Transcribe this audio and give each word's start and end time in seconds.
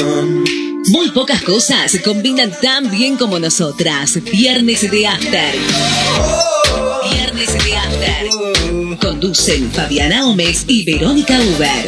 Muy 0.00 1.10
pocas 1.10 1.42
cosas 1.42 1.90
se 1.90 2.00
combinan 2.02 2.52
tan 2.62 2.90
bien 2.90 3.16
como 3.16 3.38
nosotras. 3.38 4.22
Viernes 4.30 4.88
de 4.88 5.06
After. 5.06 5.54
Viernes 7.10 7.64
de 7.64 7.76
After. 7.76 8.98
Conducen 9.00 9.70
Fabiana 9.72 10.22
Gómez 10.22 10.64
y 10.68 10.84
Verónica 10.84 11.38
Uber. 11.40 11.86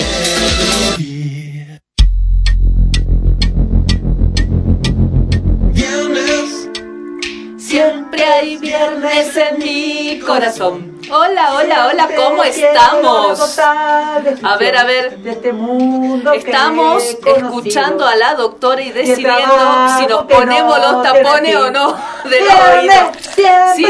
Siempre 7.59 8.25
hay 8.25 8.59
viernes 8.59 9.37
en 9.37 9.59
mi 9.61 10.19
corazón. 10.19 11.00
Hola, 11.13 11.55
hola, 11.55 11.87
hola, 11.89 12.09
¿cómo 12.17 12.45
estamos? 12.45 13.59
A 13.59 14.57
ver, 14.59 14.77
a 14.77 14.85
ver. 14.85 15.19
De 15.19 15.33
este 15.33 15.53
mundo 15.53 16.33
Estamos 16.33 17.03
escuchando 17.03 18.07
a 18.07 18.15
la 18.15 18.35
doctora 18.35 18.81
y 18.81 18.93
decidiendo 18.93 19.55
si 19.99 20.07
nos 20.07 20.25
ponemos 20.25 20.79
los 20.79 21.03
tapones 21.03 21.57
o 21.57 21.71
no 21.71 21.97
de 22.25 22.41
los 22.41 22.55
oídos. 22.79 22.97
Sí, 23.35 23.45
sí. 23.77 23.87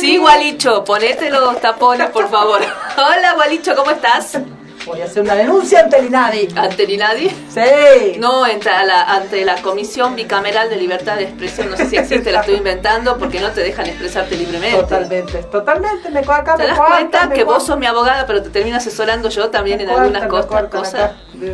Sí, 0.00 0.16
Gualicho, 0.18 0.84
ponete 0.84 1.30
los 1.30 1.60
tapones, 1.60 2.10
por 2.10 2.30
favor. 2.30 2.60
Hola, 2.96 3.32
Gualicho, 3.34 3.74
¿cómo 3.74 3.90
estás? 3.90 4.38
Voy 4.84 5.00
a 5.00 5.04
hacer 5.04 5.22
una 5.22 5.34
denuncia 5.36 5.80
ante 5.80 5.98
el 5.98 6.06
INADI. 6.06 6.48
¿Ante 6.56 6.86
ni 6.86 6.96
nadie? 6.96 7.30
Sí. 7.48 8.18
No, 8.18 8.42
ante 8.44 8.68
la, 8.68 9.02
ante 9.14 9.44
la 9.44 9.62
Comisión 9.62 10.16
Bicameral 10.16 10.68
de 10.70 10.76
Libertad 10.76 11.16
de 11.16 11.24
Expresión, 11.24 11.70
no 11.70 11.76
sé 11.76 11.86
si 11.88 11.96
existe, 11.96 12.32
la 12.32 12.40
estoy 12.40 12.56
inventando 12.56 13.16
porque 13.16 13.38
no 13.38 13.50
te 13.50 13.60
dejan 13.60 13.86
expresarte 13.86 14.36
libremente. 14.36 14.80
Totalmente, 14.80 15.38
totalmente. 15.44 16.10
Me 16.10 16.20
acá 16.20 16.56
¿Te 16.56 16.64
me 16.64 16.68
das 16.70 16.80
cuenta 16.80 17.26
me 17.26 17.34
que 17.34 17.44
vos 17.44 17.64
sos 17.64 17.78
mi 17.78 17.86
abogada, 17.86 18.26
pero 18.26 18.42
te 18.42 18.50
termino 18.50 18.76
asesorando 18.76 19.28
yo 19.28 19.50
también 19.50 19.78
me 19.78 19.84
en 19.84 19.90
algunas 19.90 20.26
cosas? 20.26 21.12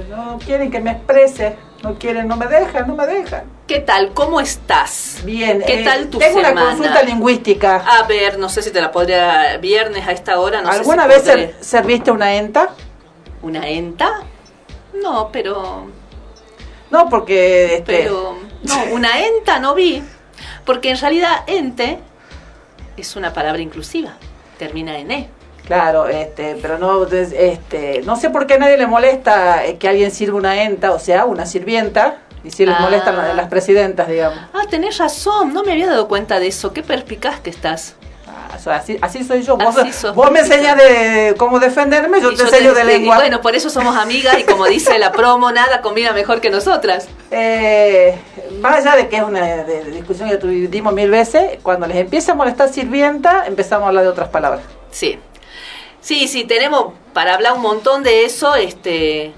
No 0.09 0.39
quieren 0.45 0.71
que 0.71 0.81
me 0.81 0.93
exprese. 0.93 1.57
No 1.83 1.95
quieren, 1.97 2.27
no 2.27 2.37
me 2.37 2.47
dejan, 2.49 2.89
no 2.89 2.97
me 2.97 3.07
dejan. 3.07 3.45
¿Qué 3.69 3.79
tal? 3.79 4.13
¿Cómo 4.13 4.41
estás? 4.41 5.19
Bien. 5.23 5.63
¿Qué 5.65 5.83
eh, 5.83 5.85
tal 5.85 6.09
tu 6.09 6.19
Tengo 6.19 6.41
semana? 6.41 6.61
una 6.63 6.71
consulta 6.71 7.03
lingüística. 7.03 7.77
A 7.87 8.03
ver, 8.05 8.37
no 8.39 8.49
sé 8.49 8.63
si 8.63 8.73
te 8.73 8.81
la 8.81 8.91
podría 8.91 9.59
viernes 9.59 10.05
a 10.09 10.11
esta 10.11 10.41
hora, 10.41 10.61
no 10.61 10.71
¿Alguna 10.71 11.03
sé 11.05 11.09
vez 11.09 11.23
si 11.23 11.29
podré. 11.29 11.47
ser- 11.53 11.65
serviste 11.65 12.11
una 12.11 12.35
enta? 12.35 12.71
¿Una 13.43 13.69
enta? 13.69 14.23
No, 15.03 15.31
pero... 15.33 15.87
No, 16.91 17.09
porque 17.09 17.77
este, 17.77 17.85
Pero... 18.05 18.37
No, 18.65 18.95
una 18.95 19.25
enta 19.25 19.59
no 19.61 19.75
vi, 19.75 20.03
porque 20.65 20.91
en 20.91 20.99
realidad 20.99 21.45
ente 21.47 21.99
es 22.97 23.15
una 23.15 23.33
palabra 23.33 23.61
inclusiva, 23.63 24.17
termina 24.59 24.99
en 24.99 25.11
e. 25.13 25.29
Claro, 25.67 26.09
este, 26.09 26.57
pero 26.63 26.79
no, 26.79 27.05
este, 27.07 28.01
no 28.05 28.17
sé 28.17 28.31
por 28.31 28.47
qué 28.47 28.55
a 28.55 28.59
nadie 28.59 28.79
le 28.79 28.87
molesta 28.87 29.67
eh, 29.67 29.77
que 29.77 29.87
alguien 29.89 30.11
sirva 30.11 30.39
una 30.39 30.63
enta, 30.65 30.93
o 30.93 30.99
sea, 30.99 31.27
una 31.27 31.45
sirvienta, 31.47 32.23
y 32.43 32.51
si 32.51 32.65
les 32.65 32.75
Ah. 32.75 32.81
molestan 32.81 33.37
las 33.37 33.49
presidentas, 33.49 34.09
digamos. 34.09 34.39
Ah, 34.55 34.63
tenés 34.71 34.97
razón, 34.99 35.53
no 35.53 35.63
me 35.63 35.73
había 35.73 35.87
dado 35.89 36.09
cuenta 36.09 36.41
de 36.41 36.47
eso, 36.49 36.73
qué 36.73 36.83
perspicaz 36.83 37.39
que 37.41 37.51
estás. 37.51 37.95
Así, 38.67 38.99
así 39.01 39.25
soy 39.25 39.43
yo. 39.43 39.57
Vos, 39.57 39.75
sos, 39.95 40.15
vos 40.15 40.31
me 40.31 40.41
enseñas 40.41 40.77
de 40.77 41.35
cómo 41.39 41.59
defenderme, 41.61 42.21
yo 42.21 42.31
te 42.31 42.37
yo 42.37 42.45
enseño 42.45 42.73
te- 42.73 42.81
de 42.81 42.85
te- 42.85 42.95
y 42.97 42.99
lengua. 42.99 43.17
bueno, 43.17 43.41
por 43.41 43.55
eso 43.55 43.71
somos 43.71 43.97
amigas 43.97 44.39
y 44.39 44.45
como 44.45 44.67
dice 44.67 44.99
la 44.99 45.11
promo, 45.13 45.51
nada 45.53 45.81
combina 45.81 46.13
mejor 46.13 46.41
que 46.41 46.51
nosotras. 46.51 47.09
Eh, 47.31 48.19
más 48.61 48.79
allá 48.85 48.97
de 48.97 49.09
que 49.09 49.17
es 49.17 49.23
una 49.23 49.41
de- 49.45 49.65
de 49.65 49.85
discusión 49.93 50.29
que 50.29 50.37
tuvimos 50.37 50.93
mil 50.93 51.11
veces, 51.11 51.59
cuando 51.63 51.87
les 51.87 51.97
empieza 51.99 52.33
a 52.33 52.35
molestar 52.35 52.69
sirvienta, 52.69 53.45
empezamos 53.47 53.85
a 53.87 53.89
hablar 53.89 54.05
de 54.05 54.11
otras 54.11 54.29
palabras. 54.29 54.63
Sí. 54.91 55.19
Sí, 56.01 56.29
sí, 56.29 56.45
tenemos 56.45 56.93
para 57.13 57.35
hablar 57.35 57.55
un 57.55 57.63
montón 57.63 58.03
de 58.03 58.25
eso, 58.25 58.55
este, 58.55 59.33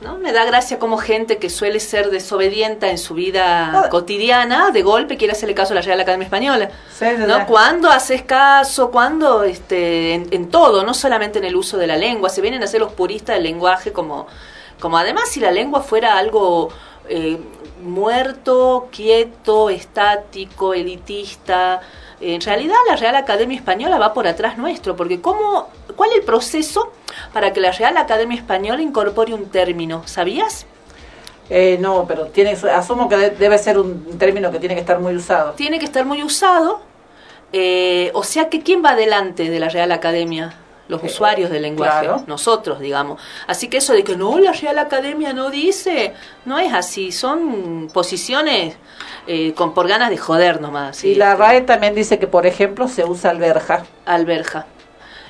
¿no? 0.00 0.18
Me 0.18 0.32
da 0.32 0.44
gracia 0.44 0.78
como 0.78 0.98
gente 0.98 1.38
que 1.38 1.50
suele 1.50 1.80
ser 1.80 2.10
desobediente 2.10 2.88
en 2.88 2.98
su 2.98 3.14
vida 3.14 3.88
cotidiana, 3.90 4.70
de 4.70 4.82
golpe 4.82 5.16
quiere 5.16 5.32
hacerle 5.32 5.54
caso 5.54 5.72
a 5.72 5.76
la 5.76 5.82
Real 5.82 6.00
Academia 6.00 6.24
Española. 6.24 6.70
Sí, 6.96 7.06
¿No? 7.26 7.38
sí. 7.38 7.42
¿Cuándo 7.46 7.90
haces 7.90 8.22
caso? 8.22 8.90
¿Cuándo? 8.90 9.42
Este, 9.42 10.14
en, 10.14 10.28
en 10.30 10.48
todo, 10.50 10.84
no 10.84 10.94
solamente 10.94 11.38
en 11.38 11.44
el 11.44 11.56
uso 11.56 11.76
de 11.76 11.86
la 11.86 11.96
lengua. 11.96 12.28
Se 12.28 12.40
vienen 12.40 12.62
a 12.62 12.66
ser 12.66 12.80
los 12.80 12.92
puristas 12.92 13.36
del 13.36 13.44
lenguaje 13.44 13.92
como, 13.92 14.26
como 14.80 14.98
además 14.98 15.28
si 15.30 15.40
la 15.40 15.50
lengua 15.50 15.80
fuera 15.82 16.16
algo 16.16 16.70
eh, 17.08 17.38
muerto, 17.82 18.88
quieto, 18.92 19.70
estático, 19.70 20.74
elitista. 20.74 21.80
En 22.20 22.40
realidad 22.40 22.74
la 22.88 22.96
Real 22.96 23.14
Academia 23.16 23.56
Española 23.56 23.96
va 23.98 24.12
por 24.12 24.26
atrás 24.26 24.58
nuestro, 24.58 24.96
porque 24.96 25.20
¿cómo, 25.20 25.68
¿cuál 25.96 26.10
es 26.10 26.16
el 26.16 26.22
proceso 26.24 26.92
para 27.32 27.52
que 27.52 27.60
la 27.60 27.70
Real 27.70 27.96
Academia 27.96 28.36
Española 28.36 28.82
incorpore 28.82 29.32
un 29.34 29.46
término? 29.50 30.02
¿Sabías? 30.06 30.66
Eh, 31.50 31.78
no, 31.80 32.04
pero 32.08 32.26
tiene, 32.26 32.50
asumo 32.74 33.08
que 33.08 33.16
de- 33.16 33.30
debe 33.30 33.56
ser 33.58 33.78
un 33.78 34.18
término 34.18 34.50
que 34.50 34.58
tiene 34.58 34.74
que 34.74 34.80
estar 34.80 34.98
muy 34.98 35.14
usado. 35.14 35.52
tiene 35.52 35.78
que 35.78 35.84
estar 35.84 36.04
muy 36.04 36.22
usado. 36.22 36.80
eh, 37.52 38.10
o 38.14 38.22
sea 38.24 38.48
que 38.50 38.60
¿quién 38.62 38.84
va 38.84 38.94
delante 38.94 39.48
de 39.48 39.58
la 39.60 39.68
Real 39.70 39.90
Academia? 39.92 40.54
Los 40.88 41.02
usuarios 41.04 41.50
del 41.50 41.62
lenguaje, 41.62 42.06
claro. 42.06 42.24
nosotros, 42.26 42.80
digamos. 42.80 43.20
Así 43.46 43.68
que 43.68 43.76
eso 43.76 43.92
de 43.92 44.02
que 44.04 44.16
no, 44.16 44.38
la 44.38 44.52
Real 44.52 44.78
Academia 44.78 45.32
no 45.34 45.50
dice, 45.50 46.14
no 46.46 46.58
es 46.58 46.72
así, 46.72 47.12
son 47.12 47.88
posiciones 47.92 48.76
eh, 49.26 49.52
con 49.52 49.74
por 49.74 49.86
ganas 49.86 50.08
de 50.08 50.16
joder 50.16 50.60
nomás. 50.60 51.04
Y 51.04 51.12
sí. 51.12 51.14
la 51.14 51.36
RAE 51.36 51.60
también 51.60 51.94
dice 51.94 52.18
que, 52.18 52.26
por 52.26 52.46
ejemplo, 52.46 52.88
se 52.88 53.04
usa 53.04 53.30
alberja. 53.30 53.84
Alberja. 54.06 54.66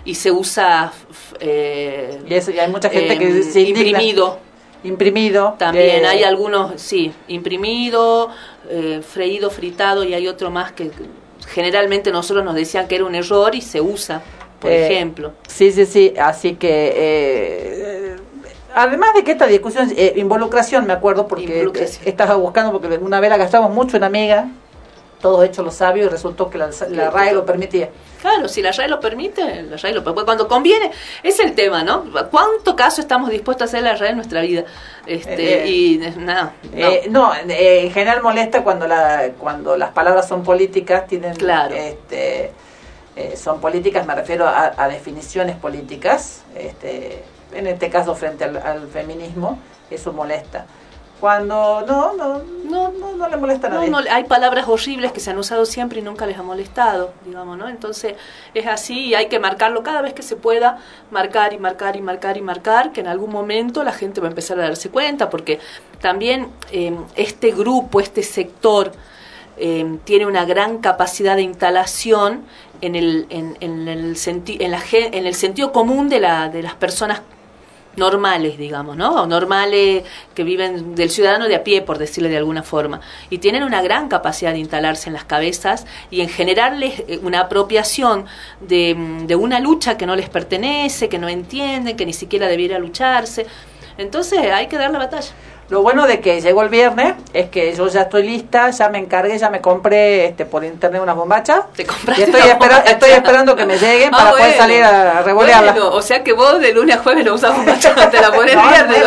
Y 0.04 0.14
se 0.14 0.30
usa 0.30 0.92
eh, 1.40 2.20
Y, 2.26 2.34
eso, 2.34 2.52
y 2.52 2.58
hay 2.58 2.70
mucha 2.70 2.88
gente 2.88 3.14
em, 3.14 3.18
que 3.18 3.42
se 3.42 3.60
indigna. 3.60 3.98
imprimido. 3.98 4.38
Imprimido. 4.84 5.56
También 5.58 6.04
eh, 6.04 6.06
hay 6.06 6.22
algunos, 6.22 6.80
sí, 6.80 7.12
imprimido, 7.26 8.30
eh, 8.70 9.02
freído, 9.02 9.50
fritado 9.50 10.04
y 10.04 10.14
hay 10.14 10.28
otro 10.28 10.50
más 10.50 10.72
que 10.72 10.90
generalmente 11.48 12.12
nosotros 12.12 12.44
nos 12.44 12.54
decían 12.54 12.86
que 12.86 12.96
era 12.96 13.04
un 13.04 13.14
error 13.14 13.54
y 13.54 13.60
se 13.60 13.80
usa, 13.80 14.22
por 14.60 14.70
eh, 14.70 14.86
ejemplo. 14.86 15.32
Sí, 15.46 15.72
sí, 15.72 15.86
sí. 15.86 16.14
Así 16.20 16.54
que. 16.54 16.92
eh, 16.94 18.16
además 18.74 19.14
de 19.14 19.24
que 19.24 19.32
esta 19.32 19.46
discusión, 19.46 19.92
eh, 19.96 20.12
involucración, 20.16 20.86
me 20.86 20.92
acuerdo, 20.92 21.26
porque 21.26 21.70
estaba 22.04 22.34
buscando, 22.36 22.72
porque 22.72 22.96
una 22.98 23.20
vez 23.20 23.30
la 23.30 23.36
gastamos 23.36 23.70
mucho 23.72 23.96
en 23.96 24.04
Amiga, 24.04 24.48
todos 25.20 25.44
hechos 25.44 25.64
los 25.64 25.74
sabios, 25.74 26.06
y 26.06 26.08
resultó 26.10 26.48
que 26.48 26.58
la, 26.58 26.70
la 26.90 27.10
RAE 27.10 27.34
lo 27.34 27.44
permitía. 27.44 27.88
Claro, 28.20 28.46
si 28.46 28.62
la 28.62 28.70
RAE 28.70 28.88
lo 28.88 29.00
permite, 29.00 29.62
la 29.62 29.76
RAE 29.76 29.92
lo 29.94 30.04
permite. 30.04 30.24
Cuando 30.24 30.46
conviene, 30.46 30.92
es 31.24 31.40
el 31.40 31.54
tema, 31.54 31.82
¿no? 31.82 32.04
¿Cuánto 32.30 32.76
caso 32.76 33.00
estamos 33.00 33.30
dispuestos 33.30 33.62
a 33.62 33.64
hacer 33.66 33.82
la 33.82 33.96
RAE 33.96 34.10
en 34.10 34.16
nuestra 34.16 34.42
vida? 34.42 34.64
Este, 35.06 35.64
Eh, 35.64 35.68
y 35.68 35.98
nada, 36.18 36.52
no. 36.72 36.78
Eh, 36.78 37.06
no, 37.10 37.32
eh, 37.34 37.80
en 37.84 37.90
general 37.90 38.22
molesta 38.22 38.62
cuando 38.62 38.86
la 38.86 39.30
cuando 39.38 39.76
las 39.76 39.90
palabras 39.90 40.28
son 40.28 40.44
políticas, 40.44 41.06
tienen 41.08 41.34
Claro. 41.34 41.74
este 41.74 42.52
eh, 43.20 43.36
son 43.36 43.60
políticas, 43.60 44.06
me 44.06 44.14
refiero 44.14 44.46
a, 44.46 44.72
a 44.76 44.88
definiciones 44.88 45.56
políticas, 45.56 46.42
este, 46.54 47.24
en 47.52 47.66
este 47.66 47.90
caso 47.90 48.14
frente 48.14 48.44
al, 48.44 48.56
al 48.58 48.86
feminismo, 48.88 49.58
eso 49.90 50.12
molesta. 50.12 50.66
Cuando 51.20 51.82
no, 51.84 52.12
no, 52.12 52.42
no, 52.72 52.92
no, 52.92 53.16
no 53.16 53.28
le 53.28 53.36
molesta 53.36 53.66
a 53.66 53.70
No, 53.70 53.76
nadie. 53.78 53.90
no, 53.90 53.98
hay 53.98 54.22
palabras 54.24 54.68
horribles 54.68 55.10
que 55.10 55.18
se 55.18 55.30
han 55.32 55.38
usado 55.38 55.64
siempre 55.66 55.98
y 55.98 56.02
nunca 56.02 56.26
les 56.26 56.38
ha 56.38 56.44
molestado, 56.44 57.12
digamos, 57.26 57.58
¿no? 57.58 57.68
Entonces 57.68 58.14
es 58.54 58.66
así 58.68 59.06
y 59.06 59.14
hay 59.16 59.26
que 59.26 59.40
marcarlo 59.40 59.82
cada 59.82 60.00
vez 60.00 60.12
que 60.14 60.22
se 60.22 60.36
pueda, 60.36 60.78
marcar 61.10 61.52
y 61.54 61.58
marcar 61.58 61.96
y 61.96 62.02
marcar 62.02 62.36
y 62.36 62.40
marcar, 62.42 62.92
que 62.92 63.00
en 63.00 63.08
algún 63.08 63.30
momento 63.32 63.82
la 63.82 63.92
gente 63.92 64.20
va 64.20 64.28
a 64.28 64.30
empezar 64.30 64.60
a 64.60 64.62
darse 64.62 64.90
cuenta, 64.90 65.28
porque 65.28 65.58
también 66.00 66.50
eh, 66.70 66.96
este 67.16 67.50
grupo, 67.50 67.98
este 67.98 68.22
sector, 68.22 68.92
eh, 69.60 69.98
tiene 70.04 70.24
una 70.24 70.44
gran 70.44 70.78
capacidad 70.78 71.34
de 71.34 71.42
instalación 71.42 72.44
en 72.80 72.94
el, 72.94 73.26
en, 73.30 73.56
en 73.60 73.88
el, 73.88 74.16
senti- 74.16 74.58
en, 74.60 74.70
la, 74.70 74.82
en 74.92 75.26
el 75.26 75.34
sentido 75.34 75.72
común 75.72 76.08
de, 76.08 76.20
la, 76.20 76.48
de 76.48 76.62
las 76.62 76.74
personas 76.74 77.22
normales, 77.96 78.56
digamos, 78.58 78.96
¿no? 78.96 79.22
O 79.22 79.26
normales 79.26 80.04
que 80.34 80.44
viven 80.44 80.94
del 80.94 81.10
ciudadano 81.10 81.48
de 81.48 81.56
a 81.56 81.64
pie, 81.64 81.82
por 81.82 81.98
decirle 81.98 82.28
de 82.28 82.36
alguna 82.36 82.62
forma. 82.62 83.00
Y 83.28 83.38
tienen 83.38 83.64
una 83.64 83.82
gran 83.82 84.08
capacidad 84.08 84.52
de 84.52 84.60
instalarse 84.60 85.08
en 85.08 85.14
las 85.14 85.24
cabezas 85.24 85.84
y 86.08 86.20
en 86.20 86.28
generarles 86.28 87.00
eh, 87.08 87.18
una 87.22 87.40
apropiación 87.40 88.26
de, 88.60 88.94
mm, 88.94 89.26
de 89.26 89.34
una 89.34 89.58
lucha 89.58 89.96
que 89.96 90.06
no 90.06 90.14
les 90.14 90.28
pertenece, 90.28 91.08
que 91.08 91.18
no 91.18 91.28
entienden, 91.28 91.96
que 91.96 92.06
ni 92.06 92.12
siquiera 92.12 92.46
debiera 92.46 92.78
lucharse. 92.78 93.46
Entonces 93.96 94.38
hay 94.52 94.68
que 94.68 94.76
dar 94.78 94.92
la 94.92 94.98
batalla. 94.98 95.32
Lo 95.70 95.82
bueno 95.82 96.06
de 96.06 96.20
que 96.20 96.40
llegó 96.40 96.62
el 96.62 96.70
viernes 96.70 97.14
es 97.34 97.50
que 97.50 97.74
yo 97.74 97.88
ya 97.88 98.02
estoy 98.02 98.22
lista, 98.22 98.70
ya 98.70 98.88
me 98.88 98.96
encargué, 98.98 99.36
ya 99.36 99.50
me 99.50 99.60
compré 99.60 100.24
este 100.24 100.46
por 100.46 100.64
internet 100.64 101.02
unas 101.02 101.14
bombachas. 101.14 101.60
Te 101.76 101.84
compraste 101.84 102.22
Y 102.22 102.24
estoy, 102.24 102.40
una 102.40 102.50
espera- 102.52 102.74
bombacha. 102.76 102.90
estoy 102.92 103.10
esperando 103.10 103.54
que 103.54 103.66
me 103.66 103.76
lleguen 103.76 104.10
Ah, 104.14 104.16
para 104.16 104.30
poder 104.30 104.56
salir 104.56 104.82
a 104.82 105.20
revolearla. 105.22 105.72
Bueno, 105.72 105.90
o 105.90 106.00
sea 106.00 106.24
que 106.24 106.32
vos 106.32 106.58
de 106.60 106.72
lunes 106.72 106.96
a 106.96 107.02
jueves 107.02 107.22
no 107.26 107.34
usas 107.34 107.54
bombacha, 107.54 107.94
te 108.10 108.18
la 108.20 108.32
pones 108.32 108.54
No, 108.56 108.66
viernes. 108.66 109.02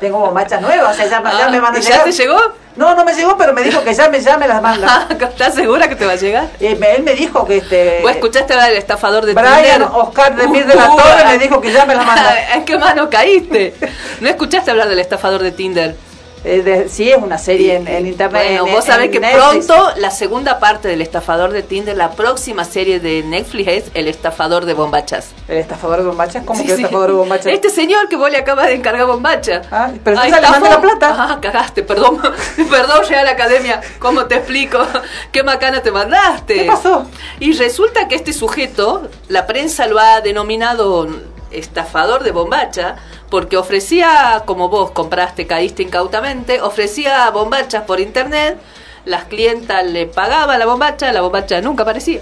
Tengo 0.00 0.18
bombachas 0.18 0.60
nuevas, 0.60 0.92
o 0.94 0.96
sea, 0.96 1.06
ya, 1.06 1.22
ya 1.22 1.46
Ah, 1.46 1.48
me 1.50 1.60
van 1.60 1.74
a 1.74 1.78
¿y 1.78 1.82
llegar. 1.82 1.98
ya 2.00 2.04
te 2.04 2.12
llegó? 2.12 2.38
No, 2.76 2.94
no 2.94 3.04
me 3.04 3.12
llegó, 3.14 3.36
pero 3.36 3.52
me 3.52 3.62
dijo 3.62 3.82
que 3.84 3.92
ya 3.92 4.08
me, 4.08 4.20
ya 4.20 4.38
me 4.38 4.48
las 4.48 4.62
manda. 4.62 5.06
¿Estás 5.20 5.54
segura 5.54 5.88
que 5.88 5.96
te 5.96 6.06
va 6.06 6.12
a 6.12 6.16
llegar? 6.16 6.48
Me- 6.60 6.94
él 6.94 7.02
me 7.02 7.14
dijo 7.14 7.46
que 7.46 7.58
este. 7.58 8.00
¿Vos 8.02 8.12
escuchaste 8.12 8.52
hablar 8.54 8.70
del 8.70 8.78
estafador 8.78 9.26
de 9.26 9.34
Brian 9.34 9.62
Tinder? 9.62 9.82
Oscar 9.92 10.34
de 10.36 10.48
Mir 10.48 10.66
de 10.66 10.74
la 10.74 10.86
Torre 10.86 11.24
me 11.26 11.38
dijo 11.38 11.60
que 11.60 11.70
ya 11.72 11.84
me 11.84 11.94
la 11.94 12.02
manda. 12.04 12.34
Es 12.56 12.64
que 12.64 12.78
mano 12.78 13.10
caíste. 13.10 13.74
¿No 14.20 14.28
escuchaste 14.28 14.70
hablar 14.70 14.88
del 14.88 14.98
estafador 15.00 15.42
de 15.42 15.52
Tinder? 15.52 15.96
Eh, 16.44 16.86
sí, 16.88 17.10
es 17.10 17.18
una 17.18 17.38
serie 17.38 17.76
en, 17.76 18.06
internet. 18.06 18.58
Bueno, 18.58 18.66
vos 18.66 18.84
sabés 18.84 19.10
que 19.10 19.20
pronto 19.20 19.90
la 19.96 20.10
segunda 20.10 20.58
parte 20.58 20.88
del 20.88 21.00
estafador 21.00 21.52
de 21.52 21.62
Tinder, 21.62 21.96
la 21.96 22.12
próxima 22.12 22.64
serie 22.64 23.00
de 23.00 23.22
Netflix 23.22 23.68
es 23.68 23.84
El 23.94 24.08
estafador 24.08 24.64
de 24.64 24.74
bombachas. 24.74 25.30
¿El 25.46 25.58
estafador 25.58 25.98
de 26.00 26.06
bombachas? 26.06 26.44
¿Cómo 26.44 26.64
que 26.64 26.72
el 26.72 26.80
estafador 26.80 27.10
de 27.10 27.16
bombachas? 27.16 27.46
Este 27.46 27.70
señor 27.70 28.08
que 28.08 28.16
vos 28.16 28.30
le 28.30 28.38
acabas 28.38 28.66
de 28.66 28.74
encargar 28.74 29.06
bombacha. 29.06 29.62
Ah, 29.70 29.90
pero 30.02 30.16
entonces 30.16 30.42
le 30.42 30.48
manda 30.48 30.70
la 30.70 30.80
plata. 30.80 31.16
Ah, 31.18 31.38
cagaste, 31.40 31.82
perdón. 31.82 32.20
perdón, 32.70 33.02
Real 33.08 33.28
Academia. 33.28 33.80
¿Cómo 33.98 34.26
te 34.26 34.36
explico? 34.36 34.84
¿Qué 35.32 35.42
macana 35.42 35.82
te 35.82 35.90
mandaste? 35.90 36.54
¿Qué 36.54 36.64
pasó? 36.64 37.06
Y 37.38 37.52
resulta 37.52 38.08
que 38.08 38.16
este 38.16 38.32
sujeto, 38.32 39.08
la 39.28 39.46
prensa 39.46 39.86
lo 39.86 39.98
ha 39.98 40.20
denominado 40.20 41.08
estafador 41.54 42.22
de 42.22 42.30
bombacha 42.30 42.96
porque 43.30 43.56
ofrecía, 43.56 44.42
como 44.46 44.68
vos 44.68 44.90
compraste, 44.90 45.46
caíste 45.46 45.82
incautamente, 45.82 46.60
ofrecía 46.60 47.30
bombachas 47.30 47.84
por 47.84 48.00
internet, 48.00 48.58
las 49.04 49.24
clientas 49.24 49.86
le 49.86 50.06
pagaban 50.06 50.58
la 50.58 50.66
bombacha, 50.66 51.12
la 51.12 51.20
bombacha 51.20 51.60
nunca 51.60 51.82
aparecía. 51.82 52.20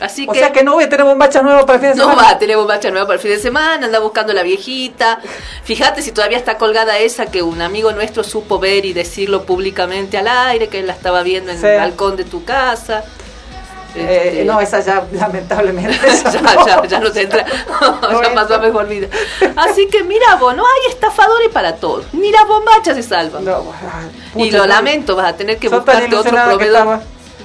Así 0.00 0.26
o 0.28 0.32
que, 0.32 0.40
sea 0.40 0.52
que 0.52 0.62
no 0.62 0.74
voy 0.74 0.84
a 0.84 0.88
tener 0.88 1.06
bombacha 1.06 1.40
nueva 1.40 1.64
para 1.64 1.76
el 1.76 1.80
fin 1.80 1.90
de 1.90 1.96
semana. 1.96 2.14
No 2.14 2.22
va 2.22 2.30
a 2.30 2.38
tener 2.38 2.56
bombacha 2.56 2.90
nueva 2.90 3.06
para 3.06 3.14
el 3.14 3.20
fin 3.20 3.30
de 3.30 3.38
semana, 3.38 3.86
anda 3.86 3.98
buscando 3.98 4.32
la 4.34 4.42
viejita. 4.42 5.20
Fíjate 5.64 6.02
si 6.02 6.12
todavía 6.12 6.36
está 6.36 6.58
colgada 6.58 6.98
esa 6.98 7.26
que 7.26 7.42
un 7.42 7.62
amigo 7.62 7.92
nuestro 7.92 8.22
supo 8.22 8.58
ver 8.58 8.84
y 8.84 8.92
decirlo 8.92 9.44
públicamente 9.44 10.18
al 10.18 10.28
aire, 10.28 10.68
que 10.68 10.80
él 10.80 10.86
la 10.86 10.92
estaba 10.92 11.22
viendo 11.22 11.50
en 11.50 11.64
el 11.64 11.78
balcón 11.78 12.16
de 12.16 12.24
tu 12.24 12.44
casa. 12.44 13.04
Eh, 13.98 14.44
no, 14.46 14.60
esa 14.60 14.80
ya, 14.80 15.06
lamentablemente. 15.12 15.98
ya, 16.32 16.40
no. 16.40 16.66
Ya, 16.66 16.86
ya, 16.86 17.00
no 17.00 17.10
te 17.10 17.22
entra. 17.22 17.44
ya 18.22 18.30
pasó 18.34 18.54
a 18.56 18.58
mejor 18.58 18.86
vida. 18.88 19.08
Así 19.56 19.88
que 19.88 20.04
mira 20.04 20.36
vos, 20.36 20.54
no 20.54 20.62
hay 20.62 20.92
estafadores 20.92 21.48
para 21.48 21.76
todos. 21.76 22.04
Ni 22.12 22.30
las 22.30 22.46
bombachas 22.46 22.96
se 22.96 23.02
salvan. 23.02 23.44
y 24.36 24.50
lo 24.50 24.66
lamento, 24.66 25.16
vas 25.16 25.30
a 25.30 25.36
tener 25.36 25.58
que 25.58 25.68
buscarte 25.68 26.14
otro 26.14 26.32
proveedor. 26.32 27.00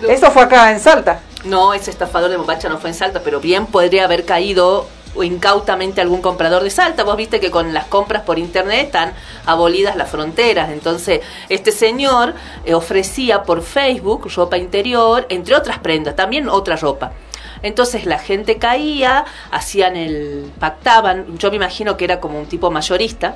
Eso 0.08 0.32
fue 0.32 0.44
acá 0.44 0.72
en 0.72 0.80
Salta. 0.80 1.22
No, 1.44 1.74
ese 1.74 1.92
estafador 1.92 2.30
de 2.30 2.38
bombacha 2.38 2.70
no 2.70 2.78
fue 2.78 2.90
en 2.90 2.96
Salta, 2.96 3.22
pero 3.24 3.40
bien 3.40 3.66
podría 3.66 4.06
haber 4.06 4.26
caído 4.26 4.88
incautamente 5.22 6.02
algún 6.02 6.22
comprador 6.22 6.64
de 6.64 6.70
Salta. 6.70 7.04
Vos 7.04 7.18
viste 7.18 7.40
que 7.40 7.52
con 7.52 7.74
las 7.74 7.86
compras 7.86 8.24
por 8.24 8.40
internet 8.40 8.86
están 8.86 9.14
abolidas 9.46 9.96
las 9.96 10.10
fronteras. 10.10 10.70
Entonces, 10.72 11.22
este 11.50 11.72
señor 11.72 12.34
eh, 12.66 12.74
ofrecía 12.74 13.44
por 13.44 13.62
Facebook 13.62 14.30
ropa 14.36 14.58
interior, 14.58 15.26
entre 15.30 15.56
otras 15.56 15.80
prendas, 15.80 16.16
también 16.16 16.50
otra 16.50 16.76
ropa. 16.76 17.12
Entonces 17.64 18.06
la 18.06 18.18
gente 18.18 18.58
caía, 18.58 19.26
hacían 19.52 19.96
el, 19.96 20.52
pactaban, 20.60 21.38
yo 21.38 21.52
me 21.52 21.58
imagino 21.58 21.96
que 21.96 22.06
era 22.06 22.20
como 22.20 22.40
un 22.40 22.48
tipo 22.48 22.72
mayorista, 22.72 23.36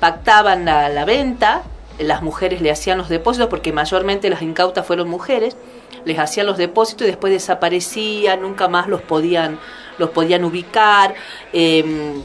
pactaban 0.00 0.64
la, 0.64 0.88
la 0.88 1.04
venta, 1.04 1.62
las 1.98 2.22
mujeres 2.22 2.60
le 2.62 2.70
hacían 2.70 2.98
los 2.98 3.08
depósitos 3.08 3.48
porque 3.48 3.72
mayormente 3.72 4.28
las 4.28 4.42
incautas 4.42 4.86
fueron 4.86 5.08
mujeres, 5.08 5.56
les 6.04 6.18
hacían 6.18 6.46
los 6.46 6.56
depósitos 6.56 7.06
y 7.06 7.10
después 7.10 7.32
desaparecían, 7.32 8.42
nunca 8.42 8.68
más 8.68 8.88
los 8.88 9.02
podían 9.02 9.58
los 10.00 10.10
podían 10.10 10.44
ubicar, 10.44 11.14
em, 11.52 12.22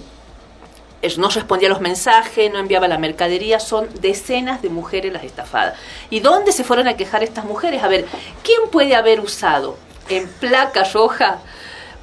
no 1.18 1.30
respondía 1.30 1.68
a 1.68 1.72
los 1.72 1.82
mensajes, 1.82 2.52
no 2.52 2.58
enviaba 2.58 2.88
la 2.88 2.98
mercadería, 2.98 3.60
son 3.60 3.88
decenas 4.02 4.64
de 4.64 4.70
mujeres 4.70 5.14
las 5.14 5.24
estafadas. 5.24 5.78
¿Y 6.10 6.20
dónde 6.20 6.52
se 6.52 6.64
fueron 6.64 6.88
a 6.88 6.98
quejar 6.98 7.24
estas 7.24 7.46
mujeres? 7.46 7.84
A 7.84 7.88
ver, 7.88 8.06
¿quién 8.44 8.62
puede 8.72 8.96
haber 8.96 9.20
usado 9.20 9.78
en 10.10 10.28
placa 10.28 10.84
roja? 10.86 11.38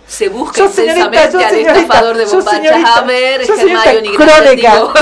Se 0.07 0.29
busca 0.29 0.65
intensamente 0.67 1.45
al 1.45 1.55
estafador 1.57 2.17
de 2.17 2.27
bombachas. 2.27 2.85
A 2.97 3.01
ver, 3.03 3.41
Hermione 3.43 4.15
Crónica. 4.17 4.93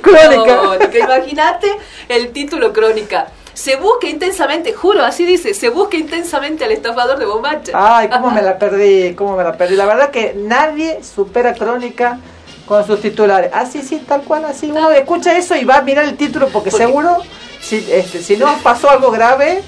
crónica. 0.00 0.98
Imagínate 0.98 1.72
el 2.08 2.32
título 2.32 2.72
crónica 2.72 3.26
se 3.54 3.76
busca 3.76 4.08
intensamente, 4.08 4.72
juro, 4.72 5.04
así 5.04 5.24
dice, 5.24 5.54
se 5.54 5.68
busca 5.68 5.96
intensamente 5.96 6.64
al 6.64 6.72
estafador 6.72 7.18
de 7.18 7.26
bombacha. 7.26 7.72
Ay, 7.74 8.08
cómo 8.08 8.30
me 8.30 8.42
la 8.42 8.58
perdí, 8.58 9.14
cómo 9.14 9.36
me 9.36 9.44
la 9.44 9.56
perdí. 9.56 9.76
La 9.76 9.86
verdad 9.86 10.10
que 10.10 10.34
nadie 10.36 11.02
supera 11.02 11.54
Crónica 11.54 12.18
con 12.66 12.86
sus 12.86 13.00
titulares. 13.00 13.50
Así, 13.52 13.82
sí, 13.82 14.02
tal 14.06 14.22
cual, 14.22 14.44
así. 14.44 14.70
Uno 14.70 14.90
escucha 14.90 15.36
eso 15.36 15.54
y 15.56 15.64
va 15.64 15.76
a 15.76 15.82
mirar 15.82 16.04
el 16.04 16.16
título 16.16 16.48
porque, 16.48 16.70
seguro, 16.70 17.18
si, 17.60 17.86
este, 17.90 18.22
si 18.22 18.36
no 18.36 18.56
pasó 18.62 18.88
algo 18.88 19.10
grave, 19.10 19.62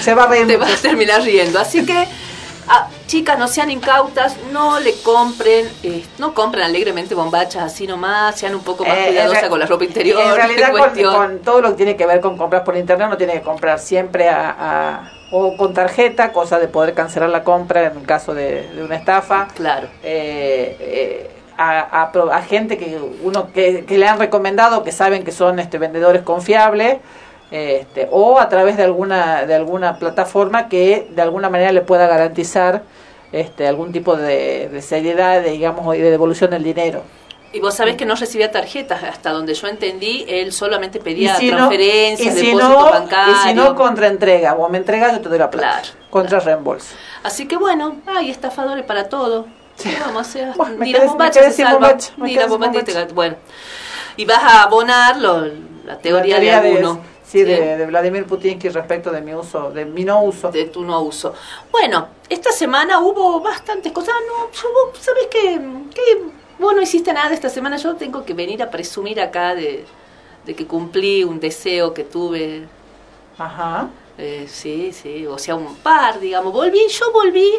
se 0.00 0.14
va 0.14 0.24
a 0.24 0.26
reír. 0.26 0.46
Te 0.46 0.56
vas 0.56 0.72
a 0.72 0.82
terminar 0.82 1.22
riendo. 1.22 1.58
Así 1.58 1.86
que 1.86 2.06
chicas, 3.12 3.38
no 3.38 3.46
sean 3.46 3.70
incautas, 3.70 4.38
no 4.52 4.80
le 4.80 4.94
compren, 5.02 5.68
eh, 5.82 6.02
no 6.16 6.32
compren 6.32 6.64
alegremente 6.64 7.14
bombachas 7.14 7.64
así 7.64 7.86
nomás, 7.86 8.38
sean 8.38 8.54
un 8.54 8.62
poco 8.62 8.86
más 8.86 8.96
eh, 8.96 9.08
cuidadosas 9.08 9.48
con 9.50 9.60
la 9.60 9.66
ropa 9.66 9.84
interior. 9.84 10.18
En 10.18 10.34
realidad, 10.34 10.72
con, 11.14 11.40
todo 11.40 11.60
lo 11.60 11.68
que 11.70 11.74
tiene 11.74 11.94
que 11.94 12.06
ver 12.06 12.22
con 12.22 12.38
compras 12.38 12.62
por 12.62 12.74
internet, 12.74 13.10
no 13.10 13.18
tiene 13.18 13.34
que 13.34 13.42
comprar 13.42 13.78
siempre 13.80 14.30
a, 14.30 15.12
o 15.30 15.58
con 15.58 15.74
tarjeta, 15.74 16.32
cosa 16.32 16.58
de 16.58 16.68
poder 16.68 16.94
cancelar 16.94 17.28
la 17.28 17.44
compra 17.44 17.88
en 17.88 18.02
caso 18.06 18.32
de, 18.32 18.66
una 18.82 18.96
estafa. 18.96 19.48
Claro. 19.54 19.88
Eh, 20.02 21.30
a, 21.58 22.10
a, 22.10 22.42
gente 22.42 22.78
que 22.78 22.98
uno 23.22 23.52
que, 23.52 23.84
que, 23.84 23.98
le 23.98 24.08
han 24.08 24.18
recomendado, 24.20 24.82
que 24.82 24.90
saben 24.90 25.22
que 25.22 25.32
son 25.32 25.58
este 25.58 25.76
vendedores 25.76 26.22
confiables 26.22 26.96
este, 27.50 28.08
o 28.10 28.40
a 28.40 28.48
través 28.48 28.78
de 28.78 28.84
alguna, 28.84 29.44
de 29.44 29.54
alguna 29.54 29.98
plataforma 29.98 30.70
que 30.70 31.08
de 31.14 31.20
alguna 31.20 31.50
manera 31.50 31.72
le 31.72 31.82
pueda 31.82 32.06
garantizar 32.06 32.84
este, 33.32 33.66
algún 33.66 33.92
tipo 33.92 34.16
de, 34.16 34.80
seriedad, 34.82 35.42
digamos, 35.42 35.96
y 35.96 36.00
de 36.00 36.10
devolución 36.10 36.50
del 36.50 36.62
dinero. 36.62 37.02
Y 37.54 37.60
vos 37.60 37.74
sabés 37.74 37.96
que 37.96 38.06
no 38.06 38.14
recibía 38.14 38.50
tarjetas, 38.50 39.02
hasta 39.02 39.30
donde 39.30 39.52
yo 39.54 39.66
entendí, 39.66 40.24
él 40.26 40.52
solamente 40.52 41.00
pedía 41.00 41.36
transferencias, 41.36 42.34
si 42.34 42.46
depósitos 42.46 42.68
no, 42.70 42.90
bancarios. 42.90 43.38
Y 43.44 43.48
si 43.48 43.54
no, 43.54 43.74
contra 43.74 44.06
entrega, 44.06 44.54
o 44.54 44.68
me 44.70 44.78
entregas, 44.78 45.12
yo 45.12 45.20
te 45.20 45.28
doy 45.28 45.38
la 45.38 45.50
plata. 45.50 45.82
contra 46.08 46.40
reembolso. 46.40 46.94
Así 47.22 47.46
que 47.46 47.56
bueno, 47.56 47.96
hay 48.06 48.30
estafadores 48.30 48.84
para 48.84 49.08
todo. 49.08 49.46
Vamos 50.06 50.36
a 50.36 50.52
bueno, 50.56 50.76
ni 50.78 50.92
las 50.92 51.06
bombachas 51.06 51.54
se 51.54 51.64
ni 52.16 52.34
la 52.34 52.46
Bueno, 53.12 53.36
y 54.16 54.24
vas 54.24 54.42
a 54.42 54.62
abonar 54.62 55.16
la 55.16 55.98
teoría, 56.00 56.38
de 56.38 56.52
alguno. 56.52 57.11
Sí, 57.32 57.44
De, 57.44 57.86
Vladimir 57.86 58.26
Putin 58.26 58.60
respecto 58.60 59.10
de 59.10 59.22
mi 59.22 59.32
uso, 59.32 59.70
de 59.70 59.86
mi 59.86 60.04
no 60.04 60.22
uso. 60.22 60.50
De 60.50 60.66
tu 60.66 60.84
no 60.84 61.00
uso. 61.00 61.32
Bueno, 61.70 62.08
esta 62.28 62.52
semana 62.52 63.00
hubo 63.00 63.40
bastantes 63.40 63.90
cosas. 63.90 64.14
No, 64.28 64.50
¿sabes 65.00 65.28
qué? 65.30 65.58
¿Qué? 65.94 66.22
Vos 66.58 66.74
no 66.74 66.82
hiciste 66.82 67.10
nada 67.10 67.32
esta 67.32 67.48
semana. 67.48 67.78
Yo 67.78 67.96
tengo 67.96 68.22
que 68.26 68.34
venir 68.34 68.62
a 68.62 68.68
presumir 68.68 69.18
acá 69.18 69.54
de, 69.54 69.86
que 70.44 70.66
cumplí 70.66 71.24
un 71.24 71.40
deseo 71.40 71.94
que 71.94 72.04
tuve. 72.04 72.68
Ajá. 73.38 73.88
Eh, 74.18 74.44
sí, 74.46 74.92
sí, 74.92 75.26
o 75.26 75.38
sea, 75.38 75.54
un 75.54 75.76
par, 75.76 76.20
digamos. 76.20 76.52
Volví, 76.52 76.86
yo 76.86 77.12
volví 77.12 77.50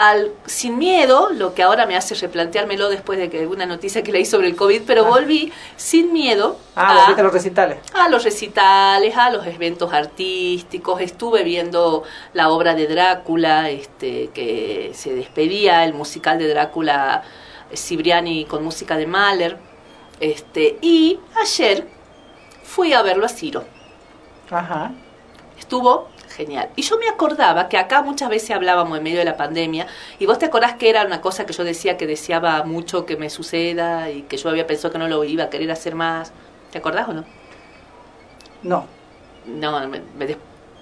al, 0.00 0.32
sin 0.46 0.78
miedo, 0.78 1.28
lo 1.28 1.52
que 1.52 1.62
ahora 1.62 1.84
me 1.84 1.94
hace 1.94 2.14
replanteármelo 2.14 2.88
después 2.88 3.18
de 3.18 3.28
que 3.28 3.46
una 3.46 3.66
noticia 3.66 4.02
que 4.02 4.10
leí 4.10 4.24
sobre 4.24 4.48
el 4.48 4.56
COVID, 4.56 4.84
pero 4.86 5.04
ah. 5.04 5.08
volví 5.10 5.52
sin 5.76 6.10
miedo 6.10 6.56
ah, 6.74 7.12
a, 7.14 7.22
los 7.22 7.32
recitales. 7.34 7.80
A 7.92 8.08
los 8.08 8.24
recitales, 8.24 9.14
a 9.14 9.28
los 9.28 9.46
eventos 9.46 9.92
artísticos. 9.92 11.02
Estuve 11.02 11.44
viendo 11.44 12.02
la 12.32 12.48
obra 12.48 12.74
de 12.74 12.86
Drácula, 12.86 13.68
este, 13.68 14.30
que 14.32 14.92
se 14.94 15.14
despedía, 15.14 15.84
el 15.84 15.92
musical 15.92 16.38
de 16.38 16.48
Drácula 16.48 17.22
Cibriani 17.76 18.46
con 18.46 18.64
música 18.64 18.96
de 18.96 19.06
Mahler. 19.06 19.58
Este, 20.18 20.78
y 20.80 21.20
ayer 21.38 21.86
fui 22.62 22.94
a 22.94 23.02
verlo 23.02 23.26
a 23.26 23.28
Ciro. 23.28 23.64
Ajá. 24.50 24.92
Estuvo 25.58 26.08
genial. 26.30 26.70
Y 26.76 26.82
yo 26.82 26.98
me 26.98 27.08
acordaba 27.08 27.68
que 27.68 27.76
acá 27.76 28.02
muchas 28.02 28.28
veces 28.28 28.50
hablábamos 28.50 28.96
en 28.96 29.04
medio 29.04 29.18
de 29.18 29.24
la 29.24 29.36
pandemia, 29.36 29.86
y 30.18 30.26
vos 30.26 30.38
te 30.38 30.46
acordás 30.46 30.74
que 30.74 30.88
era 30.88 31.04
una 31.04 31.20
cosa 31.20 31.46
que 31.46 31.52
yo 31.52 31.64
decía 31.64 31.96
que 31.96 32.06
deseaba 32.06 32.62
mucho 32.64 33.06
que 33.06 33.16
me 33.16 33.30
suceda 33.30 34.10
y 34.10 34.22
que 34.22 34.36
yo 34.36 34.48
había 34.48 34.66
pensado 34.66 34.92
que 34.92 34.98
no 34.98 35.08
lo 35.08 35.24
iba 35.24 35.44
a 35.44 35.50
querer 35.50 35.70
hacer 35.70 35.94
más. 35.94 36.32
¿Te 36.70 36.78
acordás 36.78 37.08
o 37.08 37.12
no? 37.12 37.24
No. 38.62 38.86
No, 39.46 39.88
me, 39.88 40.00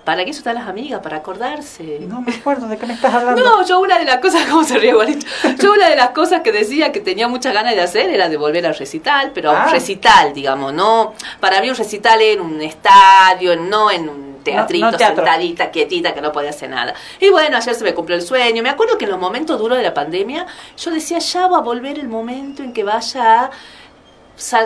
¿Para 0.09 0.25
qué 0.25 0.31
eso 0.31 0.39
están 0.39 0.55
las 0.55 0.67
amigas? 0.67 1.01
Para 1.03 1.19
acordarse. 1.19 1.99
No 2.01 2.23
me 2.23 2.35
acuerdo 2.35 2.67
de 2.67 2.79
qué 2.79 2.87
me 2.87 2.95
estás 2.95 3.13
hablando. 3.13 3.45
No, 3.45 3.67
yo 3.67 3.79
una 3.79 3.99
de 3.99 4.07
las 4.07 4.19
cosas, 4.21 4.47
¿cómo 4.51 4.65
se 4.65 4.79
ríe 4.79 4.89
igualito? 4.89 5.27
Yo 5.61 5.75
una 5.75 5.87
de 5.91 5.97
las 5.97 6.11
cosas 6.11 6.41
que 6.41 6.51
decía 6.51 6.93
que 6.93 7.01
tenía 7.01 7.29
muchas 7.29 7.53
ganas 7.53 7.75
de 7.75 7.83
hacer 7.83 8.09
era 8.09 8.31
de 8.31 8.39
volver 8.39 8.65
al 8.65 8.75
recital, 8.75 9.33
pero 9.35 9.51
a 9.51 9.53
un 9.53 9.59
ah. 9.59 9.71
recital, 9.71 10.33
digamos, 10.33 10.73
¿no? 10.73 11.13
Para 11.41 11.61
mí 11.61 11.69
un 11.69 11.77
recital 11.77 12.23
en 12.23 12.41
un 12.41 12.63
estadio, 12.63 13.55
no 13.57 13.91
en 13.91 14.09
un 14.09 14.28
teatrito, 14.43 14.99
sentadita, 14.99 15.71
quietita, 15.71 16.15
que 16.15 16.21
no 16.21 16.33
podía 16.33 16.51
hacer 16.51 16.71
nada. 16.71 16.95
Y 17.21 17.31
bueno, 17.31 17.57
ayer 17.57 17.75
se 17.75 17.85
me 17.85 17.95
cumplió 17.95 18.17
el 18.17 18.23
sueño. 18.23 18.63
Me 18.63 18.71
acuerdo 18.71 18.99
que 18.99 19.05
en 19.05 19.11
los 19.11 19.21
momentos 19.21 19.59
duros 19.59 19.79
de 19.79 19.85
la 19.85 19.95
pandemia, 19.95 20.47
yo 20.77 20.91
decía, 20.91 21.19
ya 21.19 21.47
va 21.47 21.59
a 21.59 21.63
volver 21.63 21.99
el 21.99 22.09
momento 22.09 22.63
en 22.63 22.73
que 22.73 22.85
vaya 22.85 23.45
a 23.45 23.51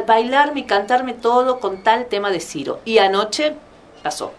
bailarme 0.06 0.60
y 0.60 0.64
cantarme 0.64 1.14
todo 1.14 1.60
con 1.60 1.82
tal 1.82 2.06
tema 2.06 2.30
de 2.30 2.40
Ciro. 2.40 2.80
Y 2.84 2.98
anoche 2.98 3.54
pasó. 4.02 4.32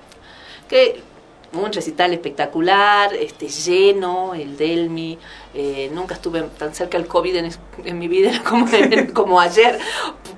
Que 0.67 1.01
un 1.53 1.71
recital 1.71 2.13
espectacular, 2.13 3.13
este, 3.13 3.47
lleno, 3.47 4.33
el 4.33 4.57
Delmi. 4.57 5.19
Eh, 5.55 5.91
nunca 5.93 6.15
estuve 6.15 6.41
tan 6.57 6.73
cerca 6.73 6.97
del 6.97 7.07
COVID 7.07 7.35
en, 7.83 7.99
mi 7.99 8.07
vida 8.07 8.41
como, 9.13 9.39
ayer. 9.39 9.77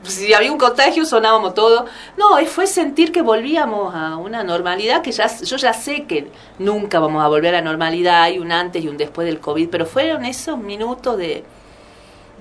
Si 0.03 0.33
había 0.33 0.51
un 0.51 0.57
contagio 0.57 1.05
sonábamos 1.05 1.53
todo. 1.53 1.85
No, 2.17 2.37
fue 2.47 2.67
sentir 2.67 3.13
que 3.13 3.21
volvíamos 3.21 3.95
a 3.95 4.17
una 4.17 4.43
normalidad 4.43 5.01
que 5.01 5.13
ya, 5.13 5.27
yo 5.41 5.55
ya 5.55 5.71
sé 5.71 6.03
que 6.03 6.27
nunca 6.59 6.99
vamos 6.99 7.23
a 7.23 7.27
volver 7.29 7.55
a 7.55 7.59
la 7.59 7.61
normalidad, 7.61 8.23
hay 8.23 8.39
un 8.39 8.51
antes 8.51 8.83
y 8.83 8.89
un 8.89 8.97
después 8.97 9.25
del 9.25 9.39
COVID, 9.39 9.69
pero 9.69 9.85
fueron 9.85 10.25
esos 10.25 10.57
minutos 10.57 11.17
de, 11.17 11.45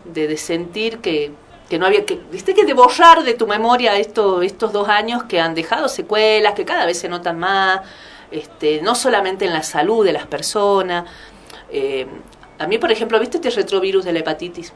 de, 0.04 0.36
sentir 0.36 0.98
que, 0.98 1.30
que 1.68 1.78
no 1.78 1.86
había 1.86 2.04
que, 2.04 2.20
viste 2.32 2.54
que 2.54 2.64
de 2.64 2.74
borrar 2.74 3.22
de 3.22 3.34
tu 3.34 3.46
memoria 3.46 3.96
esto, 3.96 4.42
estos 4.42 4.72
dos 4.72 4.88
años 4.88 5.22
que 5.24 5.40
han 5.40 5.54
dejado 5.54 5.88
secuelas, 5.88 6.54
que 6.54 6.64
cada 6.64 6.86
vez 6.86 6.98
se 6.98 7.08
notan 7.08 7.38
más 7.38 7.82
este, 8.32 8.82
no 8.82 8.96
solamente 8.96 9.44
en 9.44 9.52
la 9.52 9.62
salud 9.62 10.04
de 10.04 10.12
las 10.12 10.26
personas. 10.26 11.04
Eh, 11.70 12.06
a 12.58 12.66
mí, 12.66 12.78
por 12.78 12.92
ejemplo, 12.92 13.18
¿viste 13.18 13.36
este 13.38 13.50
retrovirus 13.50 14.04
de 14.04 14.12
la 14.12 14.20
hepatitis? 14.20 14.72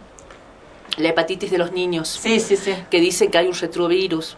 La 0.97 1.11
hepatitis 1.11 1.51
de 1.51 1.59
los 1.59 1.73
niños. 1.73 2.09
Sí, 2.09 2.41
sí, 2.41 2.57
sí. 2.57 2.75
Que 2.91 3.01
dicen 3.01 3.31
que 3.31 3.39
hay 3.39 3.47
un 3.47 3.55
retrovirus. 3.55 4.37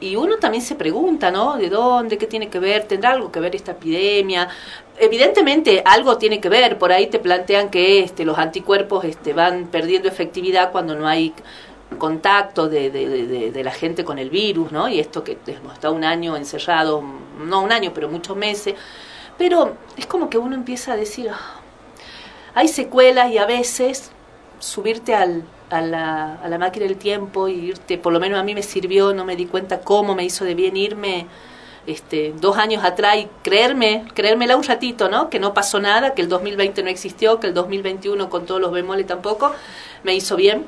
Y 0.00 0.16
uno 0.16 0.38
también 0.38 0.62
se 0.62 0.74
pregunta, 0.76 1.30
¿no? 1.30 1.58
¿De 1.58 1.68
dónde? 1.68 2.16
¿Qué 2.16 2.26
tiene 2.26 2.48
que 2.48 2.58
ver? 2.58 2.84
¿Tendrá 2.84 3.10
algo 3.10 3.30
que 3.30 3.38
ver 3.38 3.54
esta 3.54 3.72
epidemia? 3.72 4.48
Evidentemente 4.98 5.82
algo 5.84 6.16
tiene 6.16 6.40
que 6.40 6.48
ver. 6.48 6.78
Por 6.78 6.90
ahí 6.90 7.08
te 7.08 7.18
plantean 7.18 7.70
que 7.70 8.00
este, 8.00 8.24
los 8.24 8.38
anticuerpos 8.38 9.04
este, 9.04 9.34
van 9.34 9.66
perdiendo 9.66 10.08
efectividad 10.08 10.72
cuando 10.72 10.96
no 10.96 11.06
hay 11.06 11.34
contacto 11.98 12.68
de, 12.68 12.90
de, 12.90 13.50
de, 13.50 13.64
la 13.64 13.72
gente 13.72 14.04
con 14.04 14.18
el 14.18 14.30
virus, 14.30 14.72
¿no? 14.72 14.88
Y 14.88 15.00
esto 15.00 15.22
que 15.22 15.36
está 15.72 15.90
un 15.90 16.04
año 16.04 16.36
encerrado, 16.36 17.02
no 17.44 17.60
un 17.60 17.72
año, 17.72 17.92
pero 17.92 18.08
muchos 18.08 18.36
meses. 18.36 18.74
Pero 19.36 19.76
es 19.96 20.06
como 20.06 20.30
que 20.30 20.38
uno 20.38 20.54
empieza 20.54 20.92
a 20.92 20.96
decir, 20.96 21.28
ah, 21.30 21.60
hay 22.54 22.68
secuelas 22.68 23.30
y 23.30 23.38
a 23.38 23.46
veces 23.46 24.10
subirte 24.58 25.14
al, 25.14 25.44
a, 25.70 25.80
la, 25.80 26.34
a 26.34 26.48
la 26.48 26.58
máquina 26.58 26.86
del 26.86 26.96
tiempo 26.96 27.48
y 27.48 27.54
irte, 27.54 27.98
por 27.98 28.12
lo 28.12 28.20
menos 28.20 28.38
a 28.38 28.42
mí 28.42 28.54
me 28.54 28.62
sirvió, 28.62 29.14
no 29.14 29.24
me 29.24 29.36
di 29.36 29.46
cuenta 29.46 29.80
cómo 29.80 30.14
me 30.14 30.24
hizo 30.24 30.44
de 30.44 30.54
bien 30.54 30.76
irme 30.76 31.26
este, 31.86 32.34
dos 32.38 32.58
años 32.58 32.84
atrás 32.84 33.16
y 33.16 33.28
creerme, 33.42 34.04
creérmela 34.14 34.56
un 34.56 34.64
ratito, 34.64 35.08
¿no? 35.08 35.30
Que 35.30 35.38
no 35.38 35.54
pasó 35.54 35.80
nada, 35.80 36.14
que 36.14 36.22
el 36.22 36.28
2020 36.28 36.82
no 36.82 36.90
existió, 36.90 37.40
que 37.40 37.46
el 37.46 37.54
2021 37.54 38.28
con 38.28 38.46
todos 38.46 38.60
los 38.60 38.70
bemoles 38.70 39.06
tampoco, 39.06 39.52
me 40.02 40.14
hizo 40.14 40.36
bien 40.36 40.66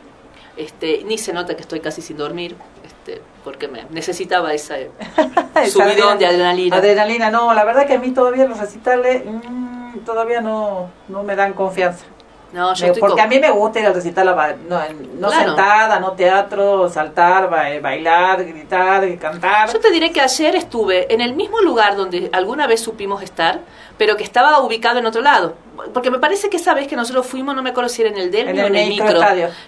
este, 0.56 1.02
ni 1.04 1.18
se 1.18 1.32
nota 1.32 1.54
que 1.54 1.62
estoy 1.62 1.80
casi 1.80 2.02
sin 2.02 2.16
dormir, 2.16 2.56
este, 2.84 3.22
porque 3.44 3.68
me 3.68 3.84
necesitaba 3.90 4.52
esa 4.52 4.76
subidón 5.70 6.18
de 6.18 6.26
adrenalina. 6.26 6.76
Adrenalina, 6.76 7.30
no, 7.30 7.54
la 7.54 7.64
verdad 7.64 7.86
que 7.86 7.94
a 7.94 7.98
mí 7.98 8.10
todavía 8.10 8.46
los 8.46 8.58
recitales 8.58 9.22
mm, 9.24 9.61
todavía 10.04 10.40
no, 10.40 10.90
no 11.08 11.22
me 11.22 11.36
dan 11.36 11.52
confianza. 11.52 12.04
No, 12.52 12.74
yo 12.74 12.92
porque 13.00 13.22
a 13.22 13.26
mí 13.26 13.38
me 13.38 13.50
gusta 13.50 13.80
ir 13.80 13.86
al 13.86 13.94
recital, 13.94 14.26
no, 14.68 14.78
no 15.18 15.30
sentada, 15.30 15.98
no 15.98 16.12
teatro, 16.12 16.86
saltar, 16.90 17.48
bailar, 17.48 18.44
gritar, 18.44 19.18
cantar. 19.18 19.72
Yo 19.72 19.80
te 19.80 19.90
diré 19.90 20.12
que 20.12 20.20
ayer 20.20 20.54
estuve 20.54 21.12
en 21.12 21.22
el 21.22 21.34
mismo 21.34 21.60
lugar 21.62 21.96
donde 21.96 22.28
alguna 22.30 22.66
vez 22.66 22.82
supimos 22.82 23.22
estar, 23.22 23.60
pero 23.96 24.18
que 24.18 24.24
estaba 24.24 24.60
ubicado 24.60 24.98
en 24.98 25.06
otro 25.06 25.22
lado. 25.22 25.54
Porque 25.94 26.10
me 26.10 26.18
parece 26.18 26.50
que 26.50 26.58
esa 26.58 26.74
vez 26.74 26.86
que 26.88 26.94
nosotros 26.94 27.26
fuimos, 27.26 27.56
no 27.56 27.62
me 27.62 27.70
acuerdo 27.70 27.88
si 27.88 28.02
era 28.02 28.10
en 28.10 28.18
el 28.18 28.30
Delmi 28.30 28.60
o 28.60 28.66
en 28.66 28.76
el 28.76 28.88
micro. 28.90 29.18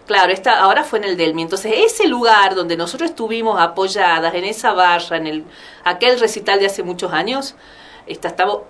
Claro, 0.06 0.32
esta, 0.32 0.60
ahora 0.60 0.84
fue 0.84 0.98
en 0.98 1.06
el 1.06 1.16
Delmi. 1.16 1.40
Entonces, 1.40 1.72
ese 1.74 2.06
lugar 2.06 2.54
donde 2.54 2.76
nosotros 2.76 3.08
estuvimos 3.08 3.58
apoyadas, 3.58 4.34
en 4.34 4.44
esa 4.44 4.74
barra, 4.74 5.16
en 5.16 5.26
el 5.26 5.44
aquel 5.84 6.20
recital 6.20 6.60
de 6.60 6.66
hace 6.66 6.82
muchos 6.82 7.14
años, 7.14 7.54
está, 8.06 8.28
estaba 8.28 8.60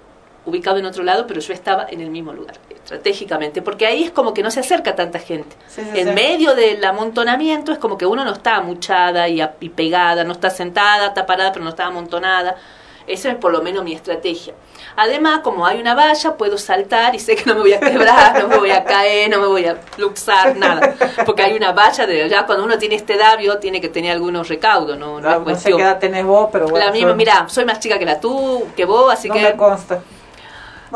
ubicado 0.47 0.79
en 0.79 0.87
otro 0.87 1.03
lado, 1.03 1.27
pero 1.27 1.41
yo 1.41 1.53
estaba 1.53 1.87
en 1.89 2.01
el 2.01 2.11
mismo 2.11 2.33
lugar, 2.33 2.57
estratégicamente, 2.71 3.63
porque 3.63 3.87
ahí 3.87 4.05
es 4.05 4.11
como 4.11 4.35
que 4.35 4.43
no 4.43 4.51
se 4.51 4.61
acerca 4.61 4.95
tanta 4.95 5.19
gente. 5.19 5.57
en 5.95 6.15
medio 6.15 6.55
del 6.55 6.85
amontonamiento 6.85 7.73
es 7.73 7.79
como 7.79 7.97
que 7.97 8.07
uno 8.07 8.25
no 8.25 8.33
está 8.33 8.57
amuchada 8.57 9.29
y, 9.29 9.43
y, 9.61 9.69
pegada, 9.71 10.25
no 10.25 10.33
está 10.33 10.51
sentada, 10.51 11.09
está 11.09 11.27
parada, 11.27 11.53
pero 11.53 11.65
no 11.65 11.71
está 11.71 11.87
amontonada. 11.87 12.57
Esa 13.07 13.31
es 13.31 13.37
por 13.37 13.53
lo 13.53 13.61
menos 13.61 13.85
mi 13.85 13.93
estrategia. 13.93 14.55
Además, 14.97 15.41
como 15.41 15.67
hay 15.67 15.79
una 15.79 15.95
valla, 15.95 16.37
puedo 16.37 16.57
saltar 16.57 17.15
y 17.15 17.19
sé 17.19 17.37
que 17.37 17.45
no 17.45 17.55
me 17.55 17.61
voy 17.61 17.73
a 17.75 17.81
quebrar, 17.81 18.41
no 18.41 18.49
me 18.49 18.57
voy 18.57 18.71
a 18.71 18.83
caer, 18.85 19.29
no 19.29 19.41
me 19.41 19.47
voy 19.47 19.67
a 19.67 19.79
luxar, 19.99 20.57
nada. 20.57 20.95
Porque 21.27 21.43
hay 21.43 21.55
una 21.55 21.73
valla 21.73 22.07
de 22.07 22.29
ya 22.31 22.47
cuando 22.47 22.65
uno 22.65 22.79
tiene 22.79 22.95
este 22.95 23.19
dabio 23.19 23.59
tiene 23.59 23.81
que 23.81 23.91
tener 23.91 24.13
algunos 24.13 24.49
recaudos, 24.49 24.97
no, 24.97 25.21
no, 25.21 25.41
no 25.41 25.57
sé 25.57 25.73
qué 25.73 25.83
edad 25.83 25.99
tenés 25.99 26.25
vos, 26.25 26.49
pero 26.51 26.67
bueno. 26.69 26.87
La 26.87 26.93
misma, 26.93 27.13
mira, 27.15 27.47
soy 27.49 27.67
más 27.67 27.79
chica 27.79 27.99
que 27.99 28.07
la 28.07 28.21
tú, 28.21 28.69
que 28.75 28.87
vos, 28.87 29.13
así 29.13 29.29
no 29.29 29.35
que... 29.35 29.43
Me 29.43 29.57
consta. 29.57 30.01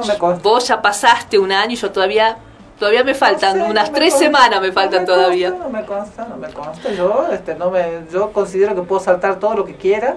No 0.01 0.07
me 0.07 0.19
consta. 0.19 0.49
Vos 0.49 0.69
ya 0.69 0.83
pasaste 0.83 1.39
un 1.39 1.53
año 1.53 1.73
y 1.73 1.77
yo 1.77 1.91
todavía 1.91 2.39
Todavía 2.79 3.03
me 3.03 3.15
faltan, 3.15 3.61
unas 3.63 3.93
tres 3.93 4.15
semanas 4.15 4.61
me 4.61 4.71
faltan 4.71 5.05
todavía. 5.05 5.51
no 5.51 5.69
me 5.69 5.85
consta, 5.85 6.27
no 6.27 6.37
me 6.37 6.49
consta. 6.53 6.93
Yo, 6.93 7.27
este, 7.33 7.57
no 7.57 7.73
me, 7.73 8.03
yo 8.13 8.33
considero 8.33 8.77
que 8.77 8.83
puedo 8.83 9.01
saltar 9.01 9.41
todo 9.41 9.55
lo 9.57 9.65
que 9.65 9.75
quiera 9.75 10.17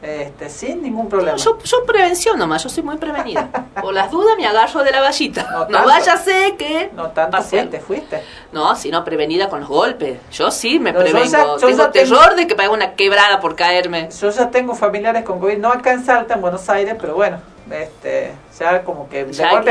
este, 0.00 0.48
sin 0.48 0.82
ningún 0.82 1.08
problema. 1.08 1.36
yo, 1.36 1.58
yo 1.64 1.84
prevención 1.84 2.38
nomás, 2.38 2.62
yo 2.62 2.68
soy 2.68 2.84
muy 2.84 2.96
prevenida. 2.98 3.48
Por 3.82 3.92
las 3.92 4.12
dudas 4.12 4.36
me 4.36 4.46
agarro 4.46 4.84
de 4.84 4.92
la 4.92 5.00
vallita. 5.00 5.66
No, 5.68 5.84
vaya 5.84 6.12
a 6.12 6.16
ser 6.16 6.56
que... 6.56 6.90
No 6.94 7.08
tanto 7.10 7.42
fuiste, 7.42 7.80
fuiste. 7.80 8.22
No, 8.52 8.76
sino 8.76 9.04
prevenida 9.04 9.48
con 9.48 9.60
los 9.60 9.68
golpes. 9.68 10.20
Yo 10.30 10.52
sí 10.52 10.78
me 10.78 10.92
prevengo. 10.92 11.56
tengo 11.56 11.90
terror 11.90 12.36
de 12.36 12.46
que 12.46 12.54
me 12.54 12.64
haga 12.64 12.72
una 12.72 12.94
quebrada 12.94 13.40
por 13.40 13.56
caerme. 13.56 14.08
Yo 14.20 14.30
ya 14.30 14.50
tengo 14.50 14.74
familiares 14.74 15.24
con 15.24 15.40
COVID, 15.40 15.58
no 15.58 15.72
acá 15.72 15.92
en 15.92 16.04
Salta, 16.04 16.34
en 16.34 16.42
Buenos 16.42 16.68
Aires, 16.68 16.94
pero 17.00 17.14
bueno, 17.16 17.40
este, 17.70 18.32
ya 18.58 18.82
como 18.84 19.08
que 19.08 19.24
de 19.24 19.48
golpe 19.48 19.70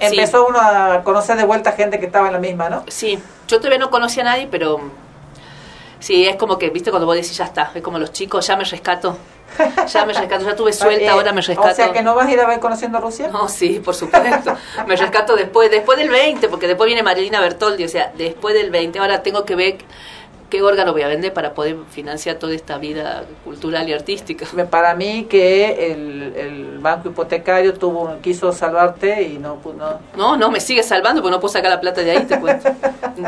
empezó 0.00 0.46
uno 0.46 0.58
a 0.60 1.02
conocer 1.04 1.36
de 1.36 1.44
vuelta 1.44 1.72
gente 1.72 2.00
que 2.00 2.06
estaba 2.06 2.26
en 2.26 2.32
la 2.32 2.38
misma, 2.38 2.68
¿no? 2.68 2.84
Sí, 2.88 3.18
yo 3.46 3.58
todavía 3.58 3.78
no 3.78 3.90
conocía 3.90 4.22
a 4.22 4.26
nadie, 4.26 4.48
pero 4.50 4.80
sí, 5.98 6.26
es 6.26 6.36
como 6.36 6.58
que, 6.58 6.70
viste, 6.70 6.90
cuando 6.90 7.06
vos 7.06 7.16
decís 7.16 7.36
ya 7.36 7.44
está, 7.44 7.70
es 7.74 7.82
como 7.82 7.98
los 7.98 8.12
chicos, 8.12 8.46
ya 8.46 8.56
me 8.56 8.64
rescato. 8.64 9.16
Ya 9.92 10.06
me 10.06 10.12
rescato, 10.12 10.44
ya 10.44 10.54
tuve 10.54 10.72
suelta, 10.72 11.04
eh, 11.04 11.08
ahora 11.08 11.32
me 11.32 11.40
rescato. 11.40 11.70
O 11.70 11.74
sea 11.74 11.92
que 11.92 12.02
no 12.02 12.14
vas 12.14 12.28
a 12.28 12.32
ir 12.32 12.40
a 12.40 12.46
ver 12.46 12.60
conociendo 12.60 13.00
Rusia. 13.00 13.28
No, 13.28 13.48
sí, 13.48 13.80
por 13.84 13.94
supuesto. 13.94 14.56
me 14.86 14.96
rescato 14.96 15.34
después, 15.34 15.70
después 15.70 15.98
del 15.98 16.08
20, 16.08 16.48
porque 16.48 16.68
después 16.68 16.86
viene 16.86 17.02
Marilina 17.02 17.40
Bertoldi, 17.40 17.84
o 17.84 17.88
sea, 17.88 18.12
después 18.16 18.54
del 18.54 18.70
20. 18.70 19.00
Ahora 19.00 19.22
tengo 19.22 19.44
que 19.44 19.56
ver 19.56 19.78
qué 20.50 20.62
órgano 20.62 20.92
voy 20.92 21.02
a 21.02 21.08
vender 21.08 21.32
para 21.32 21.54
poder 21.54 21.76
financiar 21.90 22.36
toda 22.36 22.54
esta 22.54 22.76
vida 22.76 23.24
cultural 23.44 23.88
y 23.88 23.92
artística. 23.92 24.46
Para 24.68 24.94
mí 24.94 25.26
que 25.30 25.92
el, 25.92 26.34
el 26.36 26.78
banco 26.78 27.08
hipotecario 27.08 27.72
tuvo 27.74 28.18
quiso 28.20 28.52
salvarte 28.52 29.22
y 29.22 29.38
no 29.38 29.58
no. 29.76 30.00
No 30.16 30.36
no 30.36 30.50
me 30.50 30.60
sigue 30.60 30.82
salvando 30.82 31.22
porque 31.22 31.32
no 31.34 31.40
puedo 31.40 31.52
sacar 31.52 31.70
la 31.70 31.80
plata 31.80 32.02
de 32.02 32.10
ahí 32.10 32.24
te 32.24 32.38
cuento. 32.38 32.68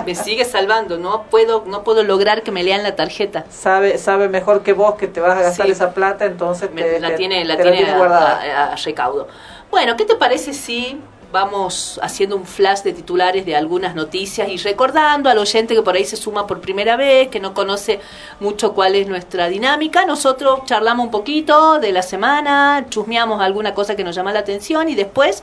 Me 0.06 0.14
sigue 0.14 0.44
salvando 0.44 0.98
no 0.98 1.24
puedo 1.24 1.64
no 1.66 1.84
puedo 1.84 2.02
lograr 2.02 2.42
que 2.42 2.50
me 2.50 2.62
lean 2.62 2.82
la 2.82 2.96
tarjeta. 2.96 3.44
Sabe 3.50 3.98
sabe 3.98 4.28
mejor 4.28 4.62
que 4.62 4.72
vos 4.72 4.94
que 4.94 5.06
te 5.06 5.20
vas 5.20 5.36
a 5.36 5.42
gastar 5.42 5.68
esa 5.68 5.92
plata 5.92 6.24
entonces 6.24 6.70
la 7.00 7.14
tiene 7.14 7.44
la 7.44 7.56
tiene, 7.56 7.84
a 7.90 8.74
recaudo. 8.76 9.28
Bueno 9.70 9.96
qué 9.96 10.04
te 10.04 10.16
parece 10.16 10.54
si 10.54 11.00
vamos 11.32 11.98
haciendo 12.02 12.36
un 12.36 12.44
flash 12.44 12.82
de 12.82 12.92
titulares 12.92 13.46
de 13.46 13.56
algunas 13.56 13.94
noticias 13.94 14.48
y 14.48 14.58
recordando 14.58 15.30
al 15.30 15.38
oyente 15.38 15.74
que 15.74 15.82
por 15.82 15.96
ahí 15.96 16.04
se 16.04 16.16
suma 16.16 16.46
por 16.46 16.60
primera 16.60 16.96
vez, 16.96 17.28
que 17.28 17.40
no 17.40 17.54
conoce 17.54 18.00
mucho 18.38 18.74
cuál 18.74 18.94
es 18.94 19.08
nuestra 19.08 19.48
dinámica. 19.48 20.04
Nosotros 20.04 20.60
charlamos 20.66 21.06
un 21.06 21.10
poquito 21.10 21.80
de 21.80 21.92
la 21.92 22.02
semana, 22.02 22.86
chusmeamos 22.90 23.40
alguna 23.40 23.74
cosa 23.74 23.96
que 23.96 24.04
nos 24.04 24.14
llama 24.14 24.32
la 24.32 24.40
atención 24.40 24.88
y 24.88 24.94
después 24.94 25.42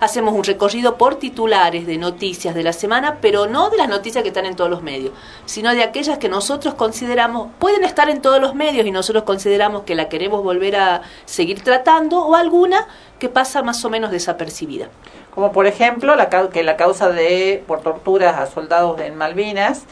hacemos 0.00 0.34
un 0.34 0.44
recorrido 0.44 0.96
por 0.96 1.16
titulares 1.16 1.86
de 1.86 1.98
noticias 1.98 2.54
de 2.54 2.62
la 2.62 2.72
semana, 2.72 3.18
pero 3.20 3.46
no 3.46 3.70
de 3.70 3.76
las 3.76 3.88
noticias 3.88 4.22
que 4.22 4.28
están 4.28 4.46
en 4.46 4.56
todos 4.56 4.70
los 4.70 4.82
medios, 4.82 5.12
sino 5.44 5.72
de 5.72 5.82
aquellas 5.82 6.18
que 6.18 6.28
nosotros 6.28 6.74
consideramos 6.74 7.48
pueden 7.58 7.84
estar 7.84 8.10
en 8.10 8.22
todos 8.22 8.40
los 8.40 8.54
medios 8.54 8.86
y 8.86 8.90
nosotros 8.90 9.24
consideramos 9.24 9.82
que 9.82 9.94
la 9.94 10.08
queremos 10.08 10.42
volver 10.42 10.76
a 10.76 11.02
seguir 11.24 11.62
tratando 11.62 12.24
o 12.24 12.34
alguna 12.34 12.86
que 13.18 13.28
pasa 13.28 13.62
más 13.62 13.84
o 13.84 13.90
menos 13.90 14.10
desapercibida. 14.10 14.88
Como 15.34 15.52
por 15.52 15.66
ejemplo 15.66 16.16
la, 16.16 16.28
que 16.28 16.62
la 16.62 16.76
causa 16.76 17.10
de 17.10 17.62
por 17.66 17.80
torturas 17.80 18.38
a 18.38 18.46
soldados 18.46 19.00
en 19.00 19.16
Malvinas 19.16 19.84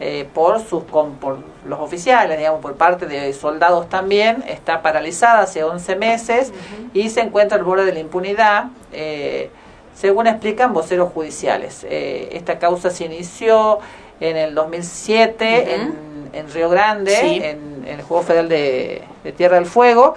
eh, 0.00 0.28
por 0.32 0.60
sus 0.60 0.84
por 0.84 1.38
los 1.66 1.80
oficiales, 1.80 2.38
digamos, 2.38 2.60
por 2.60 2.74
parte 2.76 3.06
de 3.06 3.32
soldados 3.32 3.88
también, 3.88 4.44
está 4.46 4.82
paralizada 4.82 5.40
hace 5.40 5.64
11 5.64 5.96
meses 5.96 6.52
y 6.94 7.10
se 7.10 7.20
encuentra 7.20 7.58
al 7.58 7.64
borde 7.64 7.84
de 7.84 7.92
la 7.92 8.00
impunidad, 8.00 8.66
eh, 8.92 9.50
según 9.94 10.26
explican 10.26 10.72
voceros 10.72 11.12
judiciales. 11.12 11.84
Eh, 11.88 12.30
esta 12.32 12.58
causa 12.58 12.90
se 12.90 13.06
inició 13.06 13.80
en 14.20 14.36
el 14.36 14.54
2007 14.54 15.74
en, 15.74 16.52
Río 16.52 16.68
Grande, 16.68 17.50
en, 17.50 17.86
el 17.86 18.02
Juego 18.02 18.22
Federal 18.22 18.48
de 18.48 19.02
Tierra 19.36 19.56
del 19.56 19.66
Fuego, 19.66 20.14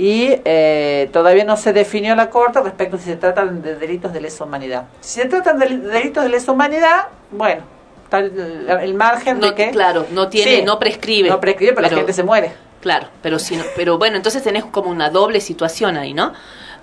y 0.00 0.40
eh, 0.46 1.10
todavía 1.12 1.44
no 1.44 1.58
se 1.58 1.74
definió 1.74 2.14
la 2.14 2.30
Corte 2.30 2.58
respecto 2.62 2.96
si 2.96 3.04
se 3.04 3.16
tratan 3.16 3.60
de 3.60 3.76
delitos 3.76 4.14
de 4.14 4.22
lesa 4.22 4.44
humanidad. 4.44 4.84
Si 5.00 5.20
se 5.20 5.28
tratan 5.28 5.58
de 5.58 5.76
delitos 5.76 6.24
de 6.24 6.30
lesa 6.30 6.52
humanidad, 6.52 7.08
bueno, 7.30 7.62
está 8.10 8.82
el, 8.82 8.94
margen 8.94 9.40
de 9.40 9.54
que... 9.54 9.70
Claro, 9.70 10.06
no 10.10 10.28
tiene, 10.28 10.62
no 10.62 10.78
prescribe. 10.78 11.28
No 11.28 11.40
prescribe, 11.40 11.72
pero, 11.74 11.88
la 11.88 11.96
gente 11.96 12.12
se 12.12 12.22
muere. 12.22 12.52
Claro, 12.80 13.08
pero, 13.22 13.38
si 13.38 13.58
pero 13.76 13.98
bueno, 13.98 14.16
entonces 14.16 14.42
tenés 14.42 14.64
como 14.64 14.90
una 14.90 15.10
doble 15.10 15.40
situación 15.40 15.96
ahí, 15.96 16.14
¿no? 16.14 16.32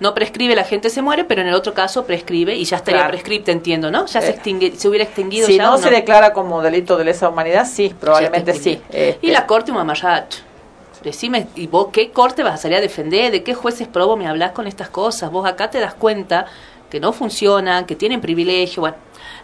no 0.00 0.14
prescribe, 0.14 0.54
la 0.54 0.62
gente 0.62 0.90
se 0.90 1.02
muere, 1.02 1.24
pero 1.24 1.42
en 1.42 1.48
el 1.48 1.54
otro 1.54 1.74
caso 1.74 2.04
prescribe 2.04 2.54
y 2.54 2.64
ya 2.64 2.76
estaría 2.76 3.00
Claro. 3.00 3.10
prescripto, 3.10 3.50
entiendo, 3.50 3.90
¿no? 3.90 4.06
Ya 4.06 4.20
se, 4.20 4.30
Eh, 4.30 4.38
extingui- 4.40 4.74
se 4.76 4.88
hubiera 4.88 5.04
extinguido 5.04 5.48
Si 5.48 5.56
ya 5.56 5.64
no, 5.64 5.74
o 5.74 5.78
se 5.78 5.90
declara 5.90 6.32
como 6.32 6.62
delito 6.62 6.96
de 6.96 7.04
lesa 7.04 7.28
humanidad, 7.28 7.66
sí, 7.66 7.92
probablemente 7.98 8.54
sí. 8.54 8.80
Este, 8.90 9.18
Y 9.26 9.30
la 9.30 9.46
corte, 9.46 9.72
un 9.72 9.78
mamarracho. 9.78 10.42
Decime, 11.02 11.48
¿y 11.56 11.66
vos 11.66 11.88
qué 11.92 12.10
corte 12.10 12.42
vas 12.42 12.54
a 12.54 12.56
salir 12.58 12.76
a 12.76 12.80
defender? 12.80 13.30
¿De 13.32 13.42
qué 13.42 13.54
jueces 13.54 13.88
probo 13.88 14.16
me 14.16 14.26
hablas 14.28 14.52
con 14.52 14.66
estas 14.66 14.88
cosas? 14.88 15.30
Vos 15.30 15.46
acá 15.48 15.70
te 15.70 15.80
das 15.80 15.94
cuenta 15.94 16.46
que 16.90 17.00
no 17.00 17.12
funcionan, 17.12 17.84
que 17.84 17.94
tienen 17.96 18.20
privilegio. 18.20 18.80
Bueno, 18.80 18.96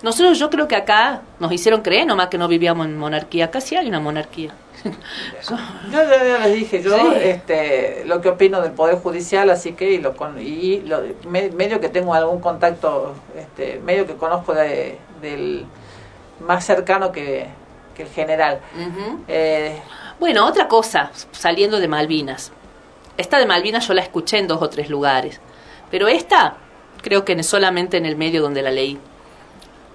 nosotros 0.03 0.39
yo 0.39 0.51
creo 0.51 0.69
que 0.69 0.77
acá 0.77 1.23
nos 1.41 1.53
hicieron 1.53 1.83
creer 1.83 2.07
nomás 2.07 2.29
que 2.29 2.39
no 2.39 2.49
vivíamos 2.49 2.87
en 2.87 2.99
monarquía. 2.99 3.47
Acá 3.47 3.61
sí 3.61 3.77
hay 3.77 3.89
una 3.89 4.01
monarquía. 4.01 4.53
Yo 5.49 5.57
ya, 5.93 6.39
les 6.47 6.55
dije, 6.55 6.83
yo 6.83 6.97
Sí. 6.97 7.17
este, 7.23 8.03
lo 8.07 8.21
que 8.21 8.29
opino 8.29 8.61
del 8.61 8.73
Poder 8.73 8.97
Judicial, 8.97 9.49
así 9.51 9.73
que 9.73 9.93
y, 9.93 9.99
lo, 9.99 10.15
con- 10.17 10.39
y 10.41 10.81
lo- 10.81 11.03
me- 11.29 11.51
medio 11.51 11.81
que 11.81 11.89
tengo 11.89 12.13
algún 12.15 12.41
contacto, 12.41 13.15
este, 13.37 13.81
medio 13.85 14.07
que 14.07 14.15
conozco 14.17 14.53
de- 14.53 14.99
del 15.23 15.65
más 16.41 16.65
cercano 16.67 17.13
que, 17.13 17.47
que 17.97 18.03
el 18.03 18.09
general. 18.09 18.61
Eh, 19.29 19.81
Bueno, 20.21 20.47
otra 20.47 20.69
cosa, 20.69 21.11
saliendo 21.33 21.81
de 21.81 21.89
Malvinas. 21.89 22.53
Esta 23.17 23.39
de 23.39 23.47
Malvinas 23.47 23.87
yo 23.89 23.95
la 23.95 24.03
escuché 24.03 24.39
en 24.39 24.49
dos 24.49 24.61
o 24.61 24.69
tres 24.69 24.89
lugares, 24.91 25.41
pero 25.91 26.09
esta 26.09 26.57
creo 27.03 27.25
que 27.25 27.41
solamente 27.43 27.97
en 27.97 28.07
el 28.07 28.17
medio 28.17 28.43
donde 28.43 28.63
la 28.63 28.71
leí. 28.71 28.99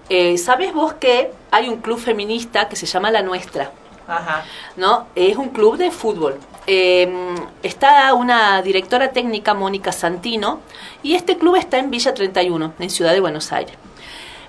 Eh, 0.10 0.38
¿Sabes 0.38 0.74
vos 0.74 0.94
que 0.94 1.32
hay 1.52 1.70
un 1.70 1.78
club 1.78 2.00
feminista 2.00 2.68
que 2.68 2.76
se 2.76 2.86
llama 2.86 3.12
La 3.12 3.22
Nuestra? 3.22 3.72
ajá, 4.10 4.44
¿no? 4.76 5.08
Es 5.16 5.38
un 5.38 5.50
club 5.50 5.78
de 5.78 5.92
fútbol. 5.92 6.40
Eh, 6.66 7.36
está 7.64 8.14
una 8.14 8.62
directora 8.62 9.12
técnica, 9.12 9.54
Mónica 9.54 9.92
Santino, 9.92 10.62
y 11.04 11.16
este 11.16 11.38
club 11.38 11.56
está 11.56 11.78
en 11.78 11.90
Villa 11.92 12.14
31, 12.14 12.74
en 12.80 12.90
Ciudad 12.90 13.14
de 13.14 13.20
Buenos 13.20 13.52
Aires. 13.52 13.76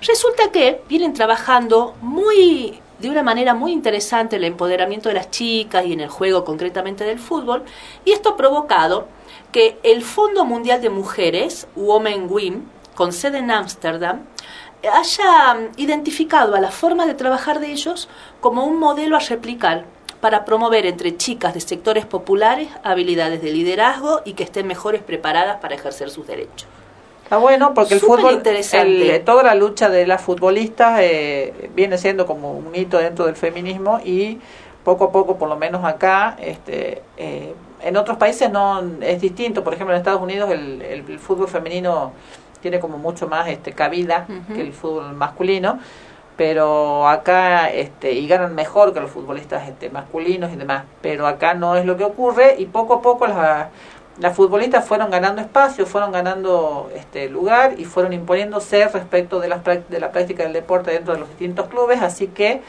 Resulta 0.01 0.51
que 0.51 0.81
vienen 0.89 1.13
trabajando 1.13 1.95
muy 2.01 2.79
de 2.97 3.09
una 3.09 3.23
manera 3.23 3.53
muy 3.55 3.71
interesante 3.71 4.35
el 4.35 4.43
empoderamiento 4.43 5.09
de 5.09 5.15
las 5.15 5.31
chicas 5.31 5.85
y 5.85 5.93
en 5.93 6.01
el 6.01 6.09
juego 6.09 6.43
concretamente 6.43 7.03
del 7.03 7.19
fútbol, 7.19 7.63
y 8.05 8.11
esto 8.11 8.29
ha 8.29 8.37
provocado 8.37 9.07
que 9.51 9.79
el 9.83 10.03
Fondo 10.03 10.45
Mundial 10.45 10.81
de 10.81 10.89
Mujeres, 10.89 11.67
Women 11.75 12.27
Win, 12.29 12.69
con 12.95 13.13
sede 13.13 13.39
en 13.39 13.51
Ámsterdam, 13.51 14.25
haya 14.89 15.69
identificado 15.77 16.55
a 16.55 16.59
la 16.59 16.71
forma 16.71 17.05
de 17.05 17.13
trabajar 17.13 17.59
de 17.59 17.71
ellos 17.71 18.09
como 18.39 18.65
un 18.65 18.79
modelo 18.79 19.15
a 19.15 19.19
replicar 19.19 19.85
para 20.19 20.45
promover 20.45 20.85
entre 20.85 21.17
chicas 21.17 21.53
de 21.53 21.61
sectores 21.61 22.05
populares 22.05 22.69
habilidades 22.83 23.41
de 23.41 23.51
liderazgo 23.51 24.21
y 24.25 24.33
que 24.33 24.43
estén 24.43 24.67
mejores 24.67 25.01
preparadas 25.01 25.57
para 25.57 25.75
ejercer 25.75 26.09
sus 26.09 26.27
derechos. 26.27 26.67
Está 27.23 27.37
bueno 27.37 27.73
porque 27.73 27.93
el 27.95 27.99
Súper 28.01 28.17
fútbol, 28.19 28.33
interesante. 28.33 29.15
el- 29.15 29.23
toda 29.23 29.41
la 29.41 29.55
lucha 29.55 29.89
de 29.89 30.05
las 30.05 30.21
futbolistas 30.21 30.99
eh, 31.01 31.69
viene 31.73 31.97
siendo 31.97 32.25
como 32.25 32.51
un 32.51 32.75
hito 32.75 32.97
dentro 32.97 33.25
del 33.25 33.35
feminismo 33.35 33.99
y 34.03 34.37
poco 34.83 35.05
a 35.05 35.11
poco, 35.11 35.37
por 35.37 35.47
lo 35.47 35.55
menos 35.55 35.83
acá, 35.85 36.35
este, 36.39 37.01
eh, 37.17 37.53
en 37.83 37.97
otros 37.97 38.17
países 38.17 38.51
no 38.51 38.83
es 39.01 39.21
distinto. 39.21 39.63
Por 39.63 39.73
ejemplo, 39.73 39.95
en 39.95 39.99
Estados 39.99 40.21
Unidos 40.21 40.51
el, 40.51 40.81
el- 40.81 41.05
el 41.09 41.19
fútbol 41.19 41.47
femenino 41.47 42.11
tiene 42.61 42.79
como 42.79 42.97
mucho 42.97 43.27
más 43.27 43.47
este, 43.47 43.73
cabida 43.73 44.27
que 44.53 44.61
el 44.61 44.73
fútbol 44.73 45.13
masculino, 45.13 45.79
pero 46.37 47.07
acá 47.07 47.69
este, 47.69 48.13
y 48.13 48.27
ganan 48.27 48.55
mejor 48.55 48.93
que 48.93 48.99
los 48.99 49.11
futbolistas 49.11 49.67
este, 49.67 49.89
masculinos 49.89 50.51
y 50.51 50.55
demás. 50.55 50.85
Pero 51.01 51.27
acá 51.27 51.53
no 51.53 51.75
es 51.75 51.85
lo 51.85 51.97
que 51.97 52.03
ocurre 52.03 52.55
y 52.57 52.65
poco 52.65 52.95
a 52.95 53.01
poco 53.01 53.27
las 53.27 53.67
las 54.19 54.35
futbolistas 54.35 54.85
fueron 54.85 55.09
ganando 55.09 55.41
espacio, 55.41 55.85
fueron 55.85 56.11
ganando 56.11 56.91
este 56.95 57.29
lugar 57.29 57.79
y 57.79 57.85
fueron 57.85 58.13
imponiéndose 58.13 58.87
respecto 58.87 59.39
de, 59.39 59.47
las, 59.47 59.63
de 59.63 59.99
la 59.99 60.11
práctica 60.11 60.43
del 60.43 60.53
deporte 60.53 60.91
dentro 60.91 61.13
de 61.13 61.21
los 61.21 61.29
distintos 61.29 61.67
clubes, 61.67 62.01
así 62.01 62.27
que 62.27 62.61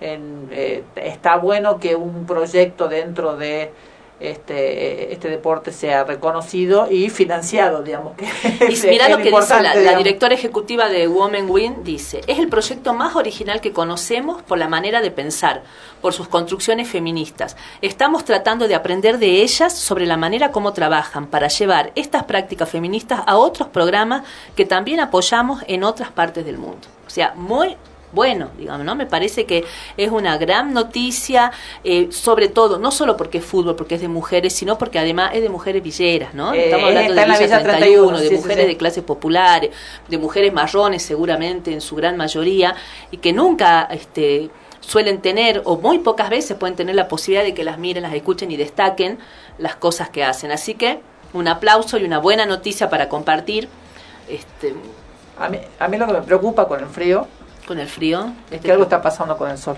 en, 0.00 0.48
eh, 0.52 0.84
está 0.96 1.36
bueno 1.36 1.78
que 1.78 1.96
un 1.96 2.26
proyecto 2.26 2.88
dentro 2.88 3.36
de 3.36 3.72
este, 4.20 5.12
este 5.12 5.28
deporte 5.28 5.72
sea 5.72 6.04
reconocido 6.04 6.90
y 6.90 7.08
financiado, 7.10 7.82
digamos. 7.82 8.16
Que 8.16 8.26
Y 8.68 8.88
mira 8.88 9.08
lo 9.08 9.18
que 9.18 9.30
dice 9.30 9.62
la, 9.62 9.74
la 9.74 9.96
directora 9.96 10.34
ejecutiva 10.34 10.88
de 10.88 11.06
Women 11.06 11.48
Win, 11.48 11.84
dice, 11.84 12.22
es 12.26 12.38
el 12.38 12.48
proyecto 12.48 12.94
más 12.94 13.16
original 13.16 13.60
que 13.60 13.72
conocemos 13.72 14.42
por 14.42 14.58
la 14.58 14.68
manera 14.68 15.00
de 15.00 15.10
pensar, 15.10 15.62
por 16.00 16.12
sus 16.12 16.28
construcciones 16.28 16.88
feministas. 16.88 17.56
Estamos 17.80 18.24
tratando 18.24 18.68
de 18.68 18.74
aprender 18.74 19.18
de 19.18 19.42
ellas 19.42 19.72
sobre 19.72 20.06
la 20.06 20.16
manera 20.16 20.50
como 20.50 20.72
trabajan 20.72 21.26
para 21.26 21.48
llevar 21.48 21.92
estas 21.94 22.24
prácticas 22.24 22.68
feministas 22.68 23.20
a 23.26 23.36
otros 23.36 23.68
programas 23.68 24.24
que 24.56 24.64
también 24.64 25.00
apoyamos 25.00 25.62
en 25.68 25.84
otras 25.84 26.10
partes 26.10 26.44
del 26.44 26.58
mundo. 26.58 26.88
O 27.06 27.10
sea, 27.10 27.34
muy 27.34 27.76
bueno, 28.12 28.50
digamos, 28.58 28.84
¿no? 28.84 28.94
Me 28.94 29.06
parece 29.06 29.44
que 29.44 29.64
es 29.96 30.10
una 30.10 30.38
gran 30.38 30.72
noticia, 30.72 31.52
eh, 31.84 32.08
sobre 32.10 32.48
todo, 32.48 32.78
no 32.78 32.90
solo 32.90 33.16
porque 33.16 33.38
es 33.38 33.44
fútbol, 33.44 33.76
porque 33.76 33.96
es 33.96 34.00
de 34.00 34.08
mujeres, 34.08 34.54
sino 34.54 34.78
porque 34.78 34.98
además 34.98 35.32
es 35.34 35.42
de 35.42 35.48
mujeres 35.48 35.82
villeras, 35.82 36.34
¿no? 36.34 36.54
Eh, 36.54 36.66
Estamos 36.66 36.88
hablando 36.88 37.14
de 37.14 37.24
Villa 37.24 37.38
Villa 37.38 37.62
31, 37.62 37.68
31, 37.68 38.18
de 38.18 38.28
sí, 38.28 38.34
mujeres 38.36 38.64
sí. 38.64 38.68
de 38.68 38.76
clases 38.76 39.04
populares, 39.04 39.70
de 40.08 40.18
mujeres 40.18 40.52
marrones 40.52 41.02
seguramente 41.02 41.72
en 41.72 41.80
su 41.80 41.96
gran 41.96 42.16
mayoría, 42.16 42.74
y 43.10 43.18
que 43.18 43.32
nunca 43.32 43.88
este, 43.90 44.50
suelen 44.80 45.20
tener, 45.20 45.62
o 45.64 45.76
muy 45.76 45.98
pocas 45.98 46.30
veces 46.30 46.56
pueden 46.56 46.76
tener 46.76 46.94
la 46.94 47.08
posibilidad 47.08 47.44
de 47.44 47.54
que 47.54 47.64
las 47.64 47.78
miren, 47.78 48.02
las 48.02 48.14
escuchen 48.14 48.50
y 48.50 48.56
destaquen 48.56 49.18
las 49.58 49.76
cosas 49.76 50.08
que 50.08 50.24
hacen. 50.24 50.50
Así 50.50 50.74
que 50.74 51.00
un 51.34 51.46
aplauso 51.46 51.98
y 51.98 52.04
una 52.04 52.18
buena 52.18 52.46
noticia 52.46 52.88
para 52.88 53.08
compartir 53.08 53.68
este, 54.28 54.74
A 55.38 55.48
mí, 55.48 55.58
a 55.78 55.88
mí 55.88 55.96
lo 55.96 56.06
que 56.06 56.12
me 56.14 56.22
preocupa 56.22 56.66
con 56.66 56.80
el 56.80 56.86
frío 56.86 57.26
con 57.68 57.78
el 57.78 57.86
frío. 57.88 58.32
es 58.50 58.60
que 58.60 58.72
algo 58.72 58.82
está 58.84 59.00
pasando 59.00 59.36
con 59.36 59.48
el 59.50 59.58
sol. 59.58 59.76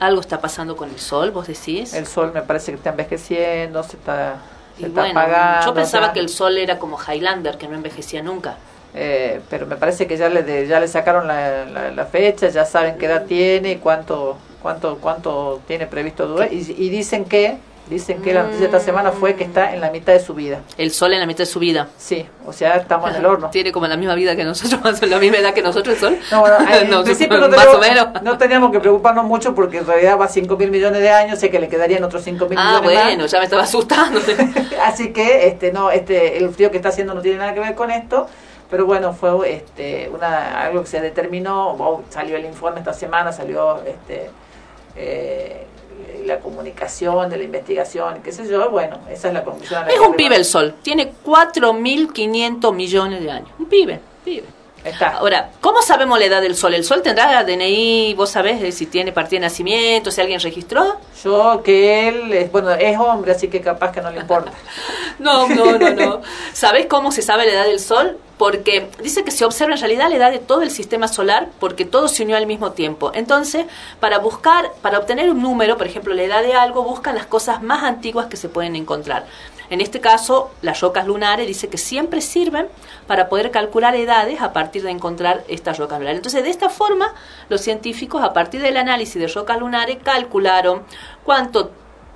Algo 0.00 0.20
está 0.20 0.40
pasando 0.40 0.76
con 0.76 0.90
el 0.90 0.98
sol, 0.98 1.30
vos 1.30 1.46
decís. 1.46 1.94
El 1.94 2.06
sol 2.06 2.32
me 2.34 2.42
parece 2.42 2.72
que 2.72 2.76
está 2.76 2.90
envejeciendo, 2.90 3.82
se 3.84 3.96
está, 3.96 4.36
se 4.76 4.82
y 4.82 4.84
está 4.86 5.00
bueno, 5.02 5.18
apagando. 5.20 5.66
yo 5.66 5.74
pensaba 5.74 6.12
que 6.12 6.20
el 6.20 6.28
sol 6.28 6.58
era 6.58 6.78
como 6.78 6.98
Highlander, 7.00 7.56
que 7.56 7.68
no 7.68 7.76
envejecía 7.76 8.22
nunca. 8.22 8.56
Eh, 8.94 9.40
pero 9.48 9.66
me 9.66 9.76
parece 9.76 10.06
que 10.06 10.16
ya 10.18 10.28
le 10.28 10.42
de- 10.42 10.66
ya 10.66 10.78
le 10.80 10.86
sacaron 10.88 11.26
la, 11.26 11.64
la- 11.64 11.90
la 11.92 12.04
fecha, 12.04 12.48
ya 12.48 12.64
saben 12.66 12.98
qué 12.98 13.06
edad 13.06 13.24
tiene 13.26 13.72
y 13.72 13.76
cuánto 13.76 14.36
cuánto 14.60 14.98
cuánto 14.98 15.60
tiene 15.66 15.86
previsto 15.86 16.26
durar 16.26 16.52
y, 16.52 16.58
y 16.58 16.88
dicen 16.90 17.24
que 17.24 17.56
dicen 17.92 18.20
que 18.22 18.32
la 18.34 18.42
noticia 18.42 18.60
de 18.60 18.66
esta 18.66 18.80
semana 18.80 19.12
fue 19.12 19.34
que 19.34 19.44
está 19.44 19.72
en 19.74 19.80
la 19.80 19.90
mitad 19.90 20.12
de 20.12 20.20
su 20.20 20.34
vida. 20.34 20.60
El 20.78 20.90
sol 20.90 21.12
en 21.12 21.20
la 21.20 21.26
mitad 21.26 21.40
de 21.40 21.46
su 21.46 21.58
vida. 21.58 21.88
Sí, 21.98 22.26
o 22.46 22.52
sea, 22.52 22.76
estamos 22.76 23.10
en 23.10 23.16
el 23.16 23.26
horno. 23.26 23.50
Tiene 23.50 23.70
como 23.72 23.86
la 23.86 23.96
misma 23.96 24.14
vida 24.14 24.34
que 24.36 24.44
nosotros, 24.44 25.00
la 25.08 25.18
misma 25.18 25.38
edad 25.38 25.54
que 25.54 25.62
nosotros 25.62 25.94
el 25.94 26.00
sol. 26.00 26.18
No, 26.30 26.44
en 26.70 26.90
No, 26.90 27.04
principio 27.04 27.38
no 27.38 27.48
más 27.48 27.56
teníamos, 27.56 27.76
o 27.76 27.80
menos. 27.80 28.22
no 28.22 28.38
teníamos 28.38 28.72
que 28.72 28.80
preocuparnos 28.80 29.24
mucho 29.24 29.54
porque 29.54 29.78
en 29.78 29.86
realidad 29.86 30.18
va 30.18 30.24
a 30.24 30.28
5 30.28 30.56
mil 30.56 30.70
millones 30.70 31.00
de 31.00 31.10
años, 31.10 31.38
sé 31.38 31.50
que 31.50 31.58
le 31.60 31.68
quedarían 31.68 32.02
otros 32.04 32.22
5 32.24 32.46
mil 32.48 32.58
Ah, 32.60 32.80
millones 32.80 33.04
bueno, 33.04 33.26
ya 33.26 33.38
me 33.38 33.44
estaba 33.44 33.62
asustando. 33.62 34.20
Así 34.84 35.12
que 35.12 35.46
este 35.46 35.72
no 35.72 35.90
este 35.90 36.38
el 36.38 36.50
frío 36.50 36.70
que 36.70 36.76
está 36.78 36.88
haciendo 36.90 37.14
no 37.14 37.20
tiene 37.20 37.38
nada 37.38 37.54
que 37.54 37.60
ver 37.60 37.74
con 37.74 37.90
esto, 37.90 38.26
pero 38.70 38.86
bueno, 38.86 39.12
fue 39.12 39.52
este 39.52 40.08
una 40.12 40.62
algo 40.62 40.80
que 40.80 40.86
se 40.88 41.00
determinó, 41.00 42.02
salió 42.10 42.36
el 42.36 42.44
informe 42.46 42.80
esta 42.80 42.92
semana, 42.92 43.32
salió 43.32 43.82
este 43.84 44.30
eh, 44.96 45.66
la 46.24 46.40
comunicación 46.40 47.28
de 47.30 47.36
la 47.36 47.44
investigación, 47.44 48.22
qué 48.22 48.32
sé 48.32 48.48
yo, 48.48 48.70
bueno, 48.70 48.98
esa 49.10 49.28
es 49.28 49.34
la 49.34 49.44
conclusión. 49.44 49.82
a 49.82 49.86
la 49.86 49.92
es 49.92 49.98
que 49.98 50.06
un 50.06 50.14
pibe 50.14 50.36
el 50.36 50.44
sol. 50.44 50.74
Tiene 50.82 51.12
4.500 51.24 52.74
millones 52.74 53.22
de 53.22 53.30
años. 53.30 53.50
Un 53.58 53.66
pibe, 53.66 54.00
pibe. 54.24 54.46
Está. 54.84 55.18
Ahora, 55.18 55.50
¿cómo 55.60 55.80
sabemos 55.80 56.18
la 56.18 56.24
edad 56.24 56.42
del 56.42 56.56
sol? 56.56 56.74
¿El 56.74 56.84
sol 56.84 57.02
tendrá 57.02 57.44
DNI? 57.44 58.14
¿Vos 58.14 58.30
sabés 58.30 58.74
si 58.74 58.86
tiene 58.86 59.12
partida 59.12 59.40
de 59.40 59.46
nacimiento? 59.46 60.10
¿Si 60.10 60.20
alguien 60.20 60.40
registró? 60.40 60.98
Yo 61.22 61.62
que 61.62 62.08
él, 62.08 62.32
es, 62.32 62.50
bueno, 62.50 62.72
es 62.72 62.98
hombre, 62.98 63.32
así 63.32 63.48
que 63.48 63.60
capaz 63.60 63.92
que 63.92 64.00
no 64.00 64.10
le 64.10 64.20
importa. 64.20 64.52
No, 65.18 65.46
no, 65.46 65.78
no, 65.78 65.90
no. 65.90 66.20
¿Sabés 66.52 66.86
cómo 66.86 67.12
se 67.12 67.22
sabe 67.22 67.46
la 67.46 67.52
edad 67.52 67.64
del 67.66 67.78
Sol? 67.78 68.18
Porque 68.38 68.88
dice 69.00 69.22
que 69.22 69.30
se 69.30 69.44
observa 69.44 69.74
en 69.74 69.80
realidad 69.80 70.08
la 70.08 70.16
edad 70.16 70.32
de 70.32 70.40
todo 70.40 70.62
el 70.62 70.70
sistema 70.72 71.06
solar 71.06 71.48
porque 71.60 71.84
todo 71.84 72.08
se 72.08 72.24
unió 72.24 72.36
al 72.36 72.46
mismo 72.46 72.72
tiempo. 72.72 73.12
Entonces, 73.14 73.66
para 74.00 74.18
buscar, 74.18 74.72
para 74.80 74.98
obtener 74.98 75.30
un 75.30 75.40
número, 75.40 75.76
por 75.76 75.86
ejemplo, 75.86 76.12
la 76.12 76.22
edad 76.22 76.42
de 76.42 76.54
algo, 76.54 76.82
buscan 76.82 77.14
las 77.14 77.26
cosas 77.26 77.62
más 77.62 77.84
antiguas 77.84 78.26
que 78.26 78.36
se 78.36 78.48
pueden 78.48 78.74
encontrar. 78.74 79.26
En 79.72 79.80
este 79.80 80.02
caso, 80.02 80.50
las 80.60 80.82
rocas 80.82 81.06
lunares 81.06 81.46
dice 81.46 81.70
que 81.70 81.78
siempre 81.78 82.20
sirven 82.20 82.68
para 83.06 83.30
poder 83.30 83.50
calcular 83.50 83.96
edades 83.96 84.42
a 84.42 84.52
partir 84.52 84.82
de 84.82 84.90
encontrar 84.90 85.44
estas 85.48 85.78
rocas 85.78 85.98
lunares. 85.98 86.18
Entonces, 86.18 86.44
de 86.44 86.50
esta 86.50 86.68
forma, 86.68 87.14
los 87.48 87.62
científicos, 87.62 88.22
a 88.22 88.34
partir 88.34 88.60
del 88.60 88.76
análisis 88.76 89.14
de 89.14 89.28
rocas 89.28 89.58
lunares, 89.58 89.96
calcularon 90.04 90.82
cuánto 91.24 91.70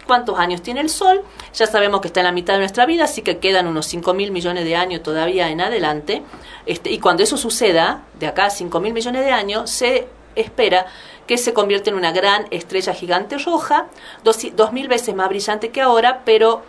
cuántos 0.07 0.39
años 0.39 0.61
tiene 0.61 0.81
el 0.83 0.91
Sol. 0.91 1.23
Ya 1.55 1.67
sabemos 1.67 2.03
que 2.03 2.09
está 2.09 2.21
en 2.21 2.27
la 2.27 2.33
mitad 2.33 2.53
de 2.53 2.59
nuestra 2.59 2.85
vida, 2.85 3.05
así 3.05 3.23
que 3.23 3.39
quedan 3.39 3.67
unos 3.67 3.87
5 3.87 4.13
mil 4.13 4.33
millones 4.33 4.67
de 4.67 4.77
años 4.77 5.03
todavía 5.03 5.49
en 5.49 5.63
adelante. 5.63 6.23
Este, 6.67 6.91
y 6.91 6.99
cuando 6.99 7.23
eso 7.23 7.39
suceda, 7.39 8.03
de 8.21 8.27
acá 8.27 8.45
a 8.45 8.51
5 8.51 8.81
mil 8.81 8.93
millones 8.93 9.25
de 9.25 9.33
años, 9.33 9.71
se 9.71 10.09
espera 10.35 10.85
que 11.27 11.39
se 11.39 11.55
convierta 11.55 11.89
en 11.89 11.97
una 11.97 12.13
gran 12.13 12.49
estrella 12.51 12.93
gigante 12.93 13.39
roja, 13.39 13.87
dos, 14.25 14.39
dos 14.55 14.75
mil 14.75 14.89
veces 14.89 15.15
más 15.15 15.31
brillante 15.31 15.71
que 15.71 15.81
ahora, 15.81 16.21
pero 16.27 16.63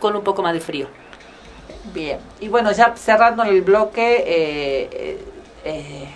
con 0.00 0.16
un 0.16 0.22
poco 0.22 0.42
más 0.42 0.52
de 0.52 0.60
frío. 0.60 0.88
Bien, 1.94 2.18
y 2.40 2.48
bueno, 2.48 2.72
ya 2.72 2.94
cerrando 2.96 3.42
el 3.44 3.62
bloque, 3.62 4.24
eh, 4.26 5.18
eh, 5.64 6.08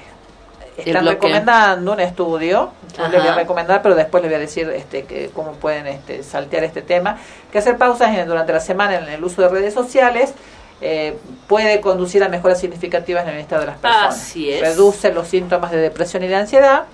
están 0.77 1.07
recomendando 1.07 1.93
un 1.93 2.01
estudio, 2.01 2.73
yo 2.97 3.09
les 3.09 3.21
voy 3.21 3.29
a 3.29 3.35
recomendar, 3.35 3.81
pero 3.83 3.95
después 3.95 4.23
les 4.23 4.31
voy 4.31 4.37
a 4.37 4.41
decir 4.41 4.69
este, 4.71 5.05
que 5.05 5.31
cómo 5.33 5.53
pueden 5.53 5.87
este, 5.87 6.23
saltear 6.23 6.65
este 6.65 6.83
tema, 6.83 7.19
que 7.53 7.59
hacer 7.59 7.79
pausas 7.79 8.27
durante 8.27 8.53
la 8.53 8.61
semana 8.61 8.99
en 8.99 9.09
el 9.09 9.23
uso 9.23 9.43
de 9.43 9.49
redes 9.49 9.73
sociales 9.73 10.35
eh, 10.81 11.17
puede 11.47 11.81
conducir 11.81 12.23
a 12.25 12.29
mejoras 12.29 12.61
significativas 12.61 13.23
en 13.23 13.29
el 13.29 13.35
bienestar 13.37 13.61
de 13.61 13.67
las 13.67 13.79
personas. 13.79 14.15
Así 14.15 14.51
es. 14.51 14.61
Reduce 14.61 15.13
los 15.13 15.29
síntomas 15.29 15.71
de 15.71 15.79
depresión 15.79 16.23
y 16.25 16.29
de 16.29 16.37
ansiedad. 16.37 16.85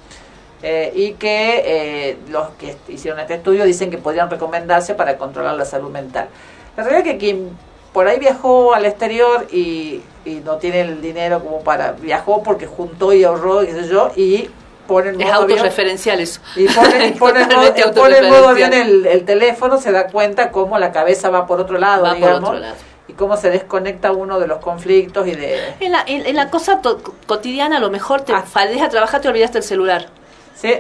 Eh, 0.63 0.93
y 0.95 1.13
que 1.15 1.63
eh, 1.65 2.19
los 2.29 2.51
que 2.51 2.77
hicieron 2.89 3.19
este 3.19 3.35
estudio 3.35 3.65
dicen 3.65 3.91
que 3.91 3.97
podrían 3.97 4.29
recomendarse 4.29 4.95
para 4.95 5.17
controlar 5.17 5.55
la 5.55 5.65
salud 5.65 5.91
mental. 5.91 6.29
La 6.77 6.85
realidad 6.85 7.07
es 7.07 7.13
que 7.13 7.19
quien 7.19 7.51
por 7.93 8.07
ahí 8.07 8.19
viajó 8.19 8.75
al 8.75 8.85
exterior 8.85 9.47
y, 9.51 10.03
no 10.45 10.59
tiene 10.59 10.83
el 10.83 11.01
dinero 11.01 11.43
como 11.43 11.61
para 11.61 11.93
viajó 11.93 12.43
porque 12.43 12.67
juntó 12.67 13.13
y 13.13 13.25
ahorró 13.25 13.61
qué 13.61 13.73
sé 13.73 13.89
yo 13.89 14.13
y 14.15 14.49
pone 14.87 15.11
es 15.19 15.33
autorreferencial 15.33 16.21
eso. 16.21 16.41
Y 16.55 16.69
pone, 16.69 17.07
y 17.09 17.11
pone, 17.13 17.43
el 17.43 18.29
modo 18.29 18.55
bien 18.55 18.73
el, 18.73 19.25
teléfono 19.25 19.79
se 19.81 19.91
da 19.91 20.07
cuenta 20.07 20.53
cómo 20.53 20.79
la 20.79 20.93
cabeza 20.93 21.31
va 21.31 21.47
por 21.47 21.61
otro 21.61 21.79
lado 21.79 22.13
digamos 22.15 22.63
y 23.09 23.15
cómo 23.15 23.37
se 23.37 23.51
desconecta 23.51 24.13
uno 24.13 24.39
de 24.39 24.47
los 24.47 24.59
conflictos 24.59 25.27
y 25.27 25.33
de 25.33 25.75
en 25.81 25.91
la, 25.91 26.05
en, 26.07 26.37
la 26.37 26.49
cosa 26.49 26.81
cotidiana 27.27 27.79
a 27.79 27.81
lo 27.81 27.91
mejor 27.91 28.21
te 28.21 28.33
ah. 28.33 28.45
a 28.55 28.89
trabajar 28.89 29.21
te 29.21 29.29
olvidaste 29.29 29.59
el 29.59 29.65
celular. 29.65 30.07
Sí 30.55 30.75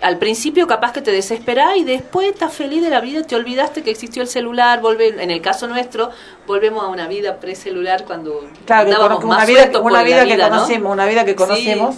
al 0.00 0.18
principio 0.18 0.66
capaz 0.66 0.92
que 0.92 1.02
te 1.02 1.10
desesperás 1.10 1.76
y 1.76 1.84
después 1.84 2.28
estás 2.28 2.52
feliz 2.54 2.82
de 2.82 2.90
la 2.90 3.00
vida, 3.00 3.22
te 3.22 3.36
olvidaste 3.36 3.82
que 3.82 3.90
existió 3.90 4.22
el 4.22 4.28
celular, 4.28 4.80
vuelve, 4.80 5.08
en 5.08 5.30
el 5.30 5.40
caso 5.40 5.66
nuestro, 5.68 6.10
volvemos 6.46 6.84
a 6.84 6.88
una 6.88 7.06
vida 7.06 7.38
precelular 7.38 8.04
cuando 8.04 8.44
claro, 8.64 9.18
una 9.18 9.44
vida, 9.44 9.70
una 9.80 10.02
vida, 10.02 10.24
que 10.24 10.38
conocimos, 10.38 10.92
una 10.92 11.06
vida 11.06 11.24
que 11.24 11.34
conocimos. 11.34 11.96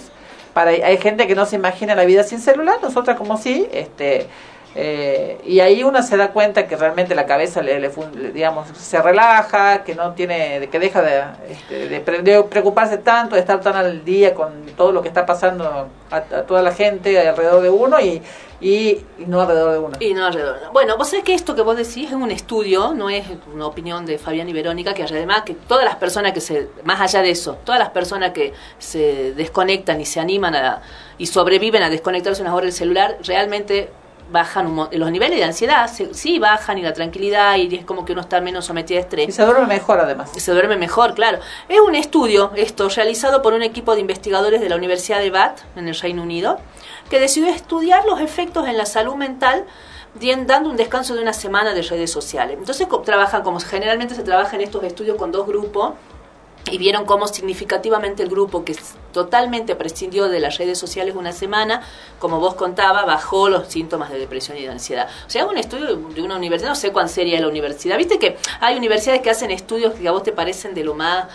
Para 0.53 0.69
hay 0.69 0.97
gente 0.97 1.25
que 1.27 1.33
no 1.33 1.47
se 1.47 1.55
imagina 1.55 1.95
la 1.95 2.05
vida 2.05 2.23
sin 2.23 2.39
celular, 2.39 2.77
nosotras 2.81 3.17
como 3.17 3.37
sí, 3.37 3.67
este 3.71 4.27
eh, 4.75 5.39
y 5.45 5.59
ahí 5.59 5.83
uno 5.83 6.01
se 6.01 6.17
da 6.17 6.31
cuenta 6.31 6.67
que 6.67 6.75
realmente 6.75 7.13
la 7.13 7.27
cabeza 7.27 7.61
le, 7.61 7.91
digamos 8.33 8.67
se 8.75 8.99
relaja 8.99 9.83
que 9.83 9.93
no 9.93 10.13
tiene 10.13 10.67
que 10.71 10.79
deja 10.79 11.03
de, 11.03 11.23
este, 11.47 11.89
de, 11.89 12.43
preocuparse 12.43 12.97
tanto 12.97 13.35
de 13.35 13.41
estar 13.41 13.61
tan 13.61 13.75
al 13.75 14.03
día 14.03 14.33
con 14.33 14.65
todo 14.75 14.91
lo 14.91 15.03
que 15.03 15.09
está 15.09 15.27
pasando 15.27 15.89
a, 16.09 16.21
toda 16.21 16.63
la 16.63 16.71
gente 16.71 17.19
alrededor 17.19 17.61
de 17.61 17.69
uno 17.69 17.99
y, 17.99 18.19
y, 18.61 19.05
no 19.27 19.41
alrededor 19.41 19.73
de 19.73 19.77
uno. 19.77 19.97
Y 19.99 20.15
no 20.15 20.25
alrededor 20.25 20.57
bueno 20.71 20.97
vos 20.97 21.07
sabés 21.07 21.23
que 21.23 21.35
esto 21.35 21.53
que 21.53 21.61
vos 21.61 21.77
decís 21.77 22.07
es 22.07 22.13
un 22.13 22.31
estudio 22.31 22.95
no 22.95 23.11
es 23.11 23.25
una 23.53 23.67
opinión 23.67 24.07
de 24.07 24.17
Fabián 24.17 24.49
y 24.49 24.53
Verónica 24.53 24.95
que 24.95 25.03
además 25.03 25.43
que 25.43 25.53
todas 25.53 25.85
las 25.85 25.97
personas 25.97 26.33
que 26.33 26.41
se 26.41 26.69
más 26.83 26.99
allá 26.99 27.21
de 27.21 27.29
eso 27.29 27.59
todas 27.63 27.77
las 27.77 27.89
personas 27.89 28.31
que 28.31 28.53
se 28.79 29.33
desconectan 29.35 30.01
y 30.01 30.05
se 30.05 30.19
animan 30.19 30.55
a, 30.55 30.81
y 31.19 31.27
sobreviven 31.27 31.83
a 31.83 31.91
desconectarse 31.91 32.41
unas 32.41 32.55
horas 32.55 32.65
del 32.65 32.73
celular 32.73 33.17
realmente 33.23 33.91
bajan 34.33 34.75
los 34.91 35.11
niveles 35.11 35.37
de 35.37 35.45
ansiedad, 35.45 35.89
sí 36.11 36.39
bajan 36.39 36.79
y 36.79 36.81
la 36.81 36.91
tranquilidad 36.91 37.55
y 37.55 37.73
es 37.75 37.85
como 37.85 38.03
que 38.03 38.13
uno 38.13 38.21
está 38.21 38.41
menos 38.41 38.65
sometido 38.65 38.99
a 38.99 39.03
estrés. 39.03 39.29
Y 39.29 39.31
se 39.31 39.45
duerme 39.45 39.67
mejor 39.67 39.99
además. 39.99 40.31
Y 40.35 40.39
se 40.39 40.51
duerme 40.51 40.75
mejor, 40.75 41.13
claro. 41.13 41.37
Es 41.69 41.79
un 41.79 41.93
estudio, 41.93 42.51
esto, 42.55 42.89
realizado 42.89 43.43
por 43.43 43.53
un 43.53 43.61
equipo 43.61 43.93
de 43.93 44.01
investigadores 44.01 44.59
de 44.59 44.69
la 44.69 44.75
Universidad 44.75 45.19
de 45.19 45.29
Bath, 45.29 45.59
en 45.75 45.87
el 45.87 45.95
Reino 45.95 46.23
Unido, 46.23 46.59
que 47.11 47.19
decidió 47.19 47.49
estudiar 47.49 48.05
los 48.05 48.19
efectos 48.19 48.67
en 48.67 48.75
la 48.75 48.87
salud 48.87 49.15
mental 49.15 49.65
dando 50.45 50.69
un 50.69 50.77
descanso 50.77 51.15
de 51.15 51.21
una 51.21 51.33
semana 51.33 51.73
de 51.73 51.83
redes 51.83 52.11
sociales. 52.11 52.57
Entonces 52.59 52.87
trabajan 53.05 53.43
como 53.43 53.59
generalmente 53.59 54.15
se 54.15 54.23
trabaja 54.23 54.55
en 54.55 54.61
estos 54.61 54.83
estudios 54.83 55.17
con 55.17 55.31
dos 55.31 55.45
grupos 55.45 55.93
y 56.73 56.79
vieron 56.79 57.05
cómo 57.05 57.27
significativamente 57.27 58.23
el 58.23 58.29
grupo 58.29 58.65
que 58.65 58.75
totalmente 59.11 59.75
prescindió 59.75 60.27
de 60.27 60.39
las 60.39 60.57
redes 60.57 60.79
sociales 60.79 61.13
una 61.15 61.31
semana, 61.31 61.83
como 62.17 62.39
vos 62.39 62.55
contaba, 62.55 63.05
bajó 63.05 63.47
los 63.47 63.67
síntomas 63.67 64.09
de 64.09 64.17
depresión 64.17 64.57
y 64.57 64.63
de 64.63 64.69
ansiedad. 64.69 65.07
O 65.27 65.29
sea, 65.29 65.45
un 65.45 65.55
estudio 65.55 65.97
de 65.97 66.21
una 66.23 66.35
universidad, 66.35 66.69
no 66.69 66.75
sé 66.75 66.91
cuán 66.91 67.09
seria 67.09 67.35
es 67.35 67.41
la 67.41 67.47
universidad. 67.47 67.95
Viste 67.95 68.17
que 68.17 68.37
hay 68.59 68.75
universidades 68.75 69.21
que 69.21 69.29
hacen 69.29 69.51
estudios 69.51 69.93
que 69.93 70.07
a 70.07 70.11
vos 70.11 70.23
te 70.23 70.31
parecen 70.31 70.73
de 70.73 70.83
lo 70.83 70.95
más... 70.95 71.27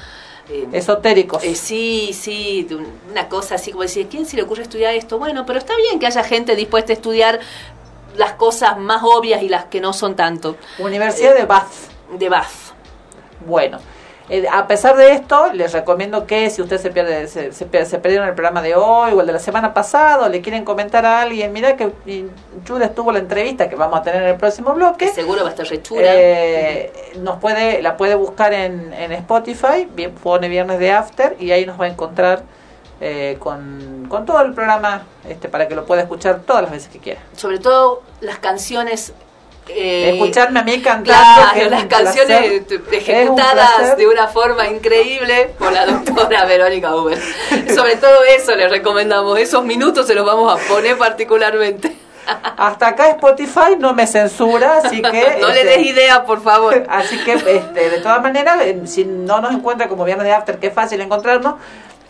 Eh, 0.51 0.67
Esotéricos. 0.73 1.45
Eh, 1.45 1.55
sí, 1.55 2.11
sí, 2.13 2.67
una 3.09 3.29
cosa 3.29 3.55
así 3.55 3.71
como 3.71 3.83
decir, 3.83 4.09
¿quién 4.09 4.27
se 4.27 4.35
le 4.35 4.43
ocurre 4.43 4.63
estudiar 4.63 4.93
esto? 4.95 5.21
Bueno, 5.21 5.47
pero 5.47 5.61
está 5.61 5.77
bien 5.77 6.01
que 6.01 6.09
haya 6.09 6.25
gente 6.25 6.57
dispuesta 6.57 6.93
a 6.93 6.97
estudiar 6.97 7.39
las 8.17 8.33
cosas 8.33 8.77
más 8.77 9.03
obvias 9.05 9.41
y 9.45 9.49
las 9.49 9.67
que 9.67 9.81
no 9.81 9.93
son 9.93 10.17
tanto. 10.17 10.57
Universidad 10.81 11.37
de 11.37 11.45
Bath. 11.45 11.71
De 12.19 12.29
Bath. 12.29 12.75
Bueno. 13.47 13.79
Eh, 14.31 14.47
a 14.51 14.67
pesar 14.67 14.97
de 14.97 15.13
esto, 15.13 15.53
les 15.55 15.73
recomiendo 15.73 16.27
que 16.27 16.51
si 16.51 16.61
usted 16.61 16.79
se 16.79 16.91
pierde, 16.91 17.29
se, 17.29 17.53
se, 17.53 17.67
perdieron 17.67 18.29
el 18.29 18.35
programa 18.35 18.61
de 18.61 18.75
hoy 18.75 19.13
o 19.13 19.21
el 19.21 19.27
de 19.27 19.33
la 19.33 19.39
semana 19.39 19.73
pasada, 19.73 20.27
o 20.27 20.29
le 20.29 20.43
quieren 20.43 20.65
comentar 20.65 21.07
a 21.07 21.23
alguien, 21.23 21.53
mira 21.53 21.77
que 21.77 21.91
Chuda 22.65 22.87
estuvo 22.87 23.11
la 23.11 23.21
entrevista 23.21 23.69
que 23.69 23.77
vamos 23.77 24.01
a 24.01 24.03
tener 24.03 24.23
en 24.23 24.29
el 24.29 24.37
próximo 24.37 24.75
bloque. 24.75 25.09
Seguro 25.09 25.43
va 25.43 25.49
a 25.49 25.51
estar 25.51 25.67
rechura. 25.67 26.03
Eh, 26.05 26.93
nos 27.21 27.39
puede, 27.39 27.81
la 27.81 27.97
puede 27.97 28.15
buscar 28.17 28.53
en, 28.53 28.93
en 28.93 29.13
Spotify, 29.13 29.89
bien, 29.95 30.13
pone 30.13 30.49
Viernes 30.49 30.79
de 30.79 30.93
After, 30.93 31.37
y 31.41 31.51
ahí 31.53 31.65
nos 31.65 31.81
va 31.81 31.87
a 31.87 31.89
encontrar 31.89 32.43
eh, 33.01 33.37
con, 33.39 34.07
con 34.09 34.27
todo 34.27 34.43
el 34.43 34.53
programa 34.53 35.03
este, 35.29 35.49
para 35.49 35.69
que 35.69 35.77
lo 35.77 35.87
pueda 35.87 36.03
escuchar 36.03 36.41
todas 36.41 36.63
las 36.63 36.73
veces 36.73 36.89
que 36.89 36.99
quiera. 36.99 37.21
Sobre 37.37 37.61
todo 37.61 38.03
las 38.21 38.41
canciones 38.41 39.15
eh, 39.69 40.11
Escucharme 40.15 40.61
a 40.61 40.65
mí 40.65 40.81
cantando. 40.81 41.71
las 41.71 41.85
canciones 41.87 42.63
ejecutadas 42.91 43.97
de 43.97 44.07
una 44.07 44.29
forma 44.29 44.67
increíble 44.69 45.55
por 45.59 45.73
la 45.73 45.87
doctora 45.87 46.45
Verónica 46.45 46.95
Uber. 46.95 47.19
Sobre 47.75 47.97
todo 47.97 48.25
eso 48.25 48.55
les 48.55 48.71
recomendamos. 48.71 49.39
Esos 49.39 49.65
minutos 49.65 50.07
se 50.07 50.15
los 50.15 50.25
vamos 50.25 50.53
a 50.53 50.69
poner 50.69 50.97
particularmente. 50.97 51.97
Hasta 52.57 52.89
acá 52.89 53.09
Spotify 53.11 53.77
no 53.79 53.95
me 53.95 54.07
censura, 54.07 54.79
así 54.85 55.03
que... 55.03 55.39
no 55.41 55.49
le 55.49 55.65
des 55.65 55.79
este, 55.79 55.89
idea, 55.89 56.25
por 56.25 56.43
favor. 56.43 56.85
Así 56.89 57.19
que, 57.25 57.33
este, 57.33 57.91
de 57.91 58.01
todas 58.01 58.23
maneras, 58.23 58.59
si 58.85 59.05
no 59.05 59.41
nos 59.41 59.53
encuentra 59.53 59.89
como 59.89 60.05
Viernes 60.05 60.27
de 60.27 60.33
After, 60.33 60.59
que 60.59 60.69
es 60.69 60.75
fácil 60.75 61.01
encontrarnos, 61.01 61.55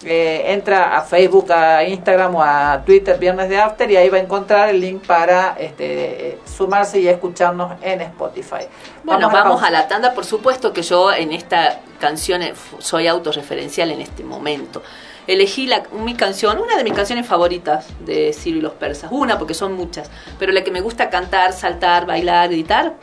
eh, 0.05 0.53
entra 0.53 0.97
a 0.97 1.03
Facebook, 1.03 1.51
a 1.51 1.83
Instagram 1.83 2.37
o 2.37 2.43
a 2.43 2.83
Twitter 2.87 3.19
Viernes 3.19 3.49
de 3.49 3.59
After 3.59 3.91
y 3.91 3.97
ahí 3.97 4.09
va 4.09 4.19
a 4.19 4.21
encontrar 4.21 4.69
el 4.69 4.81
link 4.81 5.05
para 5.05 5.57
este, 5.59 6.39
sumarse 6.45 7.01
y 7.01 7.09
escucharnos 7.09 7.73
en 7.83 8.03
Spotify. 8.03 8.67
Bueno, 9.03 9.29
vamos, 9.29 9.61
a, 9.63 9.71
la 9.71 9.89
tanda, 9.89 10.15
por 10.15 10.25
supuesto 10.25 10.73
que 10.73 10.83
yo 10.83 11.13
en 11.13 11.33
esta 11.33 11.81
canción 11.99 12.43
eh, 12.43 12.55
soy 12.79 13.09
autorreferencial 13.09 13.91
en 13.91 14.01
este 14.01 14.23
momento. 14.23 14.83
Elegí 15.27 15.67
la, 15.67 15.83
mi 15.93 16.15
canción, 16.15 16.59
una 16.59 16.77
de 16.77 16.85
mis 16.85 16.95
canciones 16.95 17.27
favoritas 17.27 17.87
de 18.01 18.33
Ciro 18.33 18.59
y 18.59 18.61
los 18.61 18.73
Persas, 18.75 19.11
una 19.13 19.37
porque 19.37 19.53
son 19.53 19.73
muchas, 19.73 20.11
pero 20.39 20.53
la 20.53 20.63
que 20.63 20.71
me 20.71 20.81
gusta 20.81 21.11
cantar, 21.11 21.53
saltar, 21.53 22.07
bailar, 22.07 22.49
gritar, 22.51 22.95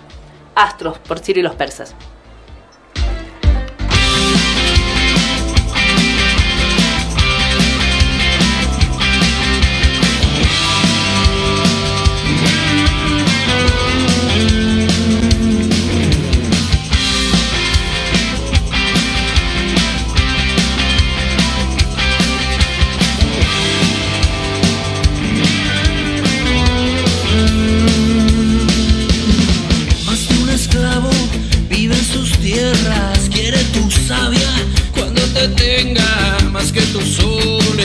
Astros 0.55 0.97
por 0.99 1.19
Ciro 1.19 1.41
y 1.41 1.43
los 1.43 1.55
Persas. 1.55 1.93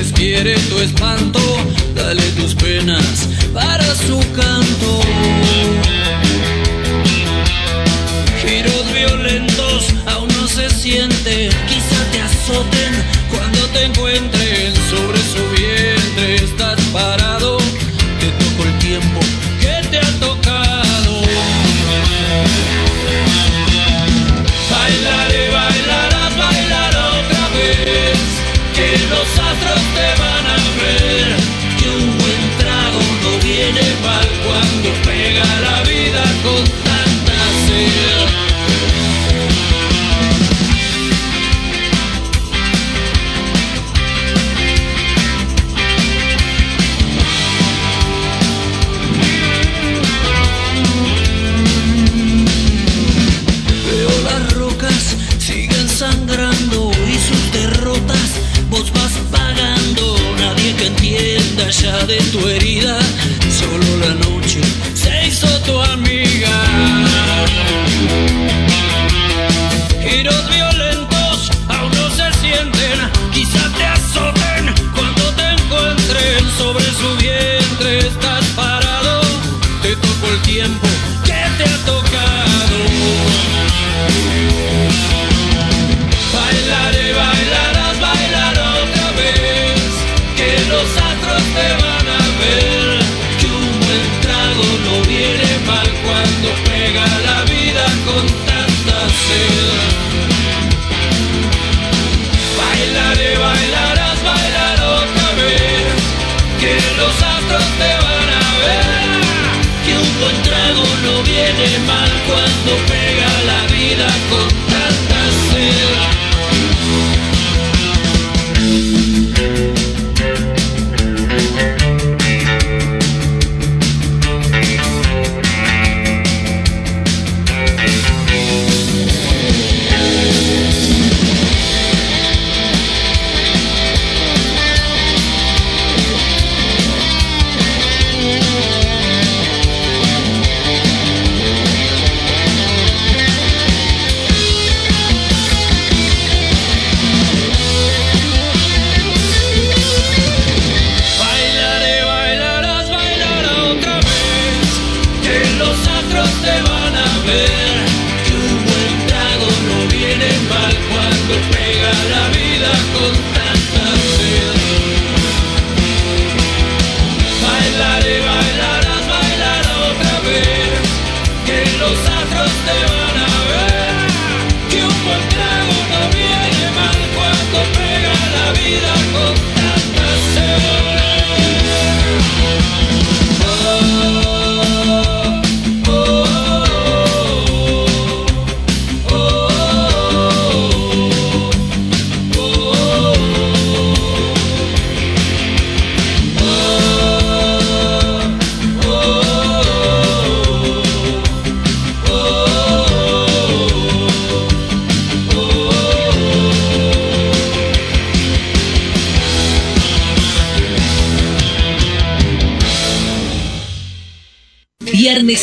Quiere 0.00 0.54
tu 0.70 0.78
espanto, 0.78 1.40
dale 1.94 2.22
tus 2.32 2.54
penas 2.54 3.28
para 3.52 3.84
su 3.94 4.18
canto. 4.34 5.00
Giros 8.40 8.92
violentos 8.94 9.88
aún 10.06 10.28
no 10.28 10.48
se 10.48 10.70
siente 10.70 11.29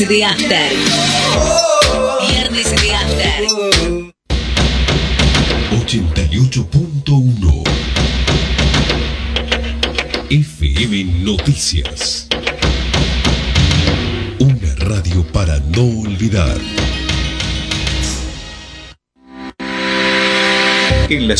Viernes 0.07 0.46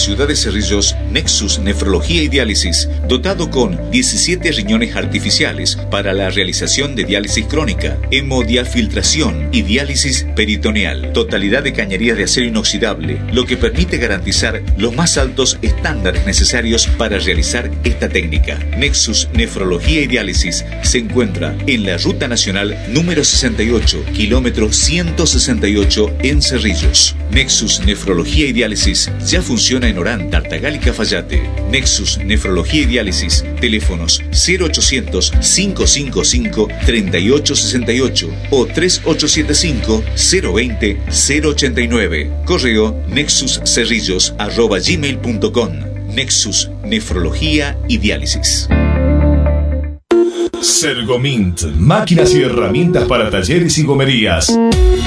ciudad 0.08 0.30
de 0.30 0.38
Cerrillos, 0.38 0.96
Nexus 1.12 1.60
Nefrología 1.60 2.24
y 2.24 2.30
Diálisis, 2.30 2.88
dotado 3.10 3.52
con 3.52 3.92
17 3.92 4.54
riñones 4.54 4.96
artificiales 4.96 5.76
para 5.92 6.14
la 6.14 6.30
realización 6.30 6.96
de 6.96 7.04
diálisis 7.04 7.46
crónica, 7.46 7.98
hemodiafiltración 8.10 9.50
y 9.52 9.64
diálisis 9.64 10.26
peritoneal, 10.34 11.12
totalidad 11.12 11.62
de 11.62 11.74
cañerías 11.74 12.16
de 12.16 12.24
acero 12.24 12.46
inoxidable, 12.46 13.20
lo 13.34 13.46
que 13.46 13.58
permite 13.58 13.98
garantizar 13.98 14.62
los 14.78 14.96
más 14.96 15.18
altos 15.18 15.60
estándares 15.62 16.26
necesarios 16.26 16.88
para 16.88 17.20
realizar 17.20 17.70
esta 17.84 18.08
técnica. 18.08 18.58
Nexus 18.78 19.28
Nefrología 19.34 20.04
y 20.04 20.08
Diálisis 20.08 20.64
se 20.88 21.00
encuentra 21.00 21.58
en 21.68 21.86
la 21.86 21.98
Ruta 21.98 22.30
Nacional 22.30 22.78
número 22.90 23.26
68, 23.26 24.06
kilómetro 24.14 24.72
168 24.72 26.18
en 26.24 26.42
Cerrillos. 26.42 27.16
Nexus 27.30 27.82
Nefrología 27.82 28.48
y 28.48 28.54
Diálisis 28.54 29.12
ya 29.26 29.42
funciona 29.42 29.90
en 29.90 29.98
Orán, 29.98 30.30
Tartagal 30.30 30.78
y 30.78 30.80
Cafayate. 30.80 31.42
Nexus 31.70 32.20
Nefrología 32.20 32.84
y 32.84 32.86
Diálisis. 32.86 33.44
Teléfonos 33.60 34.24
0800 34.32 35.32
555 35.32 36.70
3868 36.86 38.30
o 38.52 38.66
3875 38.66 40.04
020 40.54 41.02
089. 41.10 42.32
Correo 42.46 43.04
nexuscerrillos 43.10 44.34
arroba 44.38 44.80
gmail.com. 44.80 45.72
Nexus 46.08 46.70
Nefrología 46.84 47.78
y 47.90 47.98
Diálisis. 47.98 48.70
Sergomint, 50.62 51.64
máquinas 51.78 52.34
y 52.34 52.42
herramientas 52.42 53.06
para 53.06 53.30
talleres 53.30 53.78
y 53.78 53.84
gomerías. 53.84 54.58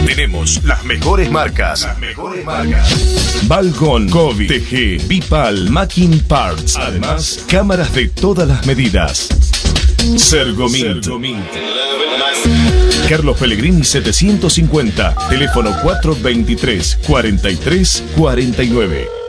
Tenemos 0.06 0.62
las 0.64 0.84
mejores 0.84 1.30
marcas. 1.30 1.82
Las 1.82 1.98
mejores 1.98 2.44
marcas. 2.44 3.46
Balcon, 3.46 4.08
Kobe, 4.08 4.46
TG, 4.46 5.06
Bipal, 5.06 5.70
Macking 5.70 6.20
Parts. 6.20 6.76
Además, 6.76 7.44
cámaras 7.48 7.94
de 7.94 8.08
todas 8.08 8.48
las 8.48 8.66
medidas. 8.66 9.28
Sergomint. 10.16 11.06
Carlos 13.08 13.36
Pellegrini 13.38 13.84
750, 13.84 15.16
teléfono 15.28 15.70
423 15.82 16.98
43 17.06 18.04
49. 18.16 19.19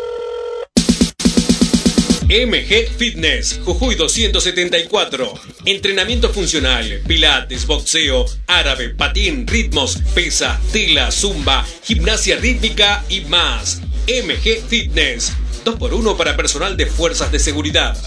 MG 2.32 2.88
Fitness, 2.98 3.60
Jujuy 3.66 3.96
274. 3.96 5.34
Entrenamiento 5.66 6.30
funcional, 6.30 7.02
pilates, 7.06 7.68
boxeo, 7.68 8.26
árabe, 8.48 8.92
patín, 8.92 9.46
ritmos, 9.46 9.98
pesa, 10.16 10.58
tela, 10.72 11.12
zumba, 11.12 11.68
gimnasia 11.84 12.38
rítmica 12.38 13.04
y 13.10 13.20
más. 13.26 13.82
MG 14.08 14.64
Fitness, 14.66 15.34
2x1 15.66 16.16
para 16.16 16.38
personal 16.38 16.78
de 16.78 16.86
fuerzas 16.86 17.34
de 17.34 17.40
seguridad. 17.40 17.98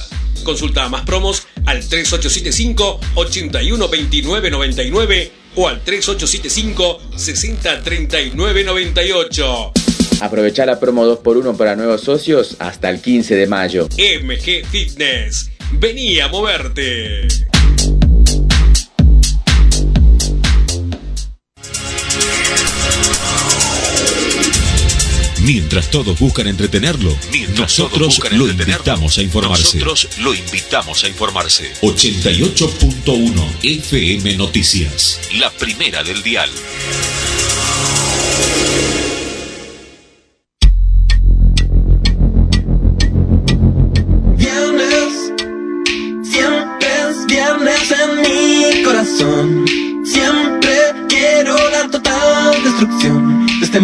Consulta 0.43 0.89
más 0.89 1.03
promos 1.03 1.47
al 1.67 1.87
3875 1.87 3.01
812999 3.17 5.33
o 5.57 5.69
al 5.69 5.85
3875 5.85 7.03
603998. 7.15 9.84
Aprovechar 10.21 10.67
la 10.67 10.81
promo 10.81 11.07
2x1 11.07 11.57
para 11.57 11.77
nuevos 11.77 12.03
socios 12.03 12.57
hasta 12.59 12.91
el 12.91 13.01
15 13.01 13.35
de 13.35 13.47
mayo. 13.47 13.89
MG 14.23 14.65
Fitness. 14.67 15.51
Vení 15.73 16.21
a 16.21 16.29
moverte. 16.29 17.27
Mientras 25.45 25.91
todos 25.91 26.19
buscan 26.19 26.47
entretenerlo, 26.47 27.15
nosotros 27.59 28.19
lo 28.33 28.49
invitamos 28.49 29.19
a 29.19 29.23
informarse. 29.23 29.79
Nosotros 29.79 30.09
lo 30.21 30.35
invitamos 30.35 31.05
a 31.05 31.09
informarse. 31.09 31.71
88.1 31.83 33.35
FM 33.63 34.37
Noticias. 34.39 35.21
La 35.39 35.51
primera 35.51 36.03
del 36.03 36.23
dial. 36.23 36.49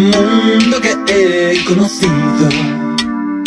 Mundo 0.09 0.79
que 0.81 0.95
he 1.53 1.63
conocido. 1.65 2.49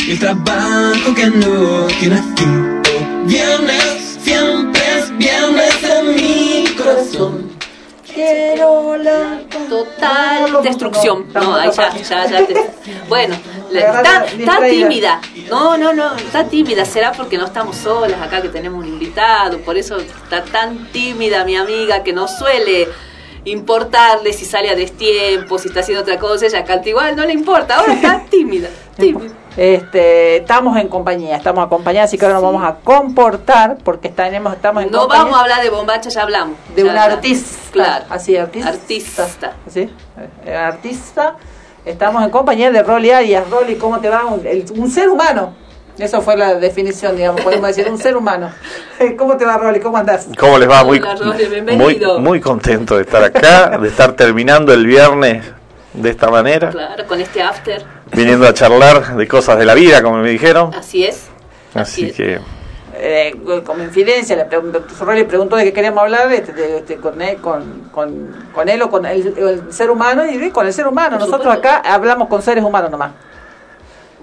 El 0.09 0.19
trabajo 0.19 1.15
que 1.15 1.27
no 1.27 1.87
tiene 1.99 2.23
fin. 2.37 2.83
Viernes, 3.27 4.19
siempre 4.23 4.83
es 4.99 5.17
viernes 5.17 5.75
en 5.83 6.15
mi 6.15 6.65
corazón. 6.77 7.51
Quiero 8.13 8.97
la 8.99 9.41
Total 9.69 10.63
destrucción. 10.63 11.27
No, 11.35 11.57
ahí 11.57 11.71
ya, 11.75 11.97
ya, 11.97 12.27
ya. 12.31 12.47
te- 12.47 12.71
Bueno, 13.09 13.35
está, 13.73 14.25
tímida. 14.69 15.21
No, 15.51 15.77
no, 15.77 15.93
no, 15.93 16.15
está 16.15 16.45
tímida. 16.45 16.85
Será 16.85 17.11
porque 17.13 17.39
no 17.39 17.47
estamos 17.47 17.77
solas 17.77 18.21
acá, 18.21 18.41
que 18.41 18.51
tenemos 18.51 18.85
un 18.85 18.89
invitado. 18.93 19.59
Por 19.61 19.77
eso 19.77 19.97
está 19.97 20.45
tan 20.45 20.87
tímida 20.93 21.45
mi 21.45 21.57
amiga 21.57 22.05
que 22.05 22.13
no 22.13 22.29
suele 22.29 22.89
importarle 23.45 24.33
si 24.33 24.45
sale 24.45 24.71
a 24.71 24.75
destiempo, 24.75 25.59
si 25.59 25.69
está 25.69 25.81
haciendo 25.81 26.03
otra 26.03 26.19
cosa. 26.19 26.47
Ella 26.47 26.65
canta 26.65 26.89
igual, 26.89 27.15
no 27.17 27.25
le 27.25 27.33
importa. 27.33 27.77
Ahora 27.77 27.93
está 27.95 28.23
tímida. 28.31 28.69
tímida. 28.97 29.33
Este, 29.57 30.39
estamos 30.39 30.77
en 30.79 30.89
compañía, 30.89 31.37
estamos 31.37 31.65
acompañados, 31.65 32.09
así 32.09 32.19
que 32.19 32.25
ahora 32.25 32.35
nos 32.41 32.43
vamos 32.43 32.65
a 32.65 32.75
comportar 32.83 33.79
porque 33.85 34.09
estaremos, 34.09 34.53
estamos 34.53 34.83
en 34.83 34.91
No 34.91 35.01
compañía 35.03 35.25
vamos 35.25 35.39
a 35.39 35.43
hablar 35.43 35.63
de 35.63 35.71
bombacha, 35.71 36.11
ya 36.11 36.23
hablamos. 36.23 36.57
de 36.75 36.83
Ya 36.83 36.83
un 36.83 36.89
hablamos. 36.91 37.15
artista. 37.15 37.59
Claro. 37.73 38.05
Así, 38.11 38.37
artista. 38.37 38.69
Artista. 38.71 39.53
¿Sí? 39.69 39.89
Eh, 40.45 40.55
artista. 40.57 41.37
Estamos 41.85 42.25
en 42.25 42.31
compañía 42.31 42.71
de 42.73 42.83
Rolly 42.83 43.11
Arias. 43.11 43.49
Rolly, 43.49 43.77
¿cómo 43.77 44.01
te 44.01 44.09
va? 44.09 44.25
Un, 44.25 44.45
el- 44.47 44.65
un 44.77 44.91
ser 44.91 45.09
humano. 45.09 45.55
Eso 45.99 46.21
fue 46.23 46.37
la 46.37 46.55
definición, 46.57 47.17
digamos, 47.17 47.41
podemos 47.43 47.69
decir, 47.69 47.89
un 47.89 47.99
ser 47.99 48.17
humano. 48.17 48.51
¿Cómo 49.17 49.37
te 49.37 49.45
va, 49.45 49.57
Rolly? 49.59 49.79
¿Cómo 49.81 49.97
andás? 49.97 50.27
¿Cómo 50.39 50.59
les 50.59 50.69
va? 50.69 50.83
Muy, 50.83 50.99
Hola, 50.99 51.15
Rolly, 51.15 51.61
muy, 51.77 52.01
muy 52.19 52.41
contento 52.41 52.97
de 52.97 53.03
estar 53.03 53.23
acá, 53.23 53.79
de 53.79 53.89
estar 53.89 54.13
terminando 54.15 54.73
el 54.73 54.87
viernes 54.87 55.45
de 55.93 56.11
esta 56.11 56.29
manera, 56.31 56.71
Claro, 56.71 57.07
con 57.07 57.21
este 57.21 57.41
after. 57.41 57.85
viniendo 58.13 58.47
a 58.49 58.53
charlar 58.53 59.15
de 59.17 59.29
cosas 59.29 59.57
de 59.59 59.65
la 59.65 59.75
vida, 59.75 60.03
como 60.03 60.17
me 60.19 60.31
dijeron. 60.31 60.75
Así 60.75 61.05
es. 61.05 61.27
Así 61.75 62.07
es. 62.07 62.17
que 62.17 62.41
Eh, 62.97 63.35
como 63.65 63.83
infidencia, 63.83 64.35
le 64.37 64.45
preguntó, 64.47 64.83
Rolly 65.01 65.25
preguntó 65.25 65.55
de 65.57 65.65
qué 65.65 65.73
queríamos 65.73 66.03
hablar 66.03 66.33
este, 66.33 66.53
de- 66.53 66.79
este, 66.79 66.97
con, 66.97 67.21
él, 67.23 67.37
con, 67.41 67.89
con, 67.93 68.35
con 68.53 68.69
él 68.69 68.83
o 68.83 68.91
con 68.91 69.05
el, 69.07 69.35
el 69.37 69.73
ser 69.73 69.91
humano 69.91 70.25
y 70.27 70.51
con 70.51 70.67
el 70.67 70.73
ser 70.73 70.87
humano. 70.89 71.19
Por 71.19 71.27
Nosotros 71.29 71.55
supuesto. 71.55 71.69
acá 71.79 71.93
hablamos 71.95 72.29
con 72.29 72.41
seres 72.43 72.65
humanos 72.65 72.91
nomás. 72.91 73.11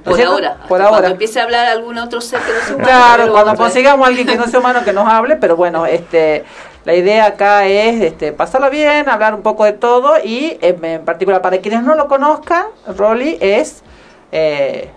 ¿No 0.05 0.11
Por 0.11 0.21
ahora. 0.21 0.53
Por 0.53 0.61
Hasta 0.61 0.67
Cuando 0.67 0.95
ahora. 0.95 1.07
empiece 1.09 1.39
a 1.39 1.43
hablar 1.43 1.65
algún 1.67 1.97
otro 1.97 2.21
ser 2.21 2.39
que 2.41 2.51
no 2.53 2.59
sea 2.59 2.75
humano. 2.75 2.83
Claro, 2.89 3.31
cuando 3.31 3.55
consigamos 3.55 4.05
a 4.05 4.09
alguien 4.09 4.27
que 4.27 4.35
no 4.35 4.47
sea 4.47 4.59
humano 4.59 4.83
que 4.83 4.93
nos 4.93 5.07
hable, 5.07 5.35
pero 5.35 5.55
bueno, 5.55 5.85
este, 5.85 6.43
la 6.85 6.95
idea 6.95 7.25
acá 7.27 7.65
es 7.67 8.01
este, 8.01 8.31
pasarla 8.31 8.69
bien, 8.69 9.07
hablar 9.09 9.35
un 9.35 9.41
poco 9.43 9.63
de 9.65 9.73
todo 9.73 10.13
y 10.23 10.57
en, 10.61 10.83
en 10.83 11.05
particular 11.05 11.41
para 11.41 11.57
quienes 11.59 11.83
no 11.83 11.93
lo 11.95 12.07
conozcan, 12.07 12.65
Rolly 12.97 13.37
es 13.41 13.83
eh, 14.31 14.89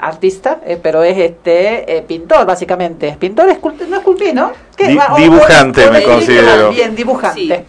artista, 0.00 0.58
eh, 0.66 0.78
pero 0.82 1.02
es 1.04 1.16
este 1.16 1.98
eh, 1.98 2.02
pintor 2.02 2.44
básicamente. 2.46 3.16
Pintor 3.20 3.48
escultor, 3.50 3.86
no 3.88 3.98
esculpí, 3.98 4.32
¿no? 4.32 4.52
¿Qué? 4.76 4.88
Di- 4.88 4.96
Va, 4.96 5.14
o- 5.14 5.16
dibujante 5.16 5.84
o- 5.86 5.90
o- 5.90 5.92
me 5.92 6.02
considero. 6.02 6.70
Bien, 6.70 6.96
dibujante. 6.96 7.40
Sí. 7.40 7.64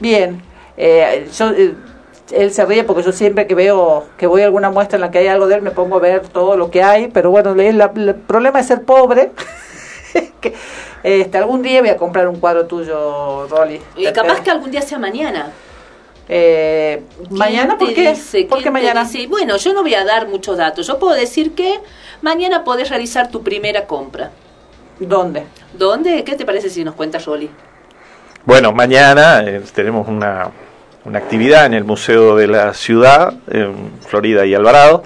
Bien. 0.00 0.42
Eh, 0.76 1.28
yo, 1.38 1.50
eh, 1.50 1.74
él 2.32 2.52
se 2.52 2.64
ríe 2.64 2.84
porque 2.84 3.02
yo 3.02 3.12
siempre 3.12 3.46
que 3.46 3.54
veo 3.54 4.06
que 4.16 4.26
voy 4.26 4.42
a 4.42 4.46
alguna 4.46 4.70
muestra 4.70 4.96
en 4.96 5.02
la 5.02 5.10
que 5.10 5.18
hay 5.18 5.28
algo 5.28 5.46
de 5.46 5.56
él 5.56 5.62
me 5.62 5.70
pongo 5.70 5.96
a 5.96 6.00
ver 6.00 6.20
todo 6.28 6.56
lo 6.56 6.70
que 6.70 6.82
hay, 6.82 7.08
pero 7.08 7.30
bueno, 7.30 7.54
la- 7.54 7.92
el 7.94 8.14
problema 8.14 8.58
de 8.58 8.64
ser 8.64 8.82
pobre 8.82 9.30
es 10.14 10.30
que 10.40 10.54
este, 11.02 11.38
algún 11.38 11.62
día 11.62 11.80
voy 11.80 11.90
a 11.90 11.96
comprar 11.96 12.28
un 12.28 12.38
cuadro 12.38 12.66
tuyo, 12.66 13.46
Rolly. 13.48 13.80
Y 13.96 14.06
capaz 14.12 14.40
que 14.40 14.50
algún 14.50 14.70
día 14.70 14.82
sea 14.82 14.98
mañana. 14.98 15.50
Eh, 16.28 17.02
¿Mañana? 17.30 17.76
¿Por 17.76 17.88
¿Quién 17.92 18.04
qué? 18.06 18.10
dice? 18.14 18.44
¿Por 18.44 18.58
qué 18.58 18.62
¿Quién 18.62 18.74
te 18.74 18.80
mañana? 18.80 19.04
dice? 19.04 19.26
Bueno, 19.26 19.56
yo 19.56 19.72
no 19.74 19.82
voy 19.82 19.94
a 19.94 20.04
dar 20.04 20.28
muchos 20.28 20.56
datos. 20.56 20.86
Yo 20.86 20.98
puedo 20.98 21.14
decir 21.14 21.54
que 21.54 21.80
mañana 22.22 22.62
podés 22.64 22.88
realizar 22.88 23.30
tu 23.30 23.42
primera 23.42 23.86
compra. 23.86 24.30
¿Dónde? 25.00 25.44
¿Dónde? 25.72 26.22
¿Qué 26.22 26.36
te 26.36 26.44
parece 26.44 26.70
si 26.70 26.84
nos 26.84 26.94
cuentas, 26.94 27.24
Rolly? 27.26 27.50
Bueno, 28.44 28.72
mañana 28.72 29.42
eh, 29.44 29.60
tenemos 29.74 30.06
una, 30.06 30.50
una 31.04 31.18
actividad 31.18 31.66
en 31.66 31.74
el 31.74 31.84
Museo 31.84 32.36
de 32.36 32.46
la 32.46 32.74
Ciudad, 32.74 33.34
en 33.50 33.90
Florida 34.06 34.46
y 34.46 34.54
Alvarado, 34.54 35.02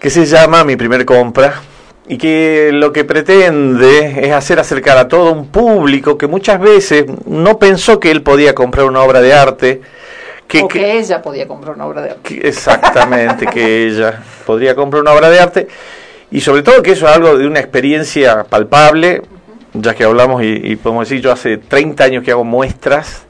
que 0.00 0.10
se 0.10 0.26
llama 0.26 0.64
Mi 0.64 0.76
Primer 0.76 1.04
Compra, 1.04 1.54
y 2.08 2.16
que 2.18 2.70
lo 2.72 2.92
que 2.92 3.04
pretende 3.04 4.26
es 4.26 4.32
hacer 4.32 4.58
acercar 4.58 4.96
a 4.98 5.08
todo 5.08 5.32
un 5.32 5.48
público 5.48 6.16
que 6.16 6.26
muchas 6.26 6.58
veces 6.60 7.04
no 7.26 7.58
pensó 7.58 8.00
que 8.00 8.10
él 8.10 8.22
podía 8.22 8.54
comprar 8.54 8.86
una 8.86 9.02
obra 9.02 9.20
de 9.20 9.34
arte, 9.34 9.80
que, 10.46 10.62
o 10.62 10.68
que- 10.68 10.78
que 10.78 10.98
ella 10.98 11.20
podía 11.20 11.46
comprar 11.46 11.74
una 11.76 11.86
obra 11.86 12.00
de 12.02 12.10
arte. 12.10 12.22
que- 12.40 12.48
exactamente, 12.48 13.46
que 13.46 13.86
ella 13.86 14.22
podría 14.46 14.74
comprar 14.74 15.02
una 15.02 15.12
obra 15.12 15.28
de 15.28 15.38
arte, 15.40 15.68
y 16.30 16.40
sobre 16.40 16.62
todo 16.62 16.82
que 16.82 16.92
eso 16.92 17.06
es 17.06 17.14
algo 17.14 17.36
de 17.36 17.46
una 17.46 17.60
experiencia 17.60 18.44
palpable, 18.44 19.22
ya 19.74 19.94
que 19.94 20.04
hablamos 20.04 20.42
y, 20.42 20.46
y 20.64 20.76
podemos 20.76 21.08
decir, 21.08 21.22
yo 21.22 21.30
hace 21.30 21.58
30 21.58 22.04
años 22.04 22.24
que 22.24 22.30
hago 22.30 22.44
muestras, 22.44 23.26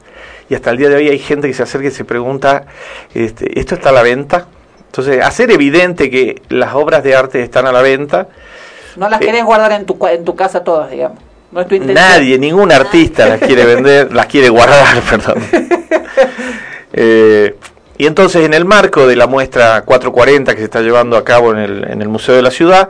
y 0.49 0.55
hasta 0.55 0.71
el 0.71 0.77
día 0.77 0.89
de 0.89 0.95
hoy 0.95 1.09
hay 1.09 1.19
gente 1.19 1.47
que 1.47 1.53
se 1.53 1.63
acerca 1.63 1.87
y 1.87 1.91
se 1.91 2.05
pregunta, 2.05 2.65
este, 3.13 3.59
¿esto 3.59 3.75
está 3.75 3.89
a 3.89 3.93
la 3.93 4.01
venta? 4.01 4.47
Entonces, 4.87 5.23
hacer 5.23 5.51
evidente 5.51 6.09
que 6.09 6.41
las 6.49 6.73
obras 6.73 7.03
de 7.03 7.15
arte 7.15 7.43
están 7.43 7.67
a 7.67 7.71
la 7.71 7.81
venta, 7.81 8.27
No 8.95 9.07
las 9.07 9.21
Eh, 9.21 9.25
querés 9.25 9.45
guardar 9.45 9.71
en 9.73 9.85
tu, 9.85 9.97
en 10.07 10.25
tu 10.25 10.35
casa 10.35 10.63
todas, 10.63 10.89
digamos. 10.89 11.19
No 11.51 11.61
es 11.61 11.67
tu 11.67 11.75
intención. 11.75 12.03
Nadie, 12.03 12.37
ningún 12.39 12.71
artista 12.71 13.27
las 13.27 13.39
quiere 13.39 13.65
vender, 13.65 14.13
las 14.13 14.25
quiere 14.25 14.49
guardar, 14.49 15.01
perdón. 15.09 15.43
Eh, 16.91 17.55
y 17.99 18.07
entonces 18.07 18.43
en 18.43 18.53
el 18.55 18.65
marco 18.65 19.05
de 19.05 19.15
la 19.15 19.27
muestra 19.27 19.83
440 19.83 20.53
que 20.53 20.57
se 20.57 20.65
está 20.65 20.81
llevando 20.81 21.15
a 21.17 21.23
cabo 21.23 21.51
en 21.51 21.59
el, 21.59 21.87
en 21.87 22.01
el 22.01 22.09
Museo 22.09 22.35
de 22.35 22.41
la 22.41 22.49
Ciudad 22.49 22.89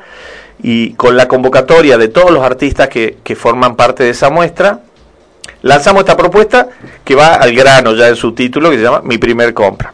y 0.63 0.93
con 0.93 1.17
la 1.17 1.27
convocatoria 1.27 1.97
de 1.97 2.07
todos 2.07 2.31
los 2.31 2.41
artistas 2.41 2.87
que, 2.87 3.17
que 3.23 3.35
forman 3.35 3.75
parte 3.75 4.05
de 4.05 4.11
esa 4.11 4.29
muestra, 4.29 4.79
lanzamos 5.61 6.01
esta 6.01 6.15
propuesta 6.17 6.67
que 7.03 7.15
va 7.15 7.35
al 7.35 7.53
grano 7.53 7.93
ya 7.93 8.07
en 8.07 8.15
su 8.15 8.33
título 8.33 8.69
que 8.69 8.77
se 8.77 8.83
llama 8.83 9.01
Mi 9.03 9.17
primer 9.17 9.53
compra. 9.53 9.93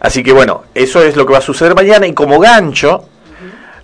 Así 0.00 0.22
que 0.22 0.32
bueno, 0.32 0.64
eso 0.74 1.02
es 1.02 1.16
lo 1.16 1.26
que 1.26 1.32
va 1.32 1.38
a 1.38 1.42
suceder 1.42 1.74
mañana 1.74 2.06
y 2.06 2.12
como 2.12 2.38
gancho 2.38 3.08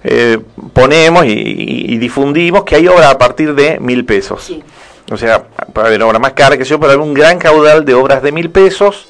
eh, 0.04 0.38
ponemos 0.72 1.24
y, 1.26 1.30
y- 1.30 1.94
y 1.94 1.98
difundimos 1.98 2.64
que 2.64 2.76
hay 2.76 2.88
obras 2.88 3.06
a 3.10 3.18
partir 3.18 3.54
de 3.54 3.78
mil 3.80 4.04
pesos. 4.04 4.42
Sí. 4.44 4.62
O 5.10 5.16
sea, 5.16 5.42
para 5.72 5.88
haber 5.88 6.02
obras 6.02 6.20
más 6.20 6.32
caras 6.32 6.58
que 6.58 6.64
yo, 6.64 6.78
pero 6.80 6.92
hay 6.92 6.98
un 6.98 7.14
gran 7.14 7.38
caudal 7.38 7.84
de 7.84 7.94
obras 7.94 8.22
de 8.22 8.32
mil 8.32 8.50
pesos 8.50 9.08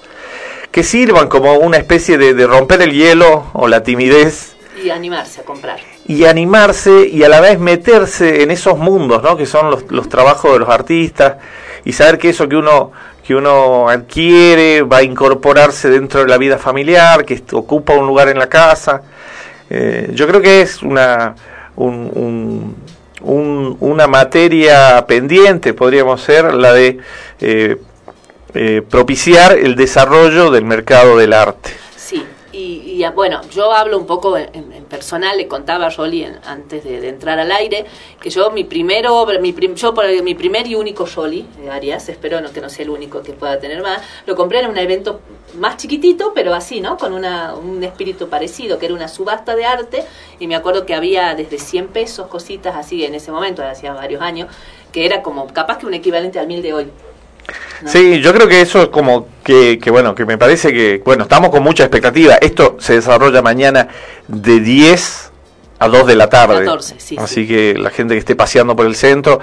que 0.71 0.83
sirvan 0.83 1.29
como 1.29 1.55
una 1.55 1.77
especie 1.77 2.19
de, 2.19 2.35
de 2.35 2.47
romper 2.47 2.81
el 2.83 2.93
hielo 2.93 3.47
o 3.53 3.69
la 3.69 3.83
timidez 3.83 4.55
Y 4.83 4.91
animarse 4.91 5.41
a 5.43 5.45
comprar. 5.45 5.79
Y 6.07 6.25
animarse 6.25 7.07
y 7.09 7.23
a 7.23 7.29
la 7.29 7.41
vez 7.41 7.59
meterse 7.59 8.43
en 8.43 8.51
esos 8.51 8.77
mundos, 8.79 9.23
¿no? 9.23 9.37
Que 9.37 9.47
son 9.47 9.71
los, 9.71 9.91
los 9.91 10.09
trabajos 10.09 10.53
de 10.53 10.59
los 10.61 10.69
artistas 10.69 11.35
y 11.85 11.93
saber 11.93 12.19
que 12.19 12.31
eso 12.31 12.49
que 12.49 12.57
uno 12.57 12.93
que 13.25 13.37
uno 13.37 13.89
adquiere 13.89 14.83
va 14.83 14.97
a 14.99 15.03
incorporarse 15.05 15.89
dentro 15.89 16.23
de 16.23 16.27
la 16.29 16.39
vida 16.39 16.59
familiar, 16.59 17.25
que 17.25 17.41
ocupa 17.53 17.93
un 17.95 18.05
lugar 18.09 18.29
en 18.29 18.39
la 18.39 18.49
casa. 18.49 19.03
Eh, 19.71 20.11
yo 20.13 20.27
creo 20.27 20.41
que 20.41 20.61
es 20.63 20.83
una 20.83 21.37
un- 21.77 22.11
un- 22.15 22.77
un- 23.23 23.77
una 23.79 24.09
materia 24.09 25.05
pendiente, 25.07 25.73
podríamos 25.73 26.21
ser, 26.21 26.53
la 26.53 26.73
de 26.73 26.99
eh, 27.41 27.77
eh, 28.55 28.83
propiciar 28.91 29.53
el 29.57 29.77
desarrollo 29.77 30.51
del 30.51 30.65
mercado 30.65 31.17
del 31.17 31.33
arte. 31.33 31.71
Y, 32.53 33.03
y, 33.03 33.09
bueno, 33.15 33.41
yo 33.51 33.73
hablo 33.73 33.97
un 33.99 34.07
poco 34.07 34.37
en, 34.37 34.51
en- 34.55 34.85
personal, 34.85 35.39
le 35.39 35.49
contaba 35.49 35.87
a 35.87 35.91
en- 36.23 36.39
antes 36.45 36.85
de, 36.85 37.09
entrar 37.09 37.39
al 37.39 37.51
aire, 37.51 37.87
que 38.21 38.29
yo 38.29 38.51
mi 38.51 38.65
primero, 38.65 39.17
obra- 39.17 39.39
mi, 39.41 39.53
prim- 39.55 39.75
yo 39.75 39.95
por 39.95 40.05
mi 40.23 40.35
primer 40.35 40.67
y 40.67 40.75
único 40.75 41.07
Rolly, 41.07 41.47
eh, 41.63 41.71
Arias, 41.71 42.11
espero 42.11 42.43
no, 42.43 42.53
que 42.53 42.61
no 42.61 42.69
sea 42.69 42.85
el 42.85 42.91
único 42.91 43.23
que 43.23 43.33
pueda 43.33 43.59
tener 43.59 43.81
más, 43.83 44.03
lo 44.27 44.37
compré 44.37 44.61
en 44.61 44.69
un 44.69 44.77
evento 44.77 45.21
más 45.59 45.79
chiquitito, 45.79 46.33
pero 46.35 46.53
así, 46.53 46.83
¿no? 46.83 46.99
Con 46.99 47.15
una, 47.15 47.55
un 47.55 47.83
espíritu 47.83 48.29
parecido, 48.29 48.79
que 48.79 48.85
era 48.87 48.95
una 48.95 49.09
subasta 49.09 49.57
de 49.57 49.65
arte, 49.65 50.05
y 50.39 50.47
me 50.47 50.55
acuerdo 50.55 50.85
que 50.85 50.95
había 50.95 51.35
desde 51.35 51.59
100 51.59 51.89
pesos, 51.89 52.27
cositas 52.27 52.77
así 52.77 53.03
en 53.05 53.15
ese 53.15 53.33
momento, 53.33 53.63
hacía 53.65 53.95
varios 53.95 54.21
años, 54.21 54.49
que 54.93 55.07
era 55.07 55.23
como 55.23 55.47
capaz 55.47 55.79
que 55.79 55.87
un 55.87 55.95
equivalente 55.95 56.39
al 56.39 56.47
mil 56.47 56.61
de 56.61 56.75
hoy. 56.75 56.91
Sí, 57.85 58.21
yo 58.21 58.33
creo 58.33 58.47
que 58.49 58.61
eso 58.61 58.83
es 58.83 58.89
como 58.89 59.27
que, 59.43 59.79
que, 59.79 59.91
bueno, 59.91 60.15
que 60.15 60.25
me 60.25 60.39
parece 60.39 60.73
que, 60.73 61.03
bueno, 61.05 61.25
estamos 61.25 61.51
con 61.51 61.63
mucha 61.63 61.83
expectativa. 61.85 62.37
Esto 62.37 62.77
se 62.79 62.95
desarrolla 62.95 63.43
mañana 63.43 63.89
de 64.29 64.61
10 64.61 65.33
a 65.81 65.89
2 65.89 66.07
de 66.07 66.17
la 66.17 66.29
tarde. 66.29 66.65
14, 66.65 66.95
sí, 66.99 67.17
Así 67.19 67.43
sí. 67.43 67.49
que 67.49 67.75
la 67.77 67.91
gente 67.91 68.15
que 68.15 68.21
esté 68.21 68.37
paseando 68.37 68.77
por 68.77 68.87
el 68.87 68.95
centro, 68.95 69.41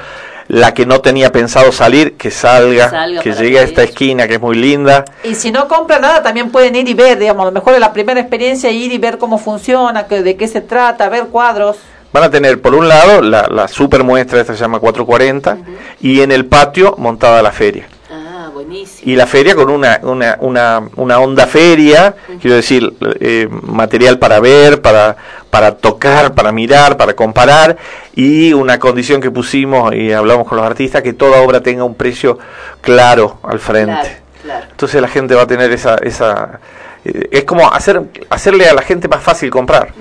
la 0.47 0.73
que 0.73 0.85
no 0.85 1.01
tenía 1.01 1.31
pensado 1.31 1.71
salir, 1.71 2.15
que 2.15 2.31
salga, 2.31 2.85
Que 2.85 2.89
salga 2.89 3.21
que 3.21 3.29
para 3.31 3.41
llegue 3.41 3.59
a 3.59 3.63
esta 3.63 3.83
esquina 3.83 4.27
que 4.27 4.35
es 4.35 4.41
muy 4.41 4.55
linda. 4.55 5.03
Y 5.23 5.35
si 5.35 5.51
no 5.51 5.67
compran 5.67 6.01
nada, 6.01 6.23
también 6.23 6.49
pueden 6.49 6.75
ir 6.75 6.87
y 6.87 6.93
ver, 6.93 7.19
digamos, 7.19 7.43
a 7.43 7.45
lo 7.45 7.51
mejor 7.51 7.73
es 7.73 7.79
la 7.79 7.91
primera 7.91 8.19
experiencia 8.21 8.71
ir 8.71 8.91
y 8.91 8.97
ver 8.97 9.17
cómo 9.17 9.37
funciona, 9.37 10.07
que, 10.07 10.23
de 10.23 10.37
qué 10.37 10.47
se 10.47 10.61
trata, 10.61 11.09
ver 11.09 11.25
cuadros. 11.25 11.77
Van 12.11 12.23
a 12.23 12.31
tener, 12.31 12.59
por 12.61 12.73
un 12.73 12.87
lado, 12.87 13.21
la, 13.21 13.47
la 13.47 13.67
super 13.67 14.03
muestra, 14.03 14.41
esta 14.41 14.53
se 14.53 14.59
llama 14.59 14.79
440, 14.79 15.57
y 16.01 16.21
en 16.21 16.31
el 16.31 16.45
patio 16.45 16.95
montada 16.97 17.41
la 17.41 17.51
feria. 17.51 17.87
Ah, 18.11 18.49
buenísimo. 18.51 19.11
y 19.11 19.15
la 19.15 19.27
feria 19.27 19.53
con 19.53 19.69
una, 19.69 19.99
una, 20.01 20.37
una, 20.41 20.81
una 20.95 21.19
onda 21.19 21.45
feria, 21.45 22.15
quiero 22.41 22.55
decir, 22.55 22.91
eh, 23.19 23.47
material 23.61 24.17
para 24.17 24.39
ver, 24.39 24.81
para, 24.81 25.15
para 25.51 25.75
tocar, 25.75 26.33
para 26.33 26.51
mirar, 26.51 26.97
para 26.97 27.13
comparar, 27.13 27.77
y 28.15 28.53
una 28.53 28.79
condición 28.79 29.21
que 29.21 29.29
pusimos 29.29 29.93
y 29.93 30.11
hablamos 30.11 30.47
con 30.47 30.57
los 30.57 30.65
artistas, 30.65 31.03
que 31.03 31.13
toda 31.13 31.41
obra 31.41 31.61
tenga 31.61 31.83
un 31.83 31.93
precio 31.93 32.39
claro 32.81 33.39
al 33.43 33.59
frente. 33.59 33.93
Claro, 33.93 34.09
claro. 34.41 34.65
Entonces 34.71 34.99
la 34.99 35.07
gente 35.07 35.35
va 35.35 35.43
a 35.43 35.47
tener 35.47 35.71
esa... 35.71 35.95
esa 35.97 36.59
eh, 37.05 37.29
es 37.31 37.43
como 37.43 37.71
hacer, 37.71 38.01
hacerle 38.29 38.67
a 38.67 38.73
la 38.73 38.81
gente 38.81 39.07
más 39.07 39.21
fácil 39.21 39.51
comprar. 39.51 39.93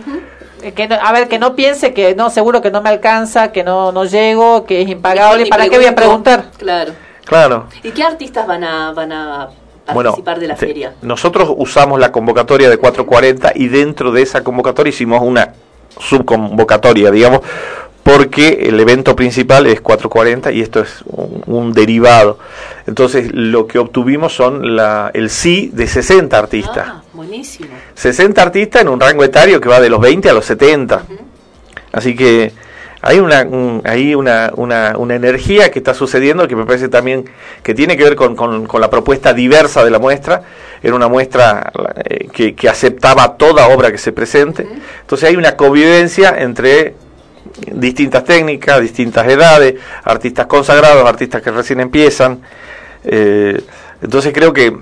Que 0.73 0.89
no- 0.89 0.97
a 1.01 1.13
ver, 1.13 1.29
que 1.29 1.39
no 1.39 1.55
piense 1.55 1.93
que 1.95 2.15
no, 2.15 2.31
seguro 2.31 2.61
que 2.63 2.71
no 2.71 2.81
me 2.83 2.89
alcanza, 2.91 3.53
que 3.53 3.63
no, 3.65 3.93
no 3.93 4.05
llego, 4.05 4.65
que 4.65 4.83
es 4.83 4.89
impagable. 4.89 5.47
¿Para 5.47 5.69
qué 5.69 5.77
voy 5.77 5.87
a 5.87 5.95
pregunto. 5.95 6.25
preguntar? 6.25 6.53
Claro. 6.59 6.93
Claro. 7.25 7.67
¿Y 7.83 7.91
qué 7.91 8.03
artistas 8.03 8.47
van 8.47 8.65
a, 8.65 8.93
van 8.93 9.13
a 9.13 9.49
Bueno, 9.93 10.11
participar 10.11 10.39
de 10.41 10.49
la 10.49 10.55
te- 10.55 10.67
feria? 10.67 10.95
nosotros 11.03 11.53
usamos 11.57 12.01
la 12.01 12.11
convocatoria 12.11 12.71
de 12.71 12.79
440 12.79 13.53
y 13.55 13.69
dentro 13.69 14.13
de 14.13 14.23
esa 14.23 14.43
convocatoria 14.43 14.89
hicimos 14.91 15.21
una 15.23 15.53
subconvocatoria, 16.01 17.11
digamos, 17.11 17.41
porque 18.03 18.61
el 18.63 18.81
evento 18.81 19.15
principal 19.15 19.67
es 19.67 19.83
440 19.83 20.51
y 20.53 20.63
esto 20.63 20.81
es 20.81 21.03
un, 21.07 21.43
un 21.47 21.73
derivado. 21.75 22.39
Entonces, 22.87 23.31
lo 23.35 23.67
que 23.67 23.79
obtuvimos 23.79 24.35
son 24.35 24.75
la, 24.77 25.11
el 25.13 25.29
sí 25.29 25.71
de 25.75 25.87
60 25.87 26.39
artistas. 26.39 26.87
Ah, 26.89 27.03
buenísimo. 27.19 27.69
60 27.95 28.41
artistas 28.41 28.83
en 28.83 28.89
un 28.89 29.01
rango 29.01 29.25
etario 29.25 29.61
que 29.61 29.69
va 29.69 29.81
de 29.81 29.91
los 29.91 30.01
20 30.01 30.31
a 30.31 30.33
los 30.33 30.45
70. 30.45 31.03
Así 31.93 32.15
que 32.15 32.53
hay 33.03 33.19
una, 33.19 33.43
un- 33.43 33.83
hay 33.85 34.15
una, 34.15 34.53
una, 34.55 34.95
una 34.97 35.15
energía 35.17 35.71
que 35.71 35.79
está 35.81 35.95
sucediendo 35.95 36.47
que 36.49 36.55
me 36.57 36.65
parece 36.65 36.89
también 36.89 37.29
que 37.63 37.75
tiene 37.75 37.97
que 37.97 38.05
ver 38.05 38.15
con, 38.17 38.37
con- 38.37 38.67
con 38.67 38.81
la 38.81 38.89
propuesta 38.89 39.33
diversa 39.35 39.85
de 39.85 39.91
la 39.91 39.99
muestra. 39.99 40.43
Era 40.83 40.95
una 40.95 41.09
muestra 41.09 41.73
eh, 42.05 42.29
que, 42.33 42.55
que 42.55 42.69
aceptaba 42.69 43.37
toda 43.37 43.69
obra 43.69 43.91
que 43.91 43.99
se 43.99 44.13
presente. 44.13 44.67
Entonces 45.01 45.29
hay 45.29 45.37
una 45.37 45.57
convivencia 45.57 46.37
entre 46.39 46.95
distintas 47.73 48.25
técnicas, 48.25 48.81
distintas 48.81 49.27
edades, 49.27 49.75
artistas 50.05 50.47
consagrados, 50.47 51.05
artistas 51.09 51.43
que 51.43 51.51
recién 51.51 51.81
empiezan. 51.81 52.41
Eh, 53.05 53.61
entonces 54.03 54.33
creo 54.33 54.53
que, 54.53 54.77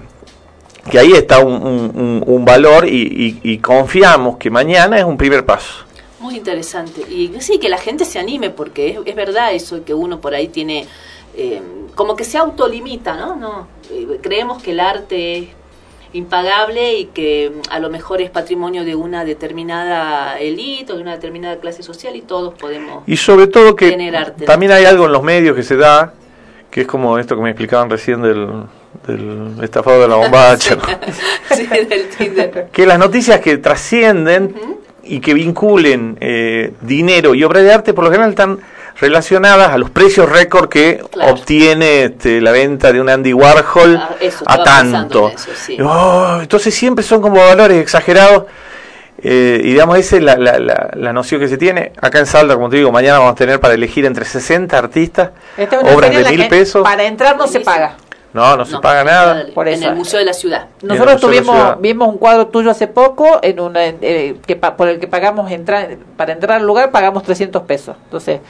que 0.90 0.98
ahí 0.98 1.12
está 1.12 1.40
un, 1.40 1.52
un- 1.54 2.24
un- 2.26 2.44
valor 2.44 2.86
y, 2.88 3.40
y- 3.42 3.52
y 3.52 3.58
confiamos 3.58 4.36
que 4.36 4.50
mañana 4.50 4.98
es 4.98 5.04
un 5.04 5.16
primer 5.16 5.44
paso. 5.44 5.84
Muy 6.20 6.36
interesante. 6.36 7.02
Y 7.10 7.32
sí, 7.40 7.58
que 7.58 7.68
la 7.68 7.78
gente 7.78 8.04
se 8.04 8.18
anime, 8.18 8.50
porque 8.50 8.90
es, 8.90 8.98
es 9.04 9.14
verdad 9.16 9.52
eso 9.52 9.84
que 9.84 9.94
uno 9.94 10.20
por 10.20 10.34
ahí 10.34 10.48
tiene, 10.48 10.86
eh, 11.36 11.60
como 11.94 12.16
que 12.16 12.24
se 12.24 12.38
autolimita, 12.38 13.16
¿no? 13.16 13.36
no 13.36 13.68
eh, 13.90 14.18
creemos 14.22 14.62
que 14.62 14.70
el 14.72 14.80
arte 14.80 15.38
es 15.38 15.48
impagable 16.12 16.98
y 16.98 17.04
que 17.06 17.50
mm, 17.54 17.60
a 17.72 17.78
lo 17.80 17.90
mejor 17.90 18.22
es 18.22 18.30
patrimonio 18.30 18.84
de 18.84 18.94
una 18.94 19.24
determinada 19.24 20.38
élite 20.38 20.92
o 20.92 20.96
de 20.96 21.02
una 21.02 21.12
determinada 21.12 21.56
clase 21.58 21.82
social 21.82 22.14
y 22.16 22.22
todos 22.22 22.54
podemos 22.54 23.02
Y 23.06 23.16
sobre 23.16 23.48
todo 23.48 23.74
que 23.76 23.90
tener 23.90 24.16
arte. 24.16 24.44
también 24.46 24.72
hay 24.72 24.84
algo 24.84 25.06
en 25.06 25.12
los 25.12 25.22
medios 25.22 25.54
que 25.56 25.62
se 25.62 25.76
da, 25.76 26.14
que 26.70 26.82
es 26.82 26.86
como 26.86 27.18
esto 27.18 27.36
que 27.36 27.42
me 27.42 27.50
explicaban 27.50 27.90
recién 27.90 28.22
del, 28.22 28.48
del 29.06 29.56
estafado 29.62 30.02
de 30.02 30.08
la 30.08 30.16
bombacha. 30.16 30.76
¿no? 30.76 31.56
Sí, 31.56 31.66
del 31.66 32.08
Tinder. 32.08 32.68
que 32.72 32.86
las 32.86 32.98
noticias 32.98 33.40
que 33.40 33.58
trascienden 33.58 34.54
y 35.02 35.20
que 35.20 35.34
vinculen 35.34 36.16
eh, 36.20 36.72
dinero 36.80 37.34
y 37.34 37.44
obra 37.44 37.62
de 37.62 37.72
arte 37.72 37.94
por 37.94 38.04
lo 38.04 38.10
general 38.10 38.30
están 38.30 38.58
relacionadas 38.98 39.70
a 39.72 39.78
los 39.78 39.90
precios 39.90 40.28
récord 40.28 40.68
que 40.68 41.02
obtiene 41.22 42.04
este, 42.04 42.40
la 42.40 42.50
venta 42.50 42.92
de 42.92 43.00
un 43.00 43.08
Andy 43.10 43.32
Warhol 43.32 43.96
Ah, 43.96 44.16
eso, 44.20 44.44
a 44.48 44.64
tanto. 44.64 45.28
en 45.28 45.34
eso, 45.36 45.50
sí. 45.54 45.76
Oh, 45.80 46.38
entonces 46.40 46.74
siempre 46.74 47.04
son 47.04 47.20
como 47.20 47.36
valores 47.36 47.80
exagerados 47.80 48.44
eh, 49.22 49.60
y 49.62 49.68
digamos 49.70 49.98
esa 49.98 50.16
es 50.16 50.22
la, 50.22 50.36
la, 50.36 50.58
la, 50.58 50.90
la 50.94 51.12
noción 51.12 51.40
que 51.40 51.48
se 51.48 51.56
tiene. 51.56 51.92
Acá 52.00 52.18
en 52.18 52.26
Salta, 52.26 52.54
como 52.54 52.68
te 52.68 52.76
digo, 52.76 52.90
mañana 52.92 53.18
vamos 53.18 53.32
a 53.32 53.36
tener 53.36 53.60
para 53.60 53.74
elegir 53.74 54.04
entre 54.06 54.24
60 54.24 54.76
artistas 54.76 55.30
Esta 55.56 55.76
es 55.76 55.82
una 55.82 55.92
obras 55.92 56.10
de 56.10 56.24
mil 56.30 56.42
que 56.42 56.48
pesos. 56.48 56.82
Para 56.82 57.04
entrar 57.04 57.36
no 57.36 57.46
se 57.46 57.60
paga. 57.60 57.96
No, 58.36 58.56
no, 58.56 58.64
se 58.66 58.72
No, 58.72 58.80
paga 58.82 59.02
nada. 59.02 59.46
Por 59.54 59.66
en 59.66 59.74
eso. 59.74 59.88
el 59.88 59.96
Museo 59.96 60.18
de 60.20 60.26
la 60.26 60.32
Ciudad. 60.34 60.66
Nosotros 60.82 61.20
tuvimos, 61.20 61.80
vimos 61.80 62.06
un 62.08 62.18
cuadro 62.18 62.48
tuyo 62.48 62.70
hace 62.70 62.86
poco 62.86 63.38
en 63.42 63.58
una, 63.60 63.84
eh, 63.86 64.36
que 64.46 64.56
pa- 64.56 64.76
por 64.76 64.88
el 64.88 65.00
que 65.00 65.08
pagamos 65.08 65.50
entrar, 65.50 65.96
para 66.18 66.32
entrar 66.34 66.58
al 66.60 66.66
lugar 66.66 66.90
pagamos 66.90 67.22
300 67.22 67.62
pesos. 67.62 67.96
Entonces, 68.04 68.40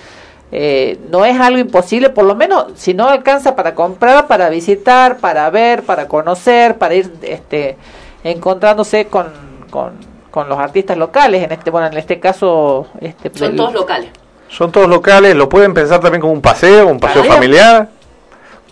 eh, 0.53 0.99
no 1.11 1.25
es 1.25 1.39
algo 1.41 1.59
imposible, 1.59 2.11
por 2.11 2.25
lo 2.25 2.35
menos 2.35 2.67
si 2.75 2.95
no 2.95 3.09
alcanza 3.09 3.55
para 3.57 3.75
comprar, 3.75 4.27
para 4.27 4.49
visitar, 4.49 5.19
para 5.19 5.49
ver, 5.51 5.83
para 5.85 6.07
conocer, 6.09 6.77
para 6.79 6.95
ir 6.95 7.11
este, 7.23 7.77
encontrándose 8.25 9.07
con, 9.07 9.27
con, 9.71 9.93
con 10.31 10.49
los 10.49 10.59
artistas 10.59 10.97
locales. 10.97 11.45
En 11.45 11.53
este, 11.53 11.71
bueno, 11.71 11.87
en 11.87 11.97
este 11.97 12.19
caso, 12.21 12.87
este, 13.01 13.31
Son 13.37 13.49
del- 13.49 13.57
todos 13.57 13.73
locales. 13.73 14.11
Son 14.49 14.71
todos 14.73 14.89
locales, 14.89 15.35
lo 15.35 15.49
pueden 15.49 15.75
pensar 15.75 16.01
también 16.01 16.21
como 16.21 16.33
un 16.33 16.41
paseo, 16.41 16.87
un 16.89 17.01
paseo 17.01 17.25
familiar. 17.25 17.89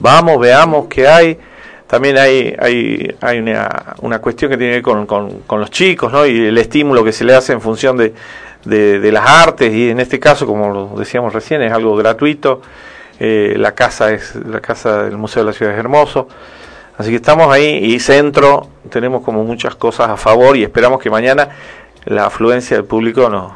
Vamos, 0.01 0.39
veamos 0.39 0.87
qué 0.89 1.09
hay. 1.09 1.39
También 1.87 2.19
hay, 2.19 2.55
hay, 2.59 3.15
hay 3.21 3.39
una, 3.39 3.95
una 4.01 4.19
cuestión 4.19 4.51
que 4.51 4.57
tiene 4.57 4.73
que 4.73 4.77
ver 4.77 4.83
con, 4.83 5.07
con, 5.07 5.41
con 5.41 5.61
los 5.61 5.71
chicos, 5.71 6.13
¿no? 6.13 6.27
Y 6.27 6.47
el 6.47 6.59
estímulo 6.59 7.05
que 7.05 7.13
se 7.13 7.25
le 7.25 7.35
hace 7.35 7.53
en 7.53 7.61
función 7.61 7.97
de, 7.97 8.15
de, 8.65 8.99
de 9.01 9.13
las 9.13 9.29
artes, 9.29 9.73
y 9.73 9.91
en 9.91 10.01
este 10.01 10.19
caso, 10.19 10.47
como 10.47 10.97
decíamos 10.99 11.33
recién, 11.33 11.63
es 11.63 11.73
algo 11.73 11.95
gratuito. 11.97 12.63
Eh, 13.21 13.55
la 13.57 13.73
casa 13.77 14.13
es 14.13 14.35
la 14.35 14.61
casa 14.61 15.05
del 15.05 15.17
Museo 15.17 15.45
de 15.45 15.51
la 15.51 15.53
Ciudad 15.53 15.73
es 15.73 15.79
hermoso. 15.79 16.27
Así 16.97 17.11
que 17.11 17.17
estamos 17.17 17.53
ahí 17.53 17.79
y 17.85 18.01
centro, 18.01 18.69
tenemos 18.89 19.23
como 19.23 19.45
muchas 19.45 19.75
cosas 19.77 20.11
a 20.11 20.17
favor 20.17 20.57
y 20.57 20.63
esperamos 20.63 21.01
que 21.01 21.11
mañana 21.11 21.49
la 22.05 22.27
afluencia 22.27 22.77
del 22.77 22.87
público 22.87 23.29
nos, 23.29 23.53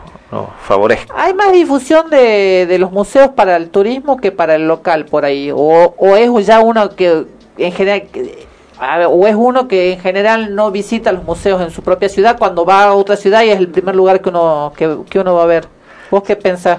favorezca. 0.66 1.14
¿Hay 1.16 1.35
más 1.35 1.53
difusión 1.53 2.11
de, 2.11 2.66
de 2.68 2.79
los 2.79 2.93
museos 2.93 3.31
para 3.31 3.57
el 3.57 3.70
turismo 3.70 4.16
que 4.18 4.31
para 4.33 4.55
el 4.57 4.68
local 4.68 5.07
por 5.07 5.24
ahí? 5.24 5.51
¿O, 5.55 5.95
o 5.97 6.16
es 6.16 6.47
ya 6.47 6.61
uno 6.61 6.91
que 6.95 7.24
en 7.57 7.72
general... 7.72 8.03
que- 8.12 8.47
a 8.81 8.97
ver, 8.99 9.09
o 9.11 9.26
es 9.26 9.35
uno 9.37 9.66
que 9.66 9.95
en 9.95 9.99
general 10.01 10.55
no 10.55 10.70
visita 10.70 11.11
los 11.11 11.24
museos 11.24 11.61
en 11.62 11.72
su 11.72 11.83
propia 11.83 12.09
ciudad 12.09 12.39
cuando 12.39 12.64
va 12.64 12.85
a 12.85 12.93
otra 12.95 13.16
ciudad 13.16 13.43
y 13.43 13.51
es 13.51 13.59
el 13.59 13.66
primer 13.66 13.97
lugar 13.97 14.20
que 14.20 14.29
uno 14.29 14.72
que, 14.76 14.99
que 15.11 15.18
uno 15.18 15.35
va 15.35 15.43
a 15.43 15.47
ver. 15.47 15.66
¿Vos 16.12 16.22
qué 16.22 16.37
pensás? 16.37 16.79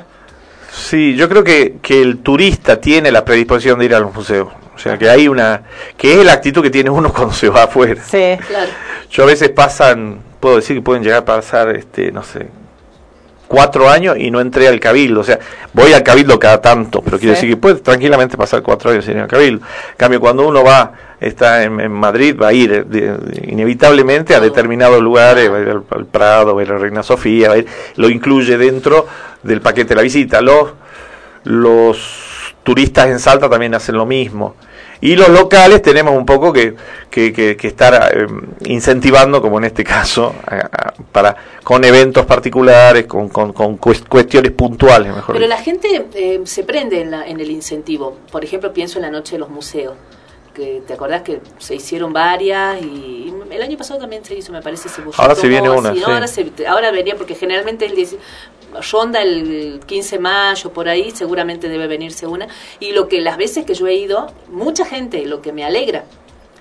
Sí, 0.71 1.15
yo 1.17 1.27
creo 1.27 1.43
que, 1.43 1.75
que 1.81 2.01
el 2.01 2.19
turista 2.19 2.79
tiene 2.79 3.11
la 3.11 3.25
predisposición 3.25 3.79
de 3.79 3.85
ir 3.85 3.95
a 3.95 3.99
los 3.99 4.13
museos. 4.15 4.47
O 4.73 4.79
sea, 4.79 4.97
que 4.97 5.09
hay 5.09 5.27
una... 5.27 5.63
que 5.97 6.21
es 6.21 6.25
la 6.25 6.31
actitud 6.31 6.61
que 6.61 6.69
tiene 6.69 6.89
uno 6.89 7.11
cuando 7.13 7.33
se 7.33 7.49
va 7.49 7.63
afuera. 7.63 8.01
Sí. 8.01 8.37
Claro. 8.47 8.71
Yo 9.11 9.23
a 9.23 9.25
veces 9.25 9.49
pasan, 9.49 10.21
puedo 10.39 10.55
decir 10.55 10.77
que 10.77 10.81
pueden 10.81 11.03
llegar 11.03 11.23
a 11.23 11.25
pasar, 11.25 11.75
este, 11.75 12.13
no 12.13 12.23
sé, 12.23 12.47
cuatro 13.49 13.89
años 13.89 14.15
y 14.17 14.31
no 14.31 14.39
entré 14.39 14.69
al 14.69 14.79
cabildo. 14.79 15.19
O 15.19 15.23
sea, 15.25 15.39
voy 15.73 15.91
al 15.91 16.03
cabildo 16.03 16.39
cada 16.39 16.61
tanto, 16.61 17.01
pero 17.01 17.17
quiero 17.19 17.33
decir 17.33 17.49
que 17.49 17.57
puede 17.57 17.75
tranquilamente 17.81 18.37
pasar 18.37 18.61
cuatro 18.61 18.91
años 18.91 19.03
sin 19.03 19.15
ir 19.17 19.23
al 19.23 19.27
cabildo. 19.27 19.65
En 19.65 19.95
cambio, 19.97 20.19
cuando 20.21 20.47
uno 20.47 20.63
va, 20.63 20.93
está 21.19 21.63
en, 21.63 21.79
en 21.81 21.91
Madrid, 21.91 22.35
va 22.41 22.49
a 22.49 22.53
ir 22.53 22.71
eh, 22.71 22.83
de- 22.87 23.45
inevitablemente 23.51 24.35
a 24.35 24.39
determinados 24.39 25.01
lugares, 25.01 25.51
va 25.51 25.57
a 25.57 25.61
ir 25.61 25.69
al, 25.69 25.83
al 25.89 26.05
Prado, 26.05 26.55
va 26.55 26.61
a 26.61 26.63
ir 26.63 26.69
a 26.69 26.73
la 26.75 26.79
Reina 26.79 27.03
Sofía, 27.03 27.49
va 27.49 27.55
a 27.55 27.57
ir- 27.57 27.67
lo 27.97 28.07
incluye 28.09 28.57
dentro 28.57 29.07
del 29.43 29.59
paquete 29.61 29.89
de 29.89 29.95
la 29.95 30.01
visita. 30.03 30.39
Los, 30.41 30.69
los 31.43 32.53
turistas 32.63 33.07
en 33.07 33.19
Salta 33.19 33.49
también 33.49 33.73
hacen 33.75 33.95
lo 33.95 34.05
mismo. 34.05 34.55
Y 35.01 35.15
los 35.15 35.29
locales 35.29 35.81
tenemos 35.81 36.13
un 36.17 36.25
poco 36.25 36.51
que, 36.51 36.75
que, 37.09 37.31
que- 37.31 37.55
que 37.55 37.67
estar 37.67 38.11
eh, 38.13 38.27
incentivando, 38.65 39.41
como 39.41 39.57
en 39.57 39.63
este 39.65 39.83
caso, 39.83 40.35
a- 40.45 40.55
a- 40.55 40.93
para 41.11 41.35
con 41.63 41.83
eventos 41.85 42.25
particulares, 42.25 43.05
con, 43.05 43.29
con, 43.29 43.53
con 43.53 43.77
cues- 43.79 44.05
cuestiones 44.07 44.51
puntuales, 44.51 45.07
mejor 45.15 45.35
Pero 45.35 45.45
dicho. 45.47 45.57
la 45.57 45.63
gente 45.63 46.05
eh, 46.15 46.41
se 46.43 46.63
prende 46.63 47.01
en, 47.01 47.11
la- 47.11 47.25
en 47.25 47.39
el 47.39 47.49
incentivo. 47.49 48.17
Por 48.31 48.43
ejemplo, 48.43 48.73
pienso 48.73 48.99
en 48.99 49.03
la 49.03 49.11
noche 49.11 49.35
de 49.35 49.39
los 49.39 49.49
museos. 49.49 49.93
Que, 50.53 50.81
¿Te 50.85 50.93
acordás 50.93 51.21
que 51.21 51.39
se 51.59 51.75
hicieron 51.75 52.11
varias? 52.11 52.81
Y 52.81 53.31
el 53.51 53.61
año 53.61 53.77
pasado 53.77 54.01
también 54.01 54.25
se 54.25 54.35
hizo, 54.35 54.51
me 54.51 54.61
parece. 54.61 54.89
Se 54.89 55.01
Ahora 55.15 55.33
se 55.35 55.47
viene 55.47 55.69
una, 55.69 55.93
sí. 55.93 56.01
Ahora, 56.05 56.27
se- 56.27 56.51
ahora 56.67 56.91
venía, 56.91 57.15
porque 57.15 57.35
generalmente 57.35 57.85
el 57.85 57.95
10 57.95 58.17
ronda 58.91 59.21
el 59.21 59.79
15 59.85 60.15
de 60.15 60.21
mayo, 60.21 60.71
por 60.71 60.87
ahí, 60.89 61.11
seguramente 61.11 61.69
debe 61.69 61.87
venirse 61.87 62.27
una. 62.27 62.47
Y 62.79 62.91
lo 62.91 63.07
que 63.07 63.21
las 63.21 63.37
veces 63.37 63.65
que 63.65 63.73
yo 63.73 63.87
he 63.87 63.95
ido, 63.95 64.27
mucha 64.49 64.85
gente, 64.85 65.25
lo 65.25 65.41
que 65.41 65.51
me 65.51 65.63
alegra, 65.63 66.05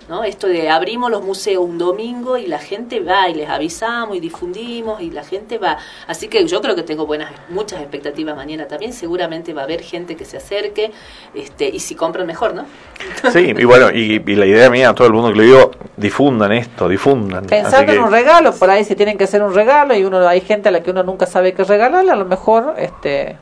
¿no? 0.08 0.24
Esto 0.24 0.46
de 0.46 0.70
abrimos 0.70 1.10
los 1.10 1.22
museos 1.22 1.64
un 1.64 1.78
domingo 1.78 2.36
y 2.36 2.46
la 2.46 2.58
gente 2.58 3.00
va 3.00 3.28
y 3.28 3.34
les 3.34 3.48
avisamos 3.48 4.16
y 4.16 4.20
difundimos 4.20 5.00
y 5.00 5.10
la 5.10 5.22
gente 5.24 5.58
va. 5.58 5.78
Así 6.06 6.28
que 6.28 6.46
yo 6.46 6.60
creo 6.60 6.74
que 6.74 6.82
tengo 6.82 7.06
buenas, 7.06 7.30
muchas 7.50 7.80
expectativas 7.80 8.34
mañana 8.36 8.66
también. 8.66 8.92
Seguramente 8.92 9.52
va 9.52 9.62
a 9.62 9.64
haber 9.64 9.82
gente 9.82 10.16
que 10.16 10.24
se 10.24 10.36
acerque 10.38 10.90
este, 11.34 11.68
y 11.68 11.78
si 11.80 11.94
compran 11.94 12.26
mejor, 12.26 12.54
¿no? 12.54 12.64
Sí, 13.32 13.54
y 13.56 13.64
bueno, 13.64 13.90
y, 13.90 14.22
y 14.26 14.34
la 14.36 14.46
idea 14.46 14.70
mía 14.70 14.90
a 14.90 14.94
todo 14.94 15.06
el 15.06 15.12
mundo 15.12 15.30
que 15.32 15.38
le 15.38 15.44
digo, 15.44 15.70
difundan 15.96 16.52
esto, 16.52 16.88
difundan. 16.88 17.46
Pensando 17.46 17.86
que- 17.86 17.98
en 17.98 18.02
un 18.04 18.10
regalo, 18.10 18.52
por 18.54 18.70
ahí 18.70 18.84
si 18.84 18.94
tienen 18.96 19.18
que 19.18 19.24
hacer 19.24 19.42
un 19.42 19.54
regalo 19.54 19.94
y 19.94 20.04
uno 20.04 20.26
hay 20.26 20.40
gente 20.40 20.68
a 20.68 20.72
la 20.72 20.82
que 20.82 20.90
uno 20.90 21.02
nunca 21.02 21.26
sabe 21.26 21.52
qué 21.54 21.64
regalarle, 21.64 22.12
a 22.12 22.16
lo 22.16 22.24
mejor 22.24 22.74
este 22.78 23.36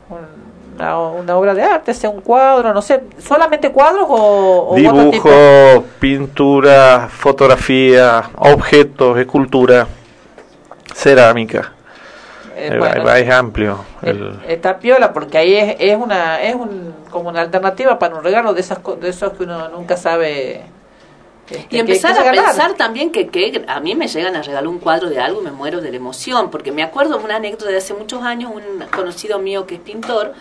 una, 0.76 0.98
una 0.98 1.36
obra 1.36 1.54
de 1.54 1.62
arte, 1.62 1.92
sea 1.94 2.10
un 2.10 2.20
cuadro, 2.20 2.72
no 2.72 2.82
sé, 2.82 3.02
solamente 3.18 3.70
cuadros 3.72 4.06
o, 4.08 4.14
o 4.14 4.74
otro 4.74 5.10
tipo. 5.10 5.28
Dibujo, 5.28 5.84
pintura, 5.98 7.08
fotografía, 7.10 8.30
objetos, 8.36 9.18
escultura, 9.18 9.86
cerámica. 10.94 11.72
Eh, 12.56 12.70
Eh, 12.72 12.78
bueno, 12.78 13.04
va- 13.04 13.18
es 13.18 13.30
amplio. 13.30 13.78
el- 14.02 14.38
Está 14.48 14.78
piola 14.78 15.12
porque 15.12 15.36
ahí 15.38 15.54
es, 15.54 15.76
es 15.78 15.96
una 15.96 16.40
es 16.40 16.54
un, 16.54 16.94
como 17.10 17.28
una 17.28 17.42
alternativa 17.42 17.98
para 17.98 18.14
un 18.14 18.24
regalo 18.24 18.54
de 18.54 18.60
esas 18.60 18.78
co- 18.78 18.96
de 18.96 19.10
esos 19.10 19.32
que 19.34 19.42
uno 19.44 19.68
nunca 19.68 19.96
sabe 19.98 20.62
este, 21.50 21.76
Y 21.76 21.78
empezar 21.80 22.12
a 22.12 22.18
regalar. 22.20 22.44
pensar 22.46 22.72
también 22.74 23.12
que, 23.12 23.28
que 23.28 23.62
a 23.68 23.78
mí 23.80 23.94
me 23.94 24.08
llegan 24.08 24.34
a 24.36 24.42
regalar 24.42 24.66
un 24.66 24.78
cuadro 24.78 25.10
de 25.10 25.20
algo 25.20 25.42
y 25.42 25.44
me 25.44 25.50
muero 25.52 25.80
de 25.82 25.90
la 25.90 25.96
emoción, 25.98 26.50
porque 26.50 26.72
me 26.72 26.82
acuerdo 26.82 27.18
de 27.18 27.24
una 27.24 27.36
anécdota 27.36 27.70
de 27.70 27.76
hace 27.76 27.92
muchos 27.94 28.22
años, 28.22 28.50
un 28.54 28.84
conocido 28.88 29.38
mío 29.38 29.66
que 29.66 29.74
es 29.76 29.80
pintor, 29.82 30.32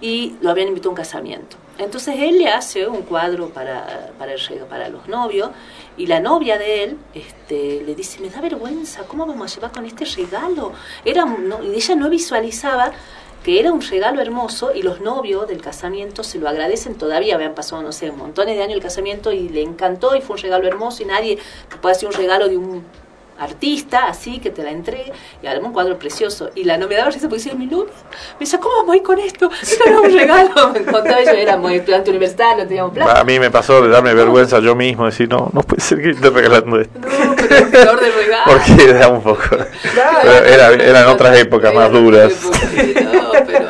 y 0.00 0.36
lo 0.40 0.50
habían 0.50 0.68
invitado 0.68 0.90
a 0.90 0.92
un 0.92 0.96
casamiento. 0.96 1.56
Entonces 1.78 2.14
él 2.18 2.38
le 2.38 2.48
hace 2.48 2.86
un 2.86 3.02
cuadro 3.02 3.48
para, 3.48 4.12
para, 4.18 4.32
el 4.34 4.40
para 4.68 4.88
los 4.88 5.08
novios, 5.08 5.50
y 5.96 6.06
la 6.06 6.20
novia 6.20 6.56
de 6.58 6.84
él 6.84 6.98
este, 7.14 7.82
le 7.84 7.94
dice, 7.94 8.20
me 8.20 8.30
da 8.30 8.40
vergüenza, 8.40 9.02
¿cómo 9.08 9.26
vamos 9.26 9.50
a 9.50 9.54
llevar 9.56 9.72
con 9.72 9.84
este 9.84 10.04
regalo? 10.04 10.72
Era, 11.04 11.24
no- 11.24 11.62
y 11.64 11.74
ella 11.74 11.94
no 11.96 12.08
visualizaba 12.08 12.92
que 13.42 13.60
era 13.60 13.72
un 13.72 13.82
regalo 13.82 14.22
hermoso 14.22 14.72
y 14.74 14.82
los 14.82 15.00
novios 15.02 15.46
del 15.46 15.60
casamiento 15.60 16.22
se 16.24 16.38
lo 16.38 16.48
agradecen 16.48 16.94
todavía, 16.94 17.34
habían 17.34 17.54
pasado, 17.54 17.82
no 17.82 17.92
sé, 17.92 18.10
montones 18.10 18.56
de 18.56 18.62
años 18.62 18.76
el 18.76 18.82
casamiento 18.82 19.32
y 19.32 19.50
le 19.50 19.60
encantó 19.60 20.16
y 20.16 20.22
fue 20.22 20.36
un 20.36 20.42
regalo 20.42 20.66
hermoso 20.66 21.02
y 21.02 21.06
nadie 21.06 21.38
puede 21.82 21.94
hacer 21.94 22.08
un 22.08 22.14
regalo 22.14 22.48
de 22.48 22.56
un 22.56 22.82
artista 23.38 24.06
así 24.06 24.38
que 24.38 24.50
te 24.50 24.62
la 24.62 24.70
entregue 24.70 25.12
y 25.42 25.46
además 25.46 25.68
un 25.68 25.72
cuadro 25.74 25.98
precioso 25.98 26.50
y 26.54 26.64
la 26.64 26.76
no 26.78 26.86
me 26.88 26.94
daba 26.94 27.10
risa 27.10 27.28
porque 27.28 27.42
decía 27.42 27.54
mi 27.54 27.66
novio 27.66 27.86
me 28.34 28.40
decía 28.40 28.60
¿cómo 28.60 28.76
vamos 28.76 28.92
a 28.94 28.96
ir 28.96 29.02
con 29.02 29.18
esto? 29.18 29.50
esto 29.60 29.84
era 29.86 30.00
un 30.00 30.12
regalo 30.12 30.70
me 30.72 30.84
contaba 30.84 31.22
yo 31.22 31.30
éramos 31.32 31.72
estudiantes 31.72 32.08
universitarios 32.10 32.58
no 32.62 32.68
teníamos 32.68 32.92
plata 32.94 33.20
a 33.20 33.24
mí 33.24 33.40
me 33.40 33.50
pasó 33.50 33.82
de 33.82 33.88
darme 33.88 34.14
vergüenza 34.14 34.60
yo 34.60 34.74
mismo, 34.76 35.06
decir, 35.06 35.28
no, 35.28 35.50
no 35.52 35.62
puede 35.62 35.82
ser 35.82 36.00
que 36.00 36.10
esté 36.10 36.30
regalando 36.30 36.80
esto. 36.80 36.98
no, 37.00 37.34
pero 37.36 37.56
el 37.92 38.00
del 38.00 38.12
regalo 38.14 38.44
Porque 38.46 38.84
era 38.90 39.08
un 39.08 39.22
poco. 39.22 39.42
era- 40.46 40.72
eran 40.74 41.08
otras 41.08 41.38
épocas 41.38 41.74
más 41.74 41.90
duras. 41.90 42.32
No, 42.42 43.32
pero, 43.46 43.68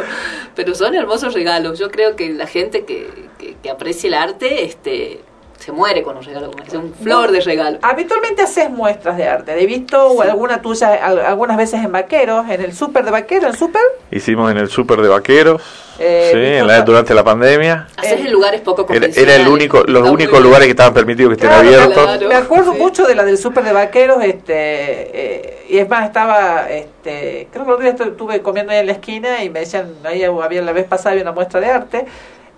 pero 0.54 0.74
son 0.74 0.94
hermosos 0.94 1.34
regalos. 1.34 1.78
Yo 1.78 1.90
creo 1.90 2.16
que 2.16 2.30
la 2.32 2.46
gente 2.46 2.84
que, 2.84 3.08
que, 3.38 3.56
que 3.62 3.70
aprecia 3.70 4.08
el 4.08 4.14
arte 4.14 4.64
este, 4.64 5.20
se 5.64 5.72
muere 5.72 6.02
con 6.02 6.14
un 6.18 6.22
regalo 6.22 6.50
como 6.50 6.62
este, 6.62 6.76
un 6.76 6.92
flor 6.92 7.30
de 7.32 7.40
regalo. 7.40 7.78
Habitualmente 7.80 8.42
haces 8.42 8.68
muestras 8.68 9.16
de 9.16 9.26
arte. 9.26 9.58
He 9.58 9.64
visto 9.64 10.20
alguna 10.20 10.60
tuya 10.60 10.92
al- 11.02 11.20
algunas 11.20 11.56
veces 11.56 11.82
en 11.82 11.90
Vaqueros, 11.90 12.44
en 12.50 12.60
el 12.60 12.74
súper 12.74 13.02
de 13.04 13.10
Vaqueros, 13.10 13.50
¿en 13.54 13.56
súper? 13.58 13.80
Hicimos 14.10 14.50
en 14.50 14.58
el 14.58 14.68
súper 14.68 15.00
de 15.00 15.08
vaqueros, 15.08 15.62
Eh, 15.98 16.28
sí, 16.32 16.38
en 16.60 16.66
la- 16.66 16.82
durante 16.82 17.14
la 17.14 17.24
pandemia. 17.24 17.86
Haces 17.96 18.20
en 18.20 18.30
lugares 18.32 18.60
poco 18.60 18.82
Era, 18.82 18.88
convencionales. 18.88 19.34
era 19.36 19.42
el 19.42 19.48
único, 19.50 19.84
los 19.84 20.10
únicos 20.10 20.42
lugares 20.42 20.66
que 20.66 20.72
estaban 20.72 20.92
permitidos 20.92 21.30
que 21.30 21.34
estén 21.36 21.48
Claro, 21.48 21.66
abiertos. 21.66 22.04
claro. 22.04 22.28
Me 22.28 22.34
acuerdo 22.34 22.74
mucho 22.74 23.06
de 23.06 23.14
la 23.14 23.24
del 23.24 23.38
súper 23.38 23.64
de 23.64 23.72
Vaqueros, 23.72 24.22
este, 24.22 24.52
eh, 24.54 25.64
y 25.70 25.78
es 25.78 25.88
más, 25.88 26.04
estaba, 26.06 26.68
este, 26.68 27.48
creo 27.50 27.64
que 27.64 27.70
el 27.70 27.74
otro 27.74 27.84
día 27.84 27.96
estu- 27.96 28.10
estuve 28.10 28.42
comiendo 28.42 28.70
ahí 28.72 28.80
en 28.80 28.86
la 28.86 28.92
esquina 28.92 29.42
y 29.42 29.48
me 29.48 29.60
decían, 29.60 29.94
ahí 30.04 30.22
había 30.24 30.60
la 30.60 30.72
vez 30.72 30.84
pasada 30.84 31.12
había 31.12 31.22
una 31.22 31.32
muestra 31.32 31.58
de 31.60 31.66
arte. 31.70 32.04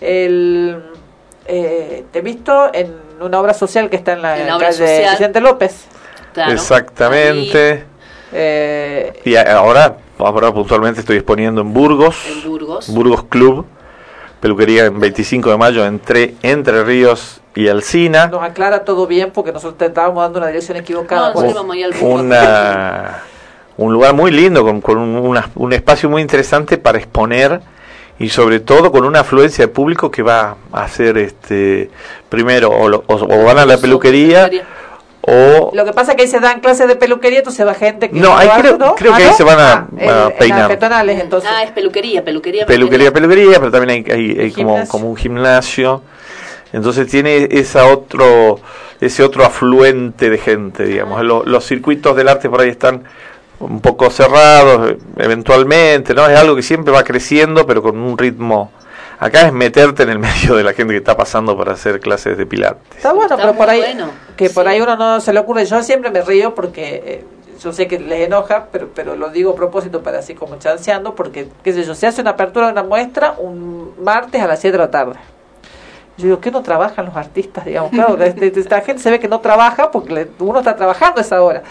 El, 0.01 0.83
eh, 1.49 2.05
te 2.13 2.19
he 2.19 2.23
visto 2.23 2.71
en 2.73 2.95
una 3.21 3.41
obra 3.41 3.55
social 3.55 3.89
que 3.91 3.97
está 3.97 4.13
en 4.13 4.23
la, 4.23 4.39
En 4.39 4.47
la 4.47 4.57
obra 4.57 4.67
calle 4.69 4.79
social. 4.87 5.11
Vicente 5.13 5.41
López. 5.41 5.87
Claro. 6.35 6.53
Exactamente. 6.53 7.85
Eh, 8.33 9.21
Y 9.25 9.37
a- 9.37 9.57
ahora, 9.59 9.97
ahora 10.19 10.53
puntualmente 10.53 11.01
estoy 11.01 11.17
exponiendo 11.17 11.61
en 11.63 11.73
Burgos, 11.73 12.17
En 12.31 12.49
Burgos. 12.51 12.89
Burgos 12.93 13.25
Club, 13.25 13.65
peluquería 14.41 14.85
en 14.87 15.01
25 15.01 15.51
de 15.51 15.57
mayo 15.57 15.87
entre 15.87 16.35
Entre 16.43 16.85
Ríos 16.85 17.41
y 17.55 17.69
Alcina. 17.69 18.27
nos 18.27 18.43
aclara 18.43 18.85
todo 18.85 19.07
bien 19.07 19.31
porque 19.33 19.53
nosotros 19.53 19.79
te 19.79 19.87
estábamos 19.87 20.23
dando 20.23 20.39
una 20.41 20.49
dirección 20.49 20.77
equivocada. 20.77 21.33
No. 21.33 21.63
Una, 22.03 23.23
un 23.79 23.93
lugar 23.93 24.13
muy 24.15 24.31
lindo, 24.31 24.63
con, 24.63 24.81
con 24.81 24.99
un, 24.99 25.17
una- 25.17 25.49
un 25.55 25.73
espacio 25.73 26.11
muy 26.11 26.21
interesante 26.21 26.77
para 26.77 26.99
exponer 26.99 27.61
y 28.19 28.29
sobre 28.31 28.61
todo 28.61 28.91
con 28.93 29.05
una 29.05 29.21
afluencia 29.21 29.67
de 29.67 29.69
público 29.69 30.11
que 30.11 30.23
va 30.23 30.57
a 30.73 30.83
hacer 30.85 31.19
este 31.19 31.91
primero 32.29 32.71
o, 32.71 32.89
lo- 32.89 33.05
o- 33.07 33.15
o 33.15 33.45
van 33.45 33.59
a 33.59 33.67
la 33.67 33.77
peluquería 33.79 34.51
o 35.29 35.71
Lo 35.75 35.85
que 35.85 35.93
pasa 35.93 36.13
es 36.13 36.17
que 36.17 36.23
ahí 36.23 36.29
se 36.29 36.39
dan 36.39 36.61
clases 36.61 36.87
de 36.87 36.95
peluquería, 36.95 37.39
entonces 37.41 37.67
va 37.67 37.75
gente 37.75 38.09
que... 38.11 38.19
No, 38.21 38.37
ahí 38.37 38.49
creo- 38.61 38.79
creo 38.95 39.15
que 39.17 39.25
ahí 39.25 39.33
se 39.35 39.43
van 39.43 39.59
a- 39.59 39.89
Ah, 40.09 40.27
a 40.27 40.31
peinar. 40.39 40.71
entonces. 41.21 41.51
Ah, 41.53 41.65
es 41.65 41.73
peluquería, 41.73 42.25
peluquería, 42.25 42.65
peluquería, 42.65 43.13
peluquería, 43.13 43.59
pero 43.59 43.73
también 43.73 44.05
hay, 44.07 44.13
hay- 44.13 44.39
hay 44.39 44.53
como, 44.53 44.87
como 44.89 45.11
un 45.11 45.17
gimnasio. 45.17 46.03
Entonces 46.73 47.09
tiene 47.09 47.49
esa 47.51 47.87
otro, 47.87 48.61
ese 49.01 49.23
otro 49.25 49.45
afluente 49.45 50.31
de 50.31 50.39
gente, 50.39 50.85
digamos. 50.85 51.23
Lo- 51.25 51.45
los 51.45 51.67
circuitos 51.67 52.15
del 52.17 52.29
arte 52.29 52.49
por 52.49 52.61
ahí 52.61 52.69
están 52.71 53.03
un 53.61 53.81
poco 53.81 54.11
cerrados, 54.11 54.95
eventualmente, 55.17 56.15
¿no? 56.15 56.27
Es 56.27 56.39
algo 56.39 56.57
que 56.57 56.63
siempre 56.63 56.93
va 56.93 57.05
creciendo, 57.05 57.67
pero 57.67 57.83
con 57.83 57.99
un 57.99 58.17
ritmo. 58.19 58.71
Acá 59.19 59.47
es 59.47 59.53
meterte 59.53 60.03
en 60.03 60.11
el 60.11 60.19
medio 60.21 60.55
de 60.57 60.63
la 60.63 60.73
gente 60.75 60.93
que 60.93 60.99
está 60.99 61.17
pasando 61.17 61.57
para 61.57 61.73
hacer 61.73 62.01
clases 62.01 62.37
de 62.37 62.45
pilates. 62.47 62.97
Está 62.97 63.13
bueno, 63.13 63.35
Está 63.35 63.37
pero 63.37 63.57
por 63.57 63.69
ahí 63.71 63.81
bueno. 63.81 64.11
que 64.37 64.51
por 64.51 64.69
ahí 64.69 64.81
uno 64.81 64.97
no 64.97 65.21
se 65.21 65.33
le 65.33 65.41
ocurre. 65.41 65.65
Yo 65.65 65.83
siempre 65.83 66.11
me 66.11 66.21
río 66.21 66.55
porque 66.55 67.03
eh, 67.07 67.25
yo 67.63 67.73
sé 67.73 67.89
que 67.89 67.99
les 67.99 68.27
enoja, 68.27 68.67
pero 68.71 68.91
pero 68.95 69.17
lo 69.17 69.31
digo 69.31 69.53
a 69.53 69.55
propósito 69.57 70.03
para 70.03 70.19
así 70.19 70.35
como 70.35 70.57
chanceando, 70.59 71.15
porque 71.15 71.49
qué 71.65 71.73
sé 71.73 71.83
yo, 71.85 71.95
se 71.95 72.07
hace 72.07 72.21
una 72.21 72.33
apertura 72.33 72.67
de 72.67 72.73
una 72.73 72.83
muestra 72.83 73.35
un 73.39 73.95
martes 74.03 74.43
a 74.43 74.47
las 74.47 74.61
7 74.61 74.73
de 74.77 74.85
la 74.85 74.91
tarde. 74.91 75.15
Yo 76.19 76.25
digo, 76.25 76.41
¿qué 76.41 76.51
no 76.51 76.63
trabajan 76.63 77.07
los 77.07 77.17
artistas? 77.17 77.65
Digamos, 77.65 77.91
claro, 77.93 78.17
este- 78.23 78.53
esta 78.61 78.83
gente 78.83 79.03
se 79.03 79.11
ve 79.11 79.19
que 79.19 79.29
no 79.29 79.41
trabaja 79.41 79.91
porque 79.91 80.13
le- 80.13 80.29
uno 80.41 80.59
está 80.59 80.77
trabajando 80.77 81.21
a 81.21 81.25
esa 81.25 81.41
hora. 81.43 81.63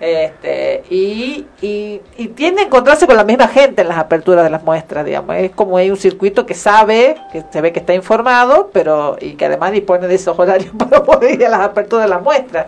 Este, 0.00 0.82
y, 0.90 1.46
y, 1.62 2.00
y 2.16 2.28
tiende 2.28 2.62
a 2.62 2.64
encontrarse 2.66 3.06
con 3.06 3.16
la 3.16 3.24
misma 3.24 3.48
gente 3.48 3.82
en 3.82 3.88
las 3.88 3.98
aperturas 3.98 4.44
de 4.44 4.50
las 4.50 4.62
muestras, 4.62 5.04
digamos. 5.04 5.36
Es 5.36 5.52
como 5.52 5.76
hay 5.76 5.90
un 5.90 5.96
circuito 5.96 6.44
que 6.44 6.54
sabe, 6.54 7.16
que 7.32 7.42
se 7.50 7.60
ve 7.60 7.72
que 7.72 7.78
está 7.80 7.94
informado, 7.94 8.70
pero 8.72 9.16
y 9.20 9.34
que 9.34 9.46
además 9.46 9.72
dispone 9.72 10.06
de 10.08 10.16
esos 10.16 10.38
horarios 10.38 10.72
para 10.78 11.02
poder 11.02 11.34
ir 11.34 11.46
a 11.46 11.50
las 11.50 11.60
aperturas 11.60 12.04
de 12.06 12.10
las 12.10 12.22
muestras. 12.22 12.66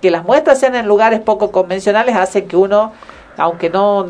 Que 0.00 0.10
las 0.10 0.24
muestras 0.24 0.58
sean 0.58 0.74
en 0.74 0.86
lugares 0.88 1.20
poco 1.20 1.52
convencionales 1.52 2.16
hace 2.16 2.46
que 2.46 2.56
uno, 2.56 2.92
aunque 3.36 3.70
no, 3.70 4.08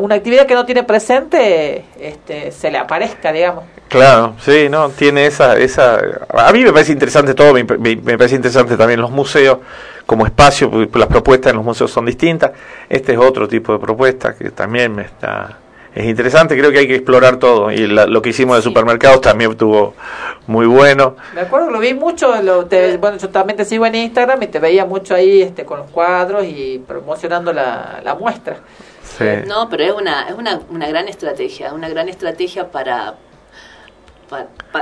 una 0.00 0.14
actividad 0.16 0.44
que 0.46 0.54
no 0.54 0.66
tiene 0.66 0.82
presente, 0.82 1.84
este, 1.98 2.52
se 2.52 2.70
le 2.70 2.78
aparezca, 2.78 3.32
digamos. 3.32 3.64
Claro, 3.88 4.34
sí, 4.40 4.68
no, 4.68 4.90
tiene 4.90 5.26
esa, 5.26 5.56
esa, 5.56 6.00
a 6.28 6.52
mí 6.52 6.62
me 6.64 6.72
parece 6.72 6.92
interesante 6.92 7.34
todo, 7.34 7.54
me, 7.54 7.62
me- 7.62 7.96
me 7.96 8.18
parece 8.18 8.34
interesante 8.34 8.76
también 8.76 9.00
los 9.00 9.10
museos 9.12 9.58
como 10.06 10.24
espacio, 10.24 10.70
porque 10.70 10.98
las 10.98 11.08
propuestas 11.08 11.50
en 11.50 11.56
los 11.56 11.64
museos 11.64 11.90
son 11.90 12.06
distintas, 12.06 12.52
este 12.88 13.12
es 13.12 13.18
otro 13.18 13.48
tipo 13.48 13.72
de 13.72 13.78
propuesta 13.80 14.34
que 14.36 14.50
también 14.50 14.94
me 14.94 15.02
está, 15.02 15.58
es 15.94 16.04
interesante, 16.04 16.56
creo 16.56 16.70
que 16.70 16.78
hay 16.78 16.86
que 16.86 16.94
explorar 16.94 17.36
todo, 17.38 17.72
y 17.72 17.86
la- 17.88 18.06
lo 18.06 18.22
que 18.22 18.28
hicimos 18.30 18.56
de 18.56 18.62
supermercados 18.62 19.20
también 19.20 19.50
estuvo 19.52 19.94
muy 20.46 20.66
bueno, 20.66 21.16
Me 21.34 21.40
acuerdo 21.40 21.66
que 21.68 21.72
lo 21.72 21.78
vi 21.80 21.94
mucho, 21.94 22.40
lo, 22.42 22.66
te- 22.66 22.98
bueno, 22.98 23.16
yo 23.16 23.30
también 23.30 23.56
te 23.56 23.64
sigo 23.64 23.84
en 23.86 23.94
Instagram 23.96 24.40
y 24.42 24.46
te 24.46 24.58
veía 24.60 24.84
mucho 24.84 25.14
ahí 25.14 25.42
este, 25.42 25.64
con 25.64 25.78
los 25.80 25.90
cuadros 25.90 26.44
y 26.44 26.82
promocionando 26.86 27.52
la, 27.52 28.00
la 28.04 28.14
muestra. 28.14 28.58
sí. 29.02 29.24
No, 29.48 29.68
pero 29.68 29.82
es 29.84 29.92
una, 29.92 30.28
es 30.28 30.34
una, 30.36 30.60
una 30.70 30.86
gran 30.86 31.08
estrategia, 31.08 31.72
una 31.72 31.88
gran 31.88 32.08
estrategia 32.08 32.70
para, 32.70 33.14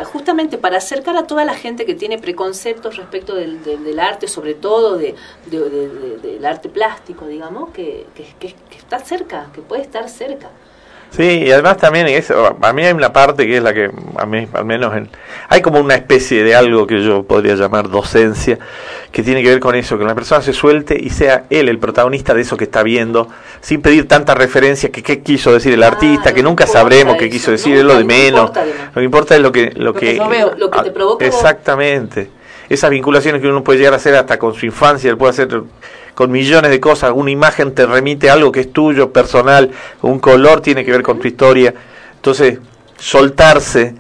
justamente 0.05 0.59
para 0.59 0.79
acercar 0.79 1.17
a 1.17 1.27
toda 1.27 1.45
la 1.45 1.55
gente 1.55 1.85
que 1.85 1.95
tiene 1.95 2.19
preconceptos 2.19 2.97
respecto 2.97 3.35
del, 3.35 3.63
del- 3.63 3.85
arte, 4.01 4.27
sobre 4.29 4.55
todo 4.55 4.97
de, 4.97 5.15
de- 5.47 5.71
de- 5.71 5.89
de- 5.89 6.19
del 6.19 6.45
arte 6.47 6.69
plástico, 6.69 7.27
digamos, 7.27 7.71
que- 7.71 8.07
que 8.41 8.55
está 8.77 8.99
cerca, 9.01 9.51
que 9.55 9.61
puede 9.61 9.83
estar 9.83 10.09
cerca. 10.09 10.51
Sí, 11.17 11.45
y 11.47 11.53
además 11.53 11.77
también 11.77 12.09
eso, 12.09 12.57
a 12.61 12.73
mí 12.73 12.85
hay 12.85 12.93
una 12.93 13.13
parte 13.13 13.47
que 13.47 13.59
es 13.59 13.63
la 13.63 13.73
que 13.73 13.89
a 14.17 14.27
mí 14.27 14.49
al 14.53 14.65
menos 14.65 14.97
en, 14.97 15.09
hay 15.49 15.63
como 15.63 15.79
una 15.79 15.95
especie 15.95 16.43
de 16.43 16.57
algo 16.57 16.89
que 16.89 17.05
yo 17.05 17.23
podría 17.23 17.55
llamar 17.55 17.89
docencia 17.89 18.59
que 19.13 19.23
tiene 19.23 19.41
que 19.41 19.51
ver 19.51 19.61
con 19.61 19.77
eso, 19.77 19.97
que 19.97 20.05
la 20.05 20.17
persona 20.17 20.43
se 20.43 20.53
suelte 20.53 20.99
y 21.01 21.11
sea 21.11 21.45
él 21.51 21.69
el 21.69 21.79
protagonista 21.79 22.35
de 22.35 22.41
eso 22.41 22.57
que 22.57 22.65
está 22.65 22.83
viendo, 22.83 23.29
sin 23.61 23.81
pedir 23.81 24.09
tanta 24.09 24.35
referencia 24.35 24.91
que 24.91 25.05
qué 25.05 25.21
quiso 25.21 25.53
decir 25.53 25.73
el 25.75 25.85
artista, 25.85 26.35
que 26.35 26.43
nunca 26.43 26.67
sabremos 26.67 27.17
qué 27.17 27.31
quiso 27.31 27.53
decir, 27.53 27.77
es 27.77 27.85
lo 27.85 27.97
de 27.97 28.03
menos. 28.03 28.51
Lo 28.53 28.95
que 28.95 29.05
importa 29.05 29.37
es 29.37 29.41
lo 29.41 29.53
que 29.53 29.71
lo, 29.77 29.95
que, 29.95 30.17
lo 30.17 30.71
que 30.71 30.83
te 30.83 30.91
provoca 30.91 31.25
exactamente. 31.25 32.29
Esas 32.69 32.91
vinculaciones 32.91 33.41
que 33.41 33.47
uno 33.47 33.63
puede 33.63 33.79
llegar 33.79 33.93
a 33.93 33.97
hacer 33.99 34.17
hasta 34.17 34.37
con 34.37 34.55
su 34.55 34.67
infancia, 34.67 35.11
él 35.11 35.17
puede 35.17 35.31
hacer 35.31 35.63
con 36.15 36.31
millones 36.31 36.71
de 36.71 36.81
cosas. 36.81 37.13
Una 37.15 37.31
imagen 37.31 37.75
te 37.75 37.87
remite 37.87 38.31
a 38.31 38.35
algo 38.35 38.53
que 38.53 38.61
es 38.61 38.73
tuyo, 38.73 39.13
personal, 39.13 39.71
un 40.03 40.19
color 40.19 40.61
tiene 40.61 40.85
que 40.85 40.91
ver 40.91 41.03
con 41.03 41.19
tu 41.19 41.29
historia. 41.29 41.75
Entonces, 42.17 42.59
soltarse 42.99 43.95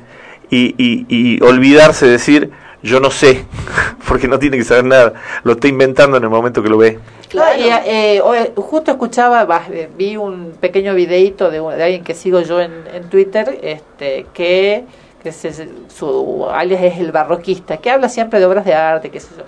y, 0.51 0.75
y, 0.79 1.43
olvidarse 1.43 2.07
de 2.07 2.13
decir, 2.13 2.51
yo 2.83 3.01
no 3.01 3.11
sé, 3.11 3.45
porque 4.09 4.29
no 4.29 4.39
tiene 4.39 4.57
que 4.57 4.65
saber 4.65 4.85
nada, 4.85 5.15
lo 5.43 5.53
está 5.53 5.69
inventando 5.69 6.17
en 6.17 6.23
el 6.23 6.31
momento 6.31 6.63
que 6.63 6.69
lo 6.69 6.79
ve. 6.79 6.99
Claro. 7.29 7.61
Eh, 7.61 8.23
justo 8.57 8.93
escuchaba, 8.93 9.63
eh, 9.73 9.89
vi 9.97 10.17
un 10.17 10.53
pequeño 10.61 10.95
videito 10.95 11.51
de, 11.51 11.61
de, 11.61 11.83
alguien 11.83 12.05
que 12.05 12.15
sigo 12.15 12.41
yo 12.41 12.61
en, 12.61 12.73
en 12.95 13.11
Twitter, 13.11 13.59
este, 13.63 14.27
que, 14.33 14.85
que 15.23 15.33
su 15.33 16.47
alias 16.49 16.83
es 16.83 16.99
el 17.01 17.11
barroquista, 17.11 17.79
que 17.79 17.91
habla 17.91 18.09
siempre 18.09 18.39
de 18.39 18.47
obras 18.47 18.65
de 18.65 18.75
arte, 18.75 19.11
qué 19.11 19.19
sé 19.19 19.31
yo 19.37 19.45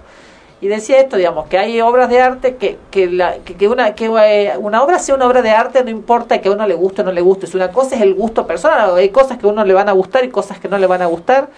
y 0.60 0.68
decía 0.68 1.00
esto, 1.00 1.16
digamos, 1.16 1.46
que 1.48 1.58
hay 1.58 1.80
obras 1.82 2.08
de 2.08 2.20
arte 2.20 2.56
que, 2.56 2.78
que, 2.90 3.08
la, 3.08 3.34
que, 3.36 3.68
una, 3.68 3.94
que 3.94 4.06
eh, 4.06 4.54
una 4.58 4.82
obra 4.82 4.98
sea 4.98 5.14
una 5.14 5.26
obra 5.26 5.42
de 5.42 5.50
arte 5.50 5.84
no 5.84 5.90
importa 5.90 6.40
que 6.40 6.48
a 6.48 6.52
uno 6.52 6.66
le 6.66 6.74
guste 6.74 7.02
o 7.02 7.04
no 7.04 7.12
le 7.12 7.20
guste, 7.20 7.44
es 7.44 7.54
una 7.54 7.72
cosa 7.72 7.96
es 7.96 8.00
el 8.00 8.14
gusto 8.14 8.46
personal, 8.46 8.96
hay 8.96 9.10
cosas 9.10 9.36
que 9.36 9.46
a 9.46 9.50
uno 9.50 9.64
le 9.64 9.74
van 9.74 9.88
a 9.90 9.92
gustar 9.92 10.24
y 10.24 10.30
cosas 10.30 10.58
que 10.58 10.68
no 10.68 10.78
le 10.78 10.86
van 10.86 11.02
a 11.02 11.06
gustar, 11.06 11.50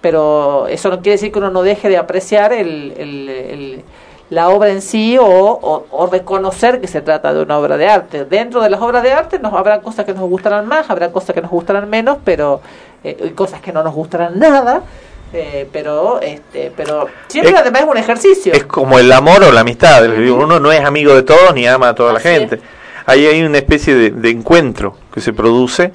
pero 0.00 0.66
eso 0.66 0.90
no 0.90 0.96
quiere 0.96 1.12
decir 1.12 1.30
que 1.30 1.38
uno 1.38 1.50
no 1.50 1.62
deje 1.62 1.88
de 1.88 1.96
apreciar 1.96 2.52
el, 2.52 2.92
el, 2.98 3.84
la 4.30 4.48
obra 4.48 4.70
en 4.70 4.82
sí 4.82 5.16
o, 5.20 6.08
reconocer 6.10 6.80
que 6.80 6.88
se 6.88 7.00
trata 7.02 7.32
de 7.32 7.40
una 7.42 7.58
obra 7.58 7.76
de 7.76 7.88
arte. 7.88 8.24
Dentro 8.24 8.60
de 8.62 8.68
las 8.68 8.80
obras 8.80 9.02
de 9.02 9.12
arte 9.12 9.38
nos 9.38 9.54
habrá 9.54 9.80
cosas 9.80 10.04
que 10.04 10.12
nos 10.12 10.28
gustarán 10.28 10.66
más, 10.66 10.90
habrá 10.90 11.12
cosas 11.12 11.34
que 11.34 11.40
nos 11.40 11.50
gustarán 11.50 11.88
menos, 11.88 12.18
pero 12.24 12.60
eh, 13.04 13.32
cosas 13.34 13.60
que 13.60 13.72
no 13.72 13.82
nos 13.82 13.94
gustarán 13.94 14.38
nada 14.38 14.82
eh, 15.34 15.68
pero 15.72 16.20
este 16.20 16.72
pero 16.76 17.08
siempre 17.26 17.56
además 17.56 17.82
es 17.82 17.88
un 17.88 17.96
ejercicio. 17.96 18.52
es 18.52 18.64
como 18.64 18.98
el 19.00 19.10
amor 19.10 19.42
o 19.42 19.50
la 19.50 19.60
amistad 19.60 20.04
uno 20.08 20.60
no 20.60 20.70
es 20.70 20.84
amigo 20.84 21.12
de 21.14 21.24
todos 21.24 21.52
ni 21.54 21.66
ama 21.66 21.88
a 21.88 21.94
toda 21.94 22.12
la 22.12 22.20
gente. 22.20 22.60
Ahí 23.06 23.26
hay 23.26 23.42
una 23.42 23.58
especie 23.58 24.10
de, 24.10 24.30
encuentro 24.30 24.96
que 25.12 25.20
se 25.20 25.32
produce 25.32 25.92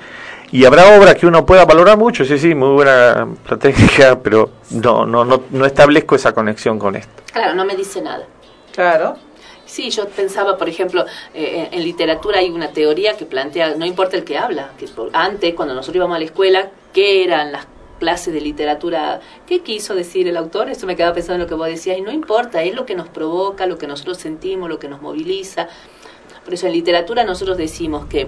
y 0.52 0.66
habrá 0.66 0.96
obras 1.00 1.16
que 1.16 1.26
uno 1.26 1.46
pueda 1.46 1.66
valorar 1.66 1.98
mucho. 1.98 2.26
Sí 2.26 2.38
sí 2.38 2.54
muy 2.54 2.74
buena 2.74 3.28
estrategia 3.34 4.20
pero 4.24 4.52
no 4.72 5.06
no 5.06 5.24
no 5.24 5.44
no 5.50 5.66
establezco 5.66 6.16
esa 6.16 6.34
conexión 6.34 6.78
con 6.78 6.98
esto. 6.98 7.24
Claro 7.32 7.56
no 7.56 7.64
me 7.64 7.76
dice 7.76 8.02
nada. 8.02 8.26
Claro. 8.76 9.16
Sí, 9.66 9.92
yo 9.92 10.08
pensaba, 10.08 10.58
por 10.58 10.68
ejemplo, 10.68 11.06
eh, 11.32 11.70
en, 11.72 11.84
literatura 11.84 12.40
hay 12.40 12.50
una 12.50 12.70
teoría 12.70 13.16
que 13.16 13.26
plantea, 13.26 13.76
no 13.76 13.86
importa 13.86 14.18
el 14.18 14.24
que 14.24 14.36
habla, 14.36 14.72
que 14.80 14.88
antes, 15.14 15.54
cuando 15.54 15.76
nosotros 15.76 15.98
íbamos 15.98 16.16
a 16.16 16.20
la 16.20 16.26
escuela, 16.26 16.72
¿qué 16.92 17.24
eran 17.24 17.52
las 17.52 17.68
clase 18.00 18.32
de 18.32 18.42
literatura, 18.42 19.20
¿qué 19.46 19.60
quiso 19.60 19.94
decir 19.94 20.28
el 20.28 20.38
autor? 20.38 20.70
Eso 20.70 20.88
me 20.88 20.96
quedaba 20.96 21.14
pensando 21.14 21.36
en 21.36 21.42
lo 21.42 21.48
que 21.48 21.56
vos 21.56 21.68
decías, 21.68 21.98
y 21.98 22.02
no 22.02 22.12
importa, 22.12 22.64
es 22.64 22.74
lo 22.74 22.86
que 22.86 22.96
nos 22.96 23.08
provoca, 23.10 23.68
lo 23.68 23.78
que 23.78 23.86
nosotros 23.86 24.18
sentimos, 24.18 24.70
lo 24.70 24.80
que 24.80 24.88
nos 24.88 25.02
moviliza. 25.02 25.68
Por 26.44 26.54
eso 26.54 26.66
en 26.66 26.74
literatura 26.74 27.24
nosotros 27.24 27.58
decimos 27.58 28.06
que 28.08 28.28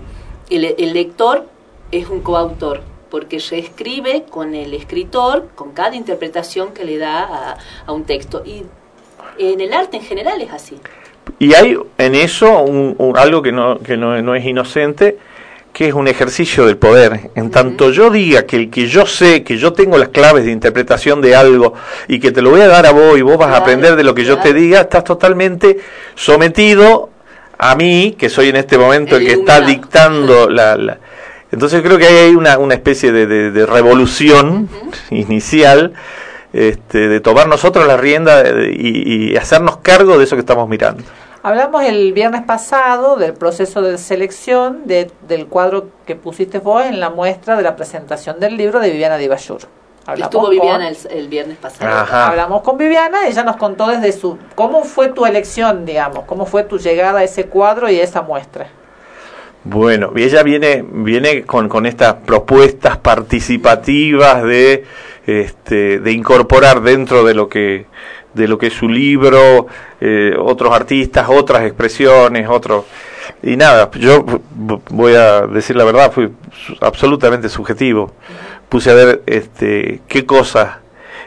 el, 0.50 0.94
lector 0.94 1.48
es 1.92 2.08
un 2.10 2.22
coautor, 2.22 2.82
porque 3.10 3.40
reescribe 3.40 4.26
con 4.30 4.54
el 4.54 4.74
escritor, 4.74 5.50
con 5.56 5.72
cada 5.72 5.96
interpretación 5.96 6.74
que 6.74 6.86
le 6.86 6.98
da 6.98 7.58
a, 7.86 7.92
un 7.92 8.04
texto. 8.04 8.44
Y 8.46 8.64
en 9.38 9.62
el 9.62 9.74
arte 9.74 9.98
en 9.98 10.04
general 10.04 10.42
es 10.42 10.52
así. 10.52 10.78
Y 11.40 11.54
hay 11.54 11.78
en 11.98 12.16
eso 12.16 12.66
algo 13.16 13.42
que, 13.42 13.52
no, 13.52 13.80
que 13.80 13.98
no, 13.98 14.22
no 14.22 14.36
es 14.36 14.46
inocente, 14.46 15.18
que 15.74 15.88
es 15.88 15.94
un 15.94 16.08
ejercicio 16.08 16.66
del 16.66 16.78
poder. 16.78 17.32
En 17.36 17.50
tanto 17.50 17.92
yo 17.92 18.10
diga 18.10 18.46
que 18.46 18.58
el 18.58 18.70
que 18.70 18.88
yo 18.88 19.06
sé, 19.06 19.44
que 19.44 19.58
yo 19.58 19.74
tengo 19.74 19.98
las 19.98 20.10
claves 20.10 20.46
de 20.46 20.52
interpretación 20.52 21.22
de 21.22 21.36
algo 21.36 21.74
y 22.08 22.20
que 22.20 22.32
te 22.32 22.42
lo 22.42 22.50
voy 22.50 22.62
a 22.62 22.68
dar 22.68 22.86
a 22.86 22.92
vos 22.92 23.18
y 23.18 23.22
vos 23.22 23.38
vas 23.38 23.54
a 23.54 23.58
aprender 23.58 23.96
de 23.96 24.04
lo 24.04 24.14
que 24.14 24.26
yo 24.26 24.38
te 24.40 24.54
diga, 24.54 24.82
estás 24.82 25.04
totalmente 25.04 25.80
sometido 26.16 27.10
a 27.58 27.76
mí, 27.76 28.16
que 28.18 28.30
soy 28.30 28.50
en 28.50 28.58
este 28.58 28.78
momento 28.78 29.18
el, 29.18 29.26
que 29.26 29.34
está 29.34 29.62
dictando 29.62 30.50
la, 30.50 30.98
Entonces 31.52 31.82
creo 31.82 31.98
que 31.98 32.08
ahí 32.08 32.18
hay 32.18 32.36
una, 32.36 32.58
una 32.58 32.74
especie 32.74 33.12
de, 33.12 33.66
revolución 33.66 34.68
inicial. 35.10 35.94
Este, 36.54 37.08
de 37.08 37.22
tomar 37.22 37.48
nosotros 37.48 37.88
la 37.88 37.96
rienda 37.96 38.44
y 38.74 39.38
hacernos 39.38 39.78
cargo 39.78 40.18
de 40.18 40.26
eso 40.26 40.36
que 40.36 40.42
estamos 40.42 40.68
mirando. 40.68 41.02
Hablamos 41.44 41.84
el 41.84 42.14
viernes 42.14 42.44
pasado 42.44 43.16
del 43.16 43.34
proceso 43.34 43.82
de 43.82 43.98
selección 43.98 44.86
de, 44.86 45.10
del 45.28 45.48
cuadro 45.48 45.88
que 46.06 46.16
pusiste 46.16 46.60
vos 46.60 46.86
en 46.86 47.00
la 47.00 47.10
muestra 47.10 47.56
de 47.56 47.64
la 47.64 47.76
presentación 47.76 48.40
del 48.40 48.58
libro 48.58 48.80
de 48.80 48.92
Viviana 48.92 49.18
Dibashur. 49.18 49.62
Estuvo 50.16 50.50
Viviana 50.50 50.90
el, 51.10 51.28
viernes 51.30 51.58
pasado. 51.58 52.16
Hablamos 52.16 52.62
con 52.62 52.78
Viviana, 52.78 53.28
ella 53.28 53.44
nos 53.44 53.56
contó 53.58 53.88
desde 53.88 54.12
su... 54.12 54.38
¿Cómo 54.54 54.84
fue 54.84 55.10
tu 55.10 55.26
elección, 55.26 55.86
digamos? 55.86 56.26
¿Cómo 56.26 56.46
fue 56.46 56.64
tu 56.64 56.78
llegada 56.78 57.20
a 57.20 57.24
ese 57.24 57.46
cuadro 57.46 57.90
y 57.90 58.00
a 58.00 58.04
esa 58.04 58.22
muestra? 58.22 58.68
Bueno, 59.64 60.12
ella 60.16 60.44
viene, 60.44 60.84
viene 60.88 61.44
con, 61.44 61.70
con 61.70 61.86
estas 61.86 62.16
propuestas 62.16 62.98
participativas 62.98 64.44
de, 64.44 64.86
este, 65.26 66.00
de 66.00 66.12
incorporar 66.12 66.82
dentro 66.82 67.24
de 67.24 67.34
lo 67.36 67.48
que 67.48 67.86
de 68.34 68.48
lo 68.48 68.58
que 68.58 68.68
es 68.68 68.74
su 68.74 68.88
libro, 68.88 69.68
eh, 70.00 70.34
otros 70.38 70.74
artistas, 70.74 71.28
otras 71.30 71.64
expresiones, 71.64 72.48
otros... 72.50 72.86
Y 73.44 73.56
nada, 73.56 73.90
yo 74.00 74.26
voy 74.90 75.14
a 75.16 75.42
decir 75.42 75.76
la 75.76 75.84
verdad, 75.84 76.12
fui 76.12 76.30
absolutamente 76.80 77.50
subjetivo. 77.50 78.12
Puse 78.70 78.92
a 78.92 78.94
ver 78.94 79.22
este, 79.26 80.02
qué 80.08 80.26
cosas 80.26 80.78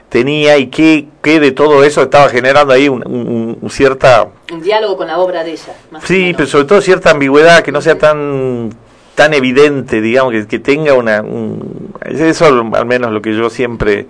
tenía 0.08 0.58
y 0.58 0.68
qué, 0.68 1.08
qué 1.22 1.40
de 1.40 1.52
todo 1.52 1.82
eso 1.84 2.02
estaba 2.02 2.28
generando 2.28 2.72
ahí 2.72 2.88
un, 2.88 3.58
cierta... 3.68 4.28
Un 4.52 4.62
diálogo 4.62 4.96
con 4.96 5.06
la 5.06 5.18
obra 5.18 5.44
de 5.44 5.52
ella. 5.52 5.74
sí, 6.04 6.32
pero 6.36 6.48
sobre 6.48 6.64
todo 6.66 6.80
cierta 6.80 7.10
ambigüedad, 7.10 7.62
que 7.62 7.72
no 7.72 7.80
sea 7.80 7.98
tan 7.98 8.70
tan 9.14 9.32
evidente, 9.32 10.00
digamos, 10.00 10.32
que, 10.32 10.46
que 10.46 10.58
tenga 10.58 10.94
una... 10.94 11.22
Un, 11.22 11.92
eso 12.04 12.46
al 12.46 12.86
menos 12.86 13.12
lo 13.12 13.22
que 13.22 13.34
yo 13.34 13.48
siempre 13.50 14.06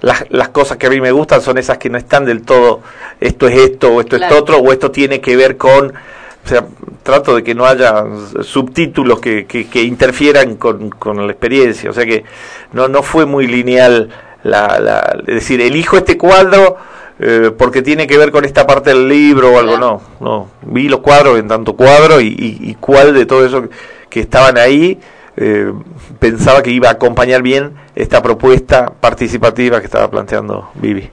las, 0.00 0.24
las 0.30 0.48
cosas 0.50 0.76
que 0.76 0.86
a 0.86 0.90
mí 0.90 1.00
me 1.00 1.12
gustan 1.12 1.40
son 1.40 1.58
esas 1.58 1.78
que 1.78 1.90
no 1.90 1.98
están 1.98 2.24
del 2.24 2.42
todo, 2.42 2.80
esto 3.20 3.48
es 3.48 3.58
esto, 3.58 3.94
o 3.94 4.00
esto 4.00 4.16
es 4.16 4.32
otro, 4.32 4.58
o 4.58 4.72
esto 4.72 4.90
tiene 4.90 5.20
que 5.20 5.36
ver 5.36 5.56
con, 5.56 5.88
o 5.88 6.48
sea, 6.48 6.66
trato 7.02 7.34
de 7.34 7.42
que 7.42 7.54
no 7.54 7.66
haya 7.66 8.04
subtítulos 8.42 9.20
que, 9.20 9.46
que, 9.46 9.82
interfieran 9.82 10.56
con, 10.56 10.90
con, 10.90 11.26
la 11.26 11.32
experiencia, 11.32 11.90
o 11.90 11.92
sea 11.92 12.06
que 12.06 12.24
no, 12.72 12.88
no 12.88 13.02
fue 13.02 13.26
muy 13.26 13.46
lineal, 13.46 14.10
la, 14.44 14.78
la, 14.78 15.18
es 15.26 15.34
decir, 15.34 15.60
elijo 15.60 15.96
este 15.96 16.16
cuadro 16.16 16.76
eh, 17.18 17.50
porque 17.56 17.82
tiene 17.82 18.06
que 18.06 18.16
ver 18.16 18.30
con 18.30 18.44
esta 18.44 18.66
parte 18.66 18.90
del 18.90 19.08
libro 19.08 19.52
o 19.52 19.58
algo, 19.58 19.78
no, 19.78 20.00
no, 20.20 20.48
vi 20.62 20.88
los 20.88 21.00
cuadros 21.00 21.40
en 21.40 21.48
tanto 21.48 21.74
cuadro 21.74 22.20
y, 22.20 22.28
y, 22.28 22.70
y 22.70 22.74
cuál 22.76 23.14
de 23.14 23.26
todo 23.26 23.44
eso 23.44 23.68
que 24.08 24.20
estaban 24.20 24.56
ahí 24.58 25.00
eh, 25.40 25.72
pensaba 26.18 26.62
que 26.62 26.70
iba 26.70 26.88
a 26.88 26.92
acompañar 26.92 27.42
bien 27.42 27.74
esta 27.94 28.20
propuesta 28.20 28.92
participativa 29.00 29.78
que 29.78 29.86
estaba 29.86 30.10
planteando 30.10 30.70
Vivi. 30.74 31.10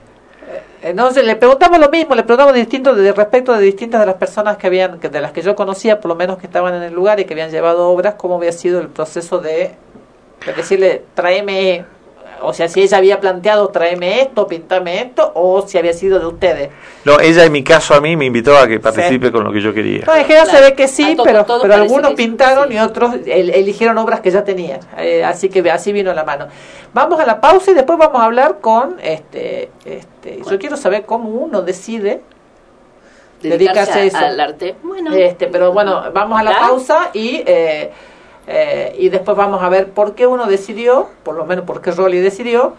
Entonces 0.82 1.24
le 1.24 1.36
preguntamos 1.36 1.78
lo 1.78 1.88
mismo, 1.90 2.14
le 2.16 2.24
preguntamos 2.24 2.54
distinto 2.54 2.94
de 2.94 3.12
respecto 3.12 3.52
de 3.52 3.60
distintas 3.62 4.00
de 4.00 4.06
las 4.06 4.16
personas 4.16 4.56
que 4.56 4.66
habían, 4.66 5.00
de 5.00 5.20
las 5.20 5.30
que 5.30 5.42
yo 5.42 5.54
conocía, 5.54 6.00
por 6.00 6.08
lo 6.08 6.16
menos 6.16 6.38
que 6.38 6.46
estaban 6.46 6.74
en 6.74 6.82
el 6.82 6.92
lugar 6.92 7.20
y 7.20 7.24
que 7.24 7.34
habían 7.34 7.50
llevado 7.50 7.88
obras, 7.88 8.14
cómo 8.14 8.36
había 8.36 8.52
sido 8.52 8.80
el 8.80 8.88
proceso 8.88 9.38
de, 9.38 9.72
de 10.44 10.52
decirle, 10.56 11.02
tráeme 11.14 11.84
o 12.42 12.52
sea, 12.52 12.68
si 12.68 12.82
ella 12.82 12.98
había 12.98 13.20
planteado 13.20 13.68
tráeme 13.68 14.20
esto, 14.20 14.46
pintame 14.46 15.00
esto, 15.02 15.32
o 15.34 15.66
si 15.66 15.78
había 15.78 15.92
sido 15.92 16.18
de 16.18 16.26
ustedes. 16.26 16.70
No, 17.04 17.20
ella 17.20 17.44
en 17.44 17.52
mi 17.52 17.62
caso 17.62 17.94
a 17.94 18.00
mí 18.00 18.16
me 18.16 18.24
invitó 18.24 18.56
a 18.56 18.66
que 18.66 18.80
participe 18.80 19.32
con 19.32 19.44
lo 19.44 19.52
que 19.52 19.60
yo 19.60 19.72
quería. 19.72 20.04
No, 20.06 20.14
en 20.14 20.24
general 20.24 20.46
se 20.48 20.60
ve 20.60 20.74
que 20.74 20.88
sí, 20.88 21.16
pero, 21.22 21.46
pero 21.62 21.74
algunos 21.74 22.14
pintaron 22.14 22.70
y 22.72 22.78
otros 22.78 23.14
eligieron 23.26 23.98
obras 23.98 24.20
que 24.20 24.30
ya 24.30 24.44
tenían. 24.44 24.80
Eh, 24.98 25.24
así 25.24 25.48
que 25.48 25.68
así 25.70 25.92
vino 25.92 26.12
la 26.12 26.24
mano. 26.24 26.46
Vamos 26.92 27.20
a 27.20 27.26
la 27.26 27.40
pausa 27.40 27.70
y 27.70 27.74
después 27.74 27.98
vamos 27.98 28.20
a 28.20 28.24
hablar 28.24 28.58
con, 28.60 28.96
este, 29.02 29.70
este 29.84 30.42
yo 30.48 30.58
quiero 30.58 30.76
saber 30.76 31.04
cómo 31.04 31.28
uno 31.28 31.62
decide 31.62 32.22
dedicarse, 33.42 34.00
a 34.00 34.04
eso. 34.04 34.18
al 34.18 34.40
arte. 34.40 34.74
Bueno, 34.82 35.12
este, 35.14 35.46
pero 35.46 35.72
bueno, 35.72 36.04
vamos 36.12 36.38
a 36.38 36.42
la 36.42 36.58
pausa 36.58 37.10
y... 37.12 37.42
Eh, 37.46 37.90
eh, 38.46 38.94
y 38.98 39.08
después 39.08 39.36
vamos 39.36 39.62
a 39.62 39.68
ver 39.68 39.90
por 39.90 40.14
qué 40.14 40.26
uno 40.26 40.46
decidió, 40.46 41.08
por 41.22 41.34
lo 41.34 41.46
menos 41.46 41.64
por 41.64 41.80
qué 41.80 41.90
Rolly 41.90 42.18
decidió, 42.18 42.74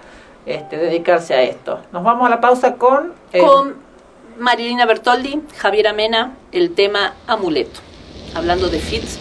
este, 0.46 0.78
dedicarse 0.78 1.34
a 1.34 1.42
esto. 1.42 1.80
Nos 1.92 2.04
vamos 2.04 2.26
a 2.28 2.30
la 2.30 2.42
pausa 2.42 2.76
con... 2.76 3.14
Con 3.40 3.88
Marilina 4.40 4.86
Bertoldi, 4.86 5.42
Javier 5.58 5.88
Amena, 5.88 6.36
el 6.52 6.76
tema 6.76 7.16
Amuleto, 7.26 7.80
hablando 8.36 8.70
de 8.70 8.80
FITS. 8.80 9.20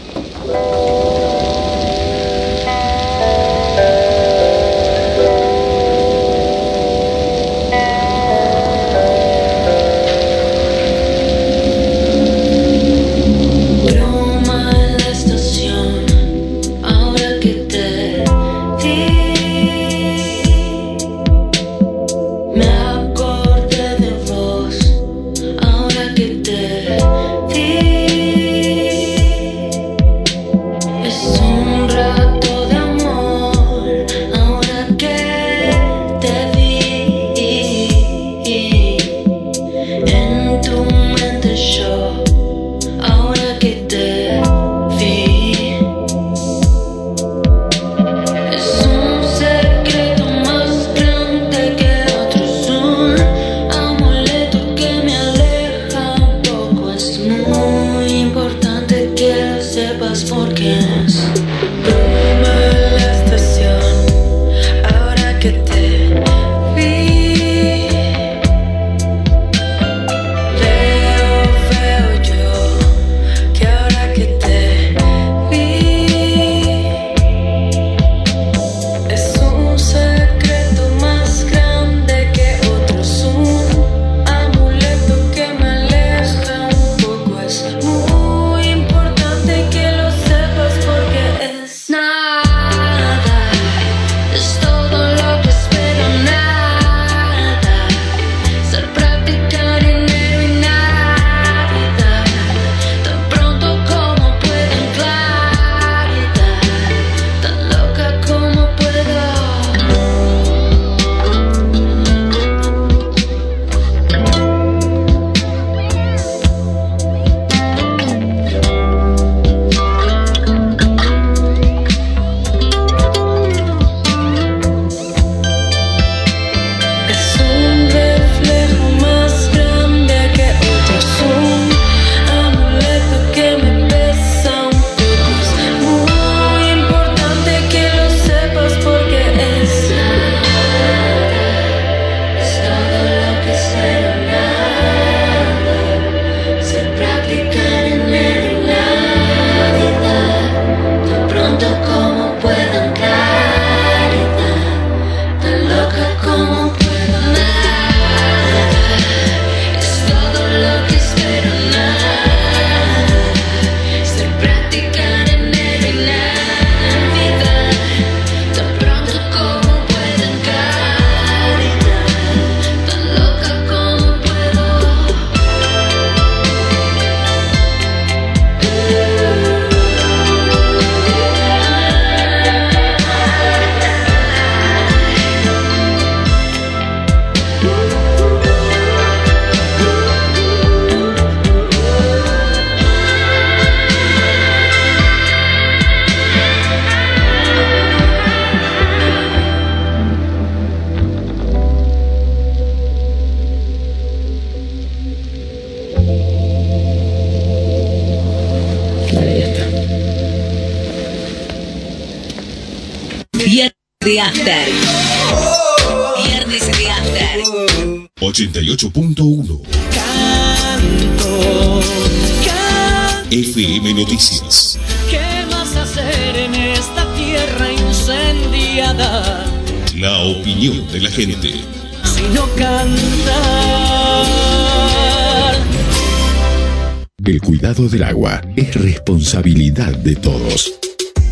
Del 237.97 238.05
agua 238.05 238.43
es 238.57 238.75
responsabilidad 238.75 239.97
de 239.97 240.17
todos. 240.17 240.75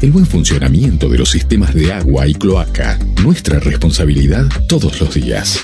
El 0.00 0.12
buen 0.12 0.24
funcionamiento 0.24 1.10
de 1.10 1.18
los 1.18 1.30
sistemas 1.30 1.74
de 1.74 1.92
agua 1.92 2.26
y 2.26 2.32
cloaca, 2.32 2.98
nuestra 3.22 3.60
responsabilidad 3.60 4.46
todos 4.66 4.98
los 4.98 5.12
días. 5.12 5.60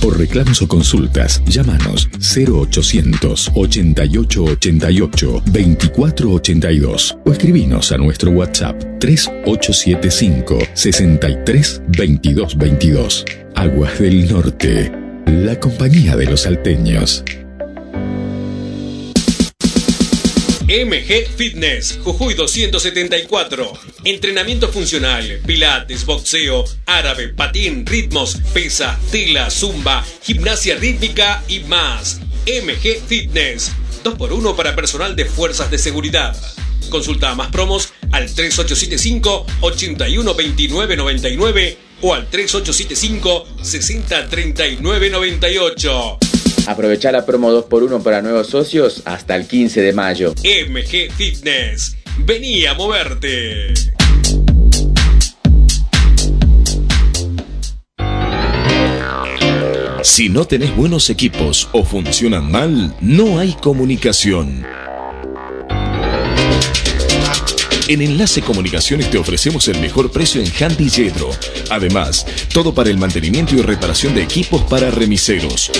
Por 0.00 0.18
reclamos 0.18 0.62
o 0.62 0.68
consultas, 0.68 1.42
llámanos 1.44 2.08
0800 2.20 3.50
88 3.52 4.44
88 4.44 5.42
24 5.46 6.30
82 6.30 7.18
o 7.24 7.32
escribinos 7.32 7.90
a 7.90 7.98
nuestro 7.98 8.30
WhatsApp 8.30 8.80
3875 9.00 10.58
63 10.72 11.82
22 11.88 12.56
22. 12.58 13.24
Aguas 13.56 13.98
del 13.98 14.30
Norte, 14.30 14.92
la 15.26 15.58
compañía 15.58 16.16
de 16.16 16.26
los 16.26 16.42
salteños. 16.42 17.24
MG 20.72 21.28
Fitness, 21.36 22.00
Jujuy 22.02 22.32
274. 22.32 23.78
Entrenamiento 24.04 24.72
funcional, 24.72 25.38
pilates, 25.44 26.06
boxeo, 26.06 26.64
árabe, 26.86 27.28
patín, 27.28 27.84
ritmos, 27.84 28.38
pesa, 28.54 28.98
tela, 29.10 29.50
zumba, 29.50 30.02
gimnasia 30.22 30.76
rítmica 30.76 31.44
y 31.46 31.60
más. 31.60 32.22
MG 32.46 33.02
Fitness, 33.06 33.72
2x1 34.02 34.56
para 34.56 34.74
personal 34.74 35.14
de 35.14 35.26
fuerzas 35.26 35.70
de 35.70 35.76
seguridad. 35.76 36.34
Consulta 36.88 37.34
más 37.34 37.50
promos 37.50 37.92
al 38.10 38.32
3875 38.32 39.44
812999 39.60 41.76
o 42.00 42.14
al 42.14 42.30
3875 42.30 43.46
603998. 43.62 46.21
Aprovecha 46.72 47.12
la 47.12 47.26
promo 47.26 47.52
2x1 47.52 48.02
para 48.02 48.22
nuevos 48.22 48.46
socios 48.46 49.02
hasta 49.04 49.36
el 49.36 49.46
15 49.46 49.82
de 49.82 49.92
mayo. 49.92 50.32
MG 50.42 51.12
Fitness. 51.12 51.98
Vení 52.16 52.64
a 52.64 52.72
moverte. 52.72 53.74
Si 60.02 60.30
no 60.30 60.46
tenés 60.46 60.74
buenos 60.74 61.10
equipos 61.10 61.68
o 61.72 61.84
funcionan 61.84 62.50
mal, 62.50 62.96
no 63.02 63.38
hay 63.38 63.52
comunicación. 63.52 64.64
En 67.88 68.00
Enlace 68.00 68.40
Comunicaciones 68.40 69.10
te 69.10 69.18
ofrecemos 69.18 69.68
el 69.68 69.78
mejor 69.78 70.10
precio 70.10 70.40
en 70.40 70.50
Handy 70.50 70.88
Yedro. 70.88 71.28
Además, 71.68 72.24
todo 72.54 72.72
para 72.72 72.88
el 72.88 72.96
mantenimiento 72.96 73.54
y 73.54 73.60
reparación 73.60 74.14
de 74.14 74.22
equipos 74.22 74.62
para 74.62 74.90
remiseros. 74.90 75.70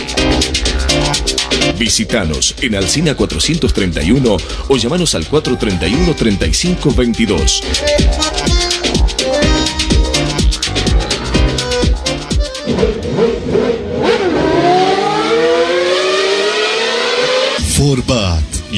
Visítanos 1.78 2.54
en 2.60 2.74
Alcina 2.74 3.14
431 3.14 4.36
o 4.68 4.76
llamanos 4.76 5.14
al 5.14 5.26
431 5.26 6.14
3522. 6.14 7.62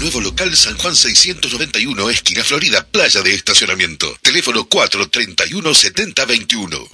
Nuevo 0.00 0.20
local 0.20 0.56
San 0.56 0.76
Juan 0.78 0.96
691, 0.96 2.10
esquina 2.10 2.42
Florida, 2.42 2.84
playa 2.84 3.22
de 3.22 3.34
estacionamiento. 3.34 4.16
Teléfono 4.22 4.64
431 4.64 5.74
7021. 5.74 6.88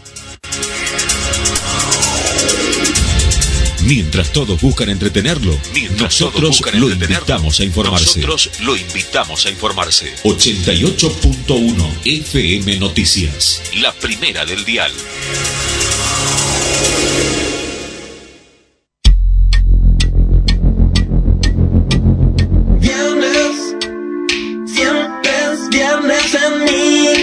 Mientras 3.84 4.32
todos 4.32 4.60
buscan 4.60 4.90
entretenerlo, 4.90 5.58
nosotros 5.98 6.60
lo 6.74 6.90
invitamos 6.90 7.60
a 7.60 7.64
informarse. 7.64 8.20
Nosotros 8.20 8.50
lo 8.60 8.76
invitamos 8.76 9.46
a 9.46 9.50
informarse. 9.50 10.14
88.1 10.24 11.92
FM 12.04 12.78
Noticias. 12.78 13.62
La 13.76 13.94
primera 13.94 14.44
del 14.44 14.64
dial. 14.64 14.92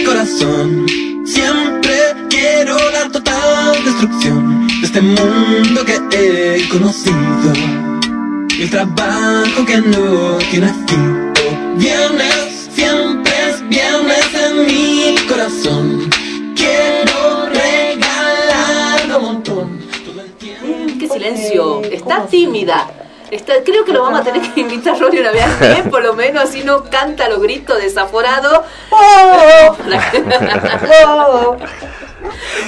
Corazón. 0.06 0.86
Siempre 1.24 1.96
quiero 2.30 2.76
la 2.92 3.08
total 3.10 3.84
destrucción 3.84 4.66
de 4.80 4.86
este 4.86 5.00
mundo 5.00 5.84
que 5.84 5.96
he 6.12 6.68
conocido. 6.68 7.52
El 8.58 8.70
trabajo 8.70 9.66
que 9.66 9.78
no 9.78 10.38
tiene 10.50 10.72
fin. 10.86 11.32
Viernes, 11.76 12.70
siempre 12.72 13.32
es 13.50 13.68
viernes 13.68 14.26
en 14.34 14.66
mi 14.66 15.16
corazón. 15.28 16.08
Quiero 16.54 17.46
regalar 17.46 19.18
un 19.18 19.24
montón. 19.24 19.80
Mm, 20.62 20.98
qué 20.98 21.08
silencio. 21.08 21.82
Está 21.82 22.26
tímida. 22.26 23.05
Está, 23.30 23.54
creo 23.64 23.84
que 23.84 23.92
lo 23.92 24.02
vamos 24.02 24.20
a 24.20 24.24
tener 24.24 24.52
que 24.52 24.60
invitar 24.60 24.98
Rory 24.98 25.18
una 25.18 25.32
vez 25.32 25.42
al 25.42 25.58
mes, 25.60 25.88
por 25.88 26.02
lo 26.02 26.14
menos 26.14 26.44
así 26.44 26.62
no 26.62 26.84
canta 26.84 27.28
los 27.28 27.40
gritos 27.40 27.78
desaforado. 27.78 28.64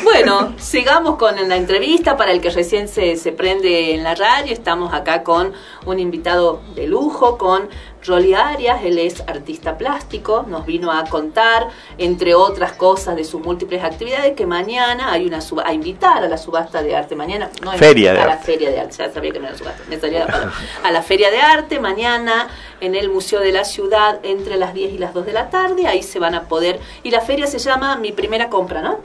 Bueno, 0.03 0.55
sigamos 0.59 1.17
con 1.17 1.37
la 1.49 1.57
entrevista 1.57 2.17
para 2.17 2.33
el 2.33 2.41
que 2.41 2.51
recién 2.51 2.89
se, 2.89 3.17
se 3.17 3.33
prende 3.33 3.95
en 3.95 4.05
la 4.05 4.15
radio. 4.15 4.53
Estamos 4.53 4.95
acá 4.95 5.23
con 5.23 5.53
un 5.85 5.99
invitado 5.99 6.61
de 6.75 6.87
lujo, 6.87 7.39
con 7.39 7.69
Rolly 8.09 8.35
Arias, 8.35 8.81
él 8.83 8.99
es 8.99 9.23
artista 9.27 9.79
plástico, 9.79 10.45
nos 10.49 10.67
vino 10.67 10.91
a 10.91 11.05
contar, 11.05 11.69
entre 11.99 12.35
otras 12.35 12.73
cosas, 12.73 13.15
de 13.15 13.25
sus 13.25 13.41
múltiples 13.41 13.85
actividades, 13.85 14.35
que 14.35 14.47
mañana 14.47 15.13
hay 15.13 15.27
una 15.27 15.41
suba 15.41 15.65
a 15.67 15.73
invitar 15.73 16.25
a 16.25 16.29
la 16.29 16.39
subasta 16.39 16.83
de 16.83 16.97
arte 16.97 17.15
mañana, 17.15 17.51
no 17.63 17.73
Feria 17.73 18.13
de 18.13 18.21
a 18.21 18.27
la 18.27 18.39
feria 18.39 18.71
de 18.71 18.81
arte, 18.81 18.97
ya 18.99 19.13
sabía 19.13 19.31
que 19.31 19.39
no 19.39 19.47
era 19.47 19.57
subasta, 19.57 19.83
me 19.89 20.01
salía 20.01 20.21
la 20.21 20.27
palabra. 20.27 20.53
a 20.83 20.91
la 20.91 21.03
feria 21.03 21.31
de 21.31 21.41
arte 21.41 21.79
mañana 21.79 22.49
en 22.81 22.95
el 22.95 23.11
Museo 23.11 23.41
de 23.41 23.53
la 23.53 23.65
Ciudad 23.65 24.21
entre 24.23 24.57
las 24.57 24.75
10 24.75 24.95
y 24.95 24.99
las 24.99 25.15
2 25.15 25.27
de 25.27 25.33
la 25.33 25.51
tarde, 25.51 25.87
ahí 25.87 26.03
se 26.03 26.19
van 26.19 26.35
a 26.35 26.43
poder, 26.45 26.81
y 27.03 27.11
la 27.11 27.21
feria 27.21 27.47
se 27.47 27.59
llama 27.59 27.97
Mi 27.97 28.13
Primera 28.13 28.49
Compra, 28.49 28.83
¿no? 28.83 29.01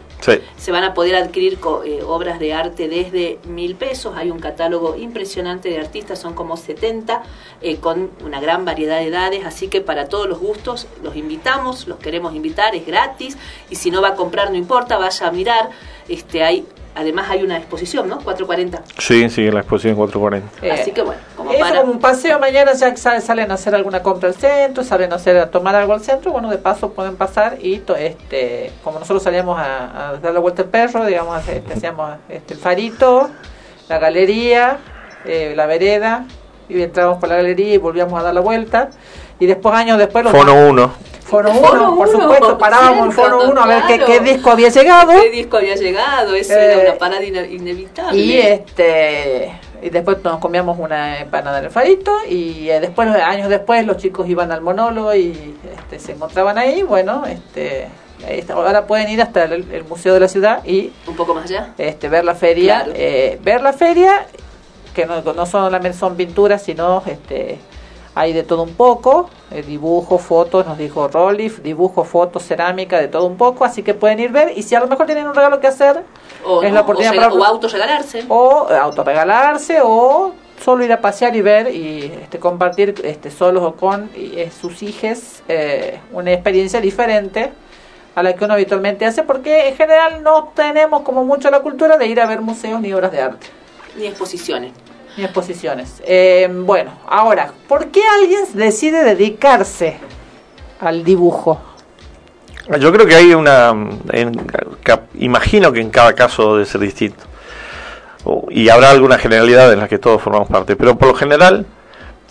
Se 0.57 0.71
van 0.71 0.83
a 0.83 0.93
poder 0.93 1.15
adquirir 1.15 1.59
co- 1.59 1.83
eh, 1.83 2.01
obras 2.03 2.39
de 2.39 2.53
arte 2.53 2.87
desde 2.87 3.39
mil 3.45 3.75
pesos. 3.75 4.15
Hay 4.15 4.31
un 4.31 4.39
catálogo 4.39 4.95
impresionante 4.95 5.69
de 5.69 5.79
artistas, 5.79 6.19
son 6.19 6.33
como 6.33 6.55
70, 6.57 7.23
eh, 7.61 7.77
con 7.77 8.09
una 8.23 8.39
gran 8.39 8.63
variedad 8.65 8.99
de 8.99 9.07
edades. 9.07 9.45
Así 9.45 9.67
que 9.67 9.81
para 9.81 10.07
todos 10.09 10.27
los 10.29 10.39
gustos 10.39 10.87
los 11.03 11.15
invitamos, 11.15 11.87
los 11.87 11.99
queremos 11.99 12.33
invitar, 12.35 12.75
es 12.75 12.85
gratis. 12.85 13.37
Y 13.69 13.75
si 13.75 13.91
no 13.91 14.01
va 14.01 14.09
a 14.09 14.15
comprar, 14.15 14.49
no 14.51 14.57
importa, 14.57 14.97
vaya 14.97 15.27
a 15.27 15.31
mirar. 15.31 15.69
Este, 16.07 16.43
hay, 16.43 16.65
además 16.95 17.29
hay 17.29 17.43
una 17.43 17.57
exposición, 17.57 18.07
¿no? 18.07 18.19
440. 18.19 18.83
Sí, 18.99 19.29
sí, 19.29 19.49
la 19.51 19.61
exposición 19.61 19.95
440. 19.95 20.73
Así 20.81 20.91
que 20.91 21.01
bueno, 21.01 21.19
como 21.35 21.51
Es 21.51 21.59
para... 21.59 21.81
un 21.81 21.99
paseo 21.99 22.39
mañana, 22.39 22.73
ya 22.73 22.95
sa- 22.95 23.19
salen 23.21 23.51
a 23.51 23.55
hacer 23.55 23.73
alguna 23.75 24.01
compra 24.03 24.29
al 24.29 24.35
centro, 24.35 24.83
salen 24.83 25.11
a, 25.11 25.15
hacer, 25.15 25.37
a 25.37 25.49
tomar 25.51 25.75
algo 25.75 25.93
al 25.93 26.01
centro, 26.01 26.31
bueno, 26.31 26.49
de 26.49 26.57
paso 26.57 26.91
pueden 26.93 27.15
pasar 27.15 27.57
y 27.61 27.79
to- 27.79 27.95
este 27.95 28.71
como 28.83 28.99
nosotros 28.99 29.23
salíamos 29.23 29.59
a, 29.59 30.09
a 30.09 30.13
dar 30.17 30.33
la 30.33 30.39
vuelta 30.39 30.61
al 30.63 30.69
perro, 30.69 31.05
digamos, 31.05 31.47
este, 31.47 31.73
hacíamos 31.73 32.17
este, 32.29 32.53
el 32.53 32.59
farito, 32.59 33.29
la 33.89 33.97
galería, 33.99 34.77
eh, 35.25 35.53
la 35.55 35.65
vereda, 35.65 36.25
y 36.69 36.81
entrábamos 36.81 37.19
por 37.19 37.29
la 37.29 37.35
galería 37.35 37.73
y 37.73 37.77
volvíamos 37.77 38.19
a 38.19 38.23
dar 38.23 38.33
la 38.33 38.41
vuelta, 38.41 38.89
y 39.39 39.45
después, 39.45 39.73
años 39.75 39.97
después... 39.97 40.23
los- 40.23 40.33
Fono 40.33 40.67
1. 40.69 41.13
Foro 41.23 41.49
El 41.49 41.57
1, 41.57 41.67
Foro 41.67 41.95
por 41.95 42.11
supuesto, 42.11 42.57
parábamos 42.59 43.05
en 43.07 43.11
Foro 43.13 43.49
1 43.49 43.61
a 43.61 43.65
ver 43.65 43.83
qué, 43.87 43.95
claro. 43.97 44.05
qué 44.05 44.19
disco 44.19 44.51
había 44.51 44.69
llegado. 44.69 45.11
¿Qué 45.19 45.29
disco 45.31 45.57
había 45.57 45.75
llegado? 45.75 46.35
Eso 46.35 46.53
Eh, 46.53 46.73
era 46.73 46.89
una 46.91 46.99
parada 46.99 47.23
ine- 47.23 47.49
inevitable. 47.51 48.19
Y 48.19 48.37
este 48.37 49.51
y 49.81 49.89
después 49.89 50.17
nos 50.23 50.37
comíamos 50.39 50.77
una 50.79 51.19
empanada 51.19 51.57
en 51.59 51.65
el 51.65 51.71
farito 51.71 52.15
y 52.29 52.69
eh, 52.69 52.79
después 52.79 53.09
años 53.09 53.49
después 53.49 53.85
los 53.85 53.97
chicos 53.97 54.29
iban 54.29 54.51
al 54.51 54.61
monólogo 54.61 55.13
y 55.15 55.55
este, 55.77 55.99
se 55.99 56.11
encontraban 56.13 56.57
ahí 56.57 56.83
bueno 56.83 57.23
este 57.25 57.89
ahora 58.53 58.85
pueden 58.87 59.09
ir 59.09 59.21
hasta 59.21 59.43
el, 59.43 59.69
el 59.71 59.83
museo 59.83 60.13
de 60.13 60.21
la 60.21 60.27
ciudad 60.29 60.63
y 60.63 60.93
Un 61.07 61.15
poco 61.17 61.33
más 61.33 61.45
allá. 61.45 61.73
este 61.77 62.07
ver 62.07 62.23
la 62.23 62.33
feria 62.35 62.83
Claro. 62.83 62.91
eh, 62.95 63.39
ver 63.43 63.61
la 63.61 63.73
feria 63.73 64.25
que 64.95 65.05
no, 65.05 65.21
no 65.21 65.45
solamente 65.45 65.97
son 65.97 66.15
pinturas 66.15 66.61
sino 66.63 67.03
este 67.07 67.59
hay 68.15 68.33
de 68.33 68.43
todo 68.43 68.63
un 68.63 68.75
poco 68.75 69.29
eh, 69.51 69.63
dibujo 69.63 70.17
fotos 70.17 70.65
nos 70.67 70.77
dijo 70.77 71.07
Rolif 71.07 71.59
dibujo 71.61 72.03
fotos 72.03 72.43
cerámica 72.43 72.99
de 72.99 73.07
todo 73.07 73.25
un 73.25 73.37
poco 73.37 73.65
así 73.65 73.81
que 73.83 73.93
pueden 73.93 74.19
ir 74.19 74.31
ver 74.31 74.53
y 74.55 74.63
si 74.63 74.75
a 74.75 74.79
lo 74.79 74.87
mejor 74.87 75.05
tienen 75.05 75.27
un 75.27 75.33
regalo 75.33 75.59
que 75.59 75.67
hacer 75.67 76.03
O, 76.45 76.61
es 76.61 76.69
no, 76.69 76.75
la 76.75 76.81
o, 76.81 76.83
oportunidad 76.83 77.11
rega- 77.13 77.29
para- 77.29 77.41
o 77.41 77.43
autorregalarse. 77.45 78.25
o 78.29 78.67
eh, 78.69 78.75
autorregalarse 78.77 79.79
o 79.83 80.33
solo 80.63 80.83
ir 80.85 80.93
a 80.93 81.01
pasear 81.01 81.35
y 81.35 81.41
ver 81.41 81.73
y 81.73 82.05
este, 82.23 82.39
compartir 82.39 82.95
este, 83.03 83.31
solos 83.31 83.63
o 83.63 83.73
con 83.75 84.09
y, 84.15 84.39
eh, 84.39 84.51
sus 84.51 84.81
hijas 84.83 85.43
eh, 85.47 85.99
una 86.11 86.31
experiencia 86.31 86.79
diferente 86.79 87.51
a 88.15 88.21
la 88.21 88.33
que 88.35 88.45
uno 88.45 88.53
habitualmente 88.53 89.05
hace 89.07 89.23
porque 89.23 89.69
en 89.69 89.75
general 89.75 90.21
no 90.21 90.51
tenemos 90.55 91.01
como 91.01 91.25
mucho 91.25 91.49
la 91.49 91.61
cultura 91.61 91.97
de 91.97 92.05
ir 92.05 92.21
a 92.21 92.27
ver 92.27 92.41
museos 92.41 92.79
ni 92.79 92.93
obras 92.93 93.11
de 93.11 93.21
arte 93.23 93.47
Ni 93.97 94.05
exposiciones. 94.05 94.71
Ni 95.17 95.23
exposiciones. 95.23 96.01
Eh, 96.05 96.49
bueno, 96.51 96.91
ahora, 97.07 97.51
¿por 97.67 97.87
qué 97.87 98.01
alguien 98.21 98.41
decide 98.53 99.03
dedicarse 99.03 99.97
al 100.79 101.03
dibujo? 101.03 101.61
Yo 102.79 102.93
creo 102.93 103.05
que 103.05 103.15
hay 103.15 103.33
una. 103.33 103.69
en- 104.11 104.47
imagino 105.19 105.71
que 105.73 105.81
en 105.81 105.89
cada 105.89 106.13
caso 106.13 106.53
debe 106.55 106.65
ser 106.65 106.81
distinto. 106.81 107.23
Y 108.49 108.69
habrá 108.69 108.89
alguna 108.91 109.17
generalidad 109.17 109.73
en 109.73 109.79
la 109.79 109.87
que 109.89 109.99
todos 109.99 110.21
formamos 110.21 110.47
parte. 110.47 110.77
Pero 110.77 110.97
por 110.97 111.09
lo 111.09 111.13
general, 111.13 111.65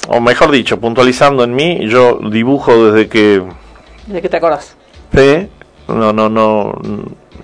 o 0.08 0.20
mejor 0.22 0.50
dicho, 0.50 0.80
puntualizando 0.80 1.44
en 1.44 1.54
mí, 1.54 1.86
yo 1.86 2.18
dibujo 2.30 2.90
desde 2.90 3.08
que. 3.10 3.42
¿De 4.06 4.22
qué 4.22 4.28
te 4.30 4.38
acordás? 4.38 4.74
sé, 5.12 5.50
no, 5.88 6.12
no, 6.14 6.30
no. 6.30 6.72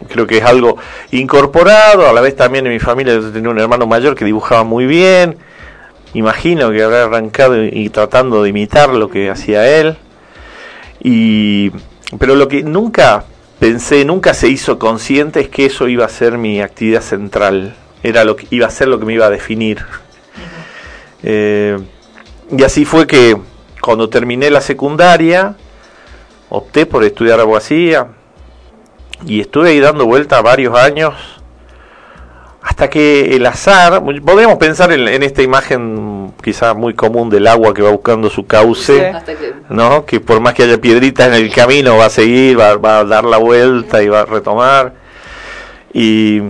Creo 0.09 0.26
que 0.26 0.38
es 0.38 0.44
algo 0.44 0.76
incorporado. 1.11 2.09
A 2.09 2.12
la 2.12 2.20
vez 2.20 2.36
también 2.36 2.66
en 2.66 2.72
mi 2.72 2.78
familia 2.78 3.14
yo 3.14 3.30
tenía 3.30 3.51
un 3.51 3.59
hermano 3.59 3.86
mayor 3.86 4.14
que 4.14 4.24
dibujaba 4.24 4.64
muy 4.64 4.86
bien. 4.86 5.36
Imagino 6.14 6.70
que 6.70 6.82
habrá 6.82 7.05
arrancado 7.05 7.62
y, 7.64 7.70
y 7.72 7.88
tratando 7.90 8.42
de 8.42 8.51
imitar 8.51 8.90
lo 8.90 9.11
que 9.11 9.30
hacía 9.30 9.68
él. 9.68 9.96
Y, 11.01 11.70
pero 12.18 12.34
lo 12.34 12.49
que 12.49 12.62
nunca 12.62 13.24
pensé, 13.59 14.05
nunca 14.05 14.34
se 14.34 14.49
hizo 14.49 14.78
consciente 14.78 15.40
es 15.40 15.49
que 15.49 15.66
eso 15.66 15.88
iba 15.88 16.05
a 16.05 16.09
ser 16.09 16.38
mi 16.38 16.61
actividad 16.61 17.03
central. 17.03 17.74
Era 18.03 18.24
lo 18.24 18.36
que 18.36 18.46
iba 18.51 18.66
a 18.66 18.70
ser 18.70 18.88
lo 18.88 18.99
que 18.99 19.05
me 19.05 19.14
iba 19.14 19.26
a 19.26 19.30
definir. 19.30 19.84
Eh, 21.22 21.78
y 22.57 22.62
así 22.62 22.84
fue 22.84 23.07
que 23.07 23.36
cuando 23.82 24.09
terminé 24.09 24.51
la 24.51 24.61
secundaria, 24.61 25.57
opté 26.49 26.86
por 26.86 27.05
estudiar 27.05 27.40
abogacía 27.40 28.09
y 29.27 29.41
estuve 29.41 29.71
ahí 29.71 29.81
dando 29.81 30.07
vuelta 30.07 30.41
varios 30.43 30.77
años 30.79 31.14
hasta 32.69 32.91
que 32.91 33.35
el 33.35 33.47
azar, 33.47 34.03
podríamos 34.25 34.59
pensar 34.59 34.93
en, 34.93 35.09
en 35.09 35.23
esta 35.23 35.43
imagen 35.43 36.33
quizá 36.43 36.75
muy 36.75 36.93
común 36.93 37.31
del 37.31 37.47
agua 37.47 37.73
que 37.73 37.83
va 37.83 37.91
buscando 37.91 38.29
su 38.29 38.47
cauce, 38.47 39.09
Hasta 39.09 39.35
que 39.35 39.55
¿no? 39.71 40.05
Que 40.05 40.21
por 40.21 40.41
más 40.41 40.55
que 40.55 40.64
haya 40.64 40.79
piedritas 40.79 41.29
en 41.29 41.35
el 41.35 41.53
camino 41.53 41.97
va 41.97 42.07
a 42.07 42.11
seguir, 42.11 42.61
va, 42.61 42.77
va 42.77 42.99
a 43.01 43.05
dar 43.05 43.25
la 43.25 43.39
vuelta 43.39 44.03
y 44.03 44.09
va 44.09 44.21
a 44.21 44.25
retomar. 44.27 44.93
Y, 45.95 46.43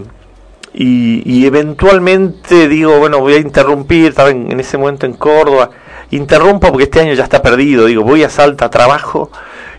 y, 0.74 1.22
y 1.24 1.46
eventualmente 1.46 2.68
digo, 2.68 2.98
bueno, 2.98 3.20
voy 3.20 3.34
a 3.34 3.38
interrumpir, 3.38 4.08
estaba 4.08 4.30
en, 4.30 4.50
en 4.50 4.60
ese 4.60 4.76
momento 4.76 5.06
en 5.06 5.12
Córdoba, 5.12 5.70
interrumpo 6.10 6.68
porque 6.68 6.84
este 6.84 7.00
año 7.00 7.14
ya 7.14 7.24
está 7.24 7.40
perdido, 7.42 7.86
digo, 7.86 8.02
voy 8.02 8.24
a 8.24 8.28
Salta, 8.28 8.70
trabajo 8.70 9.30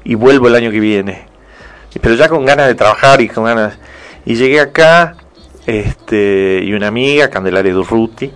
y 0.03 0.15
vuelvo 0.15 0.47
el 0.47 0.55
año 0.55 0.71
que 0.71 0.79
viene. 0.79 1.28
Pero 2.01 2.15
ya 2.15 2.29
con 2.29 2.45
ganas 2.45 2.67
de 2.67 2.75
trabajar 2.75 3.21
y 3.21 3.27
con 3.27 3.45
ganas... 3.45 3.77
Y 4.25 4.35
llegué 4.35 4.59
acá, 4.59 5.15
este, 5.65 6.61
y 6.63 6.73
una 6.73 6.87
amiga, 6.87 7.29
Candelaria 7.29 7.73
Durruti, 7.73 8.31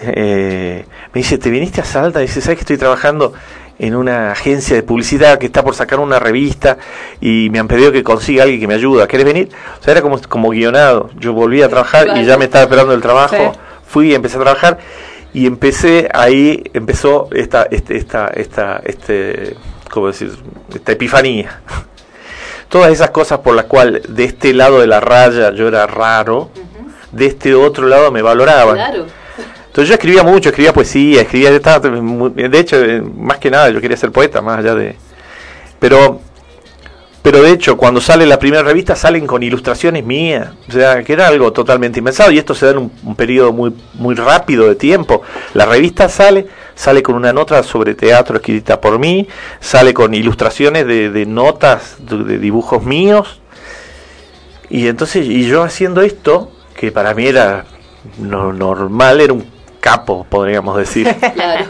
eh, 0.00 0.84
me 1.12 1.20
dice, 1.20 1.38
¿te 1.38 1.50
viniste 1.50 1.80
a 1.80 1.84
Salta? 1.84 2.20
Dice, 2.20 2.40
¿sabes 2.40 2.58
que 2.58 2.62
estoy 2.62 2.78
trabajando 2.78 3.32
en 3.78 3.94
una 3.94 4.32
agencia 4.32 4.76
de 4.76 4.82
publicidad 4.82 5.38
que 5.38 5.46
está 5.46 5.62
por 5.62 5.74
sacar 5.74 6.00
una 6.00 6.18
revista 6.18 6.78
y 7.20 7.48
me 7.50 7.58
han 7.58 7.68
pedido 7.68 7.92
que 7.92 8.02
consiga 8.02 8.44
alguien 8.44 8.60
que 8.60 8.66
me 8.66 8.74
ayuda? 8.74 9.06
¿Querés 9.06 9.26
venir? 9.26 9.48
O 9.80 9.82
sea, 9.82 9.92
era 9.92 10.02
como, 10.02 10.20
como 10.22 10.50
guionado. 10.50 11.10
Yo 11.18 11.32
volví 11.32 11.62
a 11.62 11.68
trabajar 11.68 12.16
y 12.16 12.24
ya 12.24 12.36
me 12.36 12.46
estaba 12.46 12.64
esperando 12.64 12.94
el 12.94 13.02
trabajo. 13.02 13.36
Sí. 13.36 13.60
Fui 13.86 14.10
y 14.10 14.14
empecé 14.14 14.36
a 14.36 14.40
trabajar 14.40 14.78
y 15.32 15.46
empecé 15.46 16.08
ahí, 16.12 16.62
empezó 16.72 17.28
esta, 17.32 17.64
este, 17.70 17.96
esta, 17.96 18.28
esta, 18.28 18.80
este, 18.84 19.56
¿cómo 19.90 20.06
decir? 20.06 20.32
Esta 20.72 20.92
epifanía. 20.92 21.60
Todas 22.68 22.92
esas 22.92 23.10
cosas 23.10 23.40
por 23.40 23.54
las 23.54 23.66
cuales 23.66 24.02
de 24.08 24.24
este 24.24 24.52
lado 24.52 24.80
de 24.80 24.86
la 24.86 25.00
raya 25.00 25.52
yo 25.52 25.68
era 25.68 25.86
raro, 25.86 26.50
de 27.12 27.26
este 27.26 27.54
otro 27.54 27.86
lado 27.86 28.10
me 28.10 28.22
valoraban. 28.22 28.76
Claro. 28.76 29.06
Entonces 29.66 29.88
yo 29.88 29.94
escribía 29.94 30.22
mucho, 30.22 30.50
escribía 30.50 30.72
poesía, 30.72 31.22
escribía, 31.22 31.50
de 31.50 32.58
hecho, 32.60 32.76
eh, 32.76 33.02
más 33.02 33.38
que 33.38 33.50
nada 33.50 33.70
yo 33.70 33.80
quería 33.80 33.96
ser 33.96 34.12
poeta, 34.12 34.40
más 34.40 34.60
allá 34.60 34.74
de... 34.76 34.96
Pero, 35.80 36.20
pero 37.24 37.42
de 37.42 37.52
hecho, 37.52 37.78
cuando 37.78 38.02
sale 38.02 38.26
la 38.26 38.38
primera 38.38 38.62
revista 38.62 38.94
salen 38.94 39.26
con 39.26 39.42
ilustraciones 39.42 40.04
mías, 40.04 40.50
o 40.68 40.72
sea, 40.72 41.02
que 41.02 41.14
era 41.14 41.26
algo 41.26 41.54
totalmente 41.54 42.00
impensado 42.00 42.30
y 42.30 42.36
esto 42.36 42.54
se 42.54 42.66
da 42.66 42.72
en 42.72 42.78
un, 42.78 42.92
un 43.02 43.16
periodo 43.16 43.50
muy, 43.50 43.72
muy 43.94 44.14
rápido 44.14 44.68
de 44.68 44.74
tiempo. 44.74 45.22
La 45.54 45.64
revista 45.64 46.10
sale, 46.10 46.46
sale 46.74 47.02
con 47.02 47.14
una 47.14 47.32
nota 47.32 47.62
sobre 47.62 47.94
teatro 47.94 48.36
escrita 48.36 48.78
por 48.78 48.98
mí, 48.98 49.26
sale 49.58 49.94
con 49.94 50.12
ilustraciones 50.12 50.86
de, 50.86 51.08
de 51.08 51.24
notas, 51.24 51.96
de, 52.00 52.24
de 52.24 52.38
dibujos 52.38 52.82
míos, 52.82 53.40
y 54.68 54.88
entonces, 54.88 55.26
y 55.26 55.46
yo 55.46 55.62
haciendo 55.62 56.02
esto, 56.02 56.52
que 56.76 56.92
para 56.92 57.14
mí 57.14 57.26
era 57.26 57.64
lo 58.20 58.52
normal, 58.52 59.22
era 59.22 59.32
un 59.32 59.46
capo, 59.80 60.26
podríamos 60.28 60.76
decir. 60.76 61.08
Claro. 61.34 61.64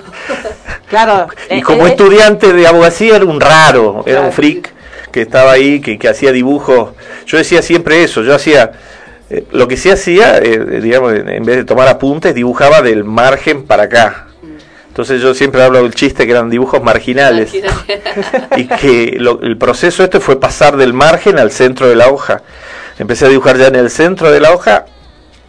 Claro. 0.89 1.29
Y 1.49 1.59
eh, 1.59 1.63
como 1.63 1.87
eh, 1.87 1.91
estudiante 1.91 2.53
de 2.53 2.67
abogacía 2.67 3.17
era 3.17 3.25
un 3.25 3.41
raro, 3.41 4.03
era 4.05 4.21
un 4.21 4.33
freak 4.33 4.75
que 5.15 5.23
estaba 5.23 5.53
ahí, 5.53 5.81
que, 5.81 5.97
que 5.97 6.09
hacía 6.09 6.33
dibujos. 6.33 6.91
Yo 7.25 7.39
decía 7.39 7.63
siempre 7.63 8.03
eso, 8.03 8.23
yo 8.23 8.35
hacía, 8.35 8.73
eh, 9.31 9.45
lo 9.53 9.69
que 9.69 9.77
sí 9.77 9.89
hacía, 9.91 10.39
eh, 10.39 10.81
digamos, 10.83 11.13
en 11.15 11.45
vez 11.45 11.59
de 11.59 11.65
tomar 11.65 11.87
apuntes, 11.87 12.35
dibujaba 12.35 12.83
del 12.83 13.05
margen 13.05 13.63
para 13.63 13.85
acá. 13.85 14.27
Entonces 14.89 15.23
yo 15.23 15.33
siempre 15.33 15.63
hablo 15.63 15.81
del 15.85 15.95
chiste 15.95 16.25
que 16.27 16.33
eran 16.33 16.51
dibujos 16.51 16.83
marginales 16.83 17.53
y 18.57 18.65
que 18.67 19.15
lo- 19.21 19.41
el 19.43 19.57
proceso 19.57 20.03
este 20.03 20.19
fue 20.19 20.41
pasar 20.41 20.77
del 20.77 20.93
margen 20.93 21.39
al 21.39 21.53
centro 21.53 21.89
de 21.89 21.95
la 21.95 22.09
hoja. 22.09 22.43
Empecé 22.99 23.27
a 23.27 23.29
dibujar 23.29 23.57
ya 23.57 23.69
en 23.69 23.77
el 23.77 23.91
centro 23.91 24.33
de 24.33 24.41
la 24.41 24.53
hoja 24.53 24.87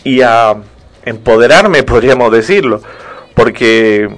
y 0.03 0.21
a 0.21 0.55
empoderarme, 1.05 1.81
podríamos 1.81 2.31
decirlo, 2.31 2.81
porque 3.33 4.09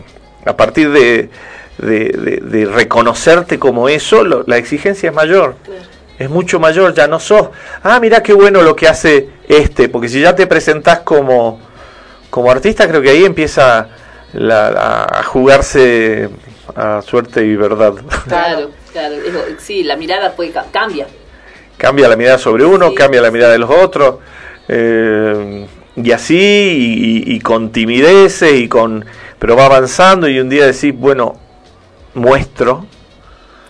a 0.45 0.57
partir 0.57 0.91
de, 0.91 1.29
de- 1.77 2.09
de- 2.09 2.37
de 2.41 2.65
reconocerte 2.65 3.59
como 3.59 3.89
eso, 3.89 4.23
lo- 4.23 4.43
la 4.47 4.57
exigencia 4.57 5.09
es 5.09 5.15
mayor. 5.15 5.55
Es 6.19 6.29
mucho 6.29 6.59
mayor, 6.59 6.93
ya 6.95 7.07
no 7.07 7.19
sos, 7.19 7.49
ah, 7.83 7.99
mira 7.99 8.23
qué 8.23 8.33
bueno 8.33 8.61
lo 8.63 8.75
que 8.75 8.87
hace 8.87 9.29
este, 9.47 9.87
porque 9.87 10.09
si 10.09 10.19
ya 10.19 10.35
te 10.35 10.47
presentás 10.47 10.99
como, 11.01 11.59
como 12.31 12.49
artista, 12.49 12.87
creo 12.87 13.01
que 13.03 13.11
ahí 13.11 13.23
empieza 13.23 13.87
la- 14.33 15.03
a- 15.03 15.23
jugarse 15.23 16.29
a 16.75 17.01
suerte 17.03 17.45
y 17.45 17.55
verdad. 17.55 17.93
Claro, 18.27 18.71
claro. 18.91 19.15
Sí, 19.59 19.83
la 19.83 19.95
mirada 19.95 20.35
puede 20.35 20.51
ca- 20.51 20.65
cambia. 20.71 21.05
cambia 21.77 22.07
la 22.09 22.15
mirada 22.15 22.39
sobre 22.39 22.65
uno, 22.65 22.93
cambia 22.95 23.21
la 23.21 23.29
mirada 23.29 23.51
de 23.51 23.59
los 23.59 23.69
otros, 23.69 24.15
eh, 24.67 25.67
y 25.95 26.11
así, 26.11 26.35
y, 26.35 27.31
y- 27.31 27.35
y 27.35 27.39
con 27.39 27.71
timideces, 27.71 28.53
y 28.53 28.67
con, 28.67 29.05
pero 29.37 29.55
va 29.55 29.67
avanzando, 29.67 30.27
y 30.27 30.39
un 30.39 30.49
día 30.49 30.65
decís, 30.65 30.93
bueno, 30.97 31.37
muestro, 32.17 32.85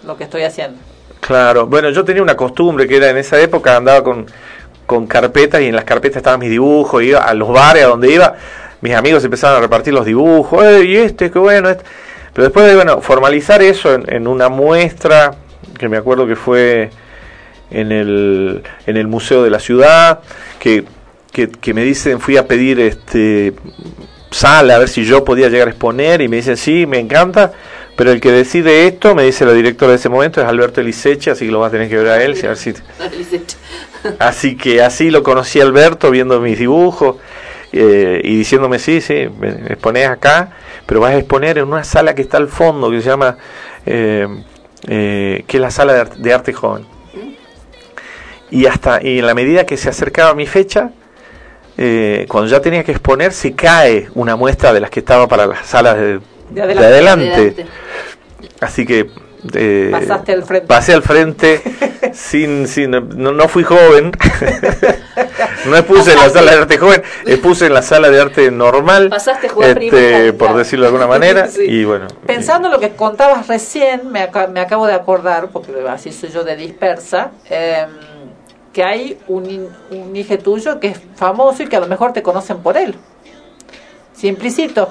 Lo 0.05 0.17
que 0.17 0.23
estoy 0.23 0.43
haciendo. 0.43 0.77
claro, 1.19 1.67
bueno, 1.67 1.89
yo 1.89 2.03
tenía 2.03 2.21
una 2.23 2.35
costumbre 2.35 2.87
que 2.87 2.97
era 2.97 3.09
en 3.09 3.17
esa 3.17 3.39
época, 3.39 3.75
andaba 3.77 4.03
con, 4.03 4.25
con 4.85 5.05
carpetas, 5.07 5.61
y 5.61 5.65
en 5.67 5.75
las 5.75 5.83
carpetas 5.85 6.17
estaban 6.17 6.39
mis 6.39 6.49
dibujos, 6.49 7.03
iba 7.03 7.19
a 7.19 7.33
los 7.33 7.49
bares 7.49 7.83
a 7.83 7.87
donde 7.87 8.11
iba, 8.11 8.35
mis 8.81 8.93
amigos 8.93 9.23
empezaron 9.23 9.57
a 9.57 9.61
repartir 9.61 9.93
los 9.93 10.05
dibujos, 10.05 10.63
"Eh, 10.63 10.85
y 10.85 10.95
este, 10.97 11.29
qué 11.31 11.39
bueno, 11.39 11.69
este". 11.69 11.83
pero 12.33 12.45
después 12.45 12.65
de, 12.67 12.75
bueno, 12.75 13.01
formalizar 13.01 13.61
eso 13.61 13.93
en, 13.93 14.05
en 14.13 14.27
una 14.27 14.49
muestra, 14.49 15.35
que 15.77 15.89
me 15.89 15.97
acuerdo 15.97 16.25
que 16.27 16.35
fue 16.35 16.89
en 17.71 17.91
el, 17.91 18.63
en 18.85 18.97
el 18.97 19.07
Museo 19.07 19.43
de 19.43 19.49
la 19.49 19.59
Ciudad, 19.59 20.19
que, 20.59 20.85
que, 21.31 21.49
que 21.49 21.73
me 21.73 21.83
dicen, 21.83 22.19
fui 22.21 22.37
a 22.37 22.47
pedir 22.47 22.79
este 22.79 23.53
sala 24.31 24.75
a 24.75 24.79
ver 24.79 24.89
si 24.89 25.03
yo 25.05 25.23
podía 25.23 25.49
llegar 25.49 25.67
a 25.67 25.71
exponer 25.71 26.21
y 26.21 26.27
me 26.27 26.37
dicen, 26.37 26.57
sí, 26.57 26.85
me 26.85 26.99
encanta, 26.99 27.51
pero 27.97 28.11
el 28.11 28.21
que 28.21 28.31
decide 28.31 28.87
esto, 28.87 29.13
me 29.15 29.23
dice 29.23 29.45
la 29.45 29.51
directora 29.51 29.91
de 29.91 29.97
ese 29.97 30.07
momento, 30.07 30.39
es 30.39 30.47
Alberto 30.47 30.79
Eliseche, 30.79 31.31
así 31.31 31.45
que 31.45 31.51
lo 31.51 31.59
vas 31.59 31.69
a 31.69 31.71
tener 31.71 31.89
que 31.89 31.97
ver 31.97 32.07
a 32.07 32.23
él, 32.23 32.37
a 32.41 32.47
ver 32.47 32.55
si... 32.57 32.73
Así 34.19 34.55
que 34.55 34.81
así 34.81 35.09
lo 35.09 35.23
conocí 35.23 35.59
a 35.59 35.63
Alberto 35.63 36.09
viendo 36.11 36.39
mis 36.39 36.57
dibujos 36.57 37.17
eh, 37.73 38.21
y 38.23 38.37
diciéndome, 38.37 38.79
sí, 38.79 39.01
sí, 39.01 39.27
me- 39.39 39.49
exponés 39.73 40.07
acá, 40.07 40.51
pero 40.85 41.01
vas 41.01 41.13
a 41.13 41.17
exponer 41.17 41.57
en 41.57 41.65
una 41.67 41.83
sala 41.83 42.15
que 42.15 42.21
está 42.21 42.37
al 42.37 42.47
fondo, 42.47 42.89
que 42.89 43.01
se 43.01 43.09
llama, 43.09 43.37
eh, 43.85 44.27
eh, 44.87 45.43
que 45.47 45.57
es 45.57 45.61
la 45.61 45.71
sala 45.71 45.93
de, 45.93 45.99
Ar- 46.01 46.15
de 46.15 46.33
arte 46.33 46.53
joven. 46.53 46.85
Y 48.49 48.65
hasta 48.67 49.03
y 49.05 49.19
en 49.19 49.25
la 49.25 49.33
medida 49.33 49.65
que 49.65 49.75
se 49.75 49.89
acercaba 49.89 50.33
mi 50.33 50.45
fecha, 50.45 50.91
eh, 51.77 52.25
cuando 52.29 52.49
ya 52.49 52.61
tenía 52.61 52.83
que 52.83 52.91
exponer, 52.91 53.33
se 53.33 53.53
cae 53.53 54.07
una 54.13 54.35
muestra 54.35 54.71
de 54.71 54.79
las 54.79 54.89
que 54.89 54.99
estaba 55.01 55.27
para 55.27 55.47
las 55.47 55.65
salas 55.67 55.97
de, 55.97 56.19
De 56.49 56.61
adelante. 56.61 56.81
de 56.81 56.93
adelante. 56.93 57.33
Adelante. 57.33 57.65
Así 58.61 58.85
que 58.85 59.09
eh, 59.53 59.89
Pasaste 59.91 60.33
al 60.33 60.43
frente. 60.43 60.67
pasé 60.67 60.93
al 60.93 61.03
frente 61.03 61.61
sin, 62.13 62.67
sin 62.67 62.91
no, 62.91 63.01
no 63.31 63.47
fui 63.47 63.63
joven. 63.63 64.11
no 65.65 65.77
expuse 65.77 66.13
en 66.13 66.19
la 66.19 66.29
sala 66.29 66.51
de 66.51 66.57
arte 66.57 66.77
joven, 66.77 67.03
expuse 67.25 67.65
en 67.67 67.73
la 67.73 67.81
sala 67.81 68.09
de 68.09 68.19
arte 68.21 68.51
normal. 68.51 69.09
Pasaste 69.09 69.49
jugar 69.49 69.69
este, 69.71 69.89
primera, 69.89 70.33
por 70.37 70.55
decirlo 70.57 70.83
de 70.85 70.87
alguna 70.89 71.07
manera. 71.07 71.47
Sí. 71.57 71.63
Y 71.65 71.85
bueno, 71.85 72.07
Pensando 72.25 72.67
en 72.67 72.73
lo 72.73 72.79
que 72.79 72.91
contabas 72.91 73.47
recién, 73.47 74.11
me, 74.11 74.21
aca- 74.21 74.47
me 74.47 74.59
acabo 74.59 74.85
de 74.87 74.93
acordar, 74.93 75.49
porque 75.49 75.71
así 75.87 76.11
soy 76.11 76.29
yo 76.29 76.43
de 76.43 76.55
dispersa, 76.55 77.31
em, 77.49 77.89
que 78.73 78.83
hay 78.83 79.17
un, 79.27 79.69
un 79.91 80.15
hijo 80.15 80.37
tuyo 80.37 80.79
que 80.79 80.87
es 80.89 80.99
famoso 81.15 81.63
y 81.63 81.67
que 81.67 81.75
a 81.77 81.79
lo 81.79 81.87
mejor 81.87 82.11
te 82.13 82.21
conocen 82.21 82.57
por 82.57 82.77
él. 82.77 82.95
Simplicito. 84.17 84.89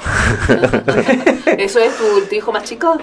¿Eso 1.58 1.80
es 1.80 1.96
tu, 1.96 2.20
tu 2.28 2.34
hijo 2.34 2.52
más 2.52 2.64
chico? 2.64 2.96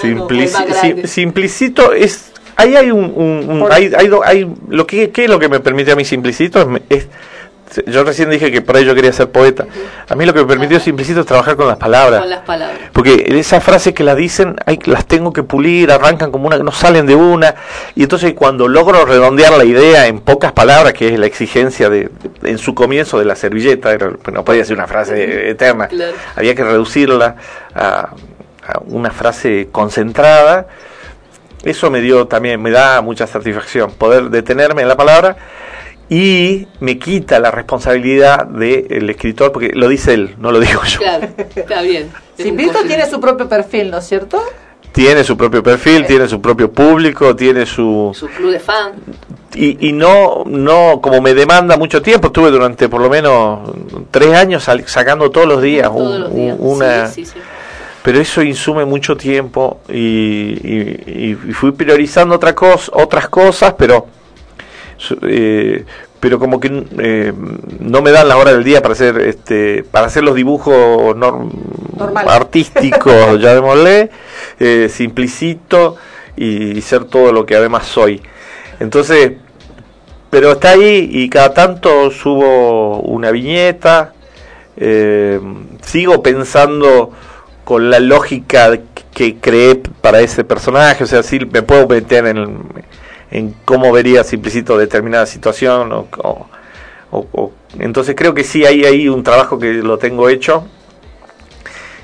Simplici- 0.00 0.66
más 0.68 0.80
sim- 0.80 1.06
simplicito 1.06 1.92
es 1.92 2.32
ahí 2.56 2.74
hay 2.76 2.90
un, 2.90 3.04
un- 3.14 3.62
un- 3.62 3.72
hay, 3.72 3.92
hay, 3.96 4.10
hay- 4.24 4.50
lo 4.68 4.86
que 4.86 5.10
¿qué 5.10 5.24
es 5.24 5.30
lo 5.30 5.38
que 5.38 5.48
me 5.48 5.60
permite 5.60 5.92
a 5.92 5.96
mí 5.96 6.04
simplicito 6.04 6.60
es, 6.60 6.66
me- 6.66 6.82
es- 6.88 7.06
yo 7.86 8.04
recién 8.04 8.30
dije 8.30 8.50
que 8.50 8.60
por 8.62 8.76
ahí 8.76 8.84
yo 8.84 8.94
quería 8.94 9.12
ser 9.12 9.30
poeta 9.30 9.66
a 10.08 10.14
mí 10.14 10.24
lo 10.26 10.32
que 10.32 10.40
me 10.40 10.46
permitió 10.46 10.80
simplicito 10.80 11.20
es 11.20 11.26
trabajar 11.26 11.56
con 11.56 11.66
las 11.68 11.76
palabras 11.76 12.20
Con 12.20 12.30
las 12.30 12.40
palabras. 12.40 12.78
porque 12.92 13.26
esas 13.38 13.62
frases 13.62 13.94
que 13.94 14.04
las 14.04 14.16
dicen 14.16 14.56
hay, 14.66 14.78
las 14.86 15.06
tengo 15.06 15.32
que 15.32 15.42
pulir 15.42 15.90
arrancan 15.92 16.30
como 16.30 16.46
una 16.46 16.58
no 16.58 16.72
salen 16.72 17.06
de 17.06 17.14
una 17.14 17.54
y 17.94 18.02
entonces 18.02 18.34
cuando 18.34 18.68
logro 18.68 19.04
redondear 19.04 19.52
la 19.56 19.64
idea 19.64 20.06
en 20.06 20.20
pocas 20.20 20.52
palabras 20.52 20.92
que 20.94 21.08
es 21.12 21.18
la 21.18 21.26
exigencia 21.26 21.88
de, 21.90 22.10
de- 22.42 22.50
en 22.50 22.58
su 22.58 22.74
comienzo 22.74 23.18
de 23.18 23.24
la 23.24 23.36
servilleta 23.36 23.92
era- 23.92 24.12
no 24.32 24.44
podía 24.44 24.64
ser 24.64 24.76
una 24.76 24.86
frase 24.86 25.50
eterna 25.50 25.88
Claro. 25.88 26.12
había 26.36 26.54
que 26.54 26.64
reducirla 26.64 27.36
a, 27.74 28.10
a 28.66 28.78
una 28.86 29.10
frase 29.10 29.68
concentrada. 29.72 30.66
Eso 31.64 31.90
me 31.90 32.00
dio 32.00 32.26
también, 32.28 32.62
me 32.62 32.70
da 32.70 33.00
mucha 33.00 33.26
satisfacción, 33.26 33.90
poder 33.90 34.30
detenerme 34.30 34.82
en 34.82 34.88
la 34.88 34.96
palabra 34.96 35.36
y 36.10 36.66
me 36.80 36.98
quita 36.98 37.38
la 37.38 37.50
responsabilidad 37.50 38.46
del 38.46 39.10
escritor, 39.10 39.52
porque 39.52 39.70
lo 39.74 39.88
dice 39.88 40.14
él, 40.14 40.34
no 40.38 40.50
lo 40.52 40.60
digo 40.60 40.82
yo. 40.84 40.98
Claro, 41.00 41.28
está 41.54 41.82
bien. 41.82 42.10
Conjunto. 42.36 42.84
tiene 42.86 43.06
su 43.10 43.20
propio 43.20 43.48
perfil, 43.48 43.90
¿no 43.90 43.98
es 43.98 44.06
cierto? 44.06 44.40
Tiene 44.92 45.22
su 45.22 45.36
propio 45.36 45.62
perfil, 45.62 46.06
tiene 46.06 46.26
su 46.28 46.40
propio 46.40 46.72
público, 46.72 47.36
tiene 47.36 47.66
su... 47.66 48.10
Su 48.14 48.26
club 48.28 48.52
de 48.52 48.58
fan. 48.60 48.92
Y, 49.54 49.88
y 49.88 49.92
no, 49.92 50.44
no, 50.46 51.00
como 51.02 51.20
me 51.20 51.34
demanda 51.34 51.76
mucho 51.76 52.00
tiempo, 52.00 52.28
estuve 52.28 52.50
durante 52.50 52.88
por 52.88 53.00
lo 53.02 53.10
menos 53.10 53.70
tres 54.10 54.34
años 54.34 54.66
sacando 54.86 55.30
todos 55.30 55.46
los 55.46 55.60
días, 55.62 55.88
Todos 55.88 56.14
un- 56.14 56.20
los 56.22 56.34
días. 56.34 56.56
un- 56.58 56.76
una... 56.76 57.06
Sí, 57.08 57.24
sí, 57.24 57.32
sí. 57.34 57.38
pero 58.02 58.18
eso 58.18 58.42
insume 58.42 58.84
mucho 58.86 59.16
tiempo 59.16 59.80
y, 59.88 59.94
y- 59.94 61.30
y 61.48 61.52
fui 61.52 61.72
priorizando 61.72 62.34
otra 62.36 62.54
cosa, 62.54 62.90
otras 62.94 63.28
cosas, 63.28 63.74
pero 63.76 64.06
eh, 65.22 65.84
pero 66.20 66.38
como 66.38 66.58
que 66.60 66.84
eh, 66.98 67.32
no 67.80 68.02
me 68.02 68.10
dan 68.10 68.28
la 68.28 68.36
hora 68.36 68.52
del 68.52 68.64
día 68.64 68.82
para 68.82 68.92
hacer 68.92 69.18
este 69.20 69.84
para 69.84 70.06
hacer 70.06 70.24
los 70.24 70.34
dibujos 70.34 71.16
nor- 71.16 71.50
Normal. 71.96 72.26
artísticos, 72.28 73.38
llamémosle, 73.40 74.10
eh, 74.58 74.88
simplicito 74.90 75.96
y, 76.36 76.80
ser 76.82 77.04
todo 77.04 77.32
lo 77.32 77.46
que 77.46 77.56
además 77.56 77.86
soy. 77.86 78.22
Entonces, 78.80 79.32
pero 80.30 80.52
está 80.52 80.70
ahí 80.70 81.08
y 81.12 81.28
cada 81.28 81.54
tanto 81.54 82.10
subo 82.10 83.00
una 83.00 83.30
viñeta, 83.30 84.12
eh, 84.76 85.40
sigo 85.82 86.22
pensando 86.22 87.10
con 87.64 87.90
la 87.90 87.98
lógica 88.00 88.78
que 89.12 89.36
creé 89.36 89.76
para 90.00 90.20
ese 90.20 90.44
personaje, 90.44 91.02
o 91.02 91.06
sea, 91.06 91.22
sí 91.22 91.40
me 91.40 91.62
puedo 91.62 91.88
meter 91.88 92.26
en, 92.26 92.62
en 93.30 93.54
cómo 93.64 93.92
vería 93.92 94.24
Simplicito 94.24 94.78
determinada 94.78 95.26
situación, 95.26 95.92
o, 95.92 96.06
o- 97.10 97.52
entonces 97.78 98.14
creo 98.16 98.34
que 98.34 98.44
sí 98.44 98.64
hay 98.64 98.84
ahí 98.84 99.08
un 99.08 99.22
trabajo 99.22 99.58
que 99.58 99.74
lo 99.74 99.98
tengo 99.98 100.28
hecho, 100.28 100.66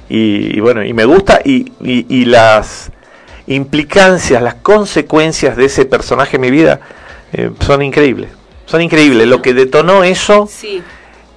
y, 0.09 0.57
y 0.57 0.61
bueno, 0.61 0.85
y 0.85 0.93
me 0.93 1.05
gusta, 1.05 1.41
y, 1.45 1.72
y, 1.81 2.25
las 2.27 2.91
implicancias, 3.47 4.43
las 4.43 4.55
consecuencias 4.57 5.57
de 5.57 5.66
ese 5.66 5.85
personaje 5.87 6.37
en 6.37 6.43
mi 6.43 6.51
vida 6.51 6.81
eh, 7.33 7.51
son 7.61 7.83
increíbles, 7.83 8.31
son 8.66 8.83
increíbles, 8.83 9.27
lo 9.27 9.41
que 9.43 9.55
detonó 9.55 10.05
eso. 10.05 10.47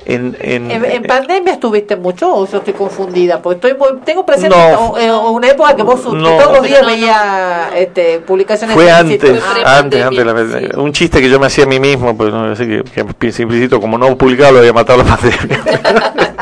En... 0.07 0.37
en- 0.41 0.71
¿En, 0.71 0.85
en 0.85 1.03
pandemia 1.03 1.53
estuviste 1.53 1.95
mucho 1.95 2.33
o 2.33 2.47
yo 2.47 2.57
estoy 2.59 2.73
confundida? 2.73 3.41
Porque 3.41 3.67
estoy 3.67 3.73
muy- 3.73 3.99
tengo 4.03 4.25
presente 4.25 4.55
No. 4.57 4.91
o- 4.91 4.97
eh, 4.97 5.11
una 5.11 5.47
época 5.49 5.75
que 5.75 5.83
vos 5.83 6.03
No. 6.13 6.37
todos 6.37 6.53
los 6.57 6.63
días 6.63 6.81
No, 6.81 6.87
no, 6.89 6.93
veía 6.95 7.69
este, 7.75 8.19
publicaciones 8.19 8.73
Fue 8.73 8.85
de 8.85 8.91
antes, 8.91 9.19
Simplicito. 9.21 9.51
Fue 9.51 9.63
antes, 9.65 10.03
antes, 10.05 10.25
la- 10.25 10.59
sí. 10.59 10.67
un 10.77 10.91
chiste 10.93 11.21
que 11.21 11.29
yo 11.29 11.39
me 11.39 11.47
hacía 11.47 11.65
a 11.65 11.67
mí 11.67 11.79
mismo, 11.79 12.15
pues 12.17 12.31
no 12.31 12.55
sé 12.55 12.67
que, 12.67 12.83
que 13.19 13.31
simplicito, 13.31 13.79
como 13.81 13.97
no 13.97 14.17
publicaba 14.17 14.51
lo 14.51 14.59
había 14.59 14.73
matado 14.73 15.03
la 15.03 15.15
pandemia. 15.17 15.61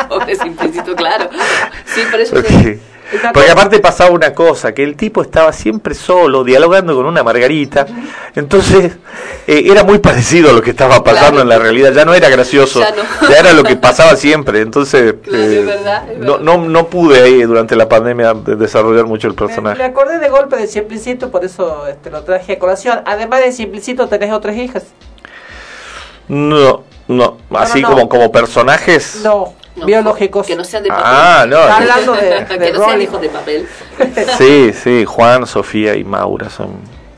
Pobre 0.09 0.35
simplecito, 0.35 0.95
claro. 0.95 1.29
Sí, 1.85 2.01
por 2.11 2.19
eso. 2.19 2.35
Porque, 3.11 3.27
porque 3.33 3.51
aparte 3.51 3.79
pasaba 3.79 4.09
una 4.09 4.33
cosa, 4.33 4.73
que 4.73 4.83
el 4.83 4.95
tipo 4.95 5.21
estaba 5.21 5.53
siempre 5.53 5.93
solo, 5.93 6.43
dialogando 6.43 6.95
con 6.95 7.05
una 7.05 7.21
margarita, 7.23 7.85
entonces 8.35 8.93
eh, 9.45 9.63
era 9.67 9.83
muy 9.83 9.99
parecido 9.99 10.49
a 10.49 10.53
lo 10.53 10.61
que 10.61 10.71
estaba 10.71 11.03
pasando 11.03 11.33
Claro. 11.35 11.41
en 11.43 11.49
la 11.49 11.59
realidad, 11.59 11.93
ya 11.93 12.03
no 12.03 12.13
era 12.15 12.29
gracioso, 12.29 12.79
Ya 12.79 12.91
no. 12.91 13.29
ya 13.29 13.37
era 13.39 13.53
lo 13.53 13.63
que 13.63 13.75
pasaba 13.75 14.15
siempre, 14.15 14.61
entonces 14.61 15.15
Claro, 15.23 15.37
eh, 15.43 15.59
es 15.59 15.65
verdad, 15.65 16.09
es 16.09 16.17
no, 16.17 16.39
no, 16.39 16.57
no 16.57 16.87
pude 16.87 17.21
ahí 17.21 17.43
durante 17.43 17.75
la 17.75 17.87
pandemia 17.87 18.33
de- 18.33 18.55
desarrollar 18.55 19.05
mucho 19.05 19.27
el 19.27 19.33
Me, 19.35 19.41
me 19.41 19.47
personaje. 19.47 19.83
acordé 19.83 20.17
de 20.17 20.29
golpe 20.29 20.55
de 20.57 20.65
Simplicito, 20.67 21.29
por 21.29 21.45
eso 21.45 21.85
este, 21.87 22.09
lo 22.09 22.23
traje 22.23 22.53
a 22.53 22.59
colación. 22.59 23.01
Además 23.05 23.41
de 23.41 23.51
Simplicito, 23.51 24.07
tenés 24.07 24.31
otras 24.33 24.55
hijas. 24.57 24.83
No, 26.27 26.83
no, 27.07 27.37
así 27.53 27.81
no. 27.81 27.89
como, 27.89 28.09
como 28.09 28.31
personajes. 28.31 29.21
No, 29.23 29.53
No, 29.75 29.85
biológicos. 29.85 30.47
Que 30.47 30.55
no 30.55 30.63
sean 30.63 30.83
de 30.83 30.89
papel. 30.89 31.05
Ah, 31.05 31.45
no. 31.47 31.59
Está 31.59 31.77
hablando 31.77 32.13
de, 32.13 32.45
que 32.49 32.57
de 32.57 32.71
no 32.71 32.79
sean 32.79 32.91
rol. 32.91 33.01
hijos 33.01 33.21
de 33.21 33.29
papel. 33.29 33.67
Sí, 34.37 34.73
sí, 34.73 35.05
Juan, 35.05 35.45
Sofía 35.47 35.95
y 35.95 36.03
Maura 36.03 36.49
son... 36.49 36.69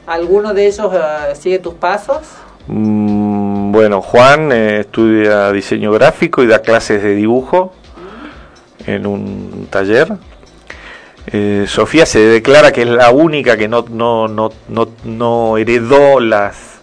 ¿Alguno 0.05 0.53
de 0.53 0.68
ellos 0.68 0.91
eh, 0.93 1.36
sigue 1.36 1.60
tus 1.60 1.74
pasos? 1.74 2.20
Mm, 2.68 3.72
bueno, 3.72 4.01
Juan 4.01 4.51
eh, 4.51 4.82
estudia 4.82 5.51
diseño 5.51 5.91
gráfico 5.91 6.43
y 6.43 6.47
da 6.47 6.60
clases 6.60 7.01
de 7.03 7.16
dibujo 7.16 7.74
en 8.86 9.05
un 9.05 9.68
taller. 9.70 10.14
Eh, 11.28 11.66
Sofía 11.68 12.05
se 12.05 12.20
declara 12.20 12.72
que 12.72 12.84
es 12.84 12.88
la 12.88 13.12
única 13.12 13.58
que 13.58 13.68
no, 13.68 13.86
no, 13.89 14.28
no, 14.28 14.49
no, 14.70 14.88
no 15.03 15.58
heredó 15.58 16.22
las, 16.22 16.77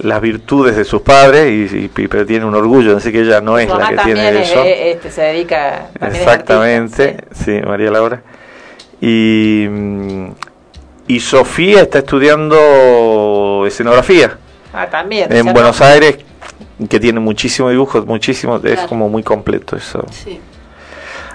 las 0.00 0.20
virtudes 0.20 0.76
de 0.76 0.84
sus 0.84 1.02
padres, 1.02 1.72
y, 1.72 1.76
y- 1.84 1.88
pero 1.88 2.24
tiene 2.24 2.44
un 2.44 2.54
orgullo, 2.54 2.96
así 2.96 3.10
que 3.12 3.20
ella 3.22 3.40
no 3.40 3.58
es 3.58 3.68
la 3.68 3.88
que 3.88 3.96
tiene 3.96 4.40
es- 4.42 4.50
eso. 4.50 4.62
este, 4.64 5.10
se 5.10 5.22
dedica. 5.22 5.88
Exactamente, 6.00 7.02
artista, 7.26 7.44
sí. 7.44 7.60
María 7.66 7.90
Laura. 7.90 8.22
Y, 9.00 9.66
mm, 9.68 10.28
y 11.08 11.20
Sofía 11.20 11.82
está 11.82 11.98
estudiando 11.98 13.64
escenografía 13.66 14.28
sí. 14.28 14.34
Ah, 14.72 14.86
también. 14.88 15.32
en 15.32 15.52
Buenos 15.52 15.80
no- 15.80 15.86
Aires, 15.86 16.18
que 16.88 17.00
tiene 17.00 17.18
muchísimo 17.20 17.70
dibujo, 17.70 18.02
muchísimo, 18.02 18.60
es 18.62 18.80
como 18.80 19.08
muy 19.08 19.22
completo 19.22 19.76
eso. 19.76 20.04
Sí. 20.10 20.40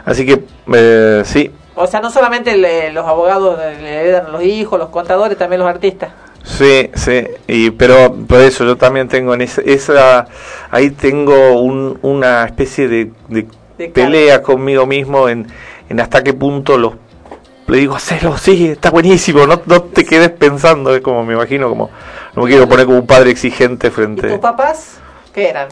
Así 0.06 0.26
que, 0.26 0.44
eh, 0.74 1.22
sí, 1.26 1.52
O 1.76 1.88
sea, 1.88 2.02
no 2.02 2.12
solamente 2.12 2.56
le- 2.56 2.92
los 2.94 3.04
abogados 3.08 3.58
le 3.58 3.90
heredan 4.02 4.28
a 4.28 4.30
los 4.30 4.44
hijos, 4.44 4.78
los 4.78 4.90
contadores, 4.90 5.36
también 5.38 5.60
los 5.60 5.68
artistas. 5.68 6.12
Sí, 6.44 6.90
sí, 6.96 7.24
y, 7.48 7.72
pero 7.72 8.14
por 8.28 8.42
eso 8.42 8.66
yo 8.66 8.76
también 8.78 9.08
tengo 9.08 9.34
en 9.34 9.42
esa, 9.42 9.62
esa 9.62 10.28
ahí 10.72 10.92
tengo 10.92 11.62
un- 11.62 11.98
una 12.02 12.46
especie 12.46 12.88
de, 12.88 13.12
de 13.30 13.48
De 13.78 13.90
pelea 13.90 14.42
conmigo 14.42 14.86
mismo 14.86 15.30
en, 15.30 15.48
en 15.90 16.00
hasta 16.00 16.24
qué 16.24 16.34
punto 16.34 16.78
los 16.78 16.94
le 17.68 17.78
digo, 17.78 17.96
hacelo, 17.96 18.38
sí, 18.38 18.68
está 18.68 18.92
buenísimo, 18.92 19.48
no, 19.48 19.62
no 19.66 19.82
te 19.84 20.04
quedes 20.06 20.30
pensando, 20.32 20.94
es 20.94 21.02
como 21.02 21.24
me 21.24 21.34
imagino, 21.34 21.70
como 21.70 21.90
no 22.36 22.44
me 22.44 22.50
quiero 22.50 22.68
poner 22.68 22.86
como 22.86 22.98
un 23.00 23.08
padre 23.08 23.32
exigente 23.32 23.88
¿Y 23.88 23.92
frente. 23.92 24.28
tus 24.28 24.40
papás 24.40 25.00
qué 25.34 25.50
eran? 25.50 25.70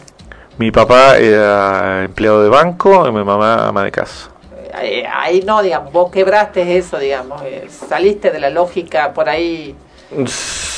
Mi 0.58 0.72
papá 0.72 1.18
era 1.18 2.04
empleado 2.06 2.44
de 2.44 2.50
banco 2.50 3.08
y 3.08 3.12
mi 3.12 3.24
mamá 3.24 3.68
ama 3.68 3.84
de 3.84 3.92
casa. 3.92 4.30
Ahí, 4.74 5.04
ahí 5.14 5.42
no, 5.46 5.62
digamos, 5.62 5.92
vos 5.92 6.12
quebraste 6.12 6.78
eso, 6.78 6.98
digamos, 6.98 7.42
eh, 7.44 7.68
saliste 7.70 8.32
de 8.32 8.40
la 8.40 8.50
lógica 8.50 9.12
por 9.14 9.28
ahí. 9.28 9.76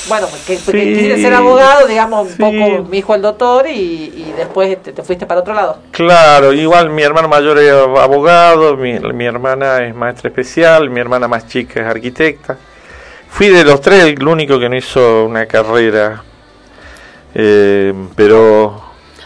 Bueno, 0.08 0.28
que, 0.46 0.54
que 0.56 0.58
Sí. 0.58 0.94
quise 0.94 1.22
ser 1.22 1.34
abogado, 1.34 1.86
digamos, 1.86 2.26
un 2.26 2.32
Sí. 2.32 2.38
poco 2.38 2.88
mi 2.88 2.98
hijo 2.98 3.14
el 3.14 3.22
doctor 3.22 3.66
y, 3.66 3.72
y 3.72 4.34
después 4.36 4.80
te 4.82 5.02
fuiste 5.02 5.26
para 5.26 5.40
otro 5.40 5.54
lado. 5.54 5.78
Claro, 5.90 6.52
igual 6.52 6.90
mi 6.90 7.02
hermano 7.02 7.28
mayor 7.28 7.58
es 7.58 7.72
abogado, 7.72 8.76
mi, 8.76 8.98
mi 9.00 9.24
hermana 9.24 9.84
es 9.84 9.94
maestra 9.94 10.28
especial, 10.28 10.88
mi 10.90 11.00
hermana 11.00 11.26
más 11.28 11.46
chica 11.48 11.80
es 11.80 11.86
arquitecta. 11.86 12.56
Fui 13.28 13.48
de 13.48 13.64
los 13.64 13.80
tres 13.80 14.04
el 14.04 14.26
único 14.28 14.58
que 14.60 14.68
no 14.68 14.76
hizo 14.76 15.24
una 15.24 15.46
carrera, 15.46 16.22
eh, 17.34 17.92
pero 18.14 18.80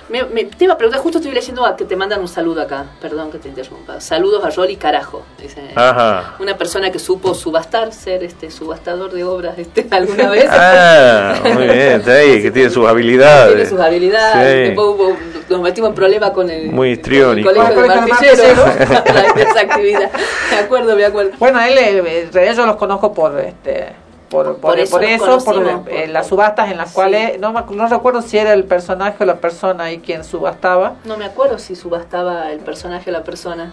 Me, 0.08 0.24
me- 0.24 0.44
te 0.44 0.64
iba 0.64 0.72
a 0.72 0.78
preguntar, 0.78 1.02
justo 1.02 1.18
estoy 1.18 1.32
leyendo 1.34 1.66
a 1.66 1.76
que 1.76 1.84
te 1.84 1.94
mandan 1.94 2.20
un 2.20 2.28
saludo 2.28 2.62
acá, 2.62 2.86
perdón 3.00 3.30
que 3.30 3.38
te 3.38 3.48
interrumpa. 3.48 4.00
Saludos 4.00 4.42
a 4.44 4.48
Rolly 4.50 4.76
Carajo. 4.76 5.22
Dice, 5.40 5.60
Ajá. 5.74 6.34
Una 6.40 6.56
persona 6.56 6.90
que 6.90 6.98
supo 6.98 7.34
subastar, 7.34 7.92
ser 7.92 8.24
este 8.24 8.50
subastador 8.50 9.12
de 9.12 9.24
obras 9.24 9.58
este, 9.58 9.86
alguna 9.94 10.30
vez. 10.30 10.46
Ah, 10.50 11.34
muy 11.44 11.64
bien, 11.64 11.78
está 12.00 12.12
ahí, 12.14 12.40
que 12.40 12.50
tiene 12.50 12.70
sus 12.70 12.86
habilidades. 12.88 13.54
Tiene 13.54 13.68
sus 13.68 13.80
habilidades. 13.80 14.52
Sí. 14.52 14.66
Después 14.74 14.86
hubo- 14.88 15.16
nos 15.50 15.60
metimos 15.60 15.90
en 15.90 15.94
problemas 15.94 16.30
con 16.30 16.48
el, 16.50 16.70
Muy 16.70 16.92
histriónico. 16.92 17.48
colegio 17.50 17.68
de 17.68 17.74
Con 17.74 17.84
el 17.84 17.90
colegio 18.00 18.16
de 18.16 18.46
martilleros. 18.46 18.66
martilleros. 18.66 19.34
de 19.34 19.42
esa 19.50 19.60
actividad. 19.60 20.10
Me 20.50 20.56
acuerdo, 20.58 20.96
me 20.96 21.04
acuerdo. 21.04 21.30
Bueno, 21.38 21.60
él, 21.60 21.76
eh, 21.78 22.22
en 22.24 22.32
realidad 22.32 22.56
yo 22.56 22.66
los 22.66 22.76
conozco 22.76 23.12
por 23.12 23.38
este 23.40 23.88
por, 24.30 24.46
por, 24.56 24.60
Por 24.72 24.78
eso 24.78 24.90
por 24.92 25.02
nos 25.02 25.10
eso, 25.10 25.38
por, 25.44 25.54
conocimos, 25.54 25.86
eh, 25.88 26.00
por- 26.04 26.08
las 26.10 26.26
subastas 26.26 26.70
en 26.70 26.76
las 26.76 26.92
cuales, 26.92 27.38
no, 27.40 27.52
no 27.52 27.86
recuerdo 27.88 28.22
si 28.22 28.38
era 28.38 28.52
el 28.52 28.64
personaje 28.64 29.16
o 29.22 29.26
la 29.26 29.36
persona 29.36 29.84
ahí 29.84 29.98
quien 29.98 30.24
subastaba. 30.24 30.94
No 31.04 31.16
me 31.16 31.24
acuerdo 31.24 31.58
si 31.58 31.74
subastaba 31.76 32.50
el 32.52 32.60
personaje 32.60 33.10
o 33.10 33.12
la 33.12 33.22
persona. 33.24 33.72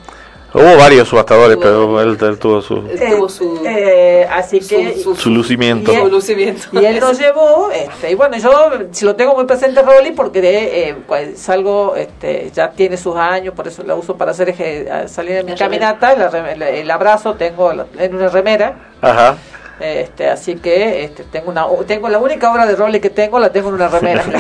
Hubo 0.54 0.78
varios 0.78 1.10
subastadores, 1.10 1.58
pero 1.62 2.00
él, 2.00 2.18
él 2.22 2.40
tuvo 2.40 2.62
su, 2.62 2.76
Tuvo 2.82 3.28
su, 3.28 3.60
Eh, 3.66 4.26
así 4.32 4.60
que 4.62 4.96
su 5.18 5.30
lucimiento. 5.30 5.92
y 5.92 5.96
él- 5.96 6.02
su 6.04 6.08
lucimiento. 6.10 6.68
Y 6.72 6.86
él 6.86 7.02
nos 7.02 7.20
llevó, 7.20 7.70
este, 7.72 8.12
y 8.12 8.16
bueno, 8.16 8.38
yo 8.38 8.50
si 8.92 9.04
lo 9.04 9.18
tengo 9.18 9.36
muy 9.36 9.44
presente 9.44 9.82
Rolly 9.82 10.12
porque 10.12 10.40
de, 10.40 10.90
eh, 10.92 10.96
pues, 11.06 11.38
salgo, 11.40 11.98
este, 11.98 12.52
ya 12.54 12.72
tiene 12.72 12.96
sus 12.96 13.18
años, 13.18 13.54
por 13.54 13.68
eso 13.68 13.84
la 13.84 13.96
uso 13.96 14.16
para 14.16 14.32
hacer 14.32 14.48
eje- 14.56 15.10
salir 15.10 15.34
de 15.34 15.44
mi 15.44 15.52
La 15.52 15.58
caminata, 15.58 16.14
el, 16.14 16.62
el 16.62 16.90
abrazo 16.92 17.34
tengo 17.34 17.74
la- 17.74 17.88
en 18.00 18.16
una 18.16 18.30
remera, 18.30 18.76
Ajá. 19.02 19.36
Este, 19.80 20.30
así 20.30 20.56
que 20.56 21.04
este, 21.04 21.24
tengo 21.24 21.52
una, 21.52 21.66
tengo 21.86 22.08
la 22.08 22.18
única 22.20 22.52
obra 22.52 22.66
de 22.66 22.76
Rolly 22.76 23.00
que 23.00 23.10
tengo 23.10 23.40
la 23.40 23.52
tengo 23.52 23.70
en 23.70 23.76
una 23.76 23.88
remera. 23.88 24.24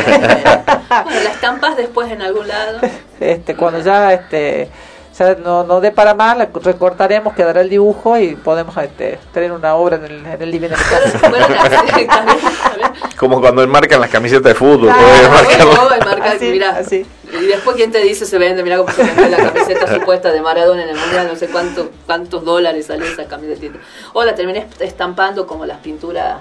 Bueno, 1.03 1.22
la 1.24 1.30
estampas 1.32 1.76
después 1.76 2.10
en 2.12 2.22
algún 2.22 2.48
lado. 2.48 2.80
este, 3.20 3.56
cuando 3.56 3.80
ya, 3.82 4.14
este, 4.14 4.70
ya 5.18 5.36
no, 5.36 5.64
no 5.64 5.82
dé 5.82 5.91
para 5.91 6.14
más, 6.14 6.38
la 6.38 6.48
recortaremos, 6.53 7.34
quedará 7.34 7.62
el 7.62 7.70
dibujo 7.70 8.18
y 8.18 8.36
podemos 8.36 8.78
este, 8.78 9.20
tener 9.34 9.52
una 9.52 9.76
obra 9.76 9.98
en 9.98 10.06
el, 10.06 10.26
en 10.26 10.41
el 10.41 10.52
living. 10.52 10.70
Como 13.18 13.41
cuando 13.41 13.64
enmarcan 13.64 13.99
las 13.99 14.10
camisetas 14.10 14.44
de 14.44 14.56
fútbol. 14.56 14.94
Claro, 14.94 16.24
Así, 16.24 16.62
así. 16.62 17.06
Y 17.41 17.48
después, 17.48 17.76
¿quién 17.76 17.91
te 17.91 17.99
dice 17.99 18.26
se 18.26 18.38
vende? 18.38 18.64
Mira 18.64 18.78
cómo 18.78 18.91
se 18.91 19.03
vende 19.03 19.30
la 19.30 19.38
camiseta 19.38 19.94
supuesta 19.94 20.32
de 20.32 20.41
Maradona 20.41 20.84
en 20.84 20.90
el 20.90 20.98
mundial, 20.98 21.28
no 21.28 21.36
sé 21.36 21.48
cuánto, 21.48 21.91
cuántos 22.06 22.44
dólares 22.44 22.86
salió 22.86 23.06
esa 23.06 23.26
camiseta. 23.26 23.78
O 24.14 24.24
la 24.24 24.36
terminé 24.36 24.68
estampando 24.80 25.45
como 25.48 25.66
las 25.66 25.80
pinturas 25.80 26.40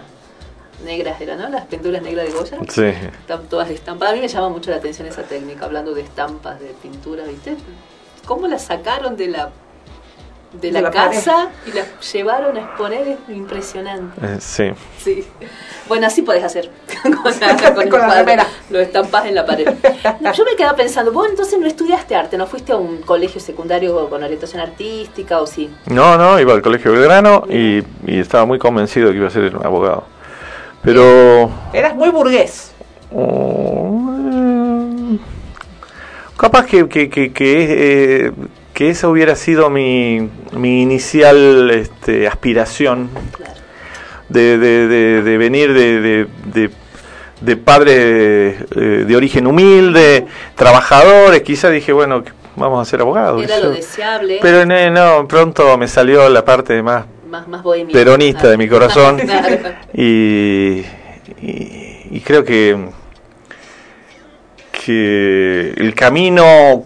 negras, 0.84 1.20
¿eran, 1.20 1.38
no? 1.38 1.48
Las 1.48 1.66
pinturas 1.66 2.02
negras 2.02 2.26
de 2.26 2.32
Goya. 2.32 2.58
Sí. 2.68 2.82
Están 2.84 3.48
todas 3.48 3.70
estampadas. 3.70 4.12
A 4.12 4.16
mí 4.16 4.22
me 4.22 4.28
llama 4.28 4.48
mucho 4.48 4.70
la 4.70 4.76
atención 4.76 5.08
esa 5.08 5.22
técnica, 5.22 5.64
hablando 5.64 5.94
de 5.94 6.02
estampas, 6.02 6.60
de 6.60 6.68
pintura, 6.82 7.24
¿viste? 7.24 7.56
¿Cómo 8.26 8.46
la 8.46 8.58
sacaron 8.58 9.16
de 9.16 9.28
la 9.28 9.50
de 10.60 10.70
la, 10.72 10.78
De 10.78 10.82
la 10.82 10.90
casa 10.90 11.48
y 11.66 11.72
la 11.72 11.82
llevaron 12.00 12.56
a 12.56 12.60
exponer? 12.60 13.08
Es 13.08 13.18
impresionante. 13.34 14.20
Eh, 14.24 14.36
sí. 14.40 14.70
Sí. 14.98 15.24
Bueno, 15.88 16.06
así 16.06 16.22
podés 16.22 16.44
hacer 16.44 16.70
con, 17.02 17.12
la, 17.40 17.56
con 17.56 17.58
el 17.82 17.88
Con 17.90 18.00
la 18.00 18.06
cuadro. 18.06 18.14
remera. 18.24 18.46
Lo 18.70 18.80
estampás 18.80 19.26
en 19.26 19.34
la 19.34 19.44
pared. 19.44 19.68
No, 20.20 20.32
yo 20.32 20.44
me 20.44 20.56
quedaba 20.56 20.76
pensando, 20.76 21.12
vos 21.12 21.28
entonces 21.28 21.58
no 21.58 21.66
estudiaste 21.66 22.14
arte, 22.16 22.38
no 22.38 22.46
fuiste 22.46 22.72
a 22.72 22.76
un 22.76 22.98
colegio 23.02 23.40
secundario 23.40 24.08
con 24.08 24.22
orientación 24.22 24.62
artística 24.62 25.40
o 25.40 25.46
sí. 25.46 25.70
No, 25.86 26.16
no, 26.16 26.38
iba 26.40 26.52
al 26.54 26.62
colegio 26.62 26.92
Belgrano 26.92 27.44
y, 27.48 27.82
y 28.06 28.18
estaba 28.20 28.46
muy 28.46 28.58
convencido 28.58 29.10
que 29.10 29.16
iba 29.18 29.28
a 29.28 29.30
ser 29.30 29.54
abogado. 29.62 30.04
Pero... 30.82 31.50
Eras 31.72 31.94
muy 31.94 32.10
burgués. 32.10 32.72
mm, 33.10 35.16
capaz 36.36 36.66
que, 36.66 36.88
que, 36.88 37.08
que, 37.08 37.32
que, 37.32 38.26
eh, 38.26 38.32
que 38.74 38.90
esa 38.90 39.08
hubiera 39.08 39.36
sido 39.36 39.70
mi, 39.70 40.28
mi 40.52 40.82
inicial 40.82 41.70
este, 41.70 42.26
aspiración 42.26 43.08
de, 44.28 44.58
de, 44.58 44.88
de, 44.88 45.22
de 45.22 45.38
venir 45.38 45.72
de, 45.72 46.00
de, 46.00 46.26
de, 46.52 46.70
de 47.40 47.56
padres 47.56 47.94
eh, 48.74 49.04
de 49.06 49.16
origen 49.16 49.46
humilde, 49.46 50.26
trabajadores, 50.56 51.42
quizá 51.42 51.70
dije, 51.70 51.92
bueno, 51.92 52.24
vamos 52.56 52.86
a 52.86 52.90
ser 52.90 53.00
abogados. 53.00 53.42
Era 53.42 53.56
Eso- 53.56 53.66
lo 53.66 53.70
deseable, 53.72 54.38
Pero 54.42 54.66
no, 54.66 54.90
no, 54.90 55.28
pronto 55.28 55.76
me 55.78 55.86
salió 55.88 56.28
la 56.28 56.44
parte 56.44 56.82
más 56.82 57.04
más, 57.28 57.48
más 57.48 57.62
bohemia. 57.62 57.92
peronista 57.92 58.48
de 58.48 58.56
mi 58.56 58.68
corazón 58.74 59.18
Claro. 59.18 59.56
y, 59.92 60.84
y, 61.40 62.06
y 62.12 62.22
creo 62.24 62.44
que 62.44 62.76
que 64.84 65.72
el 65.76 65.94
camino 65.94 66.84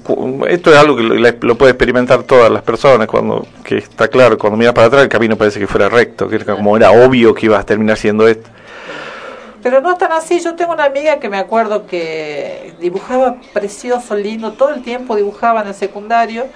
esto 0.48 0.70
es 0.72 0.76
algo 0.78 0.96
que 0.96 1.02
lo, 1.02 1.58
puede 1.58 1.72
experimentar 1.72 2.22
todas 2.22 2.50
las 2.50 2.62
personas 2.62 3.06
cuando 3.08 3.46
que 3.64 3.78
está 3.78 4.08
claro 4.08 4.38
cuando 4.38 4.56
miras 4.56 4.74
para 4.74 4.86
atrás 4.86 5.02
el 5.02 5.08
camino 5.08 5.36
parece 5.36 5.58
que 5.58 5.66
fuera 5.66 5.88
recto 5.88 6.28
que 6.28 6.36
era 6.36 6.54
como 6.54 6.76
era 6.76 6.90
obvio 6.92 7.34
que 7.34 7.46
ibas 7.46 7.60
a 7.60 7.66
terminar 7.66 7.96
siendo 7.96 8.28
esto 8.28 8.48
Pero 9.62 9.80
no 9.80 9.96
tan 9.96 10.12
así. 10.12 10.40
Yo 10.40 10.54
tengo 10.54 10.72
una 10.72 10.84
amiga 10.84 11.18
que 11.18 11.28
me 11.28 11.36
acuerdo 11.38 11.86
que 11.86 12.74
dibujaba 12.80 13.36
precioso, 13.52 14.14
lindo, 14.14 14.52
todo 14.52 14.70
el 14.72 14.82
tiempo 14.82 15.16
dibujaba 15.16 15.62
en 15.62 15.68
el 15.68 15.74
secundario. 15.74 16.46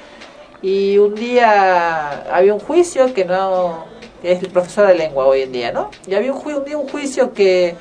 Y 0.62 0.98
un 0.98 1.14
día 1.16 2.22
había 2.32 2.54
un 2.54 2.60
juicio 2.60 3.12
que 3.12 3.24
no. 3.24 3.84
es 4.22 4.40
el 4.40 4.50
profesor 4.50 4.86
de 4.86 4.94
lengua 4.94 5.26
hoy 5.26 5.42
en 5.42 5.50
día, 5.52 5.72
¿no? 5.72 5.90
Y 6.06 6.14
había 6.14 6.32
un, 6.32 6.40
ju- 6.40 6.56
un 6.56 6.64
día 6.64 6.78
un 6.78 6.88
juicio 6.88 7.32
que 7.34 7.74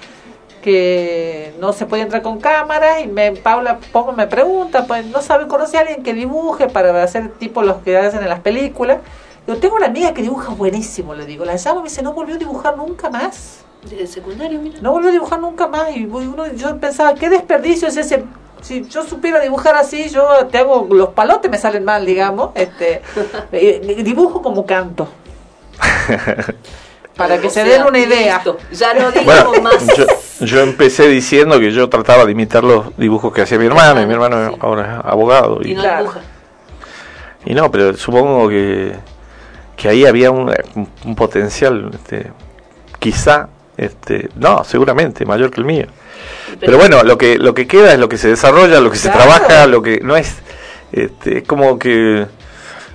que 0.61 1.53
no 1.59 1.73
se 1.73 1.85
podía 1.85 2.03
entrar 2.03 2.21
con 2.21 2.39
cámaras 2.39 3.01
y 3.03 3.07
me 3.07 3.31
Paula 3.33 3.79
pongo 3.91 4.11
me 4.13 4.27
pregunta 4.27 4.85
pues 4.85 5.05
no 5.07 5.21
sabe 5.21 5.47
conoce 5.47 5.77
a 5.77 5.81
alguien 5.81 6.03
que 6.03 6.13
dibuje 6.13 6.67
para 6.67 7.03
hacer 7.03 7.29
tipo 7.33 7.61
los 7.61 7.77
que 7.77 7.97
hacen 7.97 8.21
en 8.21 8.29
las 8.29 8.39
películas 8.39 8.99
yo 9.47 9.57
tengo 9.57 9.75
una 9.75 9.87
amiga 9.87 10.13
que 10.13 10.21
dibuja 10.21 10.53
buenísimo 10.53 11.13
le 11.15 11.25
digo 11.25 11.43
la 11.45 11.55
llamo 11.55 11.79
y 11.79 11.83
me 11.83 11.89
dice 11.89 12.01
no 12.03 12.13
volvió 12.13 12.35
a 12.35 12.37
dibujar 12.37 12.77
nunca 12.77 13.09
más 13.09 13.65
Desde 13.83 14.01
el 14.03 14.07
secundario, 14.07 14.59
mira. 14.61 14.79
no 14.81 14.91
volvió 14.91 15.09
a 15.09 15.11
dibujar 15.13 15.39
nunca 15.41 15.67
más 15.67 15.95
y 15.95 16.05
uno, 16.05 16.53
yo 16.53 16.77
pensaba, 16.77 17.15
¿qué 17.15 17.29
desperdicio 17.29 17.87
es 17.87 17.97
ese? 17.97 18.23
Si 18.61 18.85
yo 18.87 19.03
supiera 19.03 19.39
dibujar 19.39 19.73
así, 19.75 20.07
yo 20.09 20.45
te 20.51 20.59
hago, 20.59 20.87
los 20.91 21.09
palotes 21.09 21.49
me 21.49 21.57
salen 21.57 21.83
mal, 21.83 22.05
digamos, 22.05 22.51
este, 22.53 23.01
eh, 23.51 24.01
dibujo 24.03 24.43
como 24.43 24.67
canto. 24.67 25.07
Para 27.15 27.39
que 27.39 27.47
O 27.47 27.49
se 27.49 27.63
sea, 27.63 27.65
den 27.65 27.83
una 27.83 27.99
idea. 27.99 28.35
listo. 28.35 28.57
Ya 28.71 28.93
no 28.93 29.11
bueno 29.23 29.61
más. 29.61 29.85
yo, 29.97 30.05
yo 30.41 30.59
empecé 30.61 31.07
diciendo 31.07 31.59
que 31.59 31.71
yo 31.71 31.87
trataba 31.89 32.25
de 32.25 32.31
imitar 32.33 32.63
los 32.63 32.95
dibujos 32.97 33.31
que 33.33 33.41
hacía 33.41 33.57
mi 33.59 33.65
hermano 33.67 34.01
y 34.01 34.05
mi 34.05 34.13
hermano 34.13 34.55
ahora 34.59 34.99
es 34.99 35.05
abogado 35.11 35.59
Y 35.63 35.71
y, 35.71 35.73
no 35.75 35.81
Claro. 35.81 35.99
dibuja. 36.03 36.19
y 37.45 37.53
no 37.53 37.71
pero 37.71 37.93
supongo 37.95 38.49
que 38.49 38.93
que 39.77 39.89
ahí 39.89 40.05
había 40.05 40.29
un, 40.31 40.53
un 41.05 41.15
potencial 41.15 41.89
este, 41.93 42.31
quizá 42.99 43.49
este 43.77 44.29
no 44.35 44.63
seguramente 44.63 45.25
mayor 45.25 45.49
que 45.51 45.61
el 45.61 45.65
mío 45.65 45.85
pero 46.59 46.77
bueno 46.77 47.03
lo 47.03 47.17
que 47.17 47.37
lo 47.37 47.53
que 47.53 47.67
queda 47.67 47.93
es 47.93 47.99
lo 47.99 48.09
que 48.09 48.17
se 48.17 48.27
desarrolla 48.29 48.79
lo 48.79 48.91
que 48.91 48.97
se 48.97 49.09
trabaja 49.09 49.65
lo 49.67 49.81
que 49.81 49.99
no 50.03 50.15
es 50.17 50.35
este 50.91 51.39
es 51.39 51.43
como 51.47 51.79
que 51.79 52.25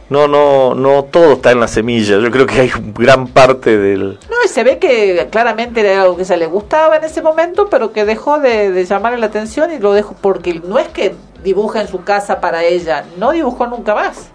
no 0.08 0.28
no 0.28 0.74
no 0.74 1.04
todo 1.04 1.32
está 1.34 1.50
en 1.50 1.60
la 1.60 1.68
semilla 1.68 2.18
yo 2.18 2.30
creo 2.30 2.46
que 2.46 2.60
hay 2.60 2.72
gran 2.94 3.26
parte 3.28 3.76
del 3.76 4.18
No, 4.30 4.36
y 4.44 4.48
se 4.48 4.62
ve 4.64 4.78
que 4.78 5.26
claramente 5.30 5.80
era 5.80 6.02
algo 6.02 6.16
que 6.16 6.24
se 6.24 6.36
le 6.36 6.46
gustaba 6.46 6.96
en 6.96 7.04
ese 7.04 7.22
momento, 7.22 7.68
pero 7.68 7.92
que 7.92 8.04
dejó 8.04 8.38
de, 8.38 8.70
de 8.70 8.84
llamarle 8.84 9.18
la 9.18 9.26
atención 9.26 9.72
y 9.72 9.78
lo 9.78 9.92
dejó 9.92 10.14
porque 10.20 10.60
no 10.64 10.78
es 10.78 10.88
que 10.88 11.14
dibuja 11.42 11.80
en 11.80 11.88
su 11.88 12.02
casa 12.04 12.40
para 12.40 12.64
ella, 12.64 13.04
no 13.18 13.32
dibujó 13.32 13.66
nunca 13.66 13.94
más. 13.94 14.30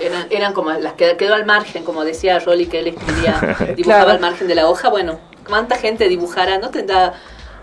Eran, 0.00 0.26
eran 0.30 0.52
como 0.52 0.70
las 0.72 0.92
que 0.92 1.16
quedó 1.16 1.34
al 1.34 1.46
margen, 1.46 1.84
como 1.84 2.04
decía 2.04 2.38
Rolly 2.38 2.66
que 2.66 2.80
él 2.80 2.88
escribía, 2.88 3.56
dibujaba 3.76 4.04
Claro. 4.04 4.10
al 4.10 4.20
margen 4.20 4.46
de 4.46 4.54
la 4.54 4.68
hoja. 4.68 4.90
Bueno, 4.90 5.18
¿cuánta 5.48 5.76
gente 5.76 6.06
dibujará? 6.08 6.58
¿No 6.58 6.68
tendrá 6.70 7.14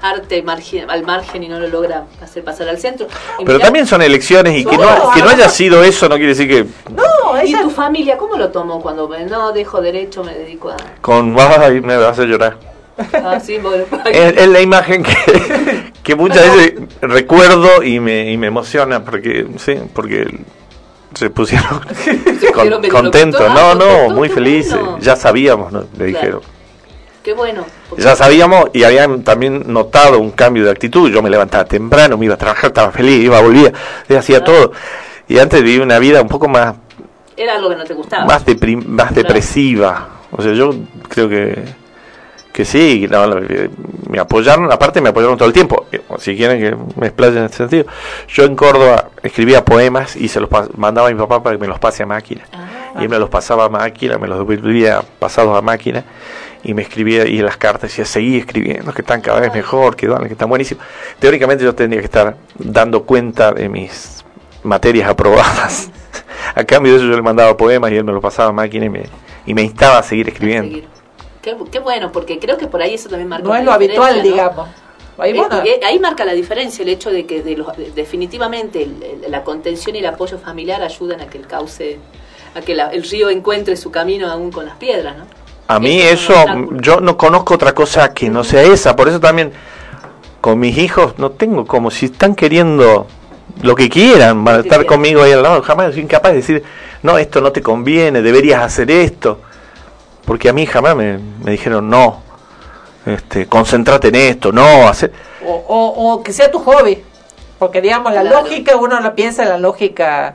arte 0.02 0.42
margen, 0.44 0.90
al 0.90 1.04
margen 1.04 1.44
y 1.44 1.50
no 1.50 1.60
lo 1.60 1.68
logra 1.68 2.06
hacer 2.22 2.44
pasar 2.44 2.68
al 2.70 2.80
centro? 2.80 3.08
Y 3.40 3.46
pero 3.46 3.58
mirá- 3.58 3.66
también 3.66 3.88
son 3.88 4.02
elecciones 4.02 4.58
y 4.58 4.66
que 4.66 4.78
no 4.78 4.84
No, 4.84 5.12
que 5.12 5.22
no 5.22 5.30
haya 5.30 5.50
sido 5.50 5.84
eso 5.84 6.10
no 6.10 6.16
quiere 6.16 6.30
decir 6.30 6.48
que 6.48 6.66
No, 6.94 7.44
¿Y 7.44 7.54
tu 7.54 7.70
familia 7.70 8.18
cómo 8.18 8.36
lo 8.38 8.50
tomó 8.50 8.82
cuando 8.82 9.08
no 9.08 9.52
dejo 9.52 9.82
derecho, 9.82 10.24
me 10.24 10.34
dedico 10.34 10.70
a... 10.70 10.78
con 11.02 11.36
ay, 11.40 11.82
me 11.82 11.98
vas 11.98 12.20
a 12.20 12.24
llorar. 12.24 12.58
Ah, 13.14 13.40
sí, 13.40 13.58
bueno, 13.58 13.86
es, 14.12 14.38
es 14.38 14.48
la 14.48 14.62
imagen 14.62 15.04
que, 15.04 15.92
que 16.04 16.16
muchas 16.16 16.56
veces 16.56 16.74
recuerdo 17.02 17.84
y 17.84 18.00
me, 18.00 18.32
y 18.32 18.38
me 18.38 18.48
emociona 18.48 19.04
porque 19.04 19.48
sí 19.58 19.76
porque 19.94 20.28
se 21.14 21.30
pusieron 21.30 21.82
pusieron 22.42 22.88
contentos 22.90 23.42
no 23.42 23.72
ah, 23.72 23.76
no 23.76 23.80
contentos, 23.86 24.16
muy 24.16 24.30
felices. 24.30 24.78
ya 25.00 25.16
sabíamos 25.16 25.72
¿no? 25.72 25.86
le 25.98 26.06
dijeron 26.06 26.42
Qué 27.24 27.34
bueno. 27.34 27.66
porque- 27.90 28.04
Ya 28.04 28.16
sabíamos 28.16 28.66
y 28.74 28.84
habían 28.84 29.24
también 29.24 29.64
notado 29.72 30.20
un 30.20 30.32
cambio 30.32 30.66
de 30.66 30.72
actitud. 30.72 31.10
Yo 31.12 31.22
me 31.22 31.30
levantaba 31.30 31.66
temprano, 31.66 32.18
me 32.18 32.26
iba 32.26 32.34
a 32.34 32.38
trabajar, 32.38 32.68
estaba 32.70 32.92
feliz, 32.92 33.24
iba, 33.24 33.40
volvía, 33.42 33.72
hacía 34.18 34.44
todo. 34.44 34.72
Y 35.28 35.38
antes 35.40 35.62
vivía 35.64 35.84
una 35.84 36.00
vida 36.00 36.22
un 36.22 36.28
poco 36.30 36.48
más, 36.48 36.76
Era 37.38 37.56
algo 37.56 37.70
que 37.70 37.76
no 37.76 37.84
te 37.84 37.94
gustaba. 37.94 38.26
más, 38.26 38.44
más 38.88 39.14
depresiva. 39.16 40.08
O 40.32 40.42
sea, 40.42 40.54
yo 40.54 40.74
creo 41.10 41.30
que, 41.30 41.64
que 42.52 42.66
sí, 42.66 43.08
no, 43.10 43.36
me 44.10 44.20
apoyaron, 44.20 44.72
aparte 44.72 45.00
me 45.00 45.10
apoyaron 45.10 45.38
todo 45.38 45.48
el 45.48 45.54
tiempo. 45.54 45.86
Eh, 45.92 46.02
Si 46.18 46.36
quieren 46.36 46.60
que 46.60 46.76
me 47.00 47.08
explaye 47.08 47.38
en 47.38 47.46
ese 47.46 47.58
sentido. 47.58 47.86
Yo 48.30 48.44
en 48.46 48.56
Córdoba 48.56 49.10
escribía 49.24 49.64
poemas 49.64 50.16
y 50.16 50.28
se 50.28 50.40
los 50.40 50.50
mandaba 50.76 51.08
a 51.08 51.12
mi 51.12 51.18
papá 51.18 51.42
para 51.44 51.56
que 51.56 51.62
me 51.62 51.68
los 51.68 51.80
pase 51.80 52.04
a 52.04 52.06
máquina. 52.06 52.44
Y 53.00 53.04
él 53.04 53.10
me 53.10 53.20
los 53.20 53.30
pasaba 53.30 53.66
a 53.66 53.70
máquina, 53.70 54.18
me 54.18 54.28
los 54.28 54.38
devolvía 54.40 55.02
pasados 55.20 55.58
a 55.58 55.62
máquina 55.62 56.04
y 56.64 56.74
me 56.74 56.82
escribía 56.84 57.28
y 57.28 57.40
en 57.40 57.46
las 57.46 57.58
cartas 57.58 57.90
decía 57.90 58.06
seguí 58.06 58.38
escribiendo 58.38 58.94
que 58.94 59.02
están 59.02 59.22
cada 59.22 59.40
vez 59.40 59.54
mejor 59.54 59.96
que, 59.96 60.08
que 60.08 60.28
están 60.34 60.48
buenísimos 60.50 60.84
teóricamente 61.20 61.64
yo 61.64 61.74
tendría 61.74 62.00
que 62.02 62.06
estar 62.06 62.38
dando 62.58 63.04
cuenta 63.04 63.52
de 63.52 63.68
mis 63.70 64.24
materias 64.64 65.10
aprobadas. 65.10 65.90
A 66.56 66.64
cambio 66.66 66.92
de 66.94 66.98
eso 67.00 67.08
yo 67.08 67.16
le 67.16 67.22
mandaba 67.22 67.56
poemas 67.58 67.92
y 67.92 67.96
él 67.96 68.04
me 68.04 68.12
los 68.12 68.22
pasaba 68.22 68.50
a 68.50 68.52
máquina 68.52 68.86
y 68.86 68.90
me, 68.90 69.04
y 69.46 69.54
me 69.54 69.62
instaba 69.64 70.00
a 70.00 70.04
seguir 70.04 70.28
escribiendo. 70.28 70.86
Qué, 71.42 71.56
qué 71.72 71.80
bueno, 71.80 72.12
porque 72.12 72.38
creo 72.40 72.58
que 72.58 72.68
por 72.68 72.82
ahí 72.82 72.94
eso 72.96 73.08
también 73.10 73.30
marca 73.30 73.48
No 73.48 73.56
es 73.56 73.64
lo 73.64 73.72
habitual, 73.72 74.22
digamos. 74.22 74.68
Ahí, 75.18 75.32
Eh, 75.32 75.34
bueno, 75.36 75.62
eh, 75.64 75.80
ahí 75.86 75.98
marca 76.00 76.26
la 76.26 76.34
diferencia 76.34 76.84
el 76.84 76.90
hecho 76.90 77.10
de 77.10 77.26
que 77.26 77.42
de 77.42 77.56
los, 77.56 77.76
de- 77.78 77.92
definitivamente 77.92 78.84
el- 78.84 79.02
el- 79.24 79.32
la 79.32 79.44
contención 79.44 79.96
y 79.96 80.00
el 80.00 80.06
apoyo 80.08 80.38
familiar 80.38 80.82
ayudan 80.82 81.22
a 81.22 81.28
que 81.28 81.38
el 81.38 81.48
cauce, 81.48 82.00
a 82.54 82.62
que 82.62 82.76
la- 82.76 82.90
el 82.90 83.04
río 83.04 83.30
encuentre 83.30 83.78
su 83.78 83.90
camino 83.92 84.30
aún 84.30 84.52
con 84.52 84.66
las 84.66 84.76
piedras, 84.76 85.18
¿no? 85.18 85.26
A 85.76 85.80
mí 85.80 86.02
Eso 86.02 86.34
yo 86.82 87.00
no 87.02 87.18
conozco 87.18 87.54
otra 87.56 87.74
cosa 87.74 88.14
que 88.14 88.30
no 88.30 88.44
sea 88.44 88.62
esa 88.64 88.96
por 88.96 89.08
eso 89.08 89.20
también 89.20 89.52
con 90.42 90.60
mis 90.60 90.78
hijos 90.78 91.18
no 91.18 91.32
tengo 91.32 91.66
como 91.66 91.92
si 91.92 92.08
están 92.08 92.36
queriendo 92.36 93.08
lo 93.62 93.76
que 93.76 93.90
quieran 93.90 94.44
van 94.44 94.56
a 94.56 94.60
estar 94.62 94.86
conmigo 94.86 95.22
ahí 95.24 95.32
al 95.34 95.44
lado 95.44 95.62
jamás 95.62 95.94
soy 95.94 96.04
incapaz 96.04 96.32
de 96.32 96.38
decir 96.38 96.64
no 97.04 97.18
esto 97.18 97.42
no 97.42 97.52
te 97.52 97.62
conviene 97.62 98.22
deberías 98.22 98.62
hacer 98.64 98.90
esto 98.92 99.40
porque 100.26 100.50
a 100.50 100.54
mí 100.54 100.66
jamás 100.66 100.96
me, 100.96 101.20
me 101.44 101.52
dijeron 101.52 101.90
no 101.90 102.22
este 103.06 103.48
concéntrate 103.48 104.08
en 104.10 104.16
esto 104.16 104.52
no 104.52 104.88
hacer 104.88 105.12
o, 105.46 105.54
o, 105.54 106.14
o 106.14 106.24
que 106.24 106.32
sea 106.34 106.52
tu 106.52 106.60
hobby. 106.60 107.04
Porque, 107.58 107.80
digamos, 107.82 108.12
la 108.14 108.22
Claro. 108.22 108.42
lógica, 108.42 108.76
uno 108.76 109.00
lo 109.02 109.14
piensa 109.14 109.44
en 109.44 109.50
la 109.50 109.58
lógica, 109.60 110.34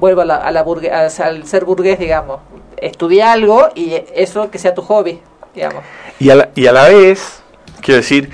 vuelvo 0.00 0.22
a 0.22 0.24
la, 0.24 0.36
a 0.36 0.50
la 0.50 0.64
burgue- 0.64 0.90
al 0.90 1.46
ser 1.46 1.64
burgués, 1.64 1.96
digamos. 1.98 2.40
Estudia 2.80 3.32
algo 3.32 3.68
y 3.74 3.94
eso 4.14 4.50
que 4.50 4.58
sea 4.58 4.74
tu 4.74 4.82
hobby, 4.82 5.20
digamos. 5.54 5.82
Y 6.18 6.30
a, 6.30 6.34
la, 6.36 6.48
y 6.54 6.66
a 6.66 6.72
la 6.72 6.88
vez, 6.88 7.42
quiero 7.80 7.96
decir, 8.00 8.30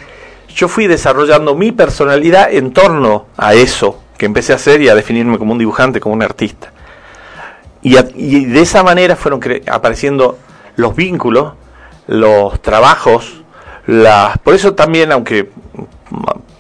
yo 0.55 0.69
fui 0.69 0.87
desarrollando 0.87 1.55
mi 1.55 1.73
personalidad 1.73 2.53
en 2.53 2.73
torno 2.73 3.27
a 3.37 3.55
eso 3.55 4.01
que 4.19 4.27
empecé 4.27 4.53
a 4.53 4.57
hacer 4.57 4.81
y 4.83 4.89
a 4.89 4.95
definirme 4.95 5.39
como 5.39 5.53
un 5.53 5.59
dibujante, 5.59 6.01
como 6.01 6.15
un 6.15 6.23
artista. 6.23 6.73
Y, 7.83 7.97
a- 7.97 8.07
y 8.15 8.45
de 8.45 8.61
esa 8.61 8.83
manera 8.83 9.17
fueron 9.17 9.41
cre- 9.41 9.63
apareciendo 9.71 10.39
los 10.77 10.95
vínculos, 10.95 11.55
los 12.07 12.61
trabajos, 12.63 13.43
las... 13.87 14.39
Por 14.39 14.55
eso 14.55 14.75
también, 14.75 15.11
aunque 15.13 15.51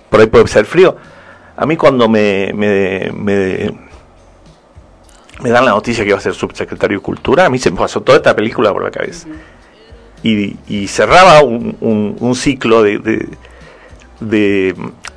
por 0.08 0.20
ahí 0.20 0.26
puede 0.26 0.46
ser 0.48 0.64
frío, 0.66 0.96
a 1.56 1.66
mí 1.66 1.76
cuando 1.76 2.08
me, 2.08 2.50
me, 2.54 3.10
me 5.42 5.50
dan 5.50 5.64
la 5.64 5.72
noticia 5.72 6.04
que 6.04 6.10
iba 6.10 6.18
a 6.18 6.22
ser 6.22 6.34
subsecretario 6.34 6.98
de 6.98 7.02
Cultura, 7.02 7.46
a 7.46 7.50
mí 7.50 7.58
se 7.58 7.70
me 7.70 7.76
pasó 7.78 8.00
toda 8.00 8.18
esta 8.18 8.34
película 8.34 8.72
por 8.72 8.82
la 8.84 8.90
cabeza. 8.90 9.26
Y, 10.22 10.56
y 10.68 10.86
cerraba 10.86 11.42
un, 11.42 11.76
un- 11.80 12.16
un 12.20 12.34
ciclo 12.36 12.82
de, 12.82 12.98
de, 12.98 13.28
de- 14.20 14.74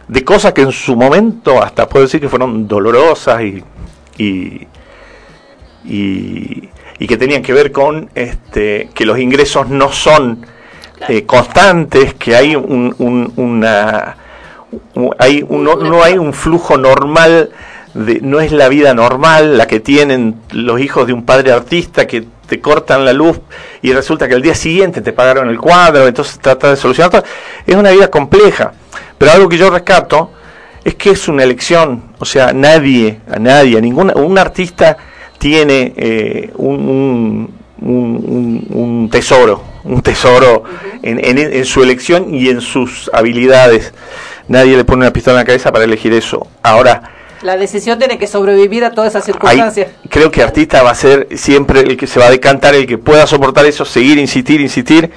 de 0.07 0.23
cosas 0.23 0.53
que 0.53 0.61
en 0.61 0.71
su 0.71 0.95
momento 0.95 1.61
hasta 1.61 1.87
puedo 1.87 2.05
decir 2.05 2.19
que 2.21 2.29
fueron 2.29 2.67
dolorosas 2.67 3.41
y, 3.43 3.63
y, 4.17 4.67
y- 5.85 6.69
y 6.97 7.07
que 7.07 7.17
tenían 7.17 7.41
que 7.43 7.53
ver 7.53 7.71
con 7.71 8.09
este, 8.15 8.89
que 8.93 9.05
los 9.05 9.19
ingresos 9.19 9.69
no 9.69 9.91
son 9.91 10.45
eh, 11.07 11.25
constantes, 11.25 12.13
que 12.15 12.35
hay 12.35 12.55
un, 12.55 12.95
un- 12.97 13.31
una 13.35 14.17
un- 14.95 15.13
hay 15.19 15.45
un- 15.47 15.63
no, 15.63 15.75
no 15.75 16.03
hay 16.03 16.17
un 16.17 16.33
flujo 16.33 16.77
normal 16.77 17.51
de, 17.95 18.19
no 18.21 18.39
es 18.41 18.51
la 18.51 18.69
vida 18.69 18.93
normal 18.93 19.57
la 19.57 19.65
que 19.67 19.79
tienen 19.79 20.35
los 20.51 20.79
hijos 20.79 21.07
de 21.07 21.13
un 21.13 21.25
padre 21.25 21.51
artista 21.51 22.05
que 22.05 22.25
te 22.47 22.61
cortan 22.61 23.03
la 23.05 23.13
luz 23.13 23.39
y 23.81 23.91
resulta 23.93 24.27
que 24.27 24.35
al 24.35 24.41
día 24.43 24.53
siguiente 24.53 25.01
te 25.01 25.13
pagaron 25.13 25.49
el 25.49 25.57
cuadro, 25.59 26.05
entonces 26.07 26.37
trata 26.39 26.69
de 26.69 26.75
solucionar 26.75 27.09
todo. 27.09 27.23
Es 27.65 27.75
una 27.75 27.89
vida 27.91 28.09
compleja, 28.11 28.73
pero 29.17 29.31
algo 29.31 29.49
que 29.49 29.57
yo 29.57 29.69
rescato 29.71 30.31
es 30.83 30.93
que 30.93 31.09
es 31.09 31.27
una 31.27 31.41
elección, 31.43 32.03
o 32.19 32.25
sea, 32.25 32.53
nadie, 32.53 33.19
a 33.27 33.39
nadie, 33.39 33.77
a 33.79 33.81
ningún 33.81 34.11
un 34.15 34.37
artista 34.37 34.95
tiene 35.39 35.93
eh, 35.97 36.51
un, 36.57 37.49
un- 37.81 39.09
tesoro, 39.11 39.63
un 39.83 40.01
tesoro 40.01 40.63
en, 41.01 41.23
en- 41.23 41.37
en 41.39 41.65
su 41.65 41.81
elección 41.81 42.33
y 42.33 42.49
en 42.49 42.61
sus 42.61 43.09
habilidades. 43.13 43.93
Nadie 44.47 44.77
le 44.77 44.83
pone 44.85 45.01
una 45.03 45.13
pistola 45.13 45.35
en 45.39 45.41
la 45.41 45.45
cabeza 45.45 45.71
para 45.71 45.85
elegir 45.85 46.13
eso. 46.13 46.47
Ahora, 46.61 47.01
La 47.41 47.57
decisión 47.57 47.99
tiene 47.99 48.17
que 48.17 48.27
sobrevivir 48.27 48.83
a 48.85 48.91
todas 48.91 49.11
esas 49.11 49.23
Ahí 49.23 49.33
circunstancias. 49.33 49.87
creo 50.09 50.31
que 50.31 50.41
artista 50.41 50.81
va 50.83 50.91
a 50.91 50.95
ser 50.95 51.27
siempre 51.37 51.81
el 51.81 51.97
que 51.97 52.07
se 52.07 52.19
va 52.19 52.27
a 52.27 52.31
decantar, 52.31 52.73
el 52.75 52.87
que 52.87 52.97
pueda 52.97 53.27
soportar 53.27 53.65
eso, 53.65 53.85
seguir, 53.85 54.17
insistir, 54.17 54.61
insistir. 54.61 55.11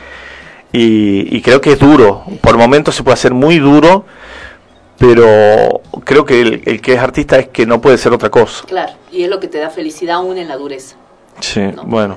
Y, 0.72 1.34
y 1.34 1.40
creo 1.40 1.60
que 1.60 1.72
es 1.72 1.78
duro. 1.78 2.24
Por 2.42 2.58
momentos 2.58 2.94
se 2.94 3.02
puede 3.02 3.14
hacer 3.14 3.32
muy 3.32 3.58
duro, 3.58 4.04
pero 4.98 5.80
creo 6.04 6.24
que 6.24 6.40
el, 6.40 6.62
el 6.66 6.80
que 6.80 6.94
es 6.94 6.98
artista 7.00 7.38
es 7.38 7.48
que 7.48 7.66
no 7.66 7.80
puede 7.80 7.98
ser 7.98 8.12
otra 8.12 8.30
cosa. 8.30 8.64
Claro, 8.66 8.92
y 9.12 9.22
es 9.22 9.30
lo 9.30 9.38
que 9.40 9.46
te 9.48 9.58
da 9.58 9.70
felicidad 9.70 10.16
aún 10.16 10.36
en 10.38 10.48
la 10.48 10.56
dureza. 10.56 10.96
Sí, 11.40 11.62
bueno. 11.84 12.16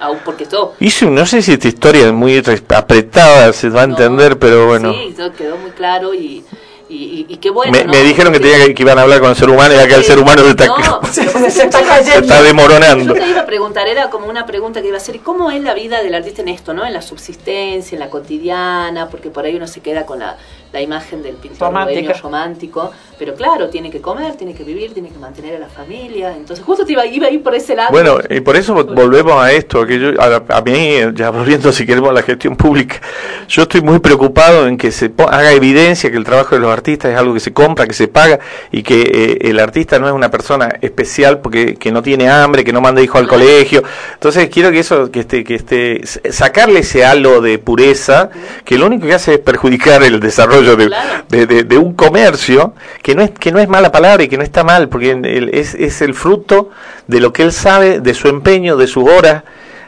Aún 0.00 0.18
porque 0.24 0.46
todo. 0.46 0.74
Hice, 0.80 1.06
no 1.06 1.24
sé 1.26 1.40
si 1.42 1.52
esta 1.52 1.68
historia 1.68 2.06
es 2.06 2.12
muy 2.12 2.40
re- 2.40 2.62
apretada, 2.74 3.52
se 3.52 3.68
va 3.68 3.82
a 3.82 3.84
entender, 3.84 4.38
pero 4.38 4.66
bueno. 4.66 4.92
Sí, 4.94 5.14
todo 5.16 5.32
quedó 5.32 5.56
muy 5.58 5.70
claro 5.70 6.12
y, 6.14 6.44
y, 6.88 6.94
y- 6.96 7.26
y 7.28 7.36
qué 7.38 7.50
bueno. 7.50 7.72
me, 7.72 7.84
¿no? 7.84 7.92
me 7.92 8.02
dijeron 8.02 8.32
que, 8.32 8.40
tenía 8.40 8.66
que, 8.66 8.74
que 8.74 8.82
iban 8.82 8.98
a 8.98 9.02
hablar 9.02 9.20
con 9.20 9.30
el 9.30 9.36
ser 9.36 9.48
humano 9.48 9.74
y 9.74 9.78
acá 9.78 9.96
el 9.96 10.04
ser 10.04 10.18
humano 10.18 10.42
se 10.42 10.50
está, 10.50 10.66
No, 10.66 11.00
se 11.12 11.22
está 11.22 12.02
se 12.02 12.18
está 12.18 12.42
demoronando. 12.42 13.14
Yo 13.14 13.20
te 13.22 13.28
iba 13.28 13.40
a 13.40 13.46
preguntar, 13.46 13.86
era 13.88 14.10
como 14.10 14.26
una 14.26 14.44
pregunta 14.46 14.80
que 14.82 14.88
iba 14.88 14.96
a 14.96 15.00
hacer, 15.00 15.16
¿y 15.16 15.20
cómo 15.20 15.50
es 15.50 15.62
la 15.62 15.74
vida 15.74 16.02
del 16.02 16.14
artista 16.14 16.42
en 16.42 16.48
esto, 16.48 16.74
no? 16.74 16.84
En 16.84 16.92
la 16.92 17.02
subsistencia, 17.02 17.96
en 17.96 18.00
la 18.00 18.10
cotidiana, 18.10 19.08
porque 19.08 19.30
por 19.30 19.44
ahí 19.44 19.54
uno 19.56 19.66
se 19.66 19.80
queda 19.80 20.04
con 20.06 20.18
la, 20.18 20.36
la 20.74 20.80
imagen 20.80 21.22
del 21.22 21.36
pintor 21.36 21.72
bohemio 21.72 22.12
romántico, 22.20 22.90
pero 23.16 23.34
claro, 23.36 23.68
tiene 23.68 23.92
que 23.92 24.00
comer, 24.00 24.34
tiene 24.34 24.54
que 24.54 24.64
vivir, 24.64 24.92
tiene 24.92 25.08
que 25.08 25.18
mantener 25.18 25.54
a 25.54 25.58
la 25.60 25.68
familia, 25.68 26.34
entonces 26.36 26.64
justo 26.64 26.84
te 26.84 26.92
iba, 26.92 27.06
iba 27.06 27.28
a 27.28 27.30
ir 27.30 27.44
por 27.44 27.54
ese 27.54 27.76
lado. 27.76 27.92
Bueno, 27.92 28.18
y 28.28 28.40
por 28.40 28.56
eso 28.56 28.74
volvemos 28.74 29.34
a 29.34 29.52
esto, 29.52 29.86
que 29.86 30.00
yo, 30.00 30.20
a, 30.20 30.42
a 30.48 30.62
mí, 30.62 30.96
ya 31.14 31.30
volviendo 31.30 31.70
si 31.70 31.86
queremos 31.86 32.10
a 32.10 32.12
la 32.12 32.22
gestión 32.22 32.56
pública, 32.56 33.00
yo 33.48 33.62
estoy 33.62 33.82
muy 33.82 34.00
preocupado 34.00 34.66
en 34.66 34.76
que 34.76 34.90
se 34.90 35.12
haga 35.28 35.52
evidencia 35.52 36.10
que 36.10 36.16
el 36.16 36.24
trabajo 36.24 36.56
de 36.56 36.60
los 36.60 36.72
artistas 36.72 37.12
es 37.12 37.18
algo 37.18 37.34
que 37.34 37.40
se 37.40 37.52
compra, 37.52 37.86
que 37.86 37.94
se 37.94 38.08
paga 38.08 38.40
y 38.72 38.82
que 38.82 39.02
eh, 39.02 39.48
el 39.50 39.60
artista 39.60 40.00
no 40.00 40.08
es 40.08 40.12
una 40.12 40.32
persona 40.32 40.68
especial 40.80 41.38
porque 41.38 41.76
que 41.76 41.92
no 41.92 42.02
tiene 42.02 42.28
hambre, 42.28 42.64
que 42.64 42.72
no 42.72 42.80
manda 42.80 43.00
hijo 43.00 43.18
al 43.18 43.28
colegio. 43.28 43.84
Entonces 44.14 44.48
quiero 44.48 44.72
que 44.72 44.80
eso, 44.80 45.12
que 45.12 45.20
esté, 45.20 45.44
que 45.44 45.54
esté, 45.54 46.00
sacarle 46.32 46.80
ese 46.80 47.04
halo 47.04 47.40
de 47.40 47.60
pureza, 47.60 48.30
que 48.64 48.76
lo 48.76 48.86
único 48.86 49.06
que 49.06 49.14
hace 49.14 49.34
es 49.34 49.38
perjudicar 49.38 50.02
el 50.02 50.18
desarrollo 50.18 50.63
de, 50.64 50.88
de- 51.28 51.46
de- 51.46 51.64
de 51.64 51.78
un 51.78 51.94
comercio, 51.94 52.74
que 53.02 53.14
no 53.14 53.22
es, 53.22 53.30
que 53.30 53.52
no 53.52 53.58
es 53.58 53.68
mala 53.68 53.92
palabra 53.92 54.22
y 54.24 54.28
que 54.28 54.36
no 54.36 54.42
está 54.42 54.64
mal, 54.64 54.88
porque 54.88 55.20
es, 55.52 55.74
es 55.74 56.02
el 56.02 56.14
fruto 56.14 56.70
de 57.06 57.20
lo 57.20 57.32
que 57.32 57.42
él 57.42 57.52
sabe, 57.52 58.00
de 58.00 58.14
su 58.14 58.28
empeño, 58.28 58.76
de 58.76 58.86
sus 58.86 59.08
horas. 59.08 59.42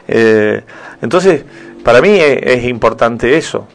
Eh, 0.07 0.61
entonces, 1.01 1.43
para 1.83 2.01
mí 2.01 2.09
es, 2.09 2.39
es 2.43 2.63
importante 2.65 3.37
eso. 3.37 3.67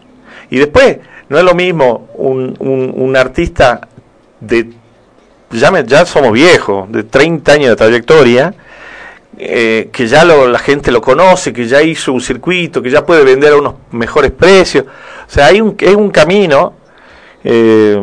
Y 0.50 0.58
después, 0.58 0.98
no 1.28 1.38
es 1.38 1.44
lo 1.44 1.54
mismo 1.54 2.08
un, 2.14 2.54
un, 2.58 2.92
un 2.96 3.16
artista 3.16 3.88
de, 4.40 4.70
ya, 5.50 5.70
me- 5.70 5.84
ya 5.84 6.04
somos 6.06 6.32
viejos, 6.32 6.90
de 6.92 7.04
30 7.04 7.52
años 7.52 7.68
de 7.70 7.76
trayectoria, 7.76 8.54
eh, 9.38 9.88
que 9.92 10.06
ya 10.06 10.24
lo- 10.24 10.46
la 10.46 10.58
gente 10.58 10.90
lo 10.92 11.00
conoce, 11.00 11.52
que 11.54 11.66
ya 11.66 11.82
hizo 11.82 12.12
un 12.12 12.20
circuito, 12.20 12.82
que 12.82 12.90
ya 12.90 13.04
puede 13.06 13.24
vender 13.24 13.54
a 13.54 13.56
unos 13.56 13.74
mejores 13.90 14.30
precios. 14.30 14.84
O 14.86 15.30
sea, 15.30 15.46
hay 15.46 15.60
un, 15.62 15.74
es 15.80 15.94
un 15.94 16.10
camino, 16.10 16.74
eh, 17.44 18.00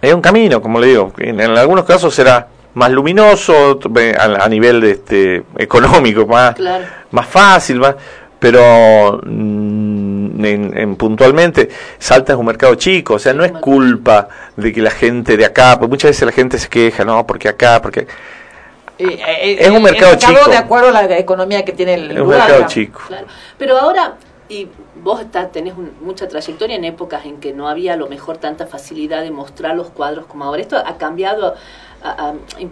es 0.00 0.14
un 0.14 0.20
camino, 0.20 0.60
como 0.60 0.80
le 0.80 0.88
digo, 0.88 1.12
en, 1.18 1.40
en 1.40 1.56
algunos 1.56 1.84
casos 1.84 2.14
será 2.14 2.48
más 2.74 2.90
luminoso 2.90 3.78
eh, 3.98 4.14
a, 4.18 4.44
a 4.44 4.48
nivel 4.48 4.80
de 4.80 4.90
este, 4.92 5.42
económico, 5.58 6.26
más, 6.26 6.54
Claro. 6.54 6.84
más 7.10 7.26
fácil, 7.26 7.78
más, 7.80 7.94
pero 8.38 9.20
mm, 9.24 10.44
en, 10.44 10.78
en 10.78 10.96
puntualmente 10.96 11.68
Salta 11.98 12.32
es 12.32 12.38
un 12.38 12.46
mercado 12.46 12.74
chico, 12.74 13.14
o 13.14 13.18
sea, 13.18 13.32
no 13.34 13.44
es 13.44 13.52
culpa 13.52 14.28
de 14.56 14.72
que 14.72 14.80
la 14.82 14.90
gente 14.90 15.36
de 15.36 15.44
acá, 15.44 15.78
porque 15.78 15.90
muchas 15.90 16.10
veces 16.10 16.26
la 16.26 16.32
gente 16.32 16.58
se 16.58 16.68
queja, 16.68 17.04
no, 17.04 17.24
porque 17.26 17.48
acá, 17.48 17.80
porque 17.82 18.06
Eh, 18.98 19.18
eh, 19.26 19.56
Es 19.60 19.68
un 19.70 19.76
el 19.76 19.82
mercado 19.82 20.16
chico. 20.16 20.50
de 20.50 20.56
acuerdo 20.56 20.88
a 20.88 20.92
la 20.92 21.18
economía 21.18 21.64
que 21.64 21.72
tiene 21.72 21.94
el 21.94 22.10
es 22.10 22.18
un 22.20 22.28
mercado 22.28 22.48
digamos. 22.52 22.72
chico. 22.72 23.00
Claro. 23.08 23.26
Pero 23.58 23.78
ahora, 23.78 24.14
Y 24.52 24.68
vos 25.02 25.18
está- 25.22 25.48
tenés 25.50 25.74
mucha 26.02 26.28
trayectoria 26.28 26.76
en 26.76 26.84
épocas 26.84 27.24
en 27.24 27.40
que 27.40 27.54
no 27.54 27.68
había 27.68 27.94
a 27.94 27.96
lo 27.96 28.06
mejor 28.06 28.36
tanta 28.36 28.66
facilidad 28.66 29.22
de 29.22 29.30
mostrar 29.30 29.74
los 29.74 29.88
cuadros 29.88 30.26
como 30.26 30.44
ahora. 30.44 30.60
Esto 30.60 30.76
ha 30.76 30.98
cambiado 30.98 31.54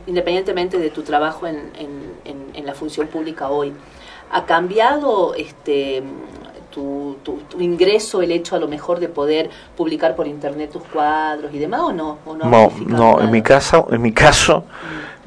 independientemente 0.06 0.76
de 0.78 0.90
tu 0.90 1.02
trabajo 1.02 1.46
en- 1.46 1.70
en- 1.78 2.50
en 2.52 2.66
la 2.66 2.74
función 2.74 3.06
pública 3.06 3.48
hoy. 3.48 3.72
¿Ha 4.30 4.44
cambiado 4.44 5.34
este 5.34 6.02
tu, 6.70 7.16
tu- 7.22 7.40
tu 7.48 7.60
ingreso, 7.60 8.22
el 8.22 8.30
hecho 8.32 8.56
a 8.56 8.58
lo 8.58 8.68
mejor 8.68 9.00
de 9.00 9.08
poder 9.08 9.50
publicar 9.76 10.14
por 10.16 10.26
internet 10.26 10.70
tus 10.72 10.82
cuadros 10.84 11.52
y 11.52 11.58
demás 11.58 11.80
o 11.80 11.92
no? 11.92 12.18
¿O 12.24 12.36
no, 12.36 12.46
No, 12.86 13.20
en 13.20 13.30
mi 13.30 13.42
caso, 13.42 13.88
en 13.90 14.00
mi 14.02 14.12
caso, 14.12 14.64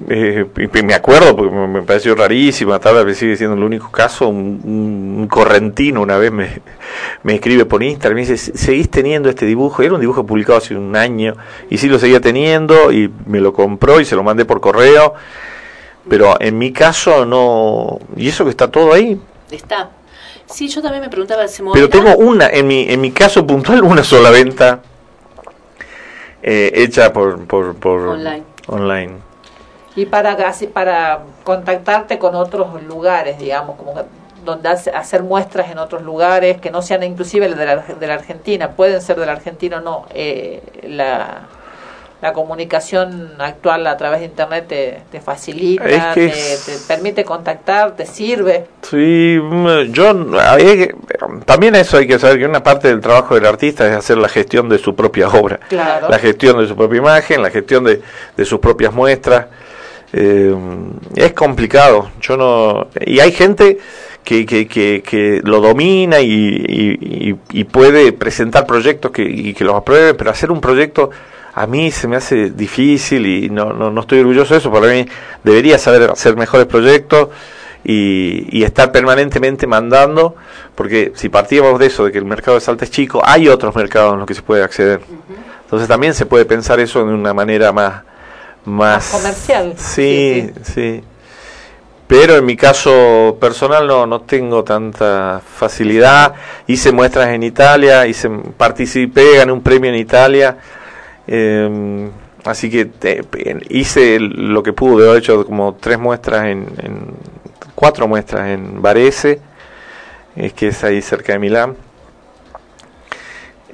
eh, 0.09 0.45
me 0.83 0.93
acuerdo 0.93 1.35
porque 1.35 1.51
me, 1.55 1.81
pareció 1.83 2.15
rarísimo, 2.15 2.79
tal 2.79 3.05
vez 3.05 3.17
sigue 3.17 3.35
siendo 3.37 3.55
el 3.55 3.63
único 3.63 3.91
caso, 3.91 4.27
un, 4.27 4.61
un- 4.63 5.15
un 5.19 5.27
correntino 5.27 6.01
una 6.01 6.17
vez 6.17 6.31
me, 6.31 6.49
me 7.23 7.35
escribe 7.35 7.65
por 7.65 7.83
Instagram 7.83 8.17
y 8.17 8.21
me 8.23 8.27
dice, 8.27 8.57
¿seguís 8.57 8.89
teniendo 8.89 9.29
este 9.29 9.45
dibujo? 9.45 9.83
Era 9.83 9.93
un 9.93 10.01
dibujo 10.01 10.25
publicado 10.25 10.57
hace 10.57 10.75
un 10.75 10.95
año 10.95 11.35
y 11.69 11.77
sí 11.77 11.87
lo 11.87 11.99
seguía 11.99 12.19
teniendo 12.21 12.91
y 12.91 13.11
me 13.27 13.39
lo 13.39 13.53
compró 13.53 13.99
y 13.99 14.05
se 14.05 14.15
lo 14.15 14.23
mandé 14.23 14.45
por 14.45 14.59
correo, 14.61 15.13
pero 16.09 16.35
en 16.39 16.57
mi 16.57 16.71
caso 16.73 17.25
no, 17.25 17.99
y 18.17 18.29
eso 18.29 18.43
que 18.45 18.49
está 18.49 18.69
todo 18.71 18.93
ahí, 18.93 19.19
Está. 19.51 19.91
Sí, 20.45 20.67
yo 20.67 20.81
también 20.81 21.01
me 21.01 21.09
preguntaba, 21.09 21.47
¿se 21.47 21.63
pero 21.63 21.87
moverá? 21.87 21.89
tengo 21.89 22.15
una, 22.17 22.47
en 22.47 22.67
mi, 22.67 22.87
en 22.91 23.01
mi 23.01 23.11
caso 23.11 23.45
puntual, 23.45 23.83
una 23.83 24.03
sola 24.03 24.29
venta 24.29 24.81
eh, 26.41 26.71
hecha 26.75 27.11
por, 27.13 27.45
por, 27.47 27.75
por 27.75 27.99
Online. 28.09 28.43
online. 28.67 29.13
Y 29.95 30.05
para 30.07 30.31
así, 30.47 30.67
para 30.67 31.19
contactarte 31.43 32.17
con 32.19 32.35
otros 32.35 32.81
lugares, 32.83 33.37
digamos, 33.37 33.77
como 33.77 33.93
donde 34.43 34.67
hace- 34.69 34.91
hacer 34.91 35.23
muestras 35.23 35.71
en 35.71 35.77
otros 35.77 36.01
lugares 36.01 36.59
que 36.59 36.69
no 36.71 36.81
sean 36.81 37.03
inclusive 37.03 37.47
de 37.47 37.65
la, 37.65 37.77
de 37.77 38.07
la 38.07 38.15
Argentina, 38.15 38.71
pueden 38.71 39.01
ser 39.01 39.17
de 39.19 39.25
la 39.25 39.31
Argentina 39.33 39.77
o 39.77 39.81
no, 39.81 40.05
eh, 40.13 40.61
la, 40.87 41.43
la 42.23 42.31
comunicación 42.31 43.31
actual 43.37 43.85
a 43.85 43.97
través 43.97 44.21
de 44.21 44.27
Internet 44.27 44.65
te, 44.69 44.99
te 45.11 45.19
facilita, 45.19 45.83
Es 45.89 46.03
que 46.15 46.29
te, 46.71 46.77
permite 46.87 47.25
contactar, 47.25 47.97
te 47.97 48.05
sirve. 48.05 48.65
Sí, 48.81 49.37
mm, 49.41 49.91
yo 49.91 50.13
también 51.45 51.75
eso 51.75 51.97
hay 51.97 52.07
que 52.07 52.17
saber 52.17 52.39
que 52.39 52.45
una 52.45 52.63
parte 52.63 52.87
del 52.87 53.01
trabajo 53.01 53.35
del 53.35 53.45
artista 53.45 53.85
es 53.89 53.93
hacer 53.97 54.17
la 54.17 54.29
gestión 54.29 54.69
de 54.69 54.77
su 54.77 54.95
propia 54.95 55.27
obra, 55.27 55.59
Claro. 55.67 56.07
la 56.09 56.17
gestión 56.17 56.57
de 56.59 56.65
su 56.67 56.77
propia 56.77 56.99
imagen, 56.99 57.41
la 57.41 57.49
gestión 57.51 57.83
de, 57.83 58.01
de 58.37 58.45
sus 58.45 58.59
propias 58.59 58.93
muestras. 58.93 59.47
Eh, 60.13 60.55
es 61.15 61.33
complicado. 61.33 62.09
Yo 62.21 62.37
no 62.37 62.87
y 63.05 63.19
hay 63.19 63.31
gente 63.33 63.79
que, 64.23 64.45
que, 64.45 64.65
que, 64.67 65.03
que 65.05 65.41
lo 65.43 65.59
domina 65.59 66.21
y, 66.21 66.31
y, 66.31 67.29
y- 67.31 67.35
y 67.51 67.63
puede 67.65 68.13
presentar 68.13 68.65
proyectos 68.65 69.11
que, 69.11 69.23
y 69.23 69.53
que 69.53 69.65
los 69.65 69.75
aprueben, 69.75 70.15
pero 70.15 70.31
hacer 70.31 70.51
un 70.51 70.61
proyecto 70.61 71.09
a 71.55 71.67
mí 71.67 71.91
se 71.91 72.07
me 72.07 72.15
hace 72.15 72.49
difícil 72.49 73.25
y 73.25 73.49
no, 73.49 73.73
no, 73.73 73.91
no 73.91 74.01
estoy 74.01 74.19
orgulloso 74.19 74.53
de 74.53 74.59
eso. 74.59 74.71
Para 74.71 74.87
mí 74.87 75.05
debería 75.43 75.77
saber 75.77 76.09
hacer 76.09 76.35
mejores 76.35 76.65
proyectos 76.65 77.29
y, 77.83 78.47
y 78.57 78.63
estar 78.63 78.91
permanentemente 78.91 79.67
mandando, 79.67 80.35
porque 80.73 81.11
si 81.15 81.29
partíamos 81.29 81.79
de 81.79 81.87
eso, 81.87 82.05
de 82.05 82.11
que 82.11 82.17
el 82.17 82.25
mercado 82.25 82.55
de 82.55 82.61
Salta 82.61 82.85
es 82.85 82.91
chico, 82.91 83.21
hay 83.23 83.49
otros 83.49 83.75
mercados 83.75 84.13
en 84.13 84.19
los 84.19 84.27
que 84.27 84.33
se 84.33 84.41
puede 84.41 84.63
acceder. 84.63 85.01
Entonces 85.63 85.87
también 85.87 86.13
se 86.13 86.25
puede 86.25 86.45
pensar 86.45 86.79
eso 86.79 87.05
de 87.05 87.13
una 87.13 87.33
manera 87.33 87.71
más... 87.71 88.03
Más, 88.65 89.09
comercial. 89.09 89.73
Sí, 89.75 90.49
sí, 90.61 91.03
Pero 92.07 92.37
en 92.37 92.45
mi 92.45 92.55
caso 92.55 93.37
personal 93.37 93.85
no, 93.85 94.07
no 94.07 94.21
tengo 94.21 94.63
tanta 94.63 95.41
facilidad. 95.45 96.33
Hice 96.65 96.93
muestras 96.93 97.27
en 97.29 97.43
Italia, 97.43 98.07
hice, 98.07 98.29
participé, 98.55 99.35
gané 99.35 99.51
un 99.51 99.61
premio 99.61 99.89
en 99.89 99.97
Italia. 99.97 100.57
Eh, 101.27 102.09
así 102.45 102.69
que 102.69 102.85
te- 102.85 103.23
hice 103.69 104.19
lo 104.19 104.61
que 104.63 104.73
pude, 104.73 105.11
he 105.13 105.17
hecho 105.17 105.45
como 105.45 105.75
tres 105.75 105.97
muestras 105.99 106.45
en, 106.45 106.67
en- 106.77 107.05
cuatro 107.75 108.07
muestras 108.07 108.49
en 108.49 108.81
Varese, 108.81 109.39
es 110.35 110.53
que 110.53 110.67
es 110.67 110.83
ahí 110.83 111.01
cerca 111.01 111.33
de 111.33 111.39
Milán. 111.39 111.75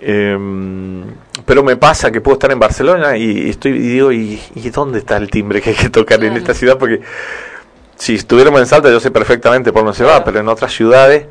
Em, 0.02 1.04
pero 1.46 1.62
me 1.64 1.76
pasa 1.76 2.10
que 2.12 2.22
puedo 2.22 2.36
estar 2.36 2.52
en 2.52 2.60
Barcelona 2.60 3.18
y 3.18 3.50
estoy 3.50 3.72
y 3.72 3.80
digo, 3.80 4.12
¿y, 4.14 4.40
y 4.56 4.70
dónde 4.70 5.00
está 5.00 5.18
el 5.18 5.30
timbre 5.30 5.62
que 5.62 5.72
hay 5.72 5.76
que 5.76 5.90
tocar 5.90 6.24
en 6.24 6.38
esta 6.38 6.54
ciudad? 6.54 6.78
Porque 6.78 7.02
si 7.98 8.16
estuviéramos 8.16 8.62
en 8.62 8.66
Salta 8.68 8.90
yo 8.90 9.00
sé 9.02 9.12
perfectamente 9.12 9.74
por 9.74 9.84
dónde 9.84 9.98
se 9.98 10.06
va, 10.06 10.24
pero 10.24 10.40
en 10.40 10.48
otras 10.48 10.72
ciudades 10.74 11.26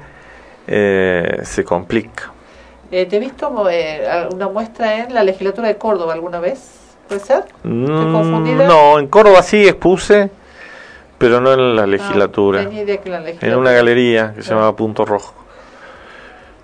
eh, 0.66 1.40
se 1.44 1.64
complica. 1.64 2.32
Eh, 2.90 3.06
¿Te 3.06 3.16
he 3.16 3.20
visto 3.20 3.68
eh, 3.70 4.28
una 4.32 4.48
muestra 4.48 5.04
en 5.04 5.14
la 5.14 5.22
legislatura 5.22 5.68
de 5.68 5.76
Córdoba 5.76 6.14
alguna 6.14 6.40
vez? 6.40 6.78
¿Puede 7.06 7.20
ser? 7.20 7.44
Mm, 7.62 8.66
no, 8.66 8.98
en 8.98 9.06
Córdoba 9.08 9.42
sí 9.42 9.66
expuse, 9.66 10.30
pero 11.18 11.40
no 11.40 11.52
en 11.52 11.76
la 11.76 11.86
legislatura. 11.86 12.60
Ah, 12.60 12.64
tenía 12.64 12.82
idea 12.82 12.96
que 12.98 13.08
en 13.08 13.12
la 13.12 13.18
en 13.18 13.24
legislatura. 13.24 13.58
una 13.58 13.72
galería 13.72 14.32
que 14.34 14.42
se 14.42 14.50
llamaba 14.50 14.74
Punto 14.74 15.04
Rojo. 15.04 15.34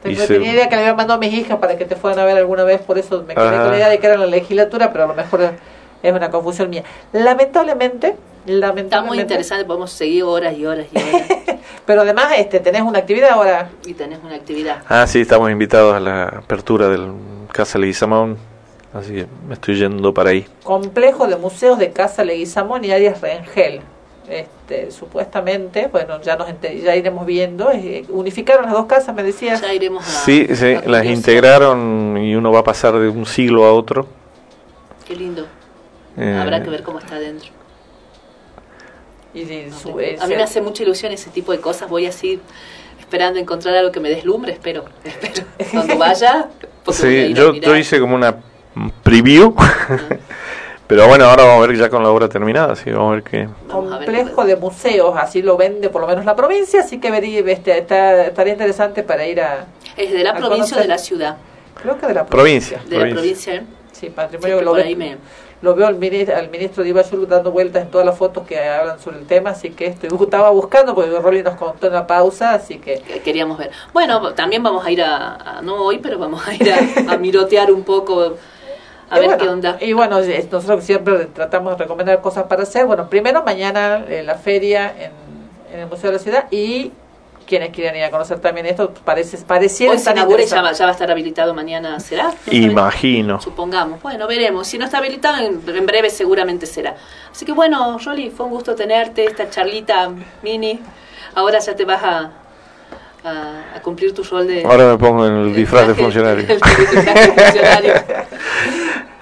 Tenía 0.03 0.53
idea 0.53 0.69
que 0.69 0.77
le 0.77 0.83
había 0.83 0.95
mandado 0.95 1.15
a 1.15 1.21
mis 1.21 1.33
hijas 1.33 1.59
para 1.59 1.79
que 1.79 1.87
te 1.87 1.97
fueran 1.97 2.19
a 2.19 2.25
ver 2.25 2.37
alguna 2.37 2.65
vez, 2.65 2.83
por 2.83 2.99
eso 2.99 3.25
me 3.27 3.35
quedé 3.35 3.45
con 3.57 3.71
la 3.71 3.77
idea 3.77 3.89
de 3.89 3.99
que 3.99 4.07
era 4.07 4.17
en 4.17 4.21
la 4.21 4.27
legislatura, 4.27 4.93
pero 4.93 5.05
a 5.05 5.07
lo 5.07 5.15
mejor 5.15 5.53
es 6.03 6.13
una 6.13 6.31
confusión 6.31 6.69
mía. 6.69 6.85
Lamentablemente, 7.13 8.17
lamentablemente. 8.47 8.83
Está 8.83 9.03
muy 9.03 9.19
interesante, 9.21 9.65
podemos 9.65 9.91
seguir 9.93 10.25
horas 10.25 10.57
y 10.57 10.67
horas 10.67 10.87
y 10.93 10.99
horas. 10.99 11.23
Pero 11.87 12.03
además, 12.03 12.33
este, 12.39 12.61
tenés 12.61 12.83
una 12.83 12.99
actividad 13.01 13.31
ahora. 13.31 13.69
y 13.87 13.95
tenés 13.95 14.19
una 14.25 14.35
actividad. 14.37 14.83
Ah, 14.89 15.07
sí, 15.07 15.21
estamos 15.21 15.51
invitados 15.51 15.95
a 15.95 16.01
la 16.01 16.25
apertura 16.25 16.89
del 16.89 17.13
Casa 17.53 17.79
Leguizamón, 17.79 18.37
así 18.93 19.13
que 19.15 19.27
me 19.47 19.55
estoy 19.55 19.77
yendo 19.77 20.13
para 20.15 20.31
ahí. 20.31 20.47
Complejo 20.63 21.27
de 21.27 21.37
museos 21.37 21.79
de 21.79 21.91
Casa 21.93 22.25
Leguizamón 22.25 22.85
y 22.85 22.91
Arias 22.93 23.21
Rengel. 23.21 23.81
Este, 24.27 24.91
supuestamente, 24.91 25.89
bueno, 25.89 26.19
ya 26.23 26.37
nos 26.37 26.49
ya 26.63 26.97
iremos 26.97 27.27
viendo. 27.27 27.71
eh, 27.71 28.07
unificaron 28.09 28.65
las 28.65 28.73
dos 28.73 28.87
casas, 28.87 29.15
me 29.15 29.23
decías. 29.23 29.61
Ya 29.61 29.75
iremos 29.75 30.03
a... 30.03 30.11
Sí, 30.25 30.47
sí, 30.55 30.77
las 30.87 31.05
integraron 31.05 32.17
y 32.17 32.35
uno 32.35 32.51
va 32.51 32.61
a 32.61 32.65
pasar 32.65 32.95
de 32.99 33.09
un 33.11 33.27
siglo 33.27 33.67
a 33.67 33.75
otro. 33.75 34.07
Qué 35.07 35.15
lindo. 35.15 35.47
Eh, 36.17 36.39
Habrá 36.41 36.63
que 36.63 36.71
ver 36.71 36.83
cómo 36.83 37.01
está 37.01 37.17
adentro. 37.17 37.51
Y, 39.35 39.41
y 39.41 39.71
su- 39.73 39.99
eh, 40.01 40.17
A 40.21 40.27
mí 40.27 40.35
me 40.37 40.43
hace 40.43 40.61
mucha 40.61 40.83
ilusión 40.83 41.13
ese 41.13 41.31
tipo 41.31 41.53
de 41.53 41.59
cosas. 41.61 41.89
Voy 41.91 42.07
así 42.07 42.41
esperando 42.99 43.39
encontrar 43.39 43.75
algo 43.77 43.93
que 43.93 44.01
me 44.01 44.09
deslumbre. 44.11 44.53
Espero, 44.53 44.85
espero. 45.05 45.45
Cuando 45.73 45.99
vaya, 45.99 46.49
Sí, 46.91 47.33
yo, 47.35 47.55
yo 47.55 47.77
hice 47.77 47.99
como 48.01 48.15
una 48.15 48.37
preview, 49.03 49.55
pero 50.87 51.09
bueno, 51.09 51.25
ahora 51.25 51.45
vamos 51.45 51.65
a 51.65 51.67
ver 51.69 51.77
ya 51.79 51.89
con 51.89 52.03
la 52.03 52.11
obra 52.11 52.29
terminada, 52.29 52.73
así 52.75 52.91
vamos 52.91 53.13
a 53.13 53.15
ver 53.15 53.23
qué. 53.23 53.49
complejo 53.69 54.45
de 54.45 54.57
museos, 54.57 55.15
así 55.17 55.41
lo 55.43 55.57
vende 55.57 55.89
por 55.89 56.03
lo 56.03 56.07
menos 56.09 56.25
la 56.25 56.37
provincia, 56.37 56.81
así 56.81 56.99
que 57.01 57.11
vería, 57.11 57.41
este, 57.41 57.79
está, 57.79 58.27
estaría 58.27 58.53
interesante 58.53 59.03
para 59.03 59.27
ir 59.27 59.41
a... 59.41 59.67
¿Es 59.97 60.13
de 60.13 60.23
la 60.25 60.31
a 60.31 60.37
provincia 60.37 60.55
o 60.57 60.57
conocer. 60.59 60.83
de 60.83 60.89
la 60.89 60.99
ciudad? 60.99 61.37
Creo 61.81 61.99
que 61.99 62.07
de 62.07 62.15
la 62.15 62.27
Provincia, 62.27 62.81
De 62.87 62.99
la 62.99 63.11
provincia, 63.15 63.55
¿eh? 63.55 63.63
Sí, 63.93 64.11
patrimonio 64.11 64.59
Sí, 64.59 64.65
lo, 64.65 64.75
lo 65.65 65.75
veo 65.75 65.87
al 65.87 65.97
ministro, 65.97 66.37
al 66.37 66.51
ministro 66.51 66.85
Ibachur 66.85 67.27
dando 67.27 67.51
vueltas 67.51 67.83
en 67.83 67.91
todas 67.91 68.07
las 68.07 68.17
fotos 68.17 68.47
que 68.47 68.59
hablan 68.61 69.01
sobre 69.01 69.19
el 69.19 69.27
tema, 69.27 69.51
así 69.51 69.71
que 69.71 69.87
estoy, 69.87 70.11
estaba 70.21 70.51
buscando 70.51 70.95
porque 70.95 71.11
Rolly 71.19 71.43
nos 71.43 71.55
contó 71.57 71.87
en 71.87 71.95
la 71.95 72.07
pausa, 72.07 72.53
así 72.55 72.79
que... 72.79 73.01
que 73.01 73.21
queríamos 73.21 73.57
ver. 73.59 73.71
Bueno, 73.93 74.35
también 74.35 74.63
vamos 74.63 74.85
a 74.87 74.91
ir 74.91 75.03
a, 75.03 75.35
a- 75.59 75.63
no 75.63 75.77
hoy, 75.77 75.99
pero 75.99 76.19
vamos 76.19 76.47
a 76.47 76.55
ir 76.55 76.71
a, 76.71 77.13
a 77.13 77.17
mirotear 77.25 77.73
un 77.73 77.83
poco, 77.83 78.35
a 79.11 79.17
Y 79.17 79.21
ver 79.21 79.29
bueno, 79.31 79.43
qué 79.43 79.49
onda. 79.49 79.77
Y 79.81 79.93
bueno, 79.95 80.19
es- 80.19 80.53
nosotros 80.53 80.85
siempre 80.85 81.27
tratamos 81.27 81.73
de 81.79 81.85
recomendar 81.85 82.21
cosas 82.21 82.45
para 82.45 82.63
hacer. 82.65 82.85
Bueno, 82.87 83.09
primero 83.09 83.43
mañana 83.43 84.05
eh, 84.09 84.23
la 84.23 84.35
feria 84.37 84.95
en, 84.99 85.13
en 85.75 85.81
el 85.81 85.87
Museo 85.87 86.11
de 86.11 86.17
la 86.19 86.23
Ciudad 86.23 86.45
y 86.51 86.93
quienes 87.47 87.71
quieran 87.71 87.97
ir 87.97 88.05
a 88.05 88.11
conocer 88.11 88.39
también 88.41 88.67
esto, 88.67 88.93
parece, 89.05 89.39
pareciera 89.39 89.93
Hoy 89.93 89.99
se 89.99 90.11
inaugura 90.11 90.39
ya 90.45 90.63
va, 90.63 90.71
interesante. 90.71 90.79
ya 90.79 90.85
va 90.85 90.91
a 90.91 90.93
estar 90.93 91.11
habilitado 91.11 91.55
mañana, 91.55 92.01
¿será? 92.01 92.25
¿No 92.25 92.31
está 92.31 92.55
Imagino. 92.55 93.41
Supongamos. 93.41 94.03
Bueno, 94.03 94.27
veremos. 94.27 94.67
Si 94.67 94.79
no 94.79 94.85
está 94.85 94.99
habilitado, 94.99 95.45
en, 95.45 95.61
en 95.67 95.87
breve 95.87 96.11
seguramente 96.11 96.67
será. 96.67 96.97
Así 97.31 97.45
que 97.45 97.53
bueno, 97.53 97.99
Rolly, 98.05 98.31
fue 98.31 98.47
un 98.47 98.53
gusto 98.53 98.75
tenerte, 98.75 99.25
esta 99.27 99.49
charlita 99.51 100.11
mini. 100.43 100.81
Ahora 101.35 101.59
ya 101.59 101.75
te 101.75 101.85
vas 101.85 102.03
a, 102.03 102.31
a, 103.25 103.77
a 103.77 103.81
cumplir 103.83 104.15
tu 104.15 104.23
rol 104.23 104.47
de... 104.47 104.65
Ahora 104.65 104.87
me 104.93 104.99
pongo 104.99 105.27
en 105.27 105.35
el 105.35 105.55
disfraz 105.55 105.89
de 105.89 105.95
funcionario. 105.95 106.45
el 106.49 106.61
traje 106.61 106.83
de 106.83 107.33
funcionario. 107.43 107.95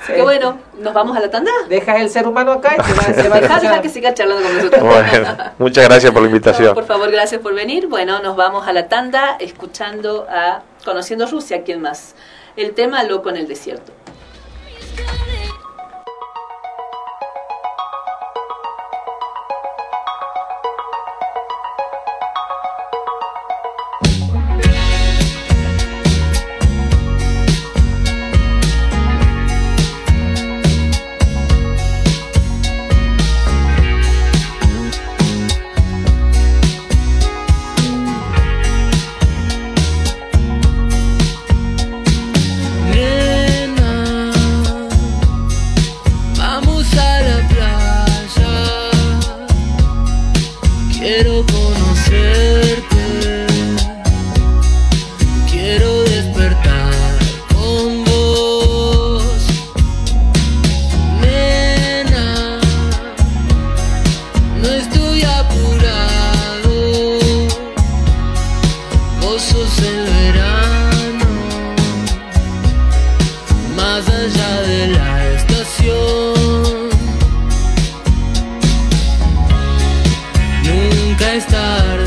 Así 0.03 0.13
que 0.15 0.23
bueno, 0.23 0.59
¿nos 0.79 0.93
vamos 0.93 1.17
a 1.17 1.21
la 1.21 1.31
tanda? 1.31 1.51
Dejas 1.69 2.01
el 2.01 2.11
ser 2.11 2.27
humano 2.27 2.53
acá 2.53 2.75
y 2.77 2.83
se 2.83 2.95
va, 2.95 3.03
se 3.03 3.29
va 3.29 3.37
a 3.37 3.41
Deja, 3.41 3.55
funcionar. 3.55 3.61
deja 3.61 3.83
que 3.83 3.89
siga 3.89 4.15
charlando 4.15 4.43
con 4.43 4.57
nosotros. 4.57 4.83
Bueno, 4.83 5.37
muchas 5.59 5.85
gracias 5.85 6.13
por 6.13 6.23
la 6.23 6.29
invitación. 6.29 6.75
Por 6.75 6.85
favor, 6.85 7.11
gracias 7.11 7.41
por 7.41 7.55
venir. 7.55 7.87
Bueno, 7.87 8.21
nos 8.21 8.35
vamos 8.37 8.67
a 8.67 8.73
la 8.73 8.89
tanda 8.89 9.37
escuchando 9.39 10.27
a 10.29 10.63
Conociendo 10.85 11.27
Rusia, 11.27 11.63
¿quién 11.65 11.81
más? 11.81 12.15
El 12.57 12.73
tema 12.73 13.03
Loco 13.05 13.31
en 13.31 13.37
el 13.37 13.47
Desierto. 13.49 13.93
nunca 81.13 81.35
es 81.35 81.47
tarde. 81.47 82.02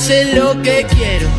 sé 0.00 0.34
lo 0.34 0.60
que 0.62 0.86
quiero. 0.96 1.29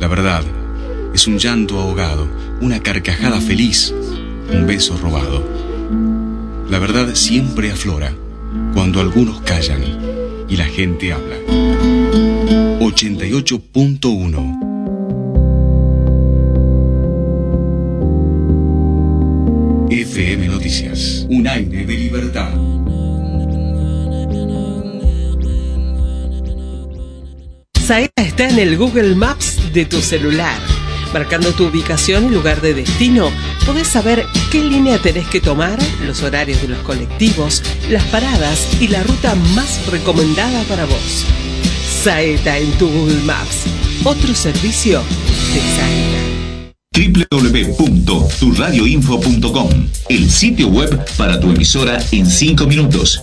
La 0.00 0.08
verdad 0.08 0.42
es 1.14 1.26
un 1.26 1.38
llanto 1.38 1.78
ahogado, 1.78 2.26
una 2.62 2.82
carcajada 2.82 3.38
feliz, 3.40 3.94
un 4.50 4.66
beso 4.66 4.96
robado. 4.96 5.46
La 6.70 6.78
verdad 6.78 7.14
siempre 7.14 7.70
aflora 7.70 8.14
cuando 8.72 9.00
algunos 9.00 9.42
callan 9.42 9.82
y 10.48 10.56
la 10.56 10.64
gente 10.64 11.12
habla. 11.12 11.36
88.1 12.80 14.70
FM 19.90 20.48
Noticias, 20.48 21.26
un 21.28 21.46
aire 21.46 21.84
de 21.84 21.94
libertad. 21.94 22.79
está 28.22 28.48
en 28.48 28.58
el 28.58 28.76
Google 28.76 29.14
Maps 29.14 29.72
de 29.72 29.84
tu 29.84 30.00
celular. 30.00 30.58
Marcando 31.12 31.52
tu 31.52 31.66
ubicación 31.66 32.26
y 32.26 32.30
lugar 32.30 32.60
de 32.60 32.74
destino, 32.74 33.30
podés 33.66 33.88
saber 33.88 34.24
qué 34.50 34.62
línea 34.62 34.98
tenés 34.98 35.26
que 35.28 35.40
tomar, 35.40 35.78
los 36.04 36.22
horarios 36.22 36.62
de 36.62 36.68
los 36.68 36.78
colectivos, 36.80 37.62
las 37.88 38.04
paradas 38.04 38.68
y 38.80 38.88
la 38.88 39.02
ruta 39.02 39.34
más 39.54 39.86
recomendada 39.86 40.62
para 40.64 40.84
vos. 40.84 41.24
Saeta 42.02 42.58
en 42.58 42.70
tu 42.72 42.88
Google 42.88 43.22
Maps, 43.24 43.64
otro 44.04 44.34
servicio 44.34 45.02
de 45.52 45.60
Saeta 45.76 46.20
www.turradioinfo.com, 46.92 49.70
el 50.08 50.28
sitio 50.30 50.68
web 50.68 51.04
para 51.16 51.40
tu 51.40 51.50
emisora 51.50 51.98
en 52.12 52.26
5 52.26 52.66
minutos 52.66 53.22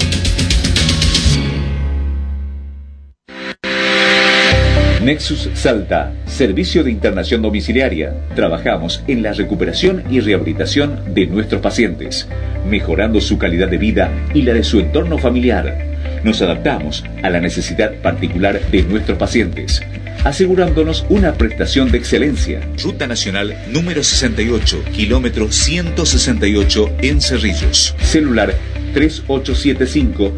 Nexus 5.03 5.49
Salta, 5.55 6.13
servicio 6.27 6.83
de 6.83 6.91
internación 6.91 7.41
domiciliaria. 7.41 8.13
Trabajamos 8.35 9.03
en 9.07 9.23
la 9.23 9.33
recuperación 9.33 10.03
y 10.11 10.19
rehabilitación 10.19 11.15
de 11.15 11.25
nuestros 11.25 11.59
pacientes, 11.59 12.27
mejorando 12.69 13.19
su 13.19 13.39
calidad 13.39 13.67
de 13.67 13.79
vida 13.79 14.11
y 14.35 14.43
la 14.43 14.53
de 14.53 14.63
su 14.63 14.79
entorno 14.79 15.17
familiar. 15.17 15.75
Nos 16.23 16.43
adaptamos 16.43 17.03
a 17.23 17.31
la 17.31 17.39
necesidad 17.39 17.95
particular 17.95 18.61
de 18.69 18.83
nuestros 18.83 19.17
pacientes, 19.17 19.81
asegurándonos 20.23 21.03
una 21.09 21.33
prestación 21.33 21.89
de 21.89 21.97
excelencia. 21.97 22.61
Ruta 22.83 23.07
Nacional 23.07 23.57
número 23.71 24.03
68, 24.03 24.83
kilómetro 24.95 25.51
168 25.51 26.97
en 27.01 27.21
Cerrillos. 27.21 27.95
Celular 28.01 28.53
3875 28.93 30.31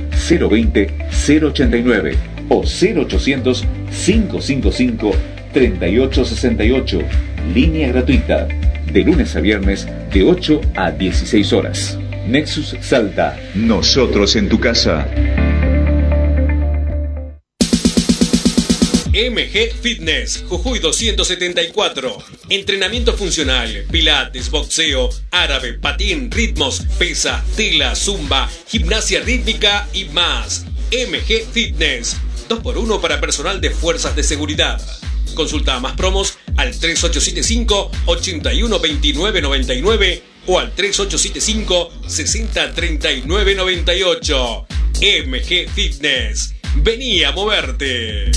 020 0.49 0.89
089 1.11 2.32
o 2.53 2.63
0800 2.63 3.65
555 4.05 5.15
3868. 5.53 6.99
Línea 7.53 7.87
gratuita. 7.89 8.47
De 8.91 9.03
lunes 9.03 9.35
a 9.35 9.41
viernes 9.41 9.87
de 10.13 10.23
8 10.23 10.61
a 10.75 10.91
16 10.91 11.53
horas. 11.53 11.97
Nexus 12.27 12.75
Salta. 12.81 13.37
Nosotros 13.55 14.35
en 14.35 14.49
tu 14.49 14.59
casa. 14.59 15.07
MG 19.13 19.71
Fitness, 19.79 20.43
Jujuy 20.47 20.79
274. 20.79 22.17
Entrenamiento 22.49 23.13
funcional, 23.13 23.85
pilates, 23.91 24.49
boxeo, 24.49 25.09
árabe, 25.29 25.73
patín, 25.73 26.31
ritmos, 26.31 26.81
pesa, 26.97 27.43
tela, 27.55 27.95
zumba, 27.95 28.49
gimnasia 28.67 29.21
rítmica 29.21 29.87
y 29.93 30.05
más. 30.05 30.65
MG 30.91 31.45
Fitness, 31.51 32.17
2x1 32.47 33.01
para 33.01 33.19
personal 33.19 33.59
de 33.61 33.71
fuerzas 33.71 34.15
de 34.15 34.21
seguridad. 34.23 34.79
Consulta 35.35 35.79
más 35.79 35.95
promos 35.95 36.37
al 36.57 36.77
3875 36.77 37.91
812999 38.05 40.23
o 40.47 40.59
al 40.59 40.73
3875 40.73 41.91
603998. 42.07 44.67
MG 45.25 45.69
Fitness. 45.73 46.53
Vení 46.75 47.23
a 47.23 47.31
moverte. 47.31 48.31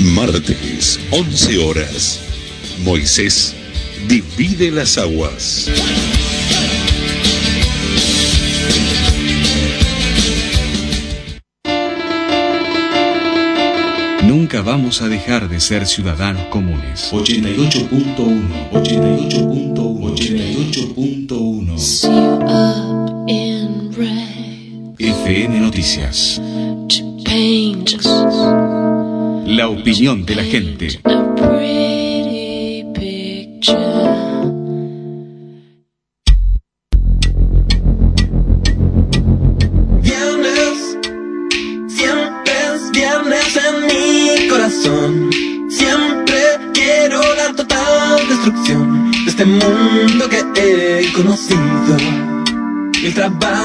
Martes, 0.00 1.00
11 1.10 1.58
horas. 1.58 2.20
Moisés 2.80 3.54
divide 4.06 4.70
las 4.70 4.98
aguas. 4.98 5.68
Nunca 14.30 14.62
vamos 14.62 15.02
a 15.02 15.08
dejar 15.08 15.48
de 15.48 15.58
ser 15.58 15.88
ciudadanos 15.88 16.44
comunes. 16.50 17.12
88.1, 17.12 18.70
88.1, 18.70 19.74
88.1. 19.74 21.76
See 21.76 22.06
you 22.06 22.38
up 22.46 23.28
in 23.28 23.92
red 23.92 24.94
FM 25.00 25.58
Noticias. 25.58 26.40
La 29.46 29.68
opinión 29.68 30.24
de 30.24 30.36
la 30.36 30.44
gente. 30.44 31.00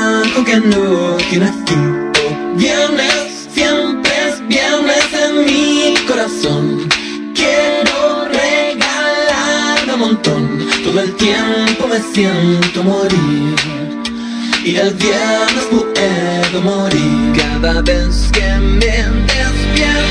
Trabajo 0.06 0.44
que 0.44 0.58
no 0.58 1.18
tiene 1.30 1.52
fin. 1.66 2.12
Oh, 2.26 2.58
Viernes, 2.58 3.48
siempre 3.54 4.12
es 4.28 4.48
viernes 4.48 5.06
en 5.14 5.46
mi 5.46 5.96
corazón. 6.08 6.88
Quiero 7.34 8.26
regalar 8.26 9.94
un 9.94 10.00
montón. 10.00 10.68
Todo 10.84 11.00
el 11.02 11.16
tiempo 11.16 11.88
me 11.88 12.00
siento 12.14 12.84
morir. 12.84 13.56
Y 14.64 14.76
el 14.78 14.94
viernes 14.94 15.66
puedo 15.72 16.62
morir 16.62 17.34
cada 17.38 17.82
vez 17.82 18.30
que 18.32 18.48
me 18.58 18.80
despierto. 19.32 20.06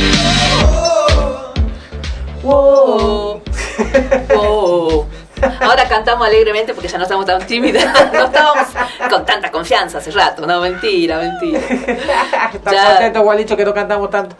Wow. 2.43 3.43
Wow. 4.35 5.07
Ahora 5.61 5.87
cantamos 5.89 6.27
alegremente 6.27 6.75
porque 6.75 6.89
ya 6.89 6.99
no 6.99 7.05
estamos 7.05 7.27
tan 7.27 7.47
tímidas. 7.47 7.85
No 8.13 8.27
estábamos 8.27 8.69
con 9.11 9.27
tanta 9.27 9.51
confianza 9.65 9.99
hace 9.99 10.11
rato. 10.11 10.47
No, 10.47 10.61
mentira, 10.61 11.19
mentira. 11.19 11.61
Estamos 12.53 12.81
contentos, 12.91 13.23
Gualicho, 13.23 13.57
que 13.57 13.65
no 13.65 13.75
cantamos 13.75 14.11
tanto. 14.11 14.37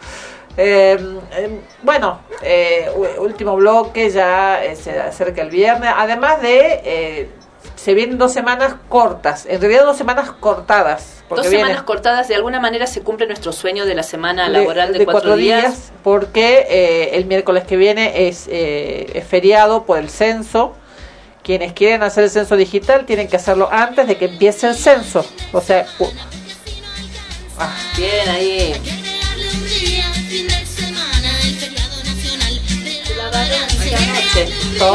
Eh, 0.57 0.97
eh, 1.33 1.59
bueno, 1.83 2.19
eh, 2.41 2.89
último 3.17 3.55
bloque, 3.55 4.09
ya 4.09 4.63
eh, 4.63 4.75
se 4.75 4.99
acerca 4.99 5.41
el 5.41 5.49
viernes. 5.49 5.91
Además 5.95 6.41
de, 6.41 6.81
eh, 6.85 7.29
se 7.75 7.93
vienen 7.93 8.17
dos 8.17 8.31
semanas 8.31 8.75
cortas, 8.87 9.45
en 9.47 9.59
realidad 9.59 9.83
dos 9.85 9.97
semanas 9.97 10.31
cortadas. 10.39 11.23
Porque 11.27 11.41
Dos 11.43 11.49
viene 11.51 11.65
semanas 11.65 11.83
cortadas, 11.83 12.27
de 12.27 12.35
alguna 12.35 12.59
manera 12.59 12.85
se 12.87 13.01
cumple 13.01 13.25
nuestro 13.25 13.51
sueño 13.51 13.85
de 13.85 13.95
la 13.95 14.03
semana 14.03 14.45
de- 14.47 14.59
laboral 14.59 14.93
de, 14.93 15.05
cuatro, 15.05 15.35
días. 15.35 15.91
porque 16.03 16.67
eh, 16.69 17.09
el 17.17 17.25
miércoles 17.25 17.63
que 17.65 17.75
viene 17.77 18.27
es, 18.27 18.47
eh, 18.47 19.11
es 19.15 19.25
feriado 19.27 19.83
por 19.85 19.97
el 19.97 20.09
censo. 20.09 20.73
Quienes 21.45 21.73
quieren 21.73 22.01
hacer 22.01 22.23
el 22.23 22.31
censo 22.31 22.57
digital 22.57 23.05
tienen 23.05 23.27
que 23.27 23.35
hacerlo 23.35 23.69
antes 23.71 24.07
de 24.07 24.17
que 24.17 24.25
empiece 24.25 24.67
el 24.67 24.75
censo. 24.75 25.23
O 25.53 25.61
sea, 25.61 25.85
u- 25.99 26.09
Bien 27.95 28.27
ahí. 28.29 28.73
Anoche. 33.15 34.49
No 34.79 34.93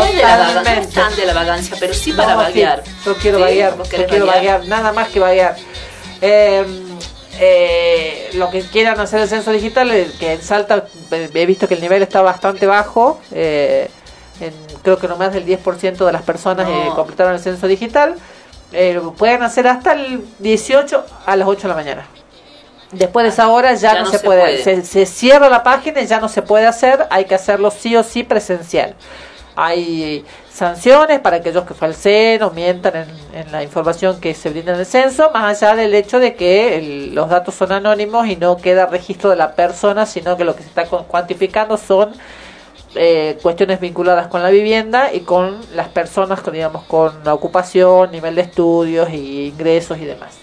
tan 0.93 1.17
de 1.17 1.27
la 1.27 1.33
vagancia, 1.35 1.77
pero 1.81 1.95
sí 1.95 2.13
para 2.13 2.35
No, 2.35 2.47
sí, 2.53 2.61
yo 3.05 3.15
quiero 3.17 3.39
¿Sí? 3.39 3.43
vaguear, 3.43 3.77
¿Vos 3.77 3.89
yo 3.89 4.07
quiero 4.07 4.27
vaguear? 4.27 4.59
vaguear, 4.61 4.69
nada 4.69 4.93
más 4.93 5.09
que 5.09 5.21
vaguear. 5.21 5.57
Eh, 6.21 6.65
eh, 7.39 8.31
lo 8.35 8.51
que 8.51 8.61
quieran 8.63 9.01
hacer 9.01 9.21
el 9.21 9.29
censo 9.29 9.51
digital, 9.53 9.91
eh, 9.91 10.11
que 10.19 10.35
en 10.35 10.43
Salta 10.43 10.87
eh, 11.11 11.31
he 11.33 11.47
visto 11.47 11.67
que 11.67 11.75
el 11.75 11.81
nivel 11.81 12.03
está 12.03 12.21
bastante 12.23 12.67
bajo, 12.67 13.21
eh, 13.33 13.89
en- 14.41 14.55
creo 14.83 14.99
que 14.99 15.09
no 15.09 15.17
más 15.17 15.33
del 15.33 15.45
10% 15.45 16.07
de 16.07 16.13
las 16.13 16.23
personas 16.23 16.69
eh, 16.69 16.85
No. 16.87 16.95
completaron 16.95 17.35
el 17.35 17.41
censo 17.41 17.67
digital, 17.67 18.15
eh, 18.73 19.01
pueden 19.19 19.43
hacer 19.43 19.67
hasta 19.67 19.93
el 19.93 20.25
18 20.39 21.05
a 21.27 21.37
las 21.37 21.47
8 21.49 21.63
de 21.63 21.69
la 21.69 21.75
mañana. 21.75 22.07
Después 22.93 23.23
de 23.25 23.31
esa 23.31 23.49
hora 23.49 23.73
ya, 23.75 24.01
no, 24.01 24.07
se, 24.07 24.19
puede, 24.19 24.63
Se, 24.65 24.83
se 24.85 25.07
cierra 25.07 25.49
la 25.49 25.63
página 25.63 26.01
y 26.01 26.07
ya 26.07 26.19
no 26.21 26.29
se 26.29 26.43
puede 26.43 26.67
hacer, 26.67 27.07
hay 27.11 27.25
que 27.25 27.37
hacerlo 27.37 27.71
sí 27.71 27.95
o 27.97 28.03
sí 28.03 28.25
presencial. 28.25 28.95
Hay 29.57 30.25
sanciones 30.53 31.21
para 31.21 31.37
aquellos 31.37 31.65
que 31.65 31.75
falseen 31.75 32.43
o 32.43 32.51
mientan 32.51 32.97
en, 32.97 33.09
en 33.41 33.53
la 33.53 33.63
información 33.63 34.21
que 34.21 34.35
se 34.35 34.51
brinda 34.51 34.73
en 34.73 34.81
el 34.81 34.87
censo, 34.87 35.31
más 35.33 35.63
allá 35.63 35.77
del 35.77 35.95
hecho 35.95 36.19
de 36.19 36.35
que 36.35 36.79
el- 36.79 37.15
los 37.15 37.29
datos 37.29 37.55
son 37.55 37.71
anónimos 37.73 38.27
y 38.27 38.37
no 38.37 38.57
queda 38.57 38.87
registro 38.87 39.31
de 39.31 39.37
la 39.37 39.53
persona, 39.55 40.07
sino 40.07 40.37
que 40.37 40.45
lo 40.45 40.55
que 40.57 40.63
se 40.63 40.69
está 40.69 40.87
cu- 40.87 41.05
cuantificando 41.05 41.77
son 41.77 42.13
eh, 42.95 43.39
cuestiones 43.43 43.81
vinculadas 43.81 44.27
con 44.29 44.43
la 44.43 44.51
vivienda 44.51 45.13
y 45.13 45.21
con 45.21 45.59
las 45.75 45.89
personas, 45.89 46.41
con, 46.41 46.55
digamos, 46.55 46.85
con 46.85 47.23
la 47.25 47.35
ocupación, 47.35 48.11
nivel 48.11 48.35
de 48.35 48.43
estudios 48.43 49.11
y 49.11 49.47
ingresos 49.47 49.99
y 49.99 50.05
demás. 50.05 50.39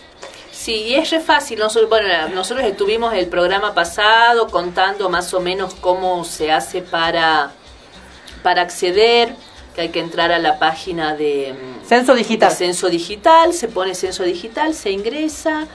Sí, 0.52 0.74
y 0.74 0.96
es 0.96 1.10
re 1.12 1.20
fácil. 1.20 1.60
Nosotros, 1.60 1.90
bueno, 1.90 2.08
nosotros 2.34 2.66
estuvimos 2.66 3.14
el 3.14 3.28
programa 3.28 3.74
pasado 3.74 4.48
contando 4.48 5.10
más 5.10 5.34
o 5.34 5.40
menos 5.40 5.74
cómo 5.76 6.26
se 6.26 6.52
hace 6.52 6.82
para, 6.82 7.52
para 8.44 8.64
acceder, 8.64 9.34
que 9.76 9.82
hay 9.82 9.90
que 9.90 10.00
entrar 10.00 10.32
a 10.32 10.40
la 10.40 10.58
página 10.58 11.16
de 11.16 11.54
mm, 11.54 11.86
Censo 11.86 12.16
digital. 12.16 12.50
de 12.50 12.56
censo 12.56 12.90
digital, 12.90 13.54
se 13.54 13.68
pone 13.68 13.94
censo 13.94 14.24
digital, 14.24 14.74
se 14.74 14.92
ingresa, 14.92 15.68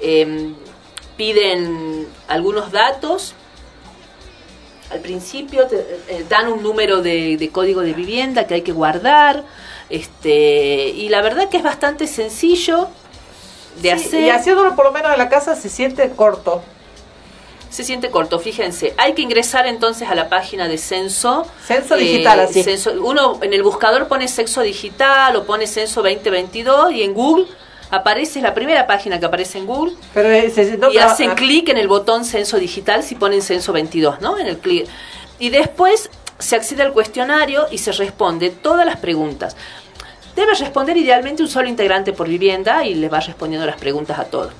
eh, 0.00 0.52
piden 1.16 2.06
algunos 2.28 2.72
datos. 2.72 3.34
Al 4.90 5.00
principio 5.00 5.66
te 5.66 5.76
eh, 6.08 6.24
dan 6.28 6.48
un 6.52 6.62
número 6.62 7.02
de, 7.02 7.36
de 7.36 7.48
código 7.50 7.80
de 7.80 7.92
vivienda 7.94 8.46
que 8.46 8.54
hay 8.54 8.62
que 8.62 8.72
guardar. 8.72 9.42
Este, 9.90 10.88
y 10.90 11.08
la 11.08 11.22
verdad 11.22 11.48
que 11.48 11.56
es 11.58 11.62
bastante 11.62 12.06
sencillo 12.06 12.88
de 13.80 13.98
Sí, 13.98 14.06
hacer. 14.06 14.20
Y 14.22 14.30
haciéndolo 14.30 14.76
por 14.76 14.84
lo 14.86 14.92
menos 14.92 15.12
en 15.12 15.18
la 15.18 15.28
casa 15.28 15.56
se 15.56 15.68
siente 15.68 16.08
corto. 16.10 16.62
Se 17.70 17.82
siente 17.82 18.10
corto, 18.10 18.38
fíjense. 18.38 18.94
Hay 18.98 19.14
que 19.14 19.22
ingresar 19.22 19.66
entonces 19.66 20.08
a 20.08 20.14
la 20.14 20.28
página 20.28 20.68
de 20.68 20.78
censo. 20.78 21.44
Censo 21.66 21.96
digital, 21.96 22.38
así. 22.40 22.62
censo- 22.62 22.92
uno 23.02 23.40
en 23.42 23.52
el 23.52 23.64
buscador 23.64 24.06
pone 24.06 24.28
sexo 24.28 24.60
digital 24.62 25.34
o 25.34 25.44
pone 25.44 25.66
censo 25.66 26.00
2022 26.02 26.92
y 26.92 27.02
en 27.02 27.14
Google 27.14 27.46
aparece, 27.94 28.38
es 28.38 28.42
la 28.42 28.54
primera 28.54 28.86
página 28.86 29.18
que 29.18 29.26
aparece 29.26 29.58
en 29.58 29.66
Google. 29.66 29.94
Pero 30.12 30.30
eh, 30.30 30.50
se- 30.50 30.76
no, 30.76 30.90
y 30.92 30.98
hacen 30.98 31.30
clic 31.36 31.68
en 31.68 31.78
el 31.78 31.88
botón 31.88 32.24
censo 32.24 32.58
digital 32.58 33.02
si 33.02 33.14
ponen 33.14 33.42
censo 33.42 33.72
22, 33.72 34.20
¿no? 34.20 34.38
En 34.38 34.46
el 34.46 34.58
clic. 34.58 34.86
Y 35.38 35.50
después 35.50 36.10
se 36.38 36.56
accede 36.56 36.82
al 36.82 36.92
cuestionario 36.92 37.66
y 37.70 37.78
se 37.78 37.92
responde 37.92 38.50
todas 38.50 38.84
las 38.86 38.96
preguntas. 38.98 39.56
Debe 40.36 40.54
responder 40.54 40.96
idealmente 40.96 41.42
un 41.42 41.48
solo 41.48 41.68
integrante 41.68 42.12
por 42.12 42.28
vivienda 42.28 42.84
y 42.84 42.94
le 42.94 43.08
va 43.08 43.20
respondiendo 43.20 43.66
las 43.66 43.76
preguntas 43.76 44.18
a 44.18 44.24
todos. 44.24 44.52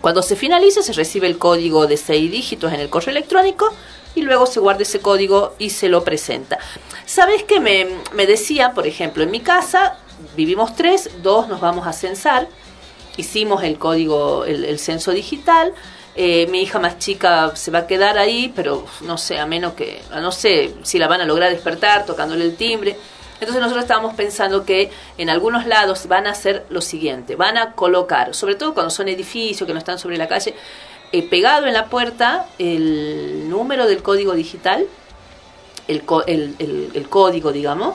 Cuando 0.00 0.22
se 0.22 0.36
finaliza 0.36 0.82
se 0.82 0.92
recibe 0.92 1.26
el 1.26 1.38
código 1.38 1.86
de 1.86 1.96
seis 1.96 2.30
dígitos 2.30 2.72
en 2.72 2.80
el 2.80 2.88
correo 2.88 3.10
electrónico 3.10 3.70
y 4.14 4.22
luego 4.22 4.46
se 4.46 4.60
guarda 4.60 4.82
ese 4.82 5.00
código 5.00 5.54
y 5.58 5.70
se 5.70 5.88
lo 5.88 6.04
presenta. 6.04 6.58
¿Sabes 7.04 7.42
qué 7.44 7.60
me, 7.60 7.86
me 8.14 8.26
decía, 8.26 8.72
por 8.72 8.86
ejemplo, 8.86 9.22
en 9.24 9.30
mi 9.30 9.40
casa 9.40 9.96
vivimos 10.36 10.74
tres, 10.74 11.10
dos 11.22 11.48
nos 11.48 11.60
vamos 11.60 11.86
a 11.86 11.92
censar, 11.92 12.48
hicimos 13.16 13.62
el 13.62 13.78
código, 13.78 14.44
el, 14.44 14.78
censo 14.78 15.10
digital, 15.10 15.72
eh, 16.14 16.46
mi 16.50 16.62
hija 16.62 16.78
más 16.78 16.98
chica 16.98 17.54
se 17.54 17.70
va 17.70 17.80
a 17.80 17.86
quedar 17.86 18.18
ahí, 18.18 18.52
pero 18.54 18.84
no 19.02 19.18
sé, 19.18 19.38
a 19.38 19.46
menos 19.46 19.74
que, 19.74 20.02
no 20.10 20.32
sé 20.32 20.74
si 20.82 20.98
la 20.98 21.08
van 21.08 21.20
a 21.20 21.24
lograr 21.24 21.50
despertar 21.50 22.06
tocándole 22.06 22.44
el 22.44 22.56
timbre. 22.56 22.96
Entonces 23.40 23.60
nosotros 23.62 23.84
estábamos 23.84 24.14
pensando 24.14 24.64
que 24.64 24.90
en 25.16 25.30
algunos 25.30 25.64
lados 25.64 26.08
van 26.08 26.26
a 26.26 26.30
hacer 26.30 26.66
lo 26.70 26.80
siguiente, 26.80 27.36
van 27.36 27.56
a 27.56 27.72
colocar, 27.72 28.34
sobre 28.34 28.56
todo 28.56 28.74
cuando 28.74 28.90
son 28.90 29.06
edificios 29.08 29.64
que 29.64 29.72
no 29.72 29.78
están 29.78 30.00
sobre 30.00 30.16
la 30.16 30.26
calle, 30.26 30.54
eh, 31.12 31.22
pegado 31.22 31.66
en 31.66 31.72
la 31.74 31.86
puerta 31.86 32.46
el 32.58 33.48
número 33.48 33.86
del 33.86 34.02
código 34.02 34.32
digital, 34.34 34.86
el- 35.86 36.90
el 36.94 37.08
código, 37.08 37.52
digamos, 37.52 37.94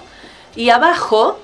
y 0.56 0.70
abajo, 0.70 1.40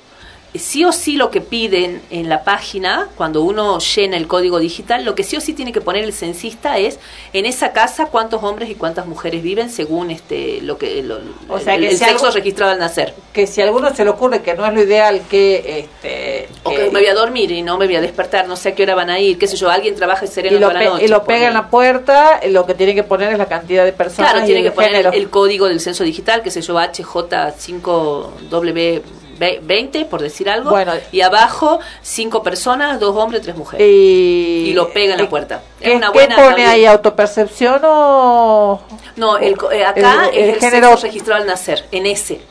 sí 0.56 0.84
o 0.84 0.92
sí 0.92 1.16
lo 1.16 1.30
que 1.30 1.42
piden 1.42 2.02
en 2.10 2.28
la 2.28 2.44
página, 2.44 3.08
cuando 3.16 3.44
uno 3.44 3.78
llena 3.80 4.18
el 4.18 4.28
código 4.28 4.58
digital, 4.60 5.06
lo 5.06 5.14
que 5.14 5.24
sí 5.24 5.36
o 5.38 5.42
sí 5.42 5.54
tiene 5.54 5.72
que 5.72 5.80
poner 5.82 6.04
el 6.04 6.12
censista 6.12 6.78
es 6.80 7.00
en 7.34 7.46
esa 7.46 7.72
casa 7.72 8.08
cuántos 8.08 8.42
hombres 8.44 8.70
y 8.70 8.76
cuántas 8.76 9.06
mujeres 9.06 9.44
viven 9.44 9.70
según 9.70 10.10
este 10.10 10.60
lo 10.62 10.78
que 10.80 11.04
lo- 11.04 11.20
O 11.50 11.60
sea 11.60 11.76
el, 11.76 11.82
que 11.82 11.88
el 11.90 11.98
si 11.98 12.04
sexo 12.04 12.26
algo- 12.26 12.36
registrado 12.36 12.72
al 12.72 12.80
nacer. 12.80 13.14
que 13.32 13.46
si 13.46 13.62
a 13.62 13.66
alguno 13.66 13.94
se 13.94 14.04
le 14.04 14.10
ocurre 14.10 14.42
que 14.42 14.56
no 14.56 14.66
es 14.66 14.74
lo 14.74 14.82
ideal 14.82 15.22
que 15.30 15.80
este 16.02 16.50
O 16.64 16.72
que 16.72 16.86
me 16.92 17.00
voy 17.00 17.06
a 17.06 17.14
dormir 17.14 17.52
y 17.52 17.62
no 17.62 17.78
me 17.78 17.86
voy 17.86 17.98
a 17.98 18.02
despertar, 18.02 18.48
no 18.48 18.56
sé 18.56 18.70
a 18.70 18.76
qué 18.76 18.84
hora 18.84 18.96
van 18.96 19.12
a 19.12 19.20
ir, 19.20 19.38
qué 19.38 19.46
sé 19.48 19.56
yo, 19.56 19.70
alguien 19.70 19.94
trabaja 19.96 20.26
sereno 20.26 20.58
y 20.58 20.60
lo, 20.60 20.70
toda 20.70 20.82
la 20.82 20.90
noche. 20.90 21.06
y 21.06 21.08
lo 21.10 21.24
pega 21.26 21.48
en 21.48 21.54
la 21.54 21.70
puerta, 21.70 22.40
lo 22.50 22.66
que 22.66 22.74
tiene 22.74 22.96
que 22.96 23.04
poner 23.04 23.32
es 23.32 23.38
la 23.38 23.48
cantidad 23.48 23.86
de 23.86 23.94
personas 23.94 24.32
Claro, 24.32 24.46
tiene 24.48 24.64
que 24.64 24.72
poner 24.72 24.92
género. 24.92 25.12
el 25.14 25.30
código 25.30 25.68
del 25.68 25.80
censo 25.80 26.04
digital, 26.04 26.42
que 26.42 26.50
sé 26.50 26.62
yo, 26.62 26.74
HJ5W20, 29.40 30.06
por 30.08 30.22
decir 30.22 30.50
algo. 30.50 30.70
Bueno. 30.72 30.94
y 31.12 31.22
abajo, 31.22 31.80
cinco 32.02 32.44
personas, 32.44 33.00
dos 33.00 33.16
hombres, 33.16 33.42
tres 33.42 33.56
mujeres. 33.56 33.86
y, 33.88 34.72
lo 34.74 34.92
pega 34.92 35.14
en 35.16 35.22
la 35.22 35.30
puerta. 35.30 35.62
¿Qué, 35.82 35.92
es 35.92 35.96
una 35.96 36.08
qué 36.12 36.14
buena 36.20 36.36
pone 36.36 36.66
ahí? 36.66 36.86
¿Autopercepción 36.86 37.82
o...? 37.84 38.82
No, 39.16 39.38
el, 39.38 39.56
eh, 39.72 39.86
acá 39.86 40.30
el- 40.32 40.38
el 40.38 40.50
es 40.50 40.56
el 40.56 40.60
género- 40.62 40.90
sexo 40.92 41.06
registrado 41.08 41.42
al 41.42 41.48
nacer, 41.48 41.86
en 41.92 42.06
ese. 42.06 42.42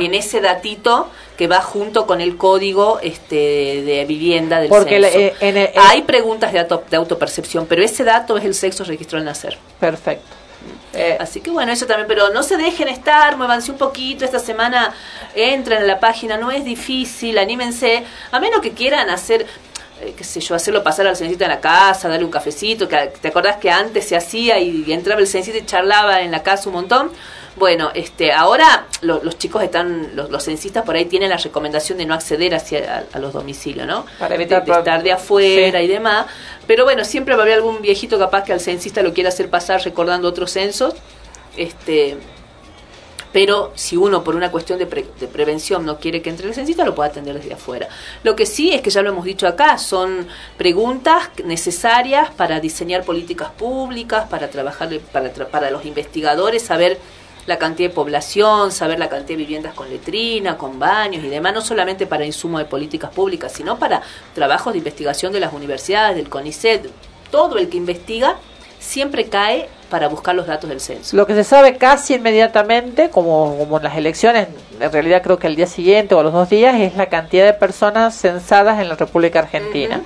En 0.00 0.12
ese 0.12 0.42
datito 0.42 1.08
que 1.38 1.46
va 1.48 1.62
junto 1.62 2.06
con 2.06 2.20
el 2.20 2.36
código 2.36 2.98
este 3.02 3.36
de 3.36 4.04
vivienda 4.06 4.60
del 4.60 4.68
Porque 4.68 5.00
censo. 5.00 5.16
le- 5.18 5.26
eh, 5.28 5.34
en 5.40 5.56
el- 5.56 5.70
Hay 5.76 6.02
preguntas 6.02 6.52
de, 6.52 6.58
auto- 6.60 6.84
de 6.90 6.96
autopercepción, 6.98 7.64
pero 7.66 7.82
ese 7.82 8.04
dato 8.04 8.36
es 8.36 8.44
el 8.44 8.52
sexo 8.54 8.84
registrado 8.84 9.20
al 9.20 9.24
nacer. 9.24 9.56
Perfecto. 9.80 10.26
Eh, 10.94 11.16
Así 11.18 11.40
que 11.40 11.50
bueno, 11.50 11.72
eso 11.72 11.86
también, 11.86 12.06
pero 12.06 12.30
no 12.30 12.42
se 12.42 12.56
dejen 12.56 12.88
estar, 12.88 13.36
muévanse 13.36 13.70
un 13.70 13.78
poquito, 13.78 14.24
esta 14.24 14.38
semana 14.38 14.94
entren 15.34 15.82
a 15.82 15.86
la 15.86 16.00
página, 16.00 16.36
no 16.36 16.50
es 16.50 16.64
difícil, 16.64 17.38
anímense, 17.38 18.04
a 18.30 18.40
menos 18.40 18.60
que 18.60 18.72
quieran 18.72 19.08
hacer, 19.08 19.46
eh, 20.02 20.14
qué 20.16 20.24
sé 20.24 20.40
yo, 20.40 20.54
hacerlo 20.54 20.82
pasar 20.82 21.06
al 21.06 21.16
censito 21.16 21.44
en 21.44 21.50
la 21.50 21.60
casa, 21.60 22.08
darle 22.08 22.24
un 22.24 22.30
cafecito, 22.30 22.88
que 22.88 23.12
te 23.20 23.28
acordás 23.28 23.56
que 23.56 23.70
antes 23.70 24.06
se 24.06 24.16
hacía 24.16 24.58
y, 24.58 24.92
entraba 24.92 25.20
el 25.20 25.26
censito 25.26 25.56
y 25.58 25.64
charlaba 25.66 26.20
en 26.22 26.30
la 26.30 26.42
casa 26.42 26.68
un 26.68 26.74
montón. 26.74 27.10
Bueno, 27.56 27.90
este, 27.94 28.32
ahora 28.32 28.86
lo- 29.02 29.22
los 29.22 29.36
chicos 29.36 29.62
están, 29.62 30.16
los, 30.16 30.30
los 30.30 30.42
censistas 30.42 30.84
por 30.84 30.96
ahí 30.96 31.04
tienen 31.04 31.28
la 31.28 31.36
recomendación 31.36 31.98
de 31.98 32.06
no 32.06 32.14
acceder 32.14 32.54
hacia 32.54 33.06
a, 33.12 33.16
a 33.16 33.18
los 33.18 33.34
domicilios, 33.34 33.86
¿no? 33.86 34.06
Para 34.18 34.34
evitar 34.36 34.64
de, 34.64 34.72
de 34.72 34.78
estar 34.78 35.02
de 35.02 35.12
afuera 35.12 35.78
Sí. 35.78 35.84
y 35.84 35.88
demás. 35.88 36.26
Pero 36.66 36.84
bueno, 36.84 37.04
siempre 37.04 37.34
va 37.34 37.42
a 37.42 37.44
haber 37.44 37.56
algún 37.56 37.82
viejito 37.82 38.18
capaz 38.18 38.44
que 38.44 38.54
al 38.54 38.60
censista 38.60 39.02
lo 39.02 39.12
quiera 39.12 39.28
hacer 39.28 39.50
pasar 39.50 39.82
recordando 39.82 40.28
otros 40.28 40.50
censos. 40.50 40.94
Este, 41.56 42.16
pero 43.32 43.72
si 43.74 43.96
uno 43.96 44.22
por 44.22 44.36
una 44.36 44.50
cuestión 44.50 44.78
de, 44.78 44.86
pre- 44.86 45.06
de 45.18 45.26
prevención 45.26 45.86
no 45.86 45.98
quiere 45.98 46.20
que 46.20 46.30
entre 46.30 46.48
el 46.48 46.54
censista, 46.54 46.84
lo 46.84 46.94
puede 46.94 47.10
atender 47.10 47.34
desde 47.34 47.54
afuera. 47.54 47.88
Lo 48.22 48.36
que 48.36 48.46
sí 48.46 48.72
es 48.72 48.82
que 48.82 48.90
ya 48.90 49.02
lo 49.02 49.10
hemos 49.10 49.24
dicho 49.24 49.46
acá, 49.46 49.78
son 49.78 50.26
preguntas 50.56 51.30
necesarias 51.44 52.30
para 52.30 52.60
diseñar 52.60 53.04
políticas 53.04 53.50
públicas, 53.50 54.28
para 54.28 54.48
trabajar, 54.50 54.90
para, 55.12 55.32
para 55.32 55.70
los 55.70 55.84
investigadores, 55.86 56.62
saber 56.62 56.98
la 57.46 57.58
cantidad 57.58 57.88
de 57.88 57.94
población, 57.94 58.70
saber 58.70 59.00
la 59.00 59.08
cantidad 59.08 59.36
de 59.36 59.44
viviendas 59.44 59.74
con 59.74 59.90
letrina, 59.90 60.56
con 60.56 60.78
baños 60.78 61.24
y 61.24 61.28
demás, 61.28 61.52
no 61.52 61.60
solamente 61.60 62.06
para 62.06 62.24
insumo 62.24 62.58
de 62.58 62.66
políticas 62.66 63.10
públicas, 63.10 63.50
sino 63.50 63.78
para 63.78 64.02
trabajos 64.32 64.72
de 64.72 64.78
investigación 64.78 65.32
de 65.32 65.40
las 65.40 65.52
universidades, 65.52 66.14
del 66.14 66.28
CONICET. 66.28 66.88
Todo 67.32 67.58
el 67.58 67.68
que 67.68 67.78
investiga 67.78 68.36
siempre 68.78 69.28
cae 69.28 69.68
para 69.92 70.08
buscar 70.08 70.34
los 70.34 70.46
datos 70.46 70.70
del 70.70 70.80
censo. 70.80 71.14
Lo 71.14 71.26
que 71.26 71.34
se 71.34 71.44
sabe 71.44 71.76
casi 71.76 72.14
inmediatamente, 72.14 73.10
como, 73.10 73.58
como 73.58 73.76
en 73.76 73.82
las 73.82 73.94
elecciones, 73.94 74.48
en 74.80 74.90
realidad 74.90 75.20
creo 75.22 75.38
que 75.38 75.48
el 75.48 75.54
día 75.54 75.66
siguiente 75.66 76.14
o 76.14 76.20
a 76.20 76.22
los 76.22 76.32
dos 76.32 76.48
días, 76.48 76.80
es 76.80 76.96
la 76.96 77.10
cantidad 77.10 77.44
de 77.44 77.52
personas 77.52 78.16
censadas 78.16 78.80
en 78.80 78.88
la 78.88 78.94
República 78.94 79.40
Argentina. 79.40 80.00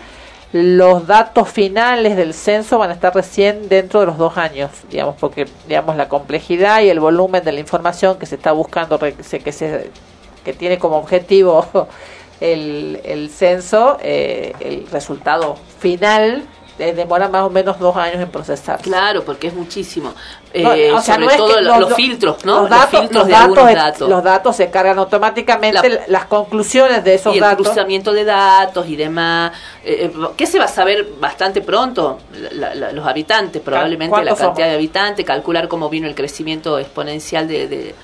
Los 0.52 1.06
datos 1.06 1.48
finales 1.48 2.16
del 2.16 2.34
censo 2.34 2.78
van 2.78 2.90
a 2.90 2.94
estar 2.94 3.14
recién 3.14 3.68
dentro 3.68 4.00
de 4.00 4.06
los 4.06 4.18
dos 4.18 4.36
años, 4.36 4.72
digamos, 4.90 5.14
porque 5.20 5.46
digamos 5.68 5.94
la 5.94 6.08
complejidad 6.08 6.80
y 6.80 6.88
el 6.88 6.98
volumen 6.98 7.44
de 7.44 7.52
la 7.52 7.60
información 7.60 8.18
que 8.18 8.26
se 8.26 8.34
está 8.34 8.50
buscando, 8.50 8.98
que 8.98 9.22
se 9.22 9.38
que 9.38 10.52
tiene 10.52 10.80
como 10.80 10.96
objetivo 10.96 11.64
el, 12.40 13.00
el 13.04 13.30
censo, 13.30 13.98
eh, 14.02 14.52
el 14.58 14.88
resultado 14.88 15.54
final 15.78 16.42
eh, 16.78 16.92
demora 16.92 17.28
más 17.28 17.42
o 17.44 17.50
menos 17.50 17.78
dos 17.78 17.96
años 17.96 18.20
en 18.20 18.28
procesar. 18.28 18.80
Claro, 18.82 19.24
porque 19.24 19.46
es 19.48 19.54
muchísimo. 19.54 20.14
No, 20.54 20.70
o 20.96 21.00
sea, 21.00 21.14
sobre 21.14 21.24
no 21.26 21.30
es 21.30 21.36
todo 21.36 21.54
que 21.56 21.60
lo- 21.62 21.70
los, 21.80 21.80
los- 21.90 21.94
filtros, 21.94 22.44
¿no? 22.44 22.60
Los 22.62 22.70
datos, 22.70 23.00
filtros 23.00 23.12
los 23.14 23.26
de 23.26 23.32
datos, 23.32 23.44
algunos 23.58 23.68
es- 23.70 23.76
datos. 23.76 24.08
los 24.10 24.22
datos 24.24 24.56
se 24.56 24.70
cargan 24.70 24.98
automáticamente, 24.98 25.88
La- 25.88 26.00
las 26.08 26.24
conclusiones 26.26 27.02
de 27.04 27.14
esos 27.14 27.32
y 27.34 27.38
el 27.38 27.42
datos. 27.42 27.66
cruzamiento 27.66 28.12
de 28.12 28.24
datos 28.24 28.86
y 28.88 28.96
demás. 28.96 29.52
Eh, 29.84 30.10
eh, 30.14 30.18
¿Qué 30.36 30.46
se 30.46 30.58
va 30.58 30.64
a 30.66 30.68
saber 30.68 31.06
bastante 31.20 31.60
pronto? 31.62 32.18
La- 32.52 32.74
la- 32.74 32.92
los 32.92 33.06
habitantes, 33.06 33.60
probablemente 33.62 34.14
la 34.16 34.22
¿Cuántos 34.22 34.38
cantidad 34.38 34.66
somos? 34.66 34.70
de 34.70 34.74
habitantes, 34.74 35.26
calcular 35.26 35.68
cómo 35.68 35.88
vino 35.88 36.06
el 36.06 36.14
crecimiento 36.14 36.78
exponencial 36.78 37.48
de, 37.48 37.68
de, 37.68 37.94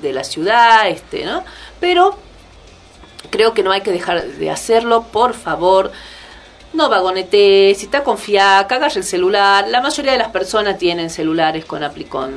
de 0.00 0.12
la 0.12 0.24
ciudad, 0.24 0.88
este, 0.88 1.24
¿no? 1.24 1.44
Pero 1.80 2.16
creo 3.30 3.54
que 3.54 3.62
no 3.62 3.70
hay 3.72 3.80
que 3.82 3.92
dejar 3.92 4.22
de 4.24 4.50
hacerlo, 4.50 5.04
por 5.12 5.34
favor. 5.34 5.92
No 6.72 6.88
vagonete, 6.88 7.74
si 7.74 7.84
está 7.84 8.02
confiada, 8.02 8.60
agarre 8.60 8.96
el 8.96 9.04
celular. 9.04 9.68
La 9.68 9.80
mayoría 9.80 10.12
de 10.12 10.18
las 10.18 10.28
personas 10.28 10.78
tienen 10.78 11.10
celulares 11.10 11.64
con, 11.66 11.82
con, 12.08 12.32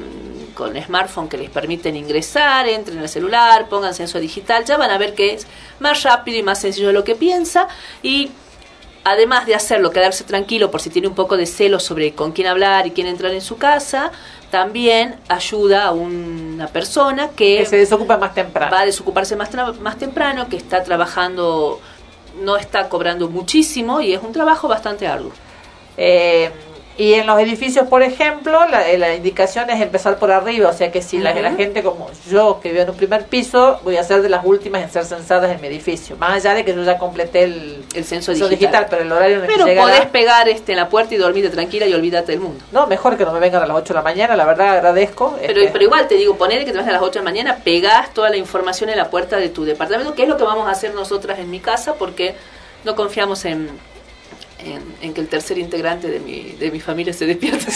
con 0.53 0.81
smartphone 0.81 1.29
que 1.29 1.37
les 1.37 1.49
permiten 1.49 1.95
ingresar, 1.95 2.67
entren 2.67 2.99
al 2.99 3.07
celular, 3.09 3.69
pongan 3.69 3.93
censo 3.93 4.19
digital, 4.19 4.65
ya 4.65 4.77
van 4.77 4.91
a 4.91 4.97
ver 4.97 5.13
que 5.13 5.35
es 5.35 5.47
más 5.79 6.03
rápido 6.03 6.37
y 6.37 6.43
más 6.43 6.59
sencillo 6.59 6.87
de 6.87 6.93
lo 6.93 7.05
que 7.05 7.15
piensa. 7.15 7.69
Y 8.03 8.31
además 9.05 9.45
de 9.45 9.55
hacerlo, 9.55 9.91
quedarse 9.91 10.25
tranquilo 10.25 10.69
por 10.69 10.81
si 10.81 10.89
tiene 10.89 11.07
un 11.07 11.15
poco 11.15 11.37
de 11.37 11.45
celo 11.45 11.79
sobre 11.79 12.13
con 12.13 12.33
quién 12.33 12.47
hablar 12.47 12.87
y 12.87 12.91
quién 12.91 13.07
entrar 13.07 13.31
en 13.33 13.41
su 13.41 13.57
casa, 13.57 14.11
también 14.51 15.15
ayuda 15.29 15.85
a 15.85 15.91
una 15.91 16.67
persona 16.67 17.29
que, 17.29 17.57
Que 17.57 17.65
se 17.65 17.77
desocupa 17.77 18.17
más 18.17 18.33
temprano. 18.33 18.71
va 18.73 18.81
a 18.81 18.85
desocuparse 18.85 19.35
más, 19.35 19.49
más 19.79 19.97
temprano, 19.97 20.49
que 20.49 20.57
está 20.57 20.83
trabajando, 20.83 21.79
no 22.41 22.57
está 22.57 22.89
cobrando 22.89 23.29
muchísimo 23.29 24.01
y 24.01 24.13
es 24.13 24.21
un 24.21 24.31
trabajo 24.31 24.67
bastante 24.67 25.07
arduo. 25.07 25.31
Eh, 25.97 26.51
y 26.97 27.13
en 27.15 27.27
los 27.27 27.37
edificios, 27.39 27.87
por 27.87 28.03
ejemplo, 28.03 28.65
la, 28.67 28.89
eh, 28.89 28.97
la 28.97 29.13
indicación 29.15 29.69
es 29.69 29.81
empezar 29.81 30.17
por 30.17 30.31
arriba, 30.31 30.69
o 30.69 30.73
sea 30.73 30.91
que 30.91 31.01
si 31.01 31.17
la, 31.17 31.31
Ujú. 31.33 31.41
la 31.41 31.51
gente 31.53 31.83
como 31.83 32.09
yo, 32.29 32.59
que 32.61 32.69
vivo 32.71 32.83
en 32.83 32.89
un 32.91 32.95
primer 32.95 33.25
piso, 33.25 33.79
voy 33.83 33.97
a 33.97 34.03
ser 34.03 34.21
de 34.21 34.29
las 34.29 34.45
últimas 34.45 34.81
en 34.83 34.89
ser 34.89 35.03
censadas 35.05 35.51
en 35.51 35.59
mi 35.59 35.67
edificio. 35.67 36.15
Más 36.17 36.31
allá 36.33 36.53
de 36.53 36.63
que 36.63 36.73
yo 36.73 36.83
ya 36.83 36.97
completé 36.97 37.43
el, 37.43 37.83
El 37.93 38.05
censo 38.05 38.31
digital. 38.33 38.87
pero 38.89 39.01
el 39.01 39.11
horario 39.11 39.37
en 39.37 39.41
el 39.43 39.47
Pero 39.47 39.65
que 39.65 39.71
llegará- 39.71 39.93
podés 39.97 40.05
pegar 40.09 40.47
este, 40.49 40.71
en 40.71 40.77
la 40.77 40.87
puerta 40.89 41.13
y 41.13 41.17
dormirte 41.17 41.49
tranquila 41.49 41.85
y 41.85 41.93
olvídate 41.93 42.31
del 42.31 42.39
mundo. 42.41 42.63
No, 42.71 42.87
mejor 42.87 43.17
que 43.17 43.25
no 43.25 43.33
me 43.33 43.39
vengan 43.39 43.61
a 43.61 43.65
las 43.67 43.75
8 43.77 43.89
de 43.93 43.93
la 43.95 44.01
mañana, 44.03 44.35
la 44.35 44.45
verdad 44.45 44.69
agradezco. 44.69 45.35
Pero, 45.41 45.59
este, 45.59 45.71
pero 45.73 45.83
igual 45.83 46.07
te 46.07 46.15
digo, 46.15 46.35
poner 46.37 46.63
que 46.63 46.71
te 46.71 46.77
vas 46.77 46.87
a 46.87 46.91
las 46.91 47.01
8 47.01 47.11
de 47.19 47.19
la 47.19 47.23
mañana, 47.31 47.57
pegás 47.63 48.13
toda 48.13 48.29
la 48.29 48.37
información 48.37 48.89
en 48.89 48.97
la 48.97 49.09
puerta 49.09 49.37
de 49.37 49.49
tu 49.49 49.65
departamento, 49.65 50.13
que 50.15 50.23
es 50.23 50.29
lo 50.29 50.37
que 50.37 50.43
vamos 50.43 50.67
a 50.67 50.71
hacer 50.71 50.93
nosotras 50.93 51.39
en 51.39 51.49
mi 51.51 51.59
casa, 51.59 51.95
porque 51.95 52.35
no 52.85 52.95
confiamos 52.95 53.43
en, 53.45 53.69
en, 54.59 54.83
en 55.01 55.13
que 55.13 55.21
el 55.21 55.27
tercer 55.27 55.57
integrante 55.57 56.07
de 56.07 56.19
mi, 56.19 56.41
de 56.59 56.71
mi 56.71 56.79
familia 56.79 57.13
se 57.13 57.25
despierte. 57.25 57.65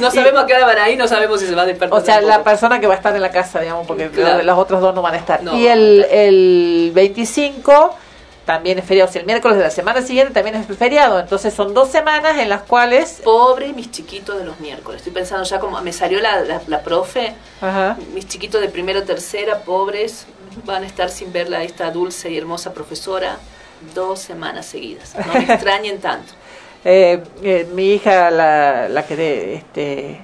no 0.00 0.10
sabemos 0.10 0.42
a 0.42 0.46
qué 0.46 0.54
hora 0.54 0.66
van 0.66 0.78
ahí, 0.78 0.96
no 0.96 1.08
sabemos 1.08 1.40
si 1.40 1.46
se 1.46 1.54
va 1.54 1.62
a 1.62 1.66
despertar. 1.66 1.98
O 1.98 2.04
sea, 2.04 2.20
la 2.20 2.34
tampoco. 2.34 2.44
persona 2.50 2.80
que 2.80 2.86
va 2.86 2.94
a 2.94 2.96
estar 2.96 3.14
en 3.14 3.22
la 3.22 3.30
casa, 3.30 3.60
digamos, 3.60 3.86
porque 3.86 4.08
Claro. 4.10 4.42
las 4.42 4.58
otras 4.58 4.80
dos 4.80 4.94
no 4.94 5.02
van 5.02 5.14
a 5.14 5.18
estar. 5.18 5.42
No. 5.42 5.56
Y 5.56 5.66
el, 5.66 6.06
el 6.10 6.92
25 6.94 7.94
también 8.44 8.78
es 8.78 8.84
feriado. 8.84 9.08
O 9.08 9.12
sea, 9.12 9.20
el 9.20 9.26
miércoles 9.26 9.56
de 9.58 9.64
la 9.64 9.70
semana 9.70 10.02
siguiente 10.02 10.32
también 10.32 10.56
es 10.56 10.66
feriado. 10.78 11.18
Entonces 11.18 11.52
son 11.54 11.74
dos 11.74 11.90
semanas 11.90 12.38
en 12.38 12.48
las 12.48 12.62
cuales... 12.62 13.20
Pobre 13.24 13.72
mis 13.72 13.90
chiquitos 13.90 14.38
de 14.38 14.44
los 14.44 14.60
miércoles. 14.60 14.98
Estoy 15.00 15.12
pensando 15.12 15.44
ya 15.44 15.58
como 15.58 15.80
me 15.80 15.92
salió 15.92 16.20
la, 16.20 16.40
la, 16.40 16.60
la 16.66 16.82
profe, 16.82 17.34
Ajá. 17.60 17.96
mis 18.14 18.26
chiquitos 18.28 18.60
de 18.60 18.68
primero 18.68 19.02
tercera, 19.02 19.60
pobres, 19.60 20.26
van 20.64 20.84
a 20.84 20.86
estar 20.86 21.10
sin 21.10 21.32
verla 21.32 21.58
a 21.58 21.62
esta 21.64 21.90
dulce 21.90 22.30
y 22.30 22.38
hermosa 22.38 22.72
profesora 22.72 23.38
dos 23.94 24.20
semanas 24.20 24.66
seguidas. 24.66 25.14
No 25.26 25.32
me 25.32 25.44
extrañen 25.44 26.00
tanto. 26.00 26.32
Eh, 26.88 27.20
eh, 27.42 27.66
mi 27.74 27.94
hija, 27.94 28.30
la, 28.30 28.88
la 28.88 29.04
que 29.04 29.16
de, 29.16 29.54
este, 29.56 30.20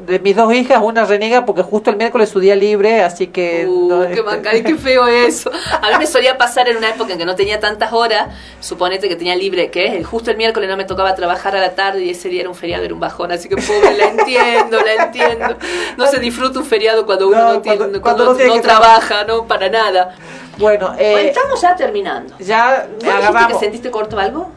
de 0.00 0.18
mis 0.18 0.34
dos 0.34 0.52
hijas, 0.54 0.80
una 0.82 1.04
reniega 1.04 1.44
porque 1.44 1.62
justo 1.62 1.90
el 1.90 1.96
miércoles 1.96 2.28
es 2.28 2.32
su 2.32 2.40
día 2.40 2.56
libre, 2.56 3.02
así 3.02 3.26
que... 3.28 3.64
no, 3.64 4.02
Uh, 4.02 4.06
qué 4.08 4.20
este, 4.52 4.64
qué 4.64 4.74
feo 4.76 5.06
eso. 5.06 5.50
A 5.80 5.90
mí 5.90 5.96
me 5.98 6.06
solía 6.06 6.38
pasar 6.38 6.68
en 6.68 6.76
una 6.76 6.90
época 6.90 7.12
en 7.12 7.18
que 7.18 7.24
no 7.24 7.34
tenía 7.34 7.60
tantas 7.60 7.92
horas, 7.92 8.28
suponete 8.60 9.08
que 9.08 9.16
tenía 9.16 9.36
libre, 9.36 9.70
que 9.70 9.98
es 9.98 10.06
justo 10.06 10.30
el 10.30 10.36
miércoles 10.36 10.68
no 10.68 10.76
me 10.76 10.84
tocaba 10.84 11.14
trabajar 11.14 11.56
a 11.56 11.60
la 11.60 11.74
tarde 11.74 12.04
y 12.04 12.10
ese 12.10 12.28
día 12.28 12.40
era 12.40 12.48
un 12.48 12.54
feriado, 12.54 12.84
era 12.84 12.94
un 12.94 13.00
bajón, 13.00 13.32
así 13.32 13.48
que 13.48 13.56
pobre, 13.56 13.96
la 13.96 14.08
entiendo, 14.08 14.78
la 14.80 15.04
entiendo. 15.04 15.56
No 15.96 16.06
se 16.06 16.18
disfruta 16.18 16.58
un 16.58 16.64
feriado 16.64 17.04
cuando 17.06 17.28
uno 17.28 17.54
no, 17.54 17.60
tiene, 17.60 17.78
cuando, 17.78 18.00
cuando 18.00 18.24
no 18.24 18.30
no, 18.32 18.36
tiene 18.36 18.54
que 18.54 18.60
trabaja, 18.60 19.24
no 19.24 19.46
para 19.46 19.68
nada. 19.68 20.14
Bueno, 20.58 20.94
eh, 20.98 21.12
Bueno, 21.12 21.28
estamos 21.28 21.60
ya 21.60 21.76
terminando. 21.76 22.34
ya 22.38 22.86
¿Vos 22.88 22.98
dijiste 22.98 23.10
agarramos... 23.10 23.52
que 23.52 23.58
sentiste 23.58 23.90
corto 23.90 24.18
algo? 24.18 24.50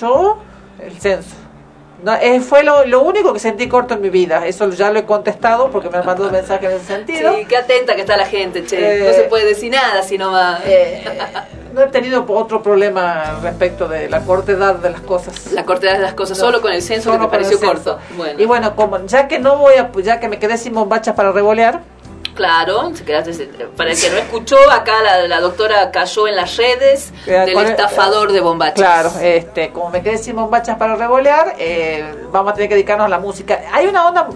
Yo, 0.00 0.38
el 0.80 0.98
censo. 0.98 1.45
No, 2.02 2.14
eh, 2.14 2.40
fue 2.40 2.62
lo, 2.62 2.84
lo 2.84 3.00
único 3.02 3.32
que 3.32 3.38
sentí 3.38 3.68
corto 3.68 3.94
en 3.94 4.02
mi 4.02 4.10
vida. 4.10 4.46
Eso 4.46 4.68
ya 4.70 4.90
lo 4.90 4.98
he 4.98 5.04
contestado 5.04 5.70
porque 5.70 5.88
me 5.88 5.98
han 5.98 6.06
mandado 6.06 6.30
mensajes 6.30 6.70
en 6.70 6.76
ese 6.76 6.86
sentido. 6.86 7.34
Sí, 7.34 7.46
qué 7.46 7.56
atenta 7.56 7.94
que 7.94 8.02
está 8.02 8.16
la 8.16 8.26
gente, 8.26 8.64
che. 8.64 8.76
Eh, 8.98 9.08
no 9.08 9.12
se 9.14 9.22
puede 9.22 9.46
decir 9.46 9.72
nada 9.72 10.02
si 10.02 10.18
no 10.18 10.32
va... 10.32 10.58
No 11.72 11.82
he 11.82 11.86
tenido 11.88 12.24
otro 12.28 12.62
problema 12.62 13.38
respecto 13.42 13.86
de 13.86 14.08
la 14.08 14.22
cortedad 14.22 14.76
de 14.76 14.90
las 14.90 15.00
cosas. 15.02 15.52
La 15.52 15.64
cortedad 15.64 15.94
de 15.94 15.98
las 16.00 16.14
cosas, 16.14 16.38
No, 16.38 16.44
solo 16.46 16.62
con 16.62 16.72
el 16.72 16.80
censo 16.80 17.12
que 17.12 17.18
te 17.18 17.28
pareció 17.28 17.60
corto. 17.60 17.98
Bueno. 18.16 18.40
Y 18.40 18.46
bueno, 18.46 18.74
como 18.74 19.04
ya 19.06 19.28
que 19.28 19.38
no 19.38 19.58
voy 19.58 19.74
a, 19.74 19.90
ya 20.02 20.18
que 20.18 20.28
me 20.28 20.38
quedé 20.38 20.56
sin 20.56 20.72
bombachas 20.74 21.14
para 21.14 21.32
revolear, 21.32 21.80
Claro, 22.34 22.92
para 23.76 23.90
el 23.92 23.98
que 23.98 24.10
no 24.10 24.18
escuchó, 24.18 24.56
acá 24.70 25.02
la, 25.02 25.26
la 25.26 25.40
doctora 25.40 25.90
cayó 25.90 26.28
en 26.28 26.36
las 26.36 26.56
redes 26.58 27.12
Eh, 27.26 27.32
del 27.32 27.58
estafador 27.58 28.30
de 28.30 28.40
bombachas. 28.40 28.74
Claro, 28.74 29.10
este, 29.22 29.70
como 29.70 29.88
me 29.88 30.02
quedé 30.02 30.18
sin 30.18 30.36
bombachas 30.36 30.76
para 30.76 30.96
revolear, 30.96 31.54
eh, 31.58 32.04
vamos 32.30 32.52
a 32.52 32.54
tener 32.54 32.68
que 32.68 32.74
dedicarnos 32.74 33.06
a 33.06 33.08
la 33.08 33.18
música. 33.18 33.60
Hay 33.72 33.86
una 33.86 34.06
onda 34.06 34.28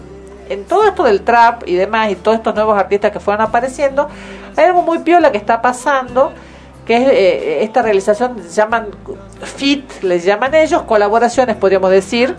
en 0.48 0.64
todo 0.64 0.84
esto 0.84 1.04
del 1.04 1.20
trap 1.22 1.68
y 1.68 1.74
demás, 1.74 2.10
y 2.10 2.16
todos 2.16 2.38
estos 2.38 2.54
nuevos 2.54 2.78
artistas 2.78 3.12
que 3.12 3.20
fueron 3.20 3.42
apareciendo, 3.42 4.08
hay 4.56 4.64
algo 4.64 4.82
muy 4.82 5.00
piola 5.00 5.30
que 5.30 5.38
está 5.38 5.60
pasando, 5.60 6.32
que 6.86 6.96
es 6.96 7.08
eh, 7.08 7.62
esta 7.62 7.82
realización, 7.82 8.42
se 8.42 8.48
llaman 8.48 8.88
fit, 9.42 10.02
les 10.02 10.24
llaman 10.24 10.54
ellos, 10.54 10.82
colaboraciones 10.82 11.54
podríamos 11.56 11.90
decir, 11.90 12.34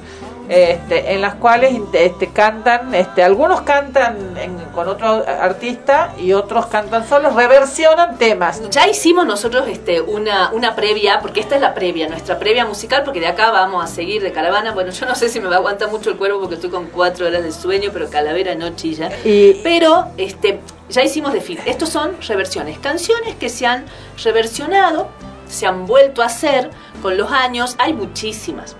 este, 0.49 1.13
en 1.13 1.21
las 1.21 1.35
cuales 1.35 1.73
este, 1.93 2.27
cantan, 2.31 2.93
este, 2.93 3.23
algunos 3.23 3.61
cantan 3.61 4.37
en- 4.37 4.59
con 4.73 4.87
otro 4.87 5.23
artista 5.27 6.13
y 6.17 6.33
otros 6.33 6.65
cantan 6.67 7.07
solos, 7.07 7.35
reversionan 7.35 8.17
temas. 8.17 8.61
Ya 8.69 8.87
hicimos 8.87 9.25
nosotros 9.25 9.67
este, 9.67 9.99
una, 10.01 10.51
una 10.53 10.75
previa, 10.75 11.19
porque 11.19 11.39
esta 11.41 11.55
es 11.55 11.61
la 11.61 11.73
previa, 11.73 12.07
nuestra 12.07 12.39
previa 12.39 12.65
musical, 12.65 13.03
porque 13.03 13.19
de 13.19 13.27
acá 13.27 13.51
vamos 13.51 13.83
a 13.83 13.87
seguir 13.87 14.21
de 14.21 14.31
caravana. 14.31 14.71
Bueno, 14.73 14.91
yo 14.91 15.05
no 15.05 15.15
sé 15.15 15.29
si 15.29 15.39
me 15.39 15.47
va 15.47 15.55
a 15.55 15.57
aguantar 15.59 15.89
mucho 15.89 16.09
el 16.09 16.17
cuerpo 16.17 16.39
porque 16.39 16.55
estoy 16.55 16.69
con 16.69 16.85
cuatro 16.87 17.27
horas 17.27 17.43
de 17.43 17.51
sueño, 17.51 17.89
pero 17.93 18.09
calavera 18.09 18.55
no 18.55 18.69
chilla. 18.75 19.09
Y- 19.25 19.55
Pero 19.63 20.07
este, 20.17 20.59
ya 20.89 21.03
hicimos 21.03 21.33
de 21.33 21.41
fin. 21.41 21.59
Estos 21.65 21.89
son 21.89 22.15
reversiones, 22.27 22.79
canciones 22.79 23.35
que 23.35 23.49
se 23.49 23.65
han 23.65 23.85
reversionado, 24.23 25.09
se 25.47 25.67
han 25.67 25.85
vuelto 25.85 26.21
a 26.21 26.25
hacer 26.27 26.69
con 27.01 27.17
los 27.17 27.31
años. 27.31 27.75
Hay 27.77 27.93
muchísimas. 27.93 28.75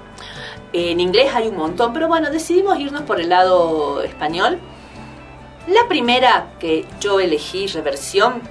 En 0.73 0.99
inglés 0.99 1.31
hay 1.35 1.47
un 1.47 1.57
montón, 1.57 1.91
pero 1.93 2.07
bueno, 2.07 2.29
decidimos 2.29 2.79
irnos 2.79 3.01
por 3.03 3.19
el 3.19 3.29
lado 3.29 4.01
español. 4.03 4.57
La 5.67 5.87
primera 5.87 6.47
que 6.59 6.85
yo 6.99 7.19
elegí 7.19 7.67
reversión 7.67 8.41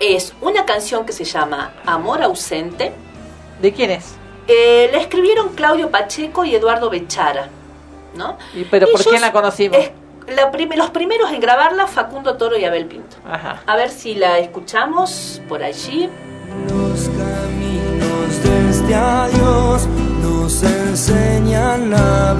es 0.00 0.34
una 0.40 0.64
canción 0.64 1.04
que 1.04 1.12
se 1.12 1.24
llama 1.24 1.72
Amor 1.84 2.22
ausente. 2.22 2.92
¿De 3.60 3.72
quién 3.72 3.90
es? 3.90 4.14
Eh, 4.48 4.88
la 4.92 4.98
escribieron 4.98 5.54
Claudio 5.54 5.90
Pacheco 5.90 6.44
y 6.44 6.54
Eduardo 6.54 6.88
Bechara, 6.90 7.48
¿no? 8.14 8.38
Y- 8.54 8.64
¿Pero 8.64 8.86
por 8.86 9.00
Ellos 9.00 9.08
quién 9.10 9.20
la 9.20 9.32
conocimos? 9.32 9.76
es- 9.78 9.90
la 10.34 10.50
prim- 10.50 10.72
los 10.76 10.90
primeros 10.90 11.32
en 11.32 11.40
grabarla, 11.40 11.86
Facundo 11.86 12.36
Toro 12.36 12.56
y 12.56 12.64
Abel 12.64 12.86
Pinto. 12.86 13.16
Ajá. 13.28 13.62
A 13.66 13.76
ver 13.76 13.90
si 13.90 14.14
la 14.14 14.38
escuchamos 14.38 15.40
por 15.48 15.62
allí. 15.62 16.08
Los 16.68 17.08
caminos 17.08 18.42
de 18.42 18.70
este 18.70 18.94
adiós 18.94 19.88
nos 20.46 20.62
enseñan 20.62 21.90
laberintos. 21.90 22.30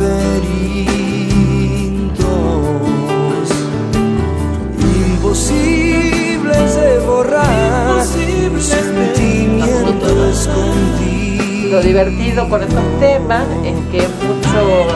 Imposibles 5.09 6.77
de 6.77 6.99
borrar, 7.01 8.05
sentimientos. 8.61 10.49
Lo 11.69 11.81
divertido 11.83 12.49
con 12.49 12.63
estos 12.63 13.01
temas 13.01 13.45
es 13.65 13.75
que 13.91 14.07
mucho 14.25 14.87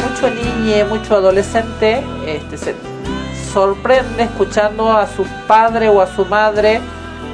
mucho 0.00 0.30
niñe, 0.30 0.84
mucho 0.84 1.16
adolescente 1.16 2.04
este, 2.24 2.56
se 2.56 2.76
sorprende 3.52 4.22
escuchando 4.22 4.92
a 4.92 5.08
su 5.08 5.26
padre 5.48 5.88
o 5.88 6.00
a 6.00 6.06
su 6.06 6.24
madre 6.24 6.80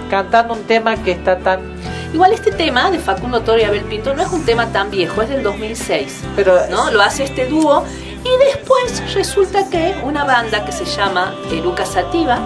cantando 0.08 0.54
un 0.54 0.62
tema 0.62 0.96
que 0.96 1.10
está 1.12 1.38
tan 1.38 1.77
Igual 2.12 2.32
este 2.32 2.52
tema 2.52 2.90
de 2.90 2.98
Facundo 2.98 3.42
Toro 3.42 3.60
y 3.60 3.64
Abel 3.64 3.84
Pinto 3.84 4.14
no 4.14 4.22
es 4.22 4.32
un 4.32 4.44
tema 4.44 4.72
tan 4.72 4.90
viejo, 4.90 5.20
es 5.20 5.28
del 5.28 5.42
2006. 5.42 6.22
Pero 6.36 6.66
¿no? 6.70 6.90
Lo 6.90 7.02
hace 7.02 7.24
este 7.24 7.46
dúo 7.46 7.84
y 8.24 8.44
después 8.44 9.14
resulta 9.14 9.68
que 9.68 9.94
una 10.02 10.24
banda 10.24 10.64
que 10.64 10.72
se 10.72 10.86
llama 10.86 11.34
Eruca 11.52 11.84
Sativa, 11.84 12.36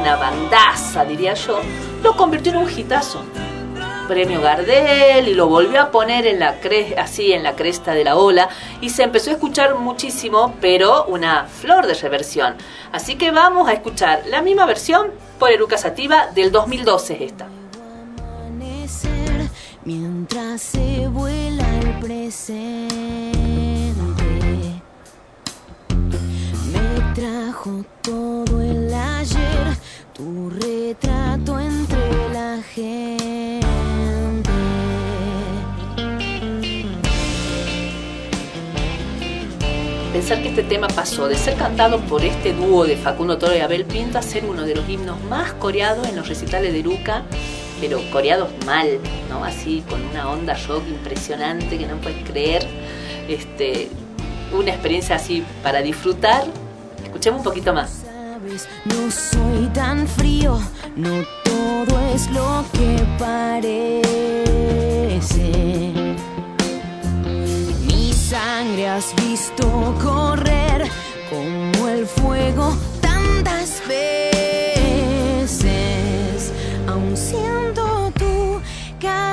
una 0.00 0.16
bandaza 0.16 1.04
diría 1.04 1.34
yo, 1.34 1.60
lo 2.02 2.16
convirtió 2.16 2.52
en 2.52 2.58
un 2.58 2.70
hitazo. 2.70 3.22
Premio 4.08 4.40
Gardel 4.40 5.28
y 5.28 5.34
lo 5.34 5.48
volvió 5.48 5.80
a 5.80 5.90
poner 5.90 6.26
en 6.26 6.40
la 6.40 6.58
cre 6.60 6.96
así 6.98 7.32
en 7.32 7.42
la 7.42 7.54
cresta 7.54 7.92
de 7.92 8.04
la 8.04 8.16
ola 8.16 8.48
y 8.80 8.90
se 8.90 9.02
empezó 9.02 9.30
a 9.30 9.34
escuchar 9.34 9.74
muchísimo, 9.76 10.54
pero 10.60 11.04
una 11.04 11.44
flor 11.44 11.86
de 11.86 11.94
reversión. 11.94 12.56
Así 12.90 13.16
que 13.16 13.30
vamos 13.30 13.68
a 13.68 13.74
escuchar 13.74 14.22
la 14.28 14.40
misma 14.42 14.64
versión 14.64 15.10
por 15.38 15.50
Eruca 15.50 15.76
Sativa 15.76 16.28
del 16.34 16.50
2012 16.50 17.14
es 17.14 17.20
esta. 17.20 17.46
Mientras 19.84 20.60
se 20.60 21.08
vuela 21.08 21.64
el 21.80 21.98
presente. 22.00 22.92
Me 26.72 27.14
trajo 27.14 27.84
todo 28.02 28.60
el 28.62 28.92
ayer, 28.92 29.76
tu 30.12 30.50
retrato 30.50 31.58
entre 31.58 32.32
la 32.32 32.62
gente. 32.62 33.22
Pensar 40.12 40.42
que 40.42 40.50
este 40.50 40.62
tema 40.62 40.88
pasó 40.88 41.26
de 41.26 41.36
ser 41.36 41.56
cantado 41.56 41.98
por 42.00 42.22
este 42.22 42.52
dúo 42.52 42.84
de 42.84 42.96
Facundo 42.96 43.38
Toro 43.38 43.56
y 43.56 43.60
Abel 43.60 43.86
Pinto 43.86 44.18
a 44.18 44.22
ser 44.22 44.44
uno 44.44 44.62
de 44.62 44.74
los 44.74 44.86
himnos 44.86 45.18
más 45.24 45.54
coreados 45.54 46.06
en 46.06 46.16
los 46.16 46.28
recitales 46.28 46.74
de 46.74 46.82
Luca, 46.82 47.24
pero 47.82 48.00
coreados 48.12 48.48
mal, 48.64 49.00
¿no? 49.28 49.44
Así 49.44 49.82
con 49.90 50.00
una 50.06 50.30
onda 50.30 50.56
rock 50.68 50.86
impresionante 50.88 51.76
que 51.76 51.84
no 51.84 51.96
puedes 51.96 52.22
creer. 52.24 52.64
este, 53.28 53.88
una 54.52 54.70
experiencia 54.70 55.16
así 55.16 55.42
para 55.64 55.82
disfrutar. 55.82 56.44
Escuchemos 57.02 57.38
un 57.38 57.44
poquito 57.44 57.72
más. 57.74 58.04
No 58.84 59.10
soy 59.10 59.66
tan 59.74 60.06
frío, 60.06 60.60
no 60.94 61.24
todo 61.44 61.98
es 62.14 62.30
lo 62.30 62.64
que 62.72 63.04
parece. 63.18 64.12
Mi 67.84 68.12
sangre 68.12 68.88
has 68.90 69.12
visto 69.16 69.92
correr 70.00 70.88
como 71.30 71.88
el 71.88 72.06
fuego 72.06 72.76
tantas 73.00 73.82
veces, 73.88 75.62
aun 76.86 77.16
siendo 77.16 77.61
tu 79.02 79.31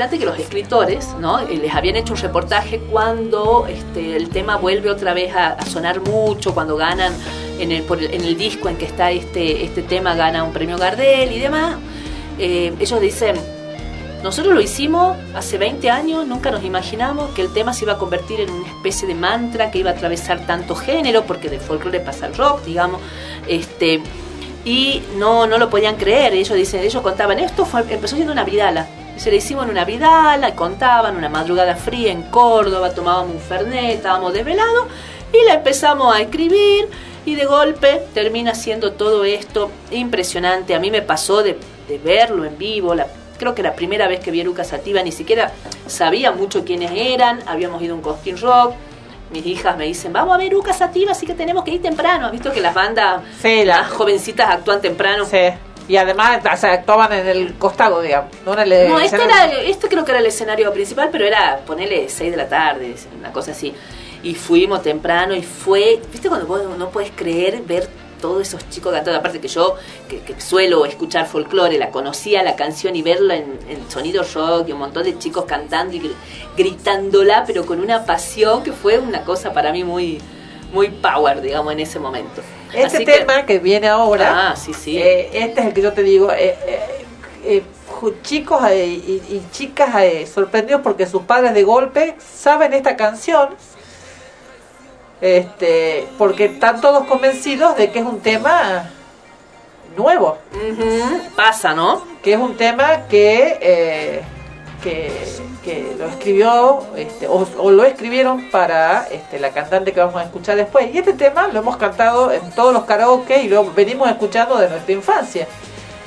Imagínate 0.00 0.18
que 0.24 0.30
los 0.30 0.38
escritores, 0.38 1.08
¿no? 1.20 1.40
Eh, 1.40 1.58
Les 1.60 1.74
habían 1.74 1.94
hecho 1.94 2.14
un 2.14 2.18
reportaje 2.20 2.78
cuando 2.90 3.66
este, 3.68 4.16
el 4.16 4.30
tema 4.30 4.56
vuelve 4.56 4.88
otra 4.88 5.12
vez 5.12 5.34
a, 5.36 5.48
a 5.48 5.66
sonar 5.66 6.00
mucho, 6.00 6.54
cuando 6.54 6.74
ganan 6.78 7.12
en 7.58 7.70
el, 7.70 7.82
por 7.82 7.98
el- 7.98 8.14
en 8.14 8.22
el 8.24 8.38
disco 8.38 8.70
en 8.70 8.78
que 8.78 8.86
está 8.86 9.10
este, 9.10 9.62
este 9.62 9.82
tema, 9.82 10.14
gana 10.14 10.42
un 10.42 10.54
premio 10.54 10.78
Gardel 10.78 11.30
y 11.32 11.38
demás. 11.38 11.76
Eh, 12.38 12.72
ellos 12.80 12.98
dicen, 12.98 13.36
nosotros 14.22 14.54
lo 14.54 14.62
hicimos 14.62 15.18
hace 15.34 15.58
20 15.58 15.90
años, 15.90 16.26
nunca 16.26 16.50
nos 16.50 16.64
imaginamos 16.64 17.28
que 17.34 17.42
el 17.42 17.52
tema 17.52 17.74
se 17.74 17.84
iba 17.84 17.92
a 17.92 17.98
convertir 17.98 18.40
en 18.40 18.48
una 18.50 18.68
especie 18.68 19.06
de 19.06 19.14
mantra 19.14 19.70
que 19.70 19.80
iba 19.80 19.90
a 19.90 19.92
atravesar 19.92 20.46
tanto 20.46 20.76
género, 20.76 21.24
porque 21.24 21.50
del 21.50 21.60
folclore 21.60 22.00
pasa 22.00 22.24
al 22.24 22.34
rock, 22.36 22.64
digamos. 22.64 23.02
Este, 23.46 24.00
y 24.64 25.02
no, 25.18 25.46
no 25.46 25.58
lo 25.58 25.68
podían 25.68 25.96
creer. 25.96 26.32
Ellos 26.32 26.56
dicen, 26.56 26.80
ellos 26.82 27.02
contaban, 27.02 27.38
esto 27.38 27.66
fue, 27.66 27.82
empezó 27.90 28.14
siendo 28.16 28.32
una 28.32 28.44
vidala. 28.44 28.86
Se 29.20 29.30
le 29.30 29.36
hicimos 29.36 29.66
en 29.66 29.72
una 29.72 29.84
vidala, 29.84 30.54
contaban 30.54 31.14
una 31.14 31.28
madrugada 31.28 31.76
fría 31.76 32.10
en 32.10 32.22
Córdoba, 32.22 32.94
tomábamos 32.94 33.34
un 33.34 33.38
fernet, 33.38 33.96
estábamos 33.96 34.32
desvelados, 34.32 34.86
y 35.30 35.44
la 35.44 35.56
empezamos 35.56 36.16
a 36.16 36.22
escribir, 36.22 36.88
y 37.26 37.34
de 37.34 37.44
golpe 37.44 38.00
termina 38.14 38.54
siendo 38.54 38.92
todo 38.92 39.24
esto 39.24 39.70
impresionante. 39.90 40.74
A 40.74 40.78
mí 40.78 40.90
me 40.90 41.02
pasó 41.02 41.42
de, 41.42 41.58
de 41.86 41.98
verlo 41.98 42.46
en 42.46 42.56
vivo, 42.56 42.94
la, 42.94 43.08
creo 43.36 43.54
que 43.54 43.62
la 43.62 43.74
primera 43.74 44.08
vez 44.08 44.20
que 44.20 44.30
vi 44.30 44.40
a 44.40 44.44
Lucas 44.44 44.68
Sativa 44.68 45.02
ni 45.02 45.12
siquiera 45.12 45.52
sabía 45.86 46.32
mucho 46.32 46.64
quiénes 46.64 46.90
eran, 46.94 47.40
habíamos 47.46 47.82
ido 47.82 47.92
a 47.92 47.96
un 47.98 48.02
Cosquín 48.02 48.40
Rock, 48.40 48.72
mis 49.32 49.44
hijas 49.44 49.76
me 49.76 49.84
dicen, 49.84 50.14
vamos 50.14 50.34
a 50.34 50.38
ver 50.38 50.50
Lucas 50.50 50.78
Sativa, 50.78 51.12
así 51.12 51.26
que 51.26 51.34
tenemos 51.34 51.62
que 51.64 51.72
ir 51.72 51.82
temprano. 51.82 52.24
¿Has 52.24 52.32
visto 52.32 52.52
que 52.52 52.62
las 52.62 52.72
bandas 52.72 53.20
más 53.66 53.90
jovencitas 53.90 54.48
actúan 54.48 54.80
temprano? 54.80 55.26
Sí. 55.26 55.50
Y 55.90 55.96
además 55.96 56.40
o 56.52 56.56
sea, 56.56 56.72
actuaban 56.74 57.12
en 57.12 57.26
el 57.26 57.54
costado, 57.54 58.00
digamos. 58.00 58.30
No, 58.46 58.52
el 58.52 58.88
No, 58.88 59.00
este, 59.00 59.16
era, 59.24 59.52
este 59.60 59.88
creo 59.88 60.04
que 60.04 60.12
era 60.12 60.20
el 60.20 60.26
escenario 60.26 60.72
principal, 60.72 61.08
pero 61.10 61.24
era 61.26 61.58
ponerle 61.66 62.08
6 62.08 62.30
de 62.30 62.36
la 62.36 62.48
tarde, 62.48 62.94
una 63.18 63.32
cosa 63.32 63.50
así. 63.50 63.74
Y 64.22 64.34
fuimos 64.36 64.82
temprano 64.82 65.34
y 65.34 65.42
fue, 65.42 66.00
viste 66.12 66.28
cuando 66.28 66.46
vos 66.46 66.62
no 66.78 66.90
puedes 66.90 67.10
creer 67.10 67.62
ver 67.62 67.88
todos 68.20 68.42
esos 68.42 68.68
chicos 68.68 68.92
cantando, 68.92 69.18
aparte 69.18 69.40
que 69.40 69.48
yo, 69.48 69.74
que, 70.08 70.20
que 70.20 70.40
suelo 70.40 70.84
escuchar 70.86 71.26
folclore, 71.26 71.76
la 71.78 71.90
conocía 71.90 72.42
la 72.44 72.54
canción 72.54 72.94
y 72.94 73.02
verla 73.02 73.34
en, 73.34 73.58
en 73.68 73.90
sonido 73.90 74.22
rock 74.34 74.68
y 74.68 74.72
un 74.72 74.78
montón 74.78 75.02
de 75.04 75.18
chicos 75.18 75.44
cantando 75.46 75.96
y 75.96 76.00
gr- 76.02 76.14
gritándola, 76.56 77.44
pero 77.46 77.66
con 77.66 77.80
una 77.80 78.04
pasión 78.04 78.62
que 78.62 78.72
fue 78.72 78.98
una 78.98 79.22
cosa 79.24 79.52
para 79.52 79.72
mí 79.72 79.82
muy, 79.84 80.20
muy 80.72 80.88
power, 80.90 81.40
digamos, 81.40 81.72
en 81.72 81.80
ese 81.80 81.98
momento. 81.98 82.42
Este 82.74 82.96
Así 82.98 83.04
tema 83.04 83.44
que, 83.46 83.58
viene 83.58 83.88
ahora, 83.88 84.50
Ah, 84.50 84.56
sí, 84.56 84.72
sí. 84.74 84.98
eh, 84.98 85.30
este 85.32 85.60
es 85.60 85.66
el 85.66 85.72
que 85.74 85.82
yo 85.82 85.92
te 85.92 86.02
digo, 86.02 86.30
eh, 86.32 86.56
eh, 87.44 87.62
chicos 88.22 88.62
y, 88.72 88.76
y 88.76 89.46
chicas 89.50 89.94
eh, 90.02 90.26
sorprendidos 90.26 90.80
porque 90.82 91.06
sus 91.06 91.22
padres 91.22 91.52
de 91.54 91.62
golpe 91.64 92.16
saben 92.18 92.72
esta 92.72 92.96
canción, 92.96 93.50
este, 95.20 96.06
porque 96.16 96.46
están 96.46 96.80
todos 96.80 97.06
convencidos 97.06 97.76
de 97.76 97.90
que 97.90 97.98
es 97.98 98.04
un 98.06 98.20
tema 98.20 98.90
nuevo. 99.96 100.38
Pasa, 101.36 101.74
¿no? 101.74 102.02
Que 102.22 102.34
es 102.34 102.38
un 102.38 102.56
tema 102.56 103.06
que, 103.08 103.58
eh, 103.60 104.22
que, 104.82 105.12
que 105.62 105.94
lo 105.98 106.06
escribió, 106.06 106.86
este, 106.96 107.28
o, 107.28 107.46
o 107.58 107.70
lo 107.70 107.84
escribieron 107.84 108.50
para 108.50 109.06
este, 109.10 109.38
la 109.38 109.50
cantante 109.50 109.92
que 109.92 110.00
vamos 110.00 110.16
a 110.16 110.24
escuchar 110.24 110.56
después. 110.56 110.94
Y 110.94 110.98
este 110.98 111.12
tema 111.12 111.48
lo 111.48 111.60
hemos 111.60 111.76
cantado 111.76 112.32
en 112.32 112.50
todos 112.52 112.72
los 112.72 112.84
karaoke 112.84 113.42
y 113.42 113.48
lo 113.48 113.72
venimos 113.72 114.08
escuchando 114.08 114.56
de 114.58 114.68
nuestra 114.68 114.92
infancia. 114.92 115.46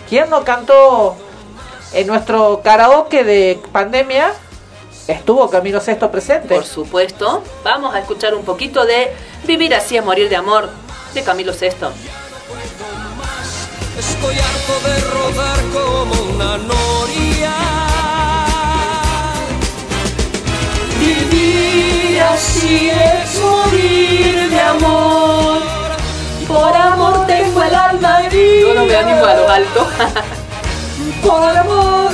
¿Quién 0.09 0.29
no 0.29 0.43
cantó 0.43 1.15
en 1.93 2.07
nuestro 2.07 2.61
karaoke 2.63 3.23
de 3.23 3.59
pandemia? 3.71 4.33
Estuvo 5.07 5.49
Camilo 5.49 5.81
Sexto 5.81 6.09
presente. 6.09 6.53
Por 6.53 6.65
supuesto. 6.65 7.43
Vamos 7.63 7.93
a 7.93 7.99
escuchar 7.99 8.33
un 8.35 8.43
poquito 8.45 8.85
de 8.85 9.11
Vivir 9.45 9.75
así 9.75 9.97
es 9.97 10.05
morir 10.05 10.29
de 10.29 10.37
amor 10.37 10.69
de 11.13 11.21
Camilo 11.21 11.53
Sesto. 11.53 11.91
Estoy 13.99 14.35
harto 14.35 14.79
de 14.87 15.01
rodar 15.01 15.59
como 15.73 16.21
una 16.33 16.57
noria. 16.59 17.22
Vivir 21.03 22.21
así 22.21 22.89
es 22.89 23.39
morir 23.41 24.49
de 24.49 24.59
amor. 24.59 25.61
Por 26.47 26.75
amor 26.75 27.25
tengo 27.27 27.63
el 27.63 27.75
alma 27.75 28.21
herida. 28.23 28.61
Yo 28.61 28.73
no 28.73 28.85
me 28.85 28.95
animo 28.95 29.25
a 29.25 29.33
lo 29.33 29.49
alto. 29.49 29.87
Por 31.23 31.57
amor 31.57 32.11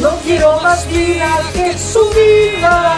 no 0.00 0.10
quiero 0.24 0.60
más 0.60 0.88
vida 0.88 1.28
que 1.52 1.76
su 1.78 2.08
vida. 2.10 2.94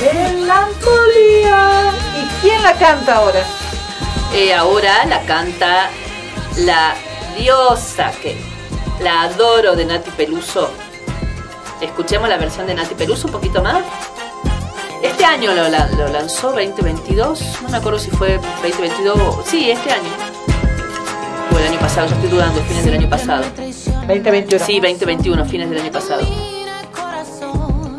Melancolía. 0.00 1.92
¿Y 2.20 2.42
quién 2.42 2.62
la 2.62 2.74
canta 2.74 3.16
ahora? 3.16 3.44
Eh, 4.32 4.54
ahora 4.54 5.04
la 5.06 5.20
canta 5.22 5.90
la 6.58 6.94
diosa 7.36 8.12
que 8.22 8.36
la 9.00 9.22
adoro 9.22 9.76
de 9.76 9.84
Nati 9.84 10.10
Peluso. 10.12 10.70
Escuchemos 11.82 12.28
la 12.28 12.36
versión 12.38 12.66
de 12.66 12.74
Nati 12.74 12.94
Peluso 12.94 13.26
un 13.26 13.32
poquito 13.32 13.62
más. 13.62 13.82
Este 15.02 15.24
año 15.24 15.52
lo, 15.52 15.64
lo 15.68 16.08
lanzó 16.12 16.52
2022, 16.52 17.62
no 17.62 17.68
me 17.70 17.76
acuerdo 17.76 17.98
si 17.98 18.10
fue 18.10 18.38
2022, 18.62 19.18
o- 19.20 19.42
sí, 19.44 19.70
este 19.70 19.90
año. 19.90 20.08
O 21.52 21.58
el 21.58 21.66
año 21.66 21.78
pasado, 21.80 22.06
yo 22.08 22.14
estoy 22.14 22.30
dudando, 22.30 22.60
fines 22.62 22.84
del 22.84 22.94
año 22.94 23.08
pasado. 23.10 23.44
2021. 24.06 24.64
Sí, 24.64 24.80
2021, 24.80 25.44
fines 25.44 25.70
del 25.70 25.80
año 25.80 25.90
pasado. 25.90 26.20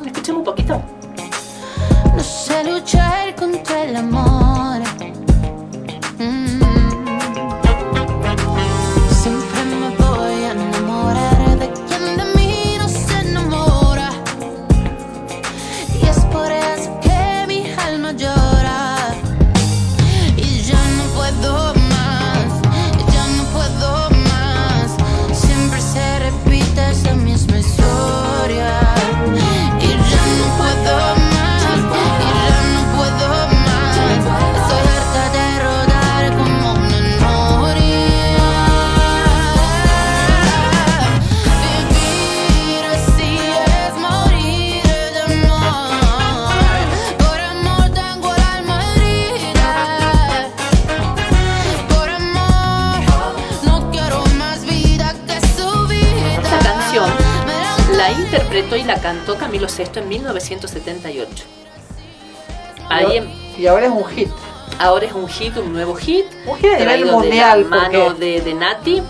Escuchemos 0.05 0.39
un 0.39 0.43
poquito. 0.45 0.81
No 2.15 2.23
sé 2.23 2.64
luchar 2.64 3.35
contra 3.35 3.84
el 3.84 3.97
amor. 3.97 4.52
Y 58.75 58.83
la 58.83 58.99
cantó 59.01 59.37
Camilo 59.37 59.67
VI 59.67 59.99
en 59.99 60.07
1978. 60.09 61.45
Ahí 62.89 63.17
en- 63.17 63.29
Y 63.57 63.67
ahora 63.67 63.85
es 63.85 63.91
un 63.91 64.05
hit. 64.05 64.29
Ahora 64.79 65.05
es 65.05 65.13
un 65.13 65.27
hit, 65.27 65.55
un 65.57 65.71
nuevo 65.73 65.95
hit. 65.95 66.25
Un 66.45 66.57
hit 66.57 66.73
a 66.73 66.77
nivel 66.79 67.05
mundial, 67.05 67.63
De 67.63 67.69
la 67.69 67.75
mano 67.75 68.03
porque- 68.05 68.25
de, 68.25 68.41
de 68.41 68.53
Nati. 68.53 69.03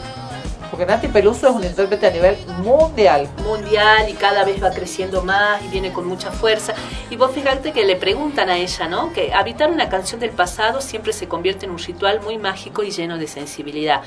Porque 0.70 0.86
Nati 0.88 1.08
Peluso 1.08 1.48
es 1.50 1.56
un 1.56 1.64
intérprete 1.64 2.08
a 2.08 2.10
nivel 2.12 2.36
mundial. 2.64 3.30
mundial 3.46 4.10
y 4.10 4.14
cada 4.14 4.44
vez 4.44 4.62
va 4.62 4.72
creciendo 4.72 5.22
más 5.22 5.62
y 5.64 5.68
viene 5.68 5.94
con 5.94 6.08
mucha 6.08 6.32
fuerza. 6.32 6.74
Y 7.12 7.16
vos 7.16 7.32
fíjate 7.32 7.72
que 7.72 7.86
le 7.86 7.96
preguntan 7.96 8.50
a 8.50 8.58
ella, 8.58 8.88
¿no? 8.88 9.14
Que 9.14 9.34
habitar 9.34 9.70
una 9.70 9.88
canción 9.88 10.20
del 10.20 10.32
pasado 10.32 10.82
siempre 10.82 11.14
se 11.14 11.28
convierte 11.28 11.66
en 11.68 11.72
un 11.72 11.78
ritual 11.78 12.22
muy 12.22 12.40
mágico 12.40 12.82
y 12.84 12.90
lleno 12.90 13.18
de 13.20 13.28
sensibilidad, 13.28 14.02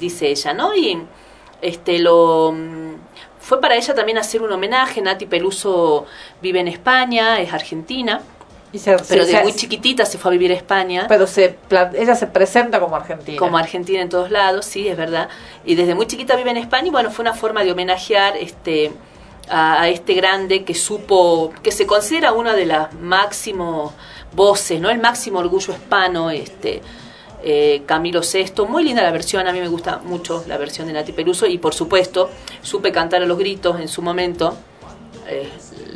dice 0.00 0.28
ella, 0.28 0.52
¿no? 0.52 0.74
Y 0.74 1.00
este 1.62 2.00
lo 2.00 2.52
mm, 2.56 2.94
fue 3.50 3.60
para 3.60 3.74
ella 3.74 3.92
también 3.96 4.16
hacer 4.16 4.42
un 4.42 4.52
homenaje. 4.52 5.02
Nati 5.02 5.26
Peluso 5.26 6.06
vive 6.40 6.60
en 6.60 6.68
España, 6.68 7.40
es 7.40 7.52
argentina. 7.52 8.20
Y 8.72 8.78
se- 8.78 8.92
pero 8.92 9.24
se- 9.24 9.30
de 9.30 9.36
se- 9.38 9.42
muy 9.42 9.52
chiquitita 9.52 10.06
se 10.06 10.16
fue 10.18 10.30
a 10.30 10.32
vivir 10.32 10.52
a 10.52 10.54
España. 10.54 11.06
Pero 11.08 11.26
se, 11.26 11.56
ella 11.94 12.14
se 12.14 12.28
presenta 12.28 12.78
como 12.78 12.94
argentina. 12.94 13.36
Como 13.40 13.58
argentina 13.58 14.00
en 14.00 14.08
todos 14.08 14.30
lados, 14.30 14.64
sí, 14.66 14.86
es 14.86 14.96
verdad. 14.96 15.28
Y 15.64 15.74
desde 15.74 15.96
muy 15.96 16.06
chiquita 16.06 16.36
vive 16.36 16.50
en 16.52 16.58
España 16.58 16.86
y 16.86 16.90
bueno, 16.90 17.10
fue 17.10 17.24
una 17.24 17.34
forma 17.34 17.64
de 17.64 17.72
homenajear 17.72 18.36
este 18.36 18.92
a, 19.48 19.82
a 19.82 19.88
este 19.88 20.14
grande 20.14 20.62
que 20.62 20.76
supo, 20.76 21.52
que 21.64 21.72
se 21.72 21.84
considera 21.84 22.32
una 22.32 22.52
de 22.54 22.66
las 22.66 22.94
máximos 22.94 23.92
voces, 24.32 24.80
¿no? 24.80 24.88
El 24.90 25.00
máximo 25.00 25.40
orgullo 25.40 25.72
hispano, 25.74 26.30
este 26.30 26.80
eh, 27.42 27.82
Camilo 27.86 28.20
VI, 28.20 28.52
muy 28.68 28.84
linda 28.84 29.02
la 29.02 29.10
versión, 29.12 29.46
a 29.46 29.52
mí 29.52 29.60
me 29.60 29.68
gusta 29.68 29.98
mucho 30.04 30.44
la 30.46 30.56
versión 30.58 30.86
de 30.86 30.92
Nati 30.92 31.12
Peluso 31.12 31.46
y 31.46 31.58
por 31.58 31.74
supuesto 31.74 32.30
supe 32.62 32.92
cantar 32.92 33.22
a 33.22 33.26
los 33.26 33.38
gritos 33.38 33.80
en 33.80 33.88
su 33.88 34.02
momento 34.02 34.56
eh, 35.26 35.48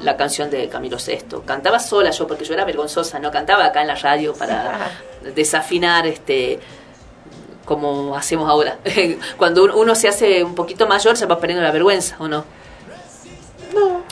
la 0.03 0.17
canción 0.17 0.51
de 0.51 0.69
Camilo 0.69 0.97
VI. 0.99 1.39
Cantaba 1.47 1.79
sola 1.81 2.11
yo 2.11 2.27
porque 2.27 2.45
yo 2.45 2.55
era 2.55 2.65
vergonzosa, 2.65 3.19
no 3.19 3.31
cantaba 3.31 3.65
acá 3.67 3.81
en 3.83 3.89
la 3.89 3.95
radio 3.95 4.35
para 4.35 4.91
desafinar 5.35 6.07
este 6.07 6.61
como 7.65 8.15
hacemos 8.17 8.49
ahora. 8.49 8.79
Cuando 9.39 9.65
un- 9.65 9.71
uno 9.71 9.95
se 9.95 10.09
hace 10.09 10.45
un 10.45 10.55
poquito 10.55 10.87
mayor 10.87 11.17
se 11.17 11.27
va 11.27 11.39
perdiendo 11.39 11.63
la 11.65 11.71
vergüenza, 11.73 12.17
¿o 12.19 12.29
no? 12.29 12.45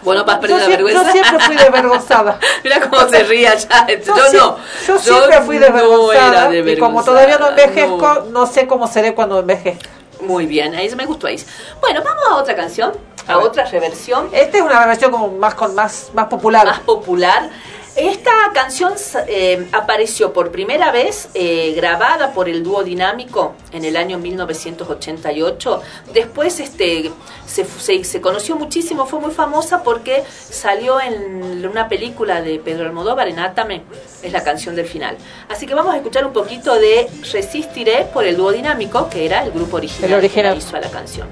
No. 0.02 0.04
Bueno, 0.04 0.26
Yo 0.26 0.40
perdiendo 0.40 0.64
la 0.64 0.68
vergüenza. 0.68 1.04
yo 1.04 1.12
siempre 1.12 1.40
fui 1.46 1.56
desvergonzada. 1.56 2.38
Mira 2.64 2.80
cómo 2.80 3.08
se 3.08 3.22
ríe 3.24 3.48
allá. 3.48 3.86
Yo, 3.88 4.14
Yo, 4.16 4.32
no. 4.32 4.58
yo 4.86 4.98
siempre 4.98 5.40
fui 5.42 5.58
desvergonzada. 5.58 6.48
no 6.48 6.54
y 6.54 6.78
como 6.78 7.04
todavía 7.04 7.38
no 7.38 7.48
envejezco, 7.50 8.26
no. 8.30 8.46
sé 8.46 8.66
cómo 8.66 8.86
seré 8.86 9.14
cuando 9.14 9.40
envejezca. 9.40 9.88
Muy 10.20 10.46
bien, 10.46 10.74
ahí 10.74 10.92
me 10.94 11.06
gustó 11.06 11.26
ahí. 11.26 11.42
Bueno, 11.80 12.00
vamos 12.04 12.22
a 12.30 12.36
otra 12.36 12.54
canción, 12.54 12.92
a, 13.26 13.38
otra 13.38 13.64
reversión. 13.64 14.28
Esta 14.32 14.58
es 14.58 14.62
una 14.62 14.86
versión 14.86 15.10
como 15.10 15.28
más 15.28 15.54
con 15.54 15.74
más 15.74 16.10
más 16.14 16.26
popular. 16.26 16.64
Más 16.64 16.80
popular. 16.80 17.50
Esta 17.94 18.30
canción 18.54 18.94
eh, 19.28 19.68
apareció 19.72 20.32
por 20.32 20.50
primera 20.50 20.90
vez 20.90 21.28
eh, 21.34 21.74
grabada 21.76 22.32
por 22.32 22.48
el 22.48 22.62
dúo 22.62 22.82
dinámico 22.82 23.54
en 23.70 23.84
el 23.84 23.98
año 23.98 24.18
1988. 24.18 25.82
Después 26.14 26.58
este, 26.60 27.10
se, 27.46 27.64
se- 27.66 28.02
se 28.04 28.20
conoció 28.22 28.56
muchísimo, 28.56 29.04
fue 29.04 29.20
muy 29.20 29.30
famosa 29.30 29.82
porque 29.82 30.24
salió 30.48 31.00
en 31.02 31.66
una 31.66 31.88
película 31.90 32.40
de 32.40 32.58
Pedro 32.58 32.86
Almodóvar, 32.86 33.28
en 33.28 33.38
Átame, 33.38 33.82
es 34.22 34.32
la 34.32 34.42
canción 34.42 34.74
del 34.74 34.86
final. 34.86 35.18
Así 35.50 35.66
que 35.66 35.74
vamos 35.74 35.92
a 35.92 35.98
escuchar 35.98 36.24
un 36.24 36.32
poquito 36.32 36.74
de 36.78 37.10
Resistiré 37.30 38.06
por 38.12 38.24
el 38.24 38.38
dúo 38.38 38.52
dinámico, 38.52 39.10
que 39.10 39.26
era 39.26 39.44
el 39.44 39.50
grupo 39.52 39.76
original, 39.76 40.10
El 40.12 40.16
original. 40.18 40.52
que 40.54 40.58
hizo 40.60 40.76
a 40.76 40.80
la 40.80 40.90
canción. 40.90 41.28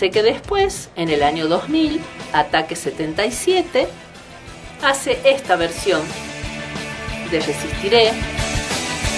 Fíjense 0.00 0.10
que 0.10 0.22
después, 0.22 0.88
en 0.96 1.10
el 1.10 1.22
año 1.22 1.46
2000, 1.46 2.00
Ataque 2.32 2.74
77 2.74 3.86
hace 4.82 5.20
esta 5.24 5.56
versión 5.56 6.00
de 7.30 7.38
Resistiré. 7.38 8.12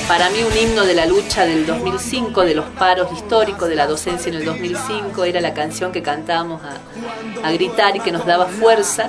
Para 0.08 0.28
mí 0.30 0.38
un 0.42 0.56
himno 0.56 0.84
de 0.84 0.94
la 0.94 1.06
lucha 1.06 1.46
del 1.46 1.66
2005, 1.66 2.44
de 2.44 2.56
los 2.56 2.64
paros 2.70 3.12
históricos, 3.12 3.68
de 3.68 3.76
la 3.76 3.86
docencia 3.86 4.30
en 4.30 4.38
el 4.38 4.44
2005, 4.44 5.22
era 5.24 5.40
la 5.40 5.54
canción 5.54 5.92
que 5.92 6.02
cantábamos 6.02 6.60
a, 6.64 7.52
gritar 7.52 7.94
y 7.94 8.00
que 8.00 8.10
nos 8.10 8.26
daba 8.26 8.46
fuerza. 8.46 9.08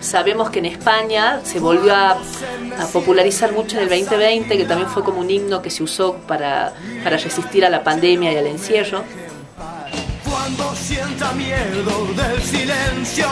Sabemos 0.00 0.50
que 0.50 0.58
en 0.58 0.66
España 0.66 1.40
se 1.44 1.60
volvió 1.60 1.94
a, 1.94 2.10
a 2.10 2.86
popularizar 2.92 3.52
mucho 3.52 3.78
en 3.78 3.84
el 3.84 3.88
2020, 3.88 4.58
que 4.58 4.64
también 4.66 4.90
fue 4.90 5.02
como 5.02 5.20
un 5.20 5.30
himno 5.30 5.62
que 5.62 5.70
se 5.70 5.82
usó 5.82 6.16
para, 6.28 6.74
para 7.02 7.16
resistir 7.16 7.64
a 7.64 7.70
la 7.70 7.82
pandemia 7.82 8.34
y 8.34 8.36
al 8.36 8.46
encierro. 8.46 9.02
Cuando 10.46 10.76
sienta 10.76 11.32
miedo 11.32 12.06
del 12.14 12.40
silencio, 12.40 13.26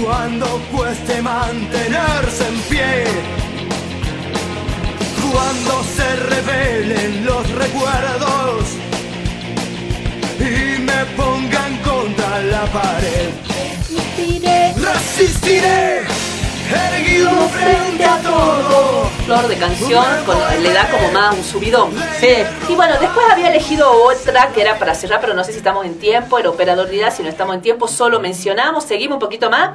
cuando 0.00 0.46
cueste 0.70 1.20
mantenerse 1.20 2.46
en 2.46 2.60
pie, 2.70 3.04
cuando 5.32 5.82
se 5.96 6.14
revelen 6.14 7.24
los 7.24 7.50
recuerdos 7.50 8.64
y 10.38 10.78
me 10.80 11.04
pongan 11.16 11.76
contra 11.78 12.42
la 12.42 12.64
pared. 12.66 13.30
Resistiré, 14.76 16.02
erguido 16.76 17.30
frente 17.48 18.04
a 18.04 18.16
todo. 18.18 19.10
flor 19.24 19.46
de 19.46 19.56
canción, 19.58 20.04
con- 20.26 20.62
le 20.62 20.72
da 20.72 20.88
como 20.90 21.12
más 21.12 21.36
un 21.36 21.44
subidón. 21.44 21.90
Y 22.68 22.74
bueno, 22.74 22.94
después 23.00 23.24
había 23.30 23.48
elegido 23.50 23.88
otra 24.04 24.48
que 24.52 24.60
era 24.60 24.76
para 24.78 24.92
cerrar, 24.94 25.20
pero 25.20 25.34
no 25.34 25.44
sé 25.44 25.52
si 25.52 25.58
estamos 25.58 25.86
en 25.86 25.98
tiempo, 26.00 26.38
el 26.38 26.46
operador 26.48 26.88
dirá, 26.88 27.12
si 27.12 27.22
no 27.22 27.28
estamos 27.28 27.54
en 27.54 27.62
tiempo, 27.62 27.86
solo 27.86 28.18
mencionamos, 28.18 28.82
seguimos 28.84 29.14
un 29.16 29.20
poquito 29.20 29.48
más. 29.48 29.70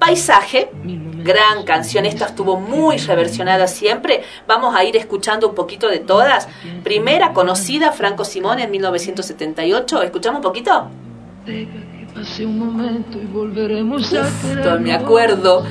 Paisaje, 0.00 0.70
gran 0.82 1.62
canción, 1.64 2.04
esta 2.04 2.26
estuvo 2.26 2.58
muy 2.58 2.96
reversionada 2.98 3.68
siempre. 3.68 4.24
Vamos 4.48 4.74
a 4.74 4.82
ir 4.82 4.96
escuchando 4.96 5.48
un 5.48 5.54
poquito 5.54 5.88
de 5.88 6.00
todas. 6.00 6.48
Primera 6.82 7.32
conocida, 7.32 7.92
Franco 7.92 8.24
Simón 8.24 8.58
en 8.58 8.70
1978. 8.72 10.02
¿Escuchamos 10.02 10.38
un 10.38 10.42
poquito? 10.42 10.88
Hace 12.20 12.44
un 12.46 12.58
momento 12.58 13.18
y 13.18 13.26
volveremos 13.26 14.12
a 14.14 14.26
Esto 14.26 14.80
me 14.80 14.94
acuerdo. 14.94 15.64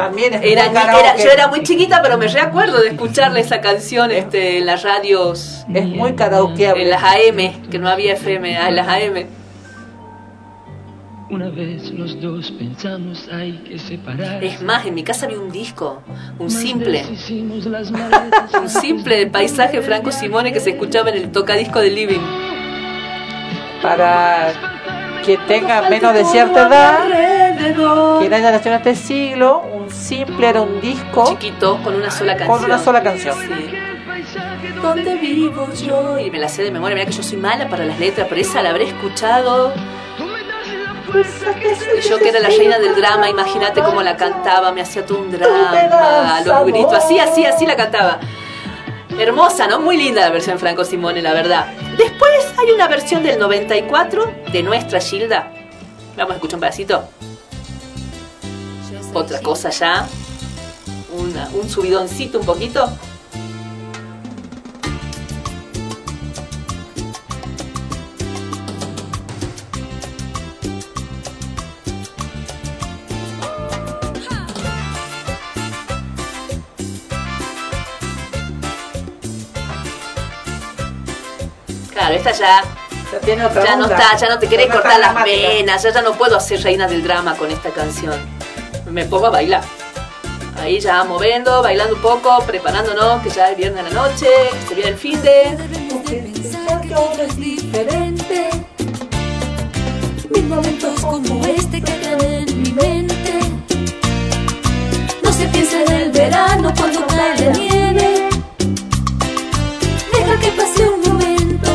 También 0.00 0.34
es 0.34 0.40
Era, 0.42 0.68
muy 0.68 0.76
era- 0.78 1.16
yo 1.16 1.30
era 1.30 1.48
muy 1.48 1.62
chiquita, 1.62 2.00
pero 2.02 2.16
me 2.18 2.26
recuerdo 2.28 2.80
de 2.80 2.88
escucharle 2.88 3.40
esa 3.40 3.60
canción 3.60 4.10
este, 4.10 4.58
en 4.58 4.66
las 4.66 4.82
radios. 4.82 5.64
Es 5.72 5.86
muy 5.86 6.14
karaokeable. 6.14 6.82
En 6.84 6.90
las 6.90 7.02
AM, 7.02 7.68
que 7.70 7.78
no 7.78 7.88
había 7.88 8.14
FM, 8.14 8.56
en 8.68 8.76
las 8.76 8.88
AM. 8.88 9.26
Una 11.30 11.48
vez 11.48 11.90
los 11.92 12.20
dos 12.20 12.50
pensamos 12.50 13.28
hay 13.32 13.52
que 13.58 13.78
separar. 13.78 14.42
Es 14.42 14.60
más, 14.62 14.84
en 14.84 14.94
mi 14.94 15.04
casa 15.04 15.26
había 15.26 15.38
un 15.38 15.52
disco, 15.52 16.02
un 16.40 16.50
simple. 16.50 17.04
Un 18.60 18.68
simple 18.68 19.16
de 19.16 19.26
paisaje 19.28 19.80
Franco 19.80 20.10
Simone 20.10 20.52
que 20.52 20.58
se 20.58 20.70
escuchaba 20.70 21.10
en 21.10 21.16
el 21.18 21.30
tocadisco 21.30 21.78
de 21.78 21.90
Living. 21.90 22.18
Para 23.80 24.52
que 25.24 25.36
tenga 25.46 25.88
menos 25.88 26.12
de 26.14 26.24
cierta 26.24 26.66
edad, 26.66 27.04
que 28.20 28.34
haya 28.34 28.50
nacido 28.50 28.74
en 28.74 28.78
este 28.78 28.94
siglo, 28.96 29.62
simple 30.00 30.48
era 30.48 30.62
un 30.62 30.80
disco 30.80 31.24
chiquito 31.28 31.78
con 31.82 31.94
una 31.94 32.10
sola 32.10 32.36
canción. 32.36 32.58
Con 32.58 32.64
una 32.64 32.78
sola 32.78 33.02
canción. 33.02 33.36
¿Dónde 34.82 35.14
vivo 35.16 35.68
yo? 35.72 36.18
Y 36.18 36.30
me 36.30 36.38
la 36.38 36.48
sé 36.48 36.62
de 36.62 36.70
memoria, 36.70 36.94
mira 36.94 37.06
que 37.06 37.12
yo 37.12 37.22
soy 37.22 37.36
mala 37.36 37.68
para 37.68 37.84
las 37.84 37.98
letras, 37.98 38.26
pero 38.28 38.40
esa 38.40 38.62
la 38.62 38.70
habré 38.70 38.84
escuchado. 38.84 39.72
Y 41.12 42.08
yo 42.08 42.18
que 42.18 42.28
era 42.28 42.40
la 42.40 42.48
reina 42.48 42.78
del 42.78 42.94
drama, 42.94 43.28
imagínate 43.28 43.82
cómo 43.82 44.02
la 44.02 44.16
cantaba, 44.16 44.72
me 44.72 44.80
hacía 44.80 45.04
todo 45.04 45.18
un 45.18 45.30
drama, 45.30 46.36
a 46.36 46.40
los 46.42 46.66
gritos, 46.66 46.94
así, 46.94 47.18
así, 47.18 47.44
así 47.44 47.66
la 47.66 47.76
cantaba. 47.76 48.20
Hermosa, 49.18 49.66
¿no? 49.66 49.80
Muy 49.80 49.96
linda 49.96 50.22
la 50.22 50.30
versión 50.30 50.56
de 50.56 50.60
Franco 50.60 50.84
Simone, 50.84 51.20
la 51.20 51.34
verdad. 51.34 51.66
Después 51.98 52.54
hay 52.56 52.70
una 52.70 52.86
versión 52.86 53.22
del 53.22 53.38
94 53.38 54.32
de 54.52 54.62
nuestra 54.62 55.00
Gilda. 55.00 55.52
Vamos 56.16 56.32
a 56.32 56.34
escuchar 56.36 56.54
un 56.54 56.60
pedacito. 56.60 57.08
Otra 59.12 59.40
cosa 59.40 59.70
ya. 59.70 60.06
Una- 61.12 61.48
un 61.54 61.68
subidoncito 61.68 62.38
un 62.38 62.46
poquito. 62.46 62.88
Claro, 81.92 82.14
esta 82.14 82.32
ya. 82.32 82.62
ya 83.26 83.76
no 83.76 83.86
está, 83.86 84.16
ya 84.16 84.28
no 84.28 84.38
te 84.38 84.48
querés 84.48 84.68
cortar 84.68 84.98
las 85.00 85.24
venas, 85.24 85.82
ya, 85.82 85.90
ya 85.90 86.02
no 86.02 86.12
puedo 86.12 86.36
hacer 86.36 86.62
reina 86.62 86.86
del 86.86 87.02
drama 87.02 87.36
con 87.36 87.50
esta 87.50 87.70
canción. 87.70 88.39
Me 88.90 89.04
pongo 89.04 89.26
a 89.26 89.30
bailar. 89.30 89.62
Ahí 90.58 90.80
ya 90.80 91.04
moviendo, 91.04 91.62
bailando 91.62 91.94
un 91.94 92.02
poco, 92.02 92.42
preparándonos, 92.46 93.22
que 93.22 93.30
ya 93.30 93.50
es 93.50 93.56
viernes 93.56 93.84
a 93.84 93.88
la 93.88 93.94
noche, 93.94 94.26
que 94.60 94.68
se 94.68 94.74
viene 94.74 94.90
el 94.90 94.96
fin 94.96 95.22
de. 95.22 95.56
diferente. 97.36 98.50
Mis 100.30 100.44
momentos 100.44 101.00
como 101.00 101.44
este 101.46 101.80
quedan 101.80 102.20
en 102.20 102.62
mi 102.62 102.72
mente. 102.72 103.40
No 105.22 105.32
se 105.32 105.46
piensa 105.46 105.82
en 105.82 105.92
el 105.92 106.10
verano 106.10 106.72
cuando 106.76 107.06
cae 107.06 107.38
la 107.40 107.52
nieve. 107.52 108.28
Deja 110.12 110.40
que 110.40 110.50
pase 110.52 110.88
un 110.88 111.00
momento 111.08 111.70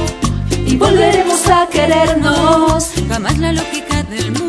y 0.66 0.76
volveremos 0.78 1.48
a 1.48 1.68
querernos. 1.68 2.92
Jamás 3.10 3.38
la 3.38 3.54
lógica 3.54 4.04
del 4.04 4.32
mundo. 4.32 4.45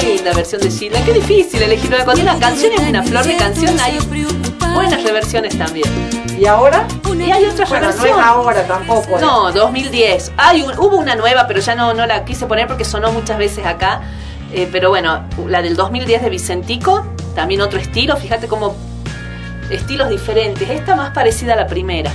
Linda 0.00 0.32
versión 0.34 0.60
de 0.60 0.70
Sheila, 0.70 1.02
qué 1.04 1.12
difícil 1.12 1.62
elegir 1.62 1.92
una. 1.94 2.04
Cuando 2.04 2.22
una 2.22 2.38
canción 2.38 2.72
es 2.72 2.80
una 2.88 3.02
flor 3.02 3.24
de 3.24 3.36
canción, 3.36 3.78
hay 3.80 3.98
buenas 4.74 5.02
reversiones 5.02 5.56
también. 5.58 5.88
¿Y 6.38 6.46
ahora? 6.46 6.86
Y 7.14 7.30
hay 7.30 7.44
otras 7.44 7.68
Bueno, 7.68 7.92
no 7.92 8.04
es 8.04 8.12
ahora 8.12 8.66
tampoco. 8.66 9.16
¿eh? 9.16 9.20
No, 9.20 9.52
2010. 9.52 10.32
Hay 10.36 10.62
un- 10.62 10.76
hubo 10.78 10.96
una 10.96 11.14
nueva, 11.14 11.46
pero 11.46 11.60
ya 11.60 11.74
no, 11.76 11.94
no 11.94 12.04
la 12.06 12.24
quise 12.24 12.46
poner 12.46 12.66
porque 12.66 12.84
sonó 12.84 13.12
muchas 13.12 13.38
veces 13.38 13.64
acá. 13.64 14.00
Eh, 14.52 14.68
pero 14.72 14.88
bueno, 14.90 15.22
la 15.46 15.62
del 15.62 15.76
2010 15.76 16.22
de 16.22 16.30
Vicentico, 16.30 17.06
también 17.34 17.60
otro 17.60 17.78
estilo. 17.78 18.16
Fíjate 18.16 18.48
cómo 18.48 18.74
estilos 19.70 20.08
diferentes. 20.10 20.68
Esta 20.68 20.96
más 20.96 21.12
parecida 21.14 21.52
a 21.52 21.56
la 21.56 21.66
primera. 21.66 22.10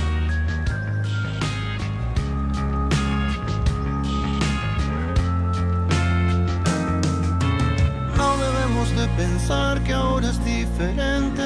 Pensar 9.48 9.82
que 9.82 9.94
ahora 9.94 10.28
es 10.28 10.44
diferente. 10.44 11.42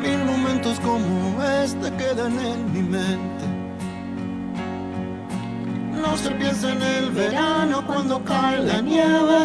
Mil 0.00 0.24
momentos 0.24 0.80
como 0.80 1.40
este 1.64 1.92
quedan 1.92 2.36
en 2.40 2.72
mi 2.72 2.82
mente. 2.82 3.44
No 5.92 6.16
se 6.16 6.30
piensa 6.32 6.72
en 6.72 6.82
el 6.82 7.10
verano 7.10 7.84
cuando 7.86 8.24
cae 8.24 8.58
la 8.58 8.80
nieve. 8.80 9.38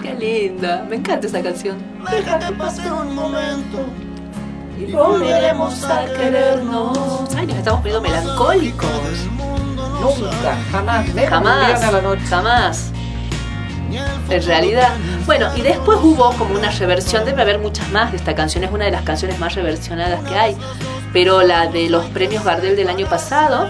Qué 0.00 0.14
linda. 0.14 0.86
Me 0.88 0.96
encanta 0.96 1.26
esa 1.26 1.42
canción. 1.42 1.76
Deja 2.08 2.38
que 2.38 2.52
pase 2.52 2.90
un 2.90 3.14
momento 3.14 3.84
Y 4.78 4.92
volveremos 4.92 5.82
a 5.84 6.04
querernos. 6.04 7.34
Ay, 7.36 7.46
nos 7.46 7.56
estamos 7.56 7.80
poniendo 7.80 8.02
melancólicos. 8.02 9.28
Nunca, 10.00 10.56
jamás. 10.70 11.06
Jamás, 11.28 11.66
viernes 11.66 11.82
a 11.82 11.92
la 11.92 12.02
noche. 12.02 12.26
jamás. 12.26 12.92
En 14.28 14.42
realidad. 14.42 14.90
Bueno, 15.26 15.48
y 15.56 15.62
después 15.62 15.98
hubo 16.02 16.32
como 16.32 16.54
una 16.54 16.70
reversión, 16.70 17.24
debe 17.24 17.42
haber 17.42 17.58
muchas 17.58 17.90
más 17.90 18.14
esta 18.14 18.34
canción, 18.34 18.64
es 18.64 18.72
una 18.72 18.86
de 18.86 18.90
las 18.90 19.02
canciones 19.02 19.38
más 19.38 19.54
reversionadas 19.54 20.22
que 20.28 20.34
hay. 20.34 20.56
Pero 21.12 21.42
la 21.42 21.66
de 21.66 21.90
los 21.90 22.06
premios 22.06 22.44
Gardel 22.44 22.76
del 22.76 22.88
año 22.88 23.06
pasado, 23.06 23.68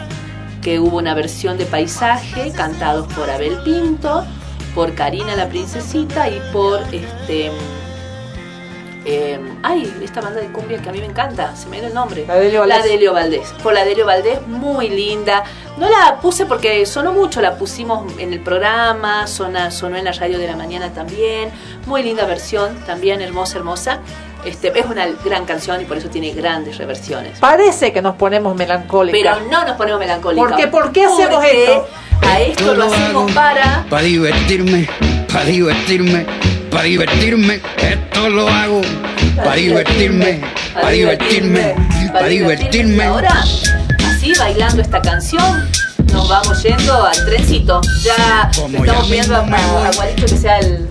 que 0.60 0.78
hubo 0.78 0.98
una 0.98 1.14
versión 1.14 1.58
de 1.58 1.66
paisaje 1.66 2.52
cantados 2.52 3.12
por 3.14 3.28
Abel 3.28 3.58
Pinto, 3.64 4.24
por 4.74 4.94
Karina 4.94 5.34
la 5.34 5.48
Princesita 5.48 6.28
y 6.28 6.40
por 6.52 6.80
este. 6.92 7.50
Eh, 9.04 9.38
ay, 9.62 9.92
esta 10.02 10.20
banda 10.20 10.40
de 10.40 10.46
cumbia 10.48 10.80
que 10.80 10.88
a 10.88 10.92
mí 10.92 10.98
me 11.00 11.06
encanta, 11.06 11.54
se 11.56 11.68
me 11.68 11.78
dio 11.78 11.88
el 11.88 11.94
nombre. 11.94 12.24
La 12.26 12.34
de 12.36 12.46
Elio 12.48 12.60
Valdés. 12.60 12.78
La 12.78 12.82
de 12.84 12.94
Elio 12.94 13.12
Valdés. 13.12 13.54
Por 13.62 13.74
la 13.74 13.84
de 13.84 13.92
Elio 13.92 14.06
Valdés, 14.06 14.46
muy 14.46 14.88
linda. 14.88 15.42
No 15.78 15.88
la 15.88 16.18
puse 16.20 16.46
porque 16.46 16.84
sonó 16.86 17.12
mucho, 17.12 17.40
la 17.40 17.56
pusimos 17.56 18.12
en 18.18 18.32
el 18.32 18.40
programa, 18.40 19.26
sona- 19.26 19.70
sonó 19.70 19.96
en 19.96 20.04
la 20.04 20.12
radio 20.12 20.38
de 20.38 20.46
la 20.46 20.56
mañana 20.56 20.92
también. 20.92 21.50
Muy 21.86 22.02
linda 22.02 22.26
versión, 22.26 22.76
también 22.86 23.20
hermosa, 23.22 23.58
hermosa. 23.58 23.98
Este, 24.44 24.76
es 24.78 24.86
una 24.86 25.06
gran 25.24 25.44
canción 25.44 25.80
y 25.80 25.84
por 25.84 25.96
eso 25.96 26.08
tiene 26.08 26.32
grandes 26.32 26.76
reversiones. 26.76 27.38
Parece 27.38 27.92
que 27.92 28.02
nos 28.02 28.16
ponemos 28.16 28.56
melancólicas. 28.56 29.38
Pero 29.38 29.50
no 29.50 29.64
nos 29.64 29.76
ponemos 29.76 30.00
melancólicos. 30.00 30.48
¿Por 30.48 30.56
qué? 30.58 30.66
¿Por 30.66 30.92
qué 30.92 31.04
hacemos 31.04 31.34
Porque 31.36 31.64
esto? 31.64 31.86
A 32.22 32.40
esto 32.40 32.74
lo 32.74 32.84
hacemos 32.84 33.30
para. 33.32 33.84
Para 33.88 34.02
divertirme, 34.02 34.88
para 35.32 35.44
divertirme, 35.44 36.26
para 36.72 36.84
divertirme, 36.84 37.60
esto 37.76 38.28
lo 38.30 38.48
hago. 38.48 38.80
Para 39.36 39.54
divertirme, 39.54 40.40
para 40.74 40.90
divertirme, 40.90 41.74
para 42.12 42.26
divertirme. 42.26 43.04
Ahora, 43.04 43.44
así 44.06 44.32
bailando 44.38 44.82
esta 44.82 45.00
canción, 45.00 45.68
nos 46.12 46.28
vamos 46.28 46.62
yendo 46.62 47.04
al 47.04 47.24
trencito. 47.26 47.80
Ya 48.02 48.50
estamos 48.50 48.86
ya 48.86 49.00
pidiendo 49.02 49.36
a, 49.36 49.90
Guarito 49.94 50.26
que 50.26 50.36
sea 50.36 50.58
el, 50.58 50.88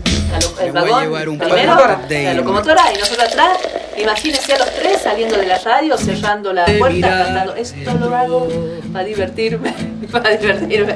el 0.61 0.71
vagón 0.71 1.37
primero, 1.37 1.75
la 2.09 2.33
locomotora 2.35 2.93
y 2.93 2.99
nosotros 2.99 3.27
atrás. 3.27 3.57
Imagínense 3.97 4.53
a 4.53 4.59
los 4.59 4.73
tres 4.73 5.01
saliendo 5.01 5.37
de 5.37 5.47
la 5.47 5.59
radio, 5.59 5.97
cerrando 5.97 6.53
la 6.53 6.65
puerta, 6.65 7.23
cantando. 7.25 7.55
Esto 7.55 7.93
lo 7.95 8.15
hago 8.15 8.47
para 8.93 9.05
divertirme, 9.05 9.73
para 10.11 10.29
divertirme. 10.37 10.95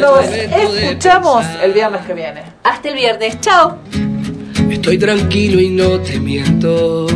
Nos 0.00 0.24
escuchamos 0.26 1.46
el 1.62 1.72
viernes 1.72 2.04
que 2.06 2.14
viene. 2.14 2.42
Hasta 2.62 2.88
el 2.88 2.94
viernes, 2.94 3.40
chao. 3.40 3.78
Estoy 4.70 4.98
tranquilo 4.98 5.60
y 5.60 5.70
no 5.70 6.00
te 6.00 6.18
miento. 6.20 7.06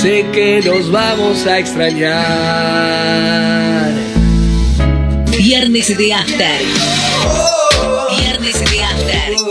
Sé 0.00 0.26
que 0.32 0.60
nos 0.64 0.90
vamos 0.90 1.46
a 1.46 1.58
extrañar. 1.58 2.22
Viernes 5.38 5.96
de 5.96 6.14
After. 6.14 6.60
Viernes 8.16 8.60
de 8.70 8.82
After. 8.82 9.41